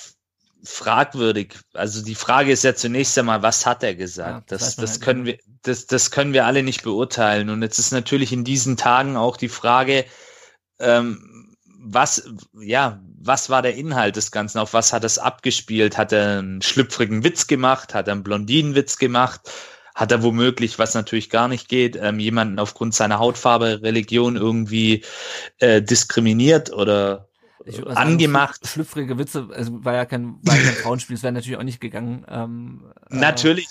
fragwürdig. 0.64 1.60
Also 1.74 2.04
die 2.04 2.16
Frage 2.16 2.52
ist 2.52 2.64
ja 2.64 2.74
zunächst 2.74 3.18
einmal, 3.18 3.44
was 3.44 3.66
hat 3.66 3.84
er 3.84 3.96
gesagt? 3.96 4.52
Ja, 4.52 4.58
das, 4.58 4.76
das, 4.76 4.92
halt 4.92 5.02
können 5.02 5.26
wir, 5.26 5.38
das, 5.62 5.88
das 5.88 6.10
können 6.10 6.34
wir 6.34 6.46
alle 6.46 6.64
nicht 6.64 6.84
beurteilen. 6.84 7.50
Und 7.50 7.62
jetzt 7.62 7.80
ist 7.80 7.92
natürlich 7.92 8.32
in 8.32 8.44
diesen 8.44 8.78
Tagen 8.78 9.18
auch 9.18 9.38
die 9.38 9.50
Frage, 9.50 10.06
ähm, 10.80 11.56
was, 11.86 12.30
ja, 12.60 13.02
was 13.20 13.50
war 13.50 13.62
der 13.62 13.76
Inhalt 13.76 14.16
des 14.16 14.32
Ganzen? 14.32 14.60
Auf 14.60 14.74
was 14.74 14.94
hat 14.94 15.04
es 15.04 15.18
abgespielt? 15.20 15.98
Hat 15.98 16.14
er 16.14 16.40
einen 16.40 16.62
schlüpfrigen 16.62 17.24
Witz 17.24 17.48
gemacht? 17.48 17.94
Hat 17.94 18.08
er 18.08 18.14
einen 18.14 18.24
Blondinenwitz 18.24 18.98
gemacht? 18.98 19.42
Hat 19.94 20.12
er 20.12 20.24
womöglich, 20.24 20.80
was 20.80 20.94
natürlich 20.94 21.30
gar 21.30 21.48
nicht 21.48 21.68
geht, 21.68 21.98
ähm, 21.98 22.20
jemanden 22.20 22.58
aufgrund 22.58 22.96
seiner 22.96 23.20
Hautfarbe, 23.20 23.82
Religion 23.84 24.38
irgendwie 24.38 25.04
äh, 25.60 25.82
diskriminiert 25.82 26.72
oder 26.72 27.30
ich 27.66 27.86
angemacht. 27.86 28.68
schlüpfrige 28.68 29.18
Witze, 29.18 29.48
also 29.52 29.84
war 29.84 29.94
ja 29.94 30.06
kein, 30.06 30.38
war 30.44 30.56
kein 30.56 30.74
Frauenspiel, 30.76 31.16
es 31.16 31.24
wäre 31.24 31.34
natürlich 31.34 31.58
auch 31.58 31.64
nicht 31.64 31.80
gegangen. 31.80 32.26
Ähm, 32.28 32.92
äh, 33.10 33.16
natürlich, 33.16 33.68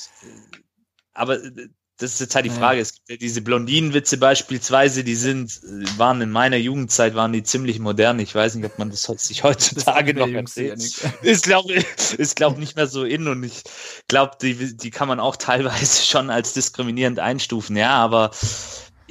aber 1.12 1.42
äh, 1.42 1.68
das 2.02 2.14
ist 2.14 2.20
jetzt 2.20 2.34
halt 2.34 2.44
die 2.46 2.50
Frage. 2.50 2.78
Ja. 2.78 2.82
Es 2.82 2.94
gibt 2.94 3.08
ja 3.08 3.16
diese 3.16 3.42
Blondinenwitze 3.42 4.16
beispielsweise, 4.16 5.04
die 5.04 5.14
sind, 5.14 5.60
waren 5.96 6.20
in 6.20 6.30
meiner 6.30 6.56
Jugendzeit, 6.56 7.14
waren 7.14 7.32
die 7.32 7.44
ziemlich 7.44 7.78
modern. 7.78 8.18
Ich 8.18 8.34
weiß 8.34 8.56
nicht, 8.56 8.66
ob 8.66 8.78
man 8.78 8.90
das 8.90 9.02
sich 9.02 9.44
heutzutage 9.44 10.14
noch 10.18 10.28
erzählt. 10.28 10.82
Ist 11.22 11.44
glaube 11.44 11.74
ist 12.18 12.36
glaub 12.36 12.58
nicht 12.58 12.76
mehr 12.76 12.86
so 12.86 13.04
in 13.04 13.28
und 13.28 13.44
ich 13.44 13.62
glaube, 14.08 14.36
die, 14.40 14.76
die 14.76 14.90
kann 14.90 15.08
man 15.08 15.20
auch 15.20 15.36
teilweise 15.36 16.02
schon 16.06 16.30
als 16.30 16.54
diskriminierend 16.54 17.20
einstufen. 17.20 17.76
Ja, 17.76 17.92
aber 17.92 18.32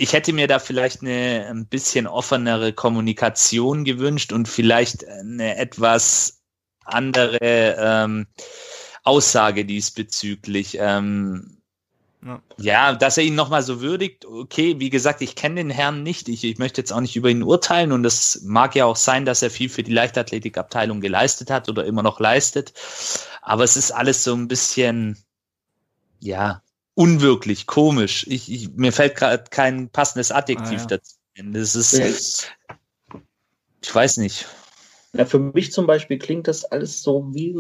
ich 0.02 0.14
hätte 0.14 0.34
mir 0.34 0.48
da 0.48 0.58
vielleicht 0.58 1.04
eine 1.04 1.46
ein 1.48 1.68
bisschen 1.68 2.08
offenere 2.08 2.74
Kommunikation 2.74 3.84
gewünscht 3.84 4.34
und 4.34 4.48
vielleicht 4.48 5.08
eine 5.08 5.58
etwas 5.58 6.42
andere 6.84 7.38
ähm, 7.40 8.26
Aussage 9.04 9.64
diesbezüglich. 9.64 10.78
Ähm, 10.80 11.62
ja. 12.26 12.42
ja. 12.58 12.94
dass 12.96 13.20
er 13.20 13.26
ihn 13.26 13.36
nochmal 13.36 13.62
so 13.62 13.80
würdigt, 13.80 14.26
okay, 14.26 14.80
wie 14.80 14.90
gesagt, 14.90 15.22
ich 15.22 15.36
kenne 15.36 15.56
den 15.56 15.70
Herrn 15.70 16.02
nicht, 16.02 16.30
ich, 16.30 16.44
ich 16.46 16.58
möchte 16.58 16.82
jetzt 16.82 16.92
auch 16.92 17.02
nicht 17.02 17.16
über 17.16 17.30
ihn 17.30 17.44
urteilen 17.44 17.92
und 17.92 18.04
es 18.04 18.42
mag 18.44 18.76
ja 18.76 18.86
auch 18.86 18.96
sein, 18.96 19.26
dass 19.26 19.44
er 19.44 19.52
viel 19.52 19.70
für 19.70 19.84
die 19.84 19.94
Leichtathletikabteilung 19.94 21.00
geleistet 21.00 21.52
hat 21.52 21.70
oder 21.70 21.86
immer 21.86 22.02
noch 22.02 22.20
leistet, 22.20 22.74
aber 23.44 23.64
es 23.64 23.78
ist 23.78 23.92
alles 23.92 24.24
so 24.24 24.34
ein 24.34 24.48
bisschen, 24.48 25.24
ja, 26.20 26.64
unwirklich, 26.96 27.68
komisch. 27.68 28.26
Ich, 28.28 28.52
ich, 28.52 28.72
mir 28.74 28.92
fällt 28.92 29.16
gerade 29.16 29.44
kein 29.50 29.90
passendes 29.90 30.32
Adjektiv 30.32 30.80
ah, 30.80 30.82
ja. 30.82 30.86
dazu. 30.86 31.16
Das 31.36 31.76
ist, 31.76 32.52
ich 33.82 33.96
weiß 33.96 34.18
nicht. 34.18 34.48
Ja, 35.14 35.26
für 35.26 35.40
mich 35.40 35.72
zum 35.72 35.88
Beispiel 35.88 36.18
klingt 36.18 36.48
das 36.48 36.66
alles 36.66 37.02
so 37.02 37.34
wie 37.34 37.54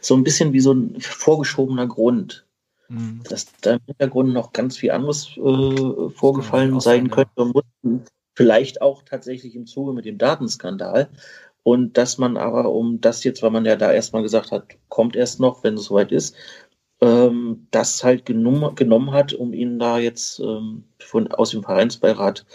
so 0.00 0.16
ein 0.16 0.24
bisschen 0.24 0.52
wie 0.52 0.60
so 0.60 0.72
ein 0.72 1.00
vorgeschobener 1.00 1.86
Grund. 1.86 2.46
Mhm. 2.88 3.22
Dass 3.28 3.46
da 3.60 3.74
im 3.74 3.80
Hintergrund 3.86 4.32
noch 4.32 4.52
ganz 4.52 4.76
viel 4.76 4.90
anderes 4.90 5.36
äh, 5.36 6.10
vorgefallen 6.10 6.80
sein 6.80 7.10
könnte 7.10 7.30
und 7.36 8.10
vielleicht 8.34 8.82
auch 8.82 9.02
tatsächlich 9.02 9.54
im 9.54 9.66
Zuge 9.66 9.92
mit 9.92 10.04
dem 10.04 10.18
Datenskandal. 10.18 11.08
Und 11.64 11.96
dass 11.96 12.18
man 12.18 12.36
aber 12.36 12.72
um 12.72 13.00
das 13.00 13.22
jetzt, 13.22 13.42
weil 13.42 13.50
man 13.50 13.64
ja 13.64 13.76
da 13.76 13.92
erstmal 13.92 14.22
gesagt 14.22 14.50
hat, 14.50 14.64
kommt 14.88 15.14
erst 15.14 15.38
noch, 15.38 15.62
wenn 15.62 15.74
es 15.74 15.84
soweit 15.84 16.10
ist, 16.10 16.34
ähm, 17.02 17.66
das 17.72 18.02
halt 18.04 18.24
genommen, 18.24 18.74
genommen 18.76 19.10
hat, 19.10 19.34
um 19.34 19.52
ihn 19.52 19.78
da 19.78 19.98
jetzt 19.98 20.38
ähm, 20.38 20.84
von, 21.00 21.30
aus 21.32 21.50
dem 21.50 21.62
Vereinsbeirat 21.62 22.46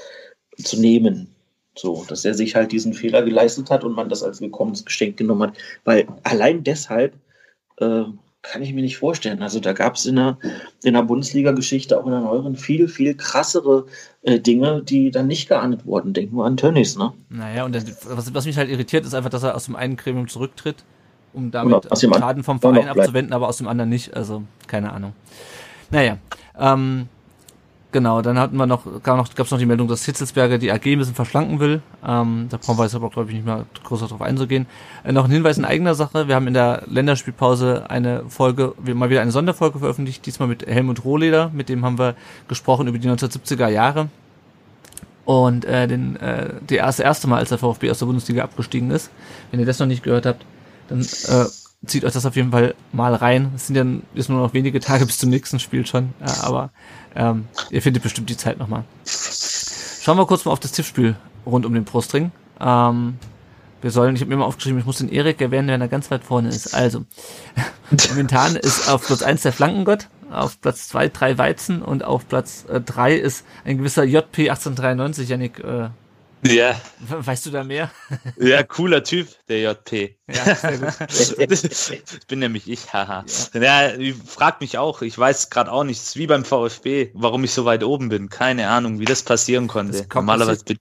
zu 0.58 0.80
nehmen. 0.80 1.28
So, 1.76 2.06
dass 2.08 2.26
er 2.26 2.34
sich 2.34 2.56
halt 2.56 2.72
diesen 2.72 2.93
Fehler 2.93 3.22
geleistet 3.22 3.70
hat 3.70 3.84
und 3.84 3.93
man 3.93 4.10
das 4.10 4.24
als 4.24 4.41
willkommenes 4.41 4.86
Geschenk 4.86 5.18
genommen 5.18 5.50
hat. 5.50 5.58
Weil 5.84 6.08
allein 6.24 6.64
deshalb 6.64 7.14
äh, 7.78 8.06
kann 8.41 8.64
ich 8.64 8.74
mir 8.74 8.82
nicht 8.82 8.98
vorstellen. 8.98 9.43
Also 9.43 9.60
da 9.60 9.74
gab 9.74 9.95
es 9.95 10.06
in 10.06 10.16
der, 10.16 10.38
in 10.82 10.93
der 10.93 11.04
Bundesliga-Geschichte, 11.04 12.00
auch 12.00 12.06
in 12.06 12.14
der 12.14 12.22
neueren, 12.22 12.56
viel, 12.56 12.88
viel 12.88 13.16
krassere 13.16 13.86
äh, 14.22 14.39
Dinge, 14.39 14.82
die 14.82 15.12
dann 15.12 15.28
nicht 15.28 15.50
geahndet 15.50 15.86
wurden. 15.86 16.14
Denken 16.14 16.38
wir 16.38 16.45
an 16.45 16.58
Tönnies, 16.58 16.98
ne? 16.98 17.14
Naja, 17.30 17.66
und 17.66 17.76
das, 17.76 17.86
was, 18.08 18.34
was 18.34 18.45
mich 18.45 18.58
halt 18.58 18.70
irritiert, 18.70 19.06
ist 19.06 19.14
einfach, 19.14 19.30
dass 19.30 19.43
er 19.43 19.56
aus 19.56 19.66
dem 19.66 19.76
einen 19.76 19.98
Gremium 19.98 20.30
zurücktritt 20.30 20.78
um 21.38 21.52
damit 21.52 21.88
Schaden 21.98 22.44
vom 22.44 22.60
Verein 22.60 22.90
abzuwenden, 22.90 23.34
aber 23.34 23.48
aus 23.48 23.58
dem 23.58 23.68
anderen 23.68 23.90
nicht. 23.90 24.16
Also 24.16 24.44
keine 24.66 24.92
Ahnung. 24.92 25.14
Naja, 25.92 26.18
ähm, 26.60 27.08
genau, 27.92 28.22
dann 28.22 28.38
hatten 28.38 28.58
wir 28.58 28.66
noch, 28.66 28.84
gab 29.04 29.18
noch, 29.18 29.34
gab's 29.36 29.52
noch 29.52 29.60
die 29.60 29.66
Meldung, 29.66 29.88
dass 29.88 30.04
Hitzelsberger 30.04 30.58
die 30.58 30.72
AG 30.72 30.86
ein 30.86 30.98
bisschen 30.98 31.16
verschlanken 31.16 31.60
will. 31.60 31.82
Ähm, 32.06 32.48
da 32.50 32.58
brauchen 32.58 32.78
wir 32.78 32.84
jetzt 32.84 32.96
aber, 32.96 33.10
glaube 33.10 33.30
ich, 33.30 33.36
nicht 33.36 33.46
mehr 33.46 33.66
größer 33.84 34.08
drauf 34.08 34.22
einzugehen. 34.22 34.66
Äh, 35.04 35.14
noch 35.14 35.26
ein 35.26 35.32
Hinweis 35.32 35.58
in 35.58 35.66
eigener 35.66 35.96
Sache. 35.96 36.28
Wir 36.28 36.36
haben 36.36 36.48
in 36.48 36.54
der 36.54 36.84
Länderspielpause 36.88 37.90
eine 37.90 38.24
Folge, 38.28 38.74
mal 38.84 39.10
wieder 39.10 39.22
eine 39.22 39.32
Sonderfolge 39.32 39.80
veröffentlicht, 39.80 40.26
diesmal 40.26 40.50
mit 40.50 40.66
Helmut 40.66 41.06
Rohleder. 41.06 41.52
Mit 41.54 41.70
dem 41.70 41.86
haben 41.86 42.00
wir 42.00 42.16
gesprochen 42.48 42.88
über 42.88 42.98
die 42.98 43.10
1970er 43.10 43.70
Jahre. 43.70 44.10
Und 45.24 45.66
äh, 45.66 45.88
den, 45.88 46.16
äh, 46.18 46.54
die 46.70 46.76
erste, 46.76 47.04
erste 47.04 47.28
Mal, 47.28 47.40
als 47.40 47.50
der 47.50 47.58
VfB 47.58 47.92
aus 47.92 48.00
der 48.00 48.06
Bundesliga 48.06 48.44
abgestiegen 48.44 48.92
ist. 48.92 49.12
Wenn 49.52 49.60
ihr 49.60 49.66
das 49.66 49.78
noch 49.78 49.88
nicht 49.88 50.04
gehört 50.04 50.26
habt, 50.26 50.46
dann 50.88 51.02
äh, 51.02 51.46
zieht 51.86 52.06
euch 52.06 52.14
das 52.14 52.26
auf 52.26 52.36
jeden 52.36 52.52
Fall 52.52 52.76
mal 52.92 53.14
rein. 53.14 53.52
Es 53.56 53.68
sind 53.68 53.76
ja 53.76 53.86
ist 54.16 54.30
nur 54.30 54.42
noch 54.42 54.54
wenige 54.54 54.80
Tage 54.80 55.06
bis 55.06 55.18
zum 55.18 55.30
nächsten 55.30 55.60
Spiel 55.60 55.86
schon, 55.86 56.14
ja, 56.20 56.44
aber 56.44 56.72
ähm, 57.16 57.48
ihr 57.70 57.82
findet 57.82 58.04
bestimmt 58.04 58.30
die 58.30 58.38
Zeit 58.38 58.58
nochmal. 58.58 58.84
Schauen 59.06 60.18
wir 60.18 60.26
kurz 60.26 60.46
mal 60.46 60.52
auf 60.52 60.60
das 60.60 60.72
Tippspiel 60.72 61.16
rund 61.46 61.66
um 61.66 61.74
den 61.74 61.84
Brustring. 61.84 62.32
Ähm, 62.60 63.18
wir 63.82 63.92
sollen, 63.92 64.16
ich 64.16 64.22
habe 64.22 64.30
mir 64.30 64.38
mal 64.38 64.46
aufgeschrieben, 64.46 64.80
ich 64.80 64.86
muss 64.86 64.98
den 64.98 65.10
Erik 65.10 65.40
erwähnen, 65.40 65.68
wenn 65.68 65.82
er 65.82 65.88
ganz 65.88 66.10
weit 66.10 66.24
vorne 66.24 66.50
ist. 66.50 66.74
Also, 66.74 67.06
momentan 68.10 68.56
ist 68.56 68.90
auf 68.90 69.06
Platz 69.06 69.22
1 69.22 69.44
der 69.44 69.54
Flankengott, 69.54 70.08
auf 70.32 70.60
Platz 70.60 70.88
2 70.90 71.10
drei 71.10 71.38
Weizen 71.38 71.82
und 71.82 72.04
auf 72.04 72.28
Platz 72.28 72.66
3 72.68 73.12
äh, 73.12 73.18
ist 73.18 73.46
ein 73.66 73.78
gewisser 73.78 74.04
JP 74.04 74.50
1893, 74.50 75.30
Janik, 75.30 75.60
äh, 75.60 75.90
ja. 76.44 76.80
Weißt 77.00 77.46
du 77.46 77.52
da 77.52 77.64
mehr? 77.64 77.92
Ja, 78.38 78.64
cooler 78.64 79.04
Typ, 79.04 79.28
der 79.48 79.62
JP. 79.62 80.18
Ja, 80.28 80.56
sehr 80.56 80.78
gut. 80.78 80.94
das 81.52 81.92
bin 82.28 82.40
nämlich 82.40 82.70
ich, 82.70 82.94
haha. 82.94 83.26
Ja, 83.54 83.92
ja 83.92 84.14
fragt 84.26 84.62
mich 84.62 84.78
auch. 84.78 85.02
Ich 85.02 85.18
weiß 85.18 85.50
gerade 85.50 85.72
auch 85.72 85.84
nicht, 85.84 86.16
wie 86.16 86.28
beim 86.28 86.46
VfB, 86.46 87.12
warum 87.14 87.44
ich 87.44 87.52
so 87.52 87.66
weit 87.66 87.84
oben 87.84 88.10
bin. 88.10 88.30
Keine 88.30 88.70
Ahnung, 88.70 89.00
wie 89.00 89.06
das 89.06 89.24
passieren 89.24 89.68
konnte. 89.68 89.98
Das 89.98 90.08
Normalerweise 90.14 90.64
bin 90.64 90.78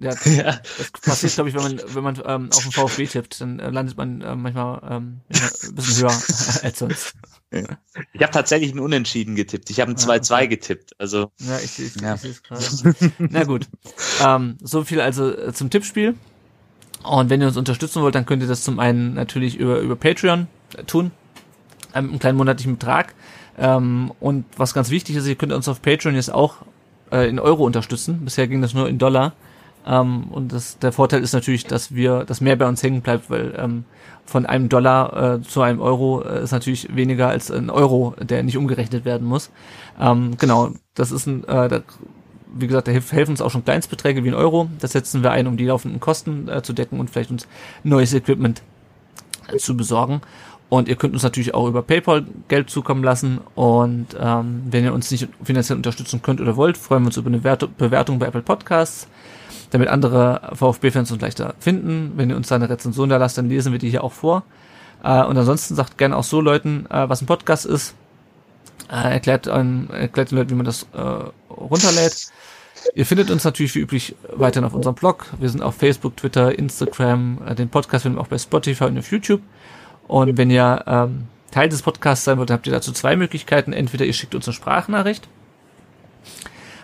ja, 0.00 0.14
ja, 0.24 0.60
das 0.78 0.90
passiert, 1.02 1.34
glaube 1.34 1.50
ich, 1.50 1.54
wenn 1.54 1.62
man, 1.62 1.80
wenn 1.94 2.02
man 2.02 2.22
ähm, 2.24 2.50
auf 2.54 2.62
den 2.62 2.72
VfB 2.72 3.06
tippt, 3.06 3.40
dann 3.40 3.58
äh, 3.58 3.68
landet 3.68 3.98
man 3.98 4.22
äh, 4.22 4.34
manchmal 4.34 4.80
ähm, 4.90 5.20
ein 5.28 5.74
bisschen 5.74 6.08
höher 6.08 6.10
als 6.62 6.78
sonst. 6.78 7.14
Ich 7.50 8.22
habe 8.22 8.32
tatsächlich 8.32 8.70
einen 8.70 8.80
Unentschieden 8.80 9.34
getippt. 9.34 9.70
Ich 9.70 9.80
habe 9.80 9.90
ein 9.90 9.96
2-2 9.96 10.34
okay. 10.34 10.48
getippt. 10.48 10.92
Also, 10.98 11.32
ja, 11.38 11.58
ich 11.58 11.70
sehe 11.72 11.90
ja. 12.00 12.14
es 12.14 12.42
gerade. 12.42 12.94
Na 13.18 13.44
gut. 13.44 13.68
Ähm, 14.24 14.56
so 14.62 14.84
viel 14.84 15.00
also 15.00 15.36
äh, 15.36 15.52
zum 15.52 15.68
Tippspiel. 15.68 16.14
Und 17.02 17.30
wenn 17.30 17.40
ihr 17.40 17.48
uns 17.48 17.56
unterstützen 17.56 18.02
wollt, 18.02 18.14
dann 18.14 18.26
könnt 18.26 18.42
ihr 18.42 18.48
das 18.48 18.62
zum 18.62 18.78
einen 18.78 19.14
natürlich 19.14 19.56
über, 19.56 19.80
über 19.80 19.96
Patreon 19.96 20.46
tun. 20.86 21.10
Ähm, 21.94 22.10
einen 22.10 22.18
kleinen 22.20 22.38
monatlichen 22.38 22.74
Betrag. 22.78 23.14
Ähm, 23.58 24.12
und 24.20 24.44
was 24.56 24.72
ganz 24.74 24.90
wichtig 24.90 25.16
ist, 25.16 25.26
ihr 25.26 25.34
könnt 25.34 25.52
uns 25.52 25.66
auf 25.66 25.82
Patreon 25.82 26.14
jetzt 26.14 26.32
auch 26.32 26.56
äh, 27.10 27.28
in 27.28 27.40
Euro 27.40 27.64
unterstützen. 27.64 28.24
Bisher 28.24 28.46
ging 28.46 28.62
das 28.62 28.74
nur 28.74 28.88
in 28.88 28.98
Dollar. 28.98 29.32
Ähm, 29.86 30.24
und 30.30 30.52
das, 30.52 30.78
der 30.78 30.92
Vorteil 30.92 31.22
ist 31.22 31.32
natürlich, 31.32 31.64
dass 31.64 31.94
wir, 31.94 32.24
dass 32.24 32.40
mehr 32.40 32.56
bei 32.56 32.68
uns 32.68 32.82
hängen 32.82 33.00
bleibt, 33.00 33.30
weil 33.30 33.54
ähm, 33.56 33.84
von 34.24 34.46
einem 34.46 34.68
Dollar 34.68 35.34
äh, 35.34 35.42
zu 35.42 35.62
einem 35.62 35.80
Euro 35.80 36.22
äh, 36.22 36.42
ist 36.42 36.52
natürlich 36.52 36.94
weniger 36.94 37.28
als 37.28 37.50
ein 37.50 37.70
Euro, 37.70 38.14
der 38.20 38.42
nicht 38.42 38.56
umgerechnet 38.56 39.04
werden 39.04 39.26
muss. 39.26 39.50
Ähm, 39.98 40.36
genau, 40.38 40.70
das 40.94 41.12
ist 41.12 41.26
ein, 41.26 41.44
äh, 41.44 41.68
da, 41.68 41.82
wie 42.54 42.66
gesagt, 42.66 42.88
da 42.88 42.92
helfen 42.92 43.30
uns 43.30 43.40
auch 43.40 43.50
schon 43.50 43.64
Kleinstbeträge 43.64 44.22
wie 44.24 44.28
ein 44.28 44.34
Euro. 44.34 44.68
Das 44.80 44.92
setzen 44.92 45.22
wir 45.22 45.30
ein, 45.32 45.46
um 45.46 45.56
die 45.56 45.66
laufenden 45.66 46.00
Kosten 46.00 46.48
äh, 46.48 46.62
zu 46.62 46.72
decken 46.72 47.00
und 47.00 47.10
vielleicht 47.10 47.30
uns 47.30 47.48
neues 47.82 48.12
Equipment 48.12 48.62
äh, 49.48 49.56
zu 49.56 49.76
besorgen. 49.76 50.20
Und 50.68 50.86
ihr 50.86 50.94
könnt 50.94 51.14
uns 51.14 51.24
natürlich 51.24 51.52
auch 51.52 51.66
über 51.66 51.82
PayPal 51.82 52.24
Geld 52.46 52.70
zukommen 52.70 53.02
lassen. 53.02 53.40
Und 53.56 54.16
ähm, 54.20 54.62
wenn 54.70 54.84
ihr 54.84 54.94
uns 54.94 55.10
nicht 55.10 55.28
finanziell 55.42 55.76
unterstützen 55.76 56.22
könnt 56.22 56.40
oder 56.40 56.56
wollt, 56.56 56.78
freuen 56.78 57.02
wir 57.02 57.06
uns 57.06 57.16
über 57.16 57.26
eine 57.26 57.42
Wert 57.42 57.76
Bewertung 57.76 58.20
bei 58.20 58.26
Apple 58.26 58.42
Podcasts 58.42 59.08
damit 59.70 59.88
andere 59.88 60.50
VfB-Fans 60.54 61.10
uns 61.12 61.22
leichter 61.22 61.54
finden. 61.58 62.12
Wenn 62.16 62.30
ihr 62.30 62.36
uns 62.36 62.48
da 62.48 62.56
eine 62.56 62.68
Rezension 62.68 63.08
da 63.08 63.16
lasst, 63.16 63.38
dann 63.38 63.48
lesen 63.48 63.72
wir 63.72 63.78
die 63.78 63.90
hier 63.90 64.04
auch 64.04 64.12
vor. 64.12 64.44
Äh, 65.02 65.24
und 65.24 65.36
ansonsten 65.36 65.74
sagt 65.74 65.98
gerne 65.98 66.16
auch 66.16 66.24
so 66.24 66.40
Leuten, 66.40 66.86
äh, 66.90 67.08
was 67.08 67.22
ein 67.22 67.26
Podcast 67.26 67.66
ist. 67.66 67.94
Äh, 68.90 69.12
erklärt, 69.12 69.46
erklärt 69.46 70.30
den 70.30 70.38
Leuten, 70.38 70.50
wie 70.50 70.54
man 70.54 70.66
das 70.66 70.86
runterlädt. 71.48 72.28
Ihr 72.94 73.06
findet 73.06 73.30
uns 73.30 73.44
natürlich 73.44 73.74
wie 73.74 73.80
üblich 73.80 74.16
weiterhin 74.32 74.66
auf 74.66 74.74
unserem 74.74 74.94
Blog. 74.94 75.26
Wir 75.38 75.48
sind 75.48 75.62
auf 75.62 75.76
Facebook, 75.76 76.16
Twitter, 76.16 76.58
Instagram. 76.58 77.38
Den 77.56 77.68
Podcast 77.68 78.02
finden 78.02 78.18
wir 78.18 78.22
auch 78.22 78.28
bei 78.28 78.38
Spotify 78.38 78.84
und 78.84 78.98
auf 78.98 79.12
YouTube. 79.12 79.42
Und 80.08 80.38
wenn 80.38 80.50
ihr 80.50 80.82
ähm, 80.86 81.28
Teil 81.50 81.68
des 81.68 81.82
Podcasts 81.82 82.24
sein 82.24 82.38
wollt, 82.38 82.50
habt 82.50 82.66
ihr 82.66 82.72
dazu 82.72 82.90
zwei 82.92 83.16
Möglichkeiten. 83.16 83.72
Entweder 83.72 84.06
ihr 84.06 84.12
schickt 84.12 84.34
uns 84.34 84.48
eine 84.48 84.54
Sprachnachricht 84.54 85.28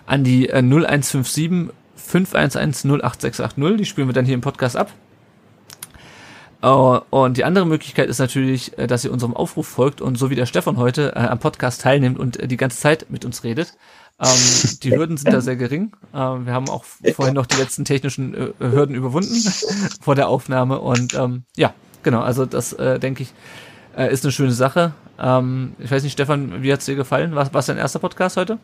an 0.07 0.23
die 0.23 0.49
äh, 0.49 0.59
0157 0.59 1.71
511-08680. 2.11 3.77
Die 3.77 3.85
spielen 3.85 4.09
wir 4.09 4.15
dann 4.15 4.25
hier 4.25 4.35
im 4.35 4.41
Podcast 4.41 4.77
ab. 4.77 4.93
Uh, 6.63 7.01
und 7.11 7.37
die 7.37 7.45
andere 7.45 7.67
Möglichkeit 7.67 8.09
ist 8.09 8.19
natürlich, 8.19 8.77
äh, 8.79 8.87
dass 8.87 9.05
ihr 9.05 9.13
unserem 9.13 9.37
Aufruf 9.37 9.69
folgt 9.69 10.01
und 10.01 10.17
so 10.17 10.31
wie 10.31 10.35
der 10.35 10.47
Stefan 10.47 10.79
heute 10.79 11.15
äh, 11.15 11.19
am 11.21 11.39
Podcast 11.39 11.83
teilnimmt 11.83 12.19
und 12.19 12.41
äh, 12.41 12.49
die 12.49 12.57
ganze 12.57 12.79
Zeit 12.79 13.07
mit 13.11 13.25
uns 13.25 13.45
redet. 13.45 13.75
Ähm, 14.19 14.79
die 14.83 14.91
Hürden 14.97 15.17
sind 15.19 15.33
da 15.33 15.43
sehr 15.43 15.57
gering. 15.57 15.93
Ähm, 16.15 16.47
wir 16.47 16.55
haben 16.55 16.69
auch 16.71 16.85
vorhin 17.15 17.35
noch 17.35 17.47
die 17.47 17.57
letzten 17.57 17.85
technischen 17.85 18.35
äh, 18.35 18.53
Hürden 18.59 18.97
überwunden 18.97 19.35
vor 20.01 20.15
der 20.15 20.29
Aufnahme. 20.29 20.81
Und 20.81 21.15
ähm, 21.15 21.45
ja, 21.57 21.75
genau, 22.03 22.23
also 22.23 22.47
das 22.47 22.73
äh, 22.73 22.99
denke 22.99 23.25
ich, 23.25 23.35
äh, 23.97 24.11
ist 24.11 24.25
eine 24.25 24.33
schöne 24.33 24.53
Sache. 24.53 24.95
Ähm, 25.19 25.75
ich 25.79 25.91
weiß 25.91 26.03
nicht, 26.03 26.15
Stefan, 26.15 26.63
wie 26.63 26.73
hat's 26.73 26.87
dir 26.87 26.97
gefallen? 26.97 27.35
Was 27.35 27.53
war 27.53 27.63
dein 27.63 27.79
erster 27.79 27.99
Podcast 27.99 28.39
heute? 28.39 28.59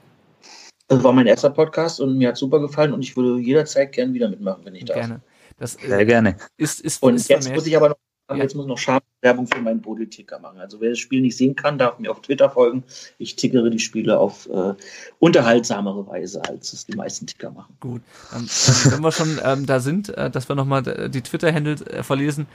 Das 0.97 1.05
war 1.05 1.13
mein 1.13 1.27
erster 1.27 1.51
Podcast 1.51 2.01
und 2.01 2.19
mir 2.19 2.29
hat 2.29 2.37
super 2.37 2.61
gefallen 2.61 2.93
und 2.93 3.03
ich 3.03 3.17
würde 3.17 3.41
jederzeit 3.41 3.93
gern 3.93 4.15
wieder 4.15 4.29
mitmachen, 4.29 4.65
wenn 4.65 4.75
ich 4.75 4.85
darf. 4.85 4.99
Gerne. 4.99 5.21
Das, 5.59 5.77
äh, 5.77 5.89
Sehr 5.89 6.05
gerne. 6.05 6.37
Ist, 6.57 6.81
ist, 6.81 7.03
und 7.03 7.15
ist 7.15 7.29
jetzt 7.29 7.45
vermehrt. 7.45 7.61
muss 7.61 7.67
ich 7.67 7.77
aber 7.77 7.91
noch 7.91 7.97
ja. 8.37 8.43
jetzt 8.43 8.55
muss 8.55 8.67
noch 8.67 8.79
scharfe 8.79 9.05
Werbung 9.21 9.47
für 9.47 9.61
meinen 9.61 9.81
Bodel-Ticker 9.81 10.39
machen. 10.39 10.59
Also 10.59 10.81
wer 10.81 10.91
das 10.91 10.99
Spiel 10.99 11.21
nicht 11.21 11.37
sehen 11.37 11.55
kann, 11.55 11.79
darf 11.79 11.99
mir 11.99 12.11
auf 12.11 12.23
Twitter 12.23 12.51
folgen. 12.51 12.83
Ich 13.19 13.37
tickere 13.37 13.71
die 13.71 13.79
Spiele 13.79 14.19
auf 14.19 14.49
äh, 14.49 14.75
unterhaltsamere 15.19 16.07
Weise, 16.07 16.43
als 16.45 16.73
es 16.73 16.87
die 16.87 16.97
meisten 16.97 17.27
Ticker 17.27 17.51
machen. 17.51 17.77
Gut. 17.81 18.03
Ähm, 18.35 18.49
wenn 18.91 19.01
wir 19.01 19.13
schon 19.13 19.41
ähm, 19.45 19.67
da 19.67 19.81
sind, 19.81 20.09
äh, 20.11 20.31
dass 20.31 20.49
wir 20.49 20.57
nochmal 20.57 20.87
äh, 20.89 21.11
die 21.11 21.23
Twitter-Handle 21.23 21.75
äh, 21.87 22.03
verlesen. 22.03 22.47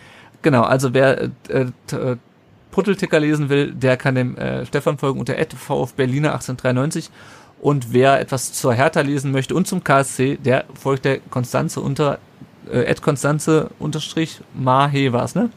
Genau, 0.42 0.64
also 0.64 0.94
wer 0.94 1.30
äh, 1.50 1.66
äh, 1.92 2.18
Puttelticker 2.72 3.20
lesen 3.20 3.50
will, 3.50 3.72
der 3.72 3.98
kann 3.98 4.16
dem 4.16 4.38
äh, 4.38 4.66
Stefan 4.66 4.98
folgen 4.98 5.20
unter 5.20 5.36
VfBerliner 5.36 6.34
1893 6.34 7.10
und 7.60 7.94
wer 7.94 8.20
etwas 8.20 8.54
zur 8.54 8.74
Hertha 8.74 9.02
lesen 9.02 9.32
möchte 9.32 9.56
und 9.56 9.68
zum 9.68 9.84
KSC, 9.84 10.38
der 10.38 10.66
folgt 10.80 11.06
der 11.06 11.20
Konstanze 11.20 11.82
unter 11.82 12.20
äh, 12.72 12.82
Ed 12.84 13.02
Konstanze 13.02 13.70
unterstrich 13.80 14.42
Mahe 14.54 15.14
war 15.14 15.24
es, 15.24 15.36
ne? 15.36 15.50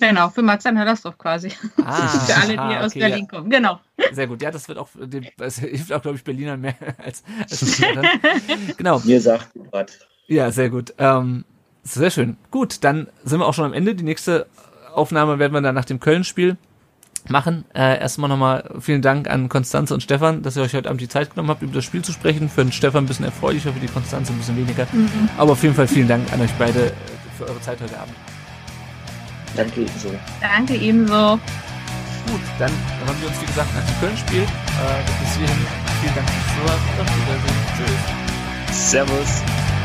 Genau, 0.00 0.30
für 0.30 0.42
Marzahn 0.42 0.76
Hellersdorf 0.76 1.18
quasi. 1.18 1.52
Ah, 1.84 2.08
für 2.26 2.34
alle, 2.36 2.52
die 2.52 2.58
aha, 2.58 2.80
aus 2.80 2.92
okay, 2.92 3.00
Berlin 3.00 3.26
ja. 3.30 3.38
kommen. 3.38 3.50
Genau. 3.50 3.80
Sehr 4.12 4.28
gut. 4.28 4.40
Ja, 4.40 4.50
das 4.50 4.68
wird 4.68 4.78
auch, 4.78 4.88
das 5.36 5.58
hilft 5.58 5.92
auch, 5.92 6.00
glaube 6.00 6.16
ich, 6.16 6.24
Berlinern 6.24 6.60
mehr 6.60 6.76
als, 7.04 7.22
als 7.50 7.82
Genau. 8.76 9.00
Mir 9.00 9.20
sagt 9.20 9.48
gerade. 9.54 9.92
Ja, 10.28 10.50
sehr 10.52 10.70
gut. 10.70 10.94
Ähm, 10.98 11.44
sehr 11.82 12.10
schön. 12.10 12.36
Gut, 12.50 12.84
dann 12.84 13.08
sind 13.24 13.40
wir 13.40 13.46
auch 13.46 13.54
schon 13.54 13.64
am 13.64 13.72
Ende. 13.72 13.94
Die 13.94 14.04
nächste 14.04 14.46
Aufnahme 14.94 15.38
werden 15.38 15.52
wir 15.52 15.60
dann 15.60 15.74
nach 15.74 15.84
dem 15.84 16.00
Köln-Spiel 16.00 16.56
machen. 17.30 17.64
Äh, 17.74 17.98
erstmal 17.98 18.28
nochmal 18.28 18.70
vielen 18.80 19.02
Dank 19.02 19.28
an 19.28 19.48
Konstanze 19.48 19.94
und 19.94 20.02
Stefan, 20.02 20.42
dass 20.42 20.56
ihr 20.56 20.62
euch 20.62 20.74
heute 20.74 20.88
Abend 20.88 21.00
die 21.00 21.08
Zeit 21.08 21.30
genommen 21.30 21.50
habt, 21.50 21.62
über 21.62 21.72
das 21.72 21.84
Spiel 21.84 22.02
zu 22.02 22.12
sprechen. 22.12 22.48
Für 22.48 22.64
den 22.64 22.72
Stefan 22.72 23.04
ein 23.04 23.06
bisschen 23.06 23.24
erfreulicher, 23.24 23.72
für 23.72 23.80
die 23.80 23.88
Konstanze 23.88 24.32
ein 24.32 24.38
bisschen 24.38 24.56
weniger. 24.56 24.86
Mhm. 24.92 25.28
Aber 25.36 25.52
auf 25.52 25.62
jeden 25.62 25.74
Fall 25.74 25.88
vielen 25.88 26.08
Dank 26.08 26.32
an 26.32 26.40
euch 26.40 26.52
beide 26.58 26.92
für 27.36 27.46
eure 27.46 27.60
Zeit 27.60 27.80
heute 27.80 27.98
Abend. 27.98 28.14
Danke 29.56 29.80
ebenso. 29.80 30.10
Danke 30.40 30.74
ebenso. 30.76 31.38
Gut, 32.26 32.40
dann 32.58 32.70
haben 33.06 33.20
wir 33.20 33.28
uns, 33.28 33.40
wie 33.40 33.46
gesagt, 33.46 33.68
nach 33.74 33.84
dem 33.84 34.00
Köln-Spiel. 34.00 34.42
Äh, 34.42 34.46
bis 35.22 35.36
hierhin 35.36 35.66
vielen 36.02 36.14
Dank 36.14 36.28
fürs 36.28 36.46
Zuhören 36.54 36.80
und 36.92 37.00
auf 37.00 37.16
Wiedersehen. 37.16 37.58
Tschüss. 37.76 38.90
Servus. 38.90 39.77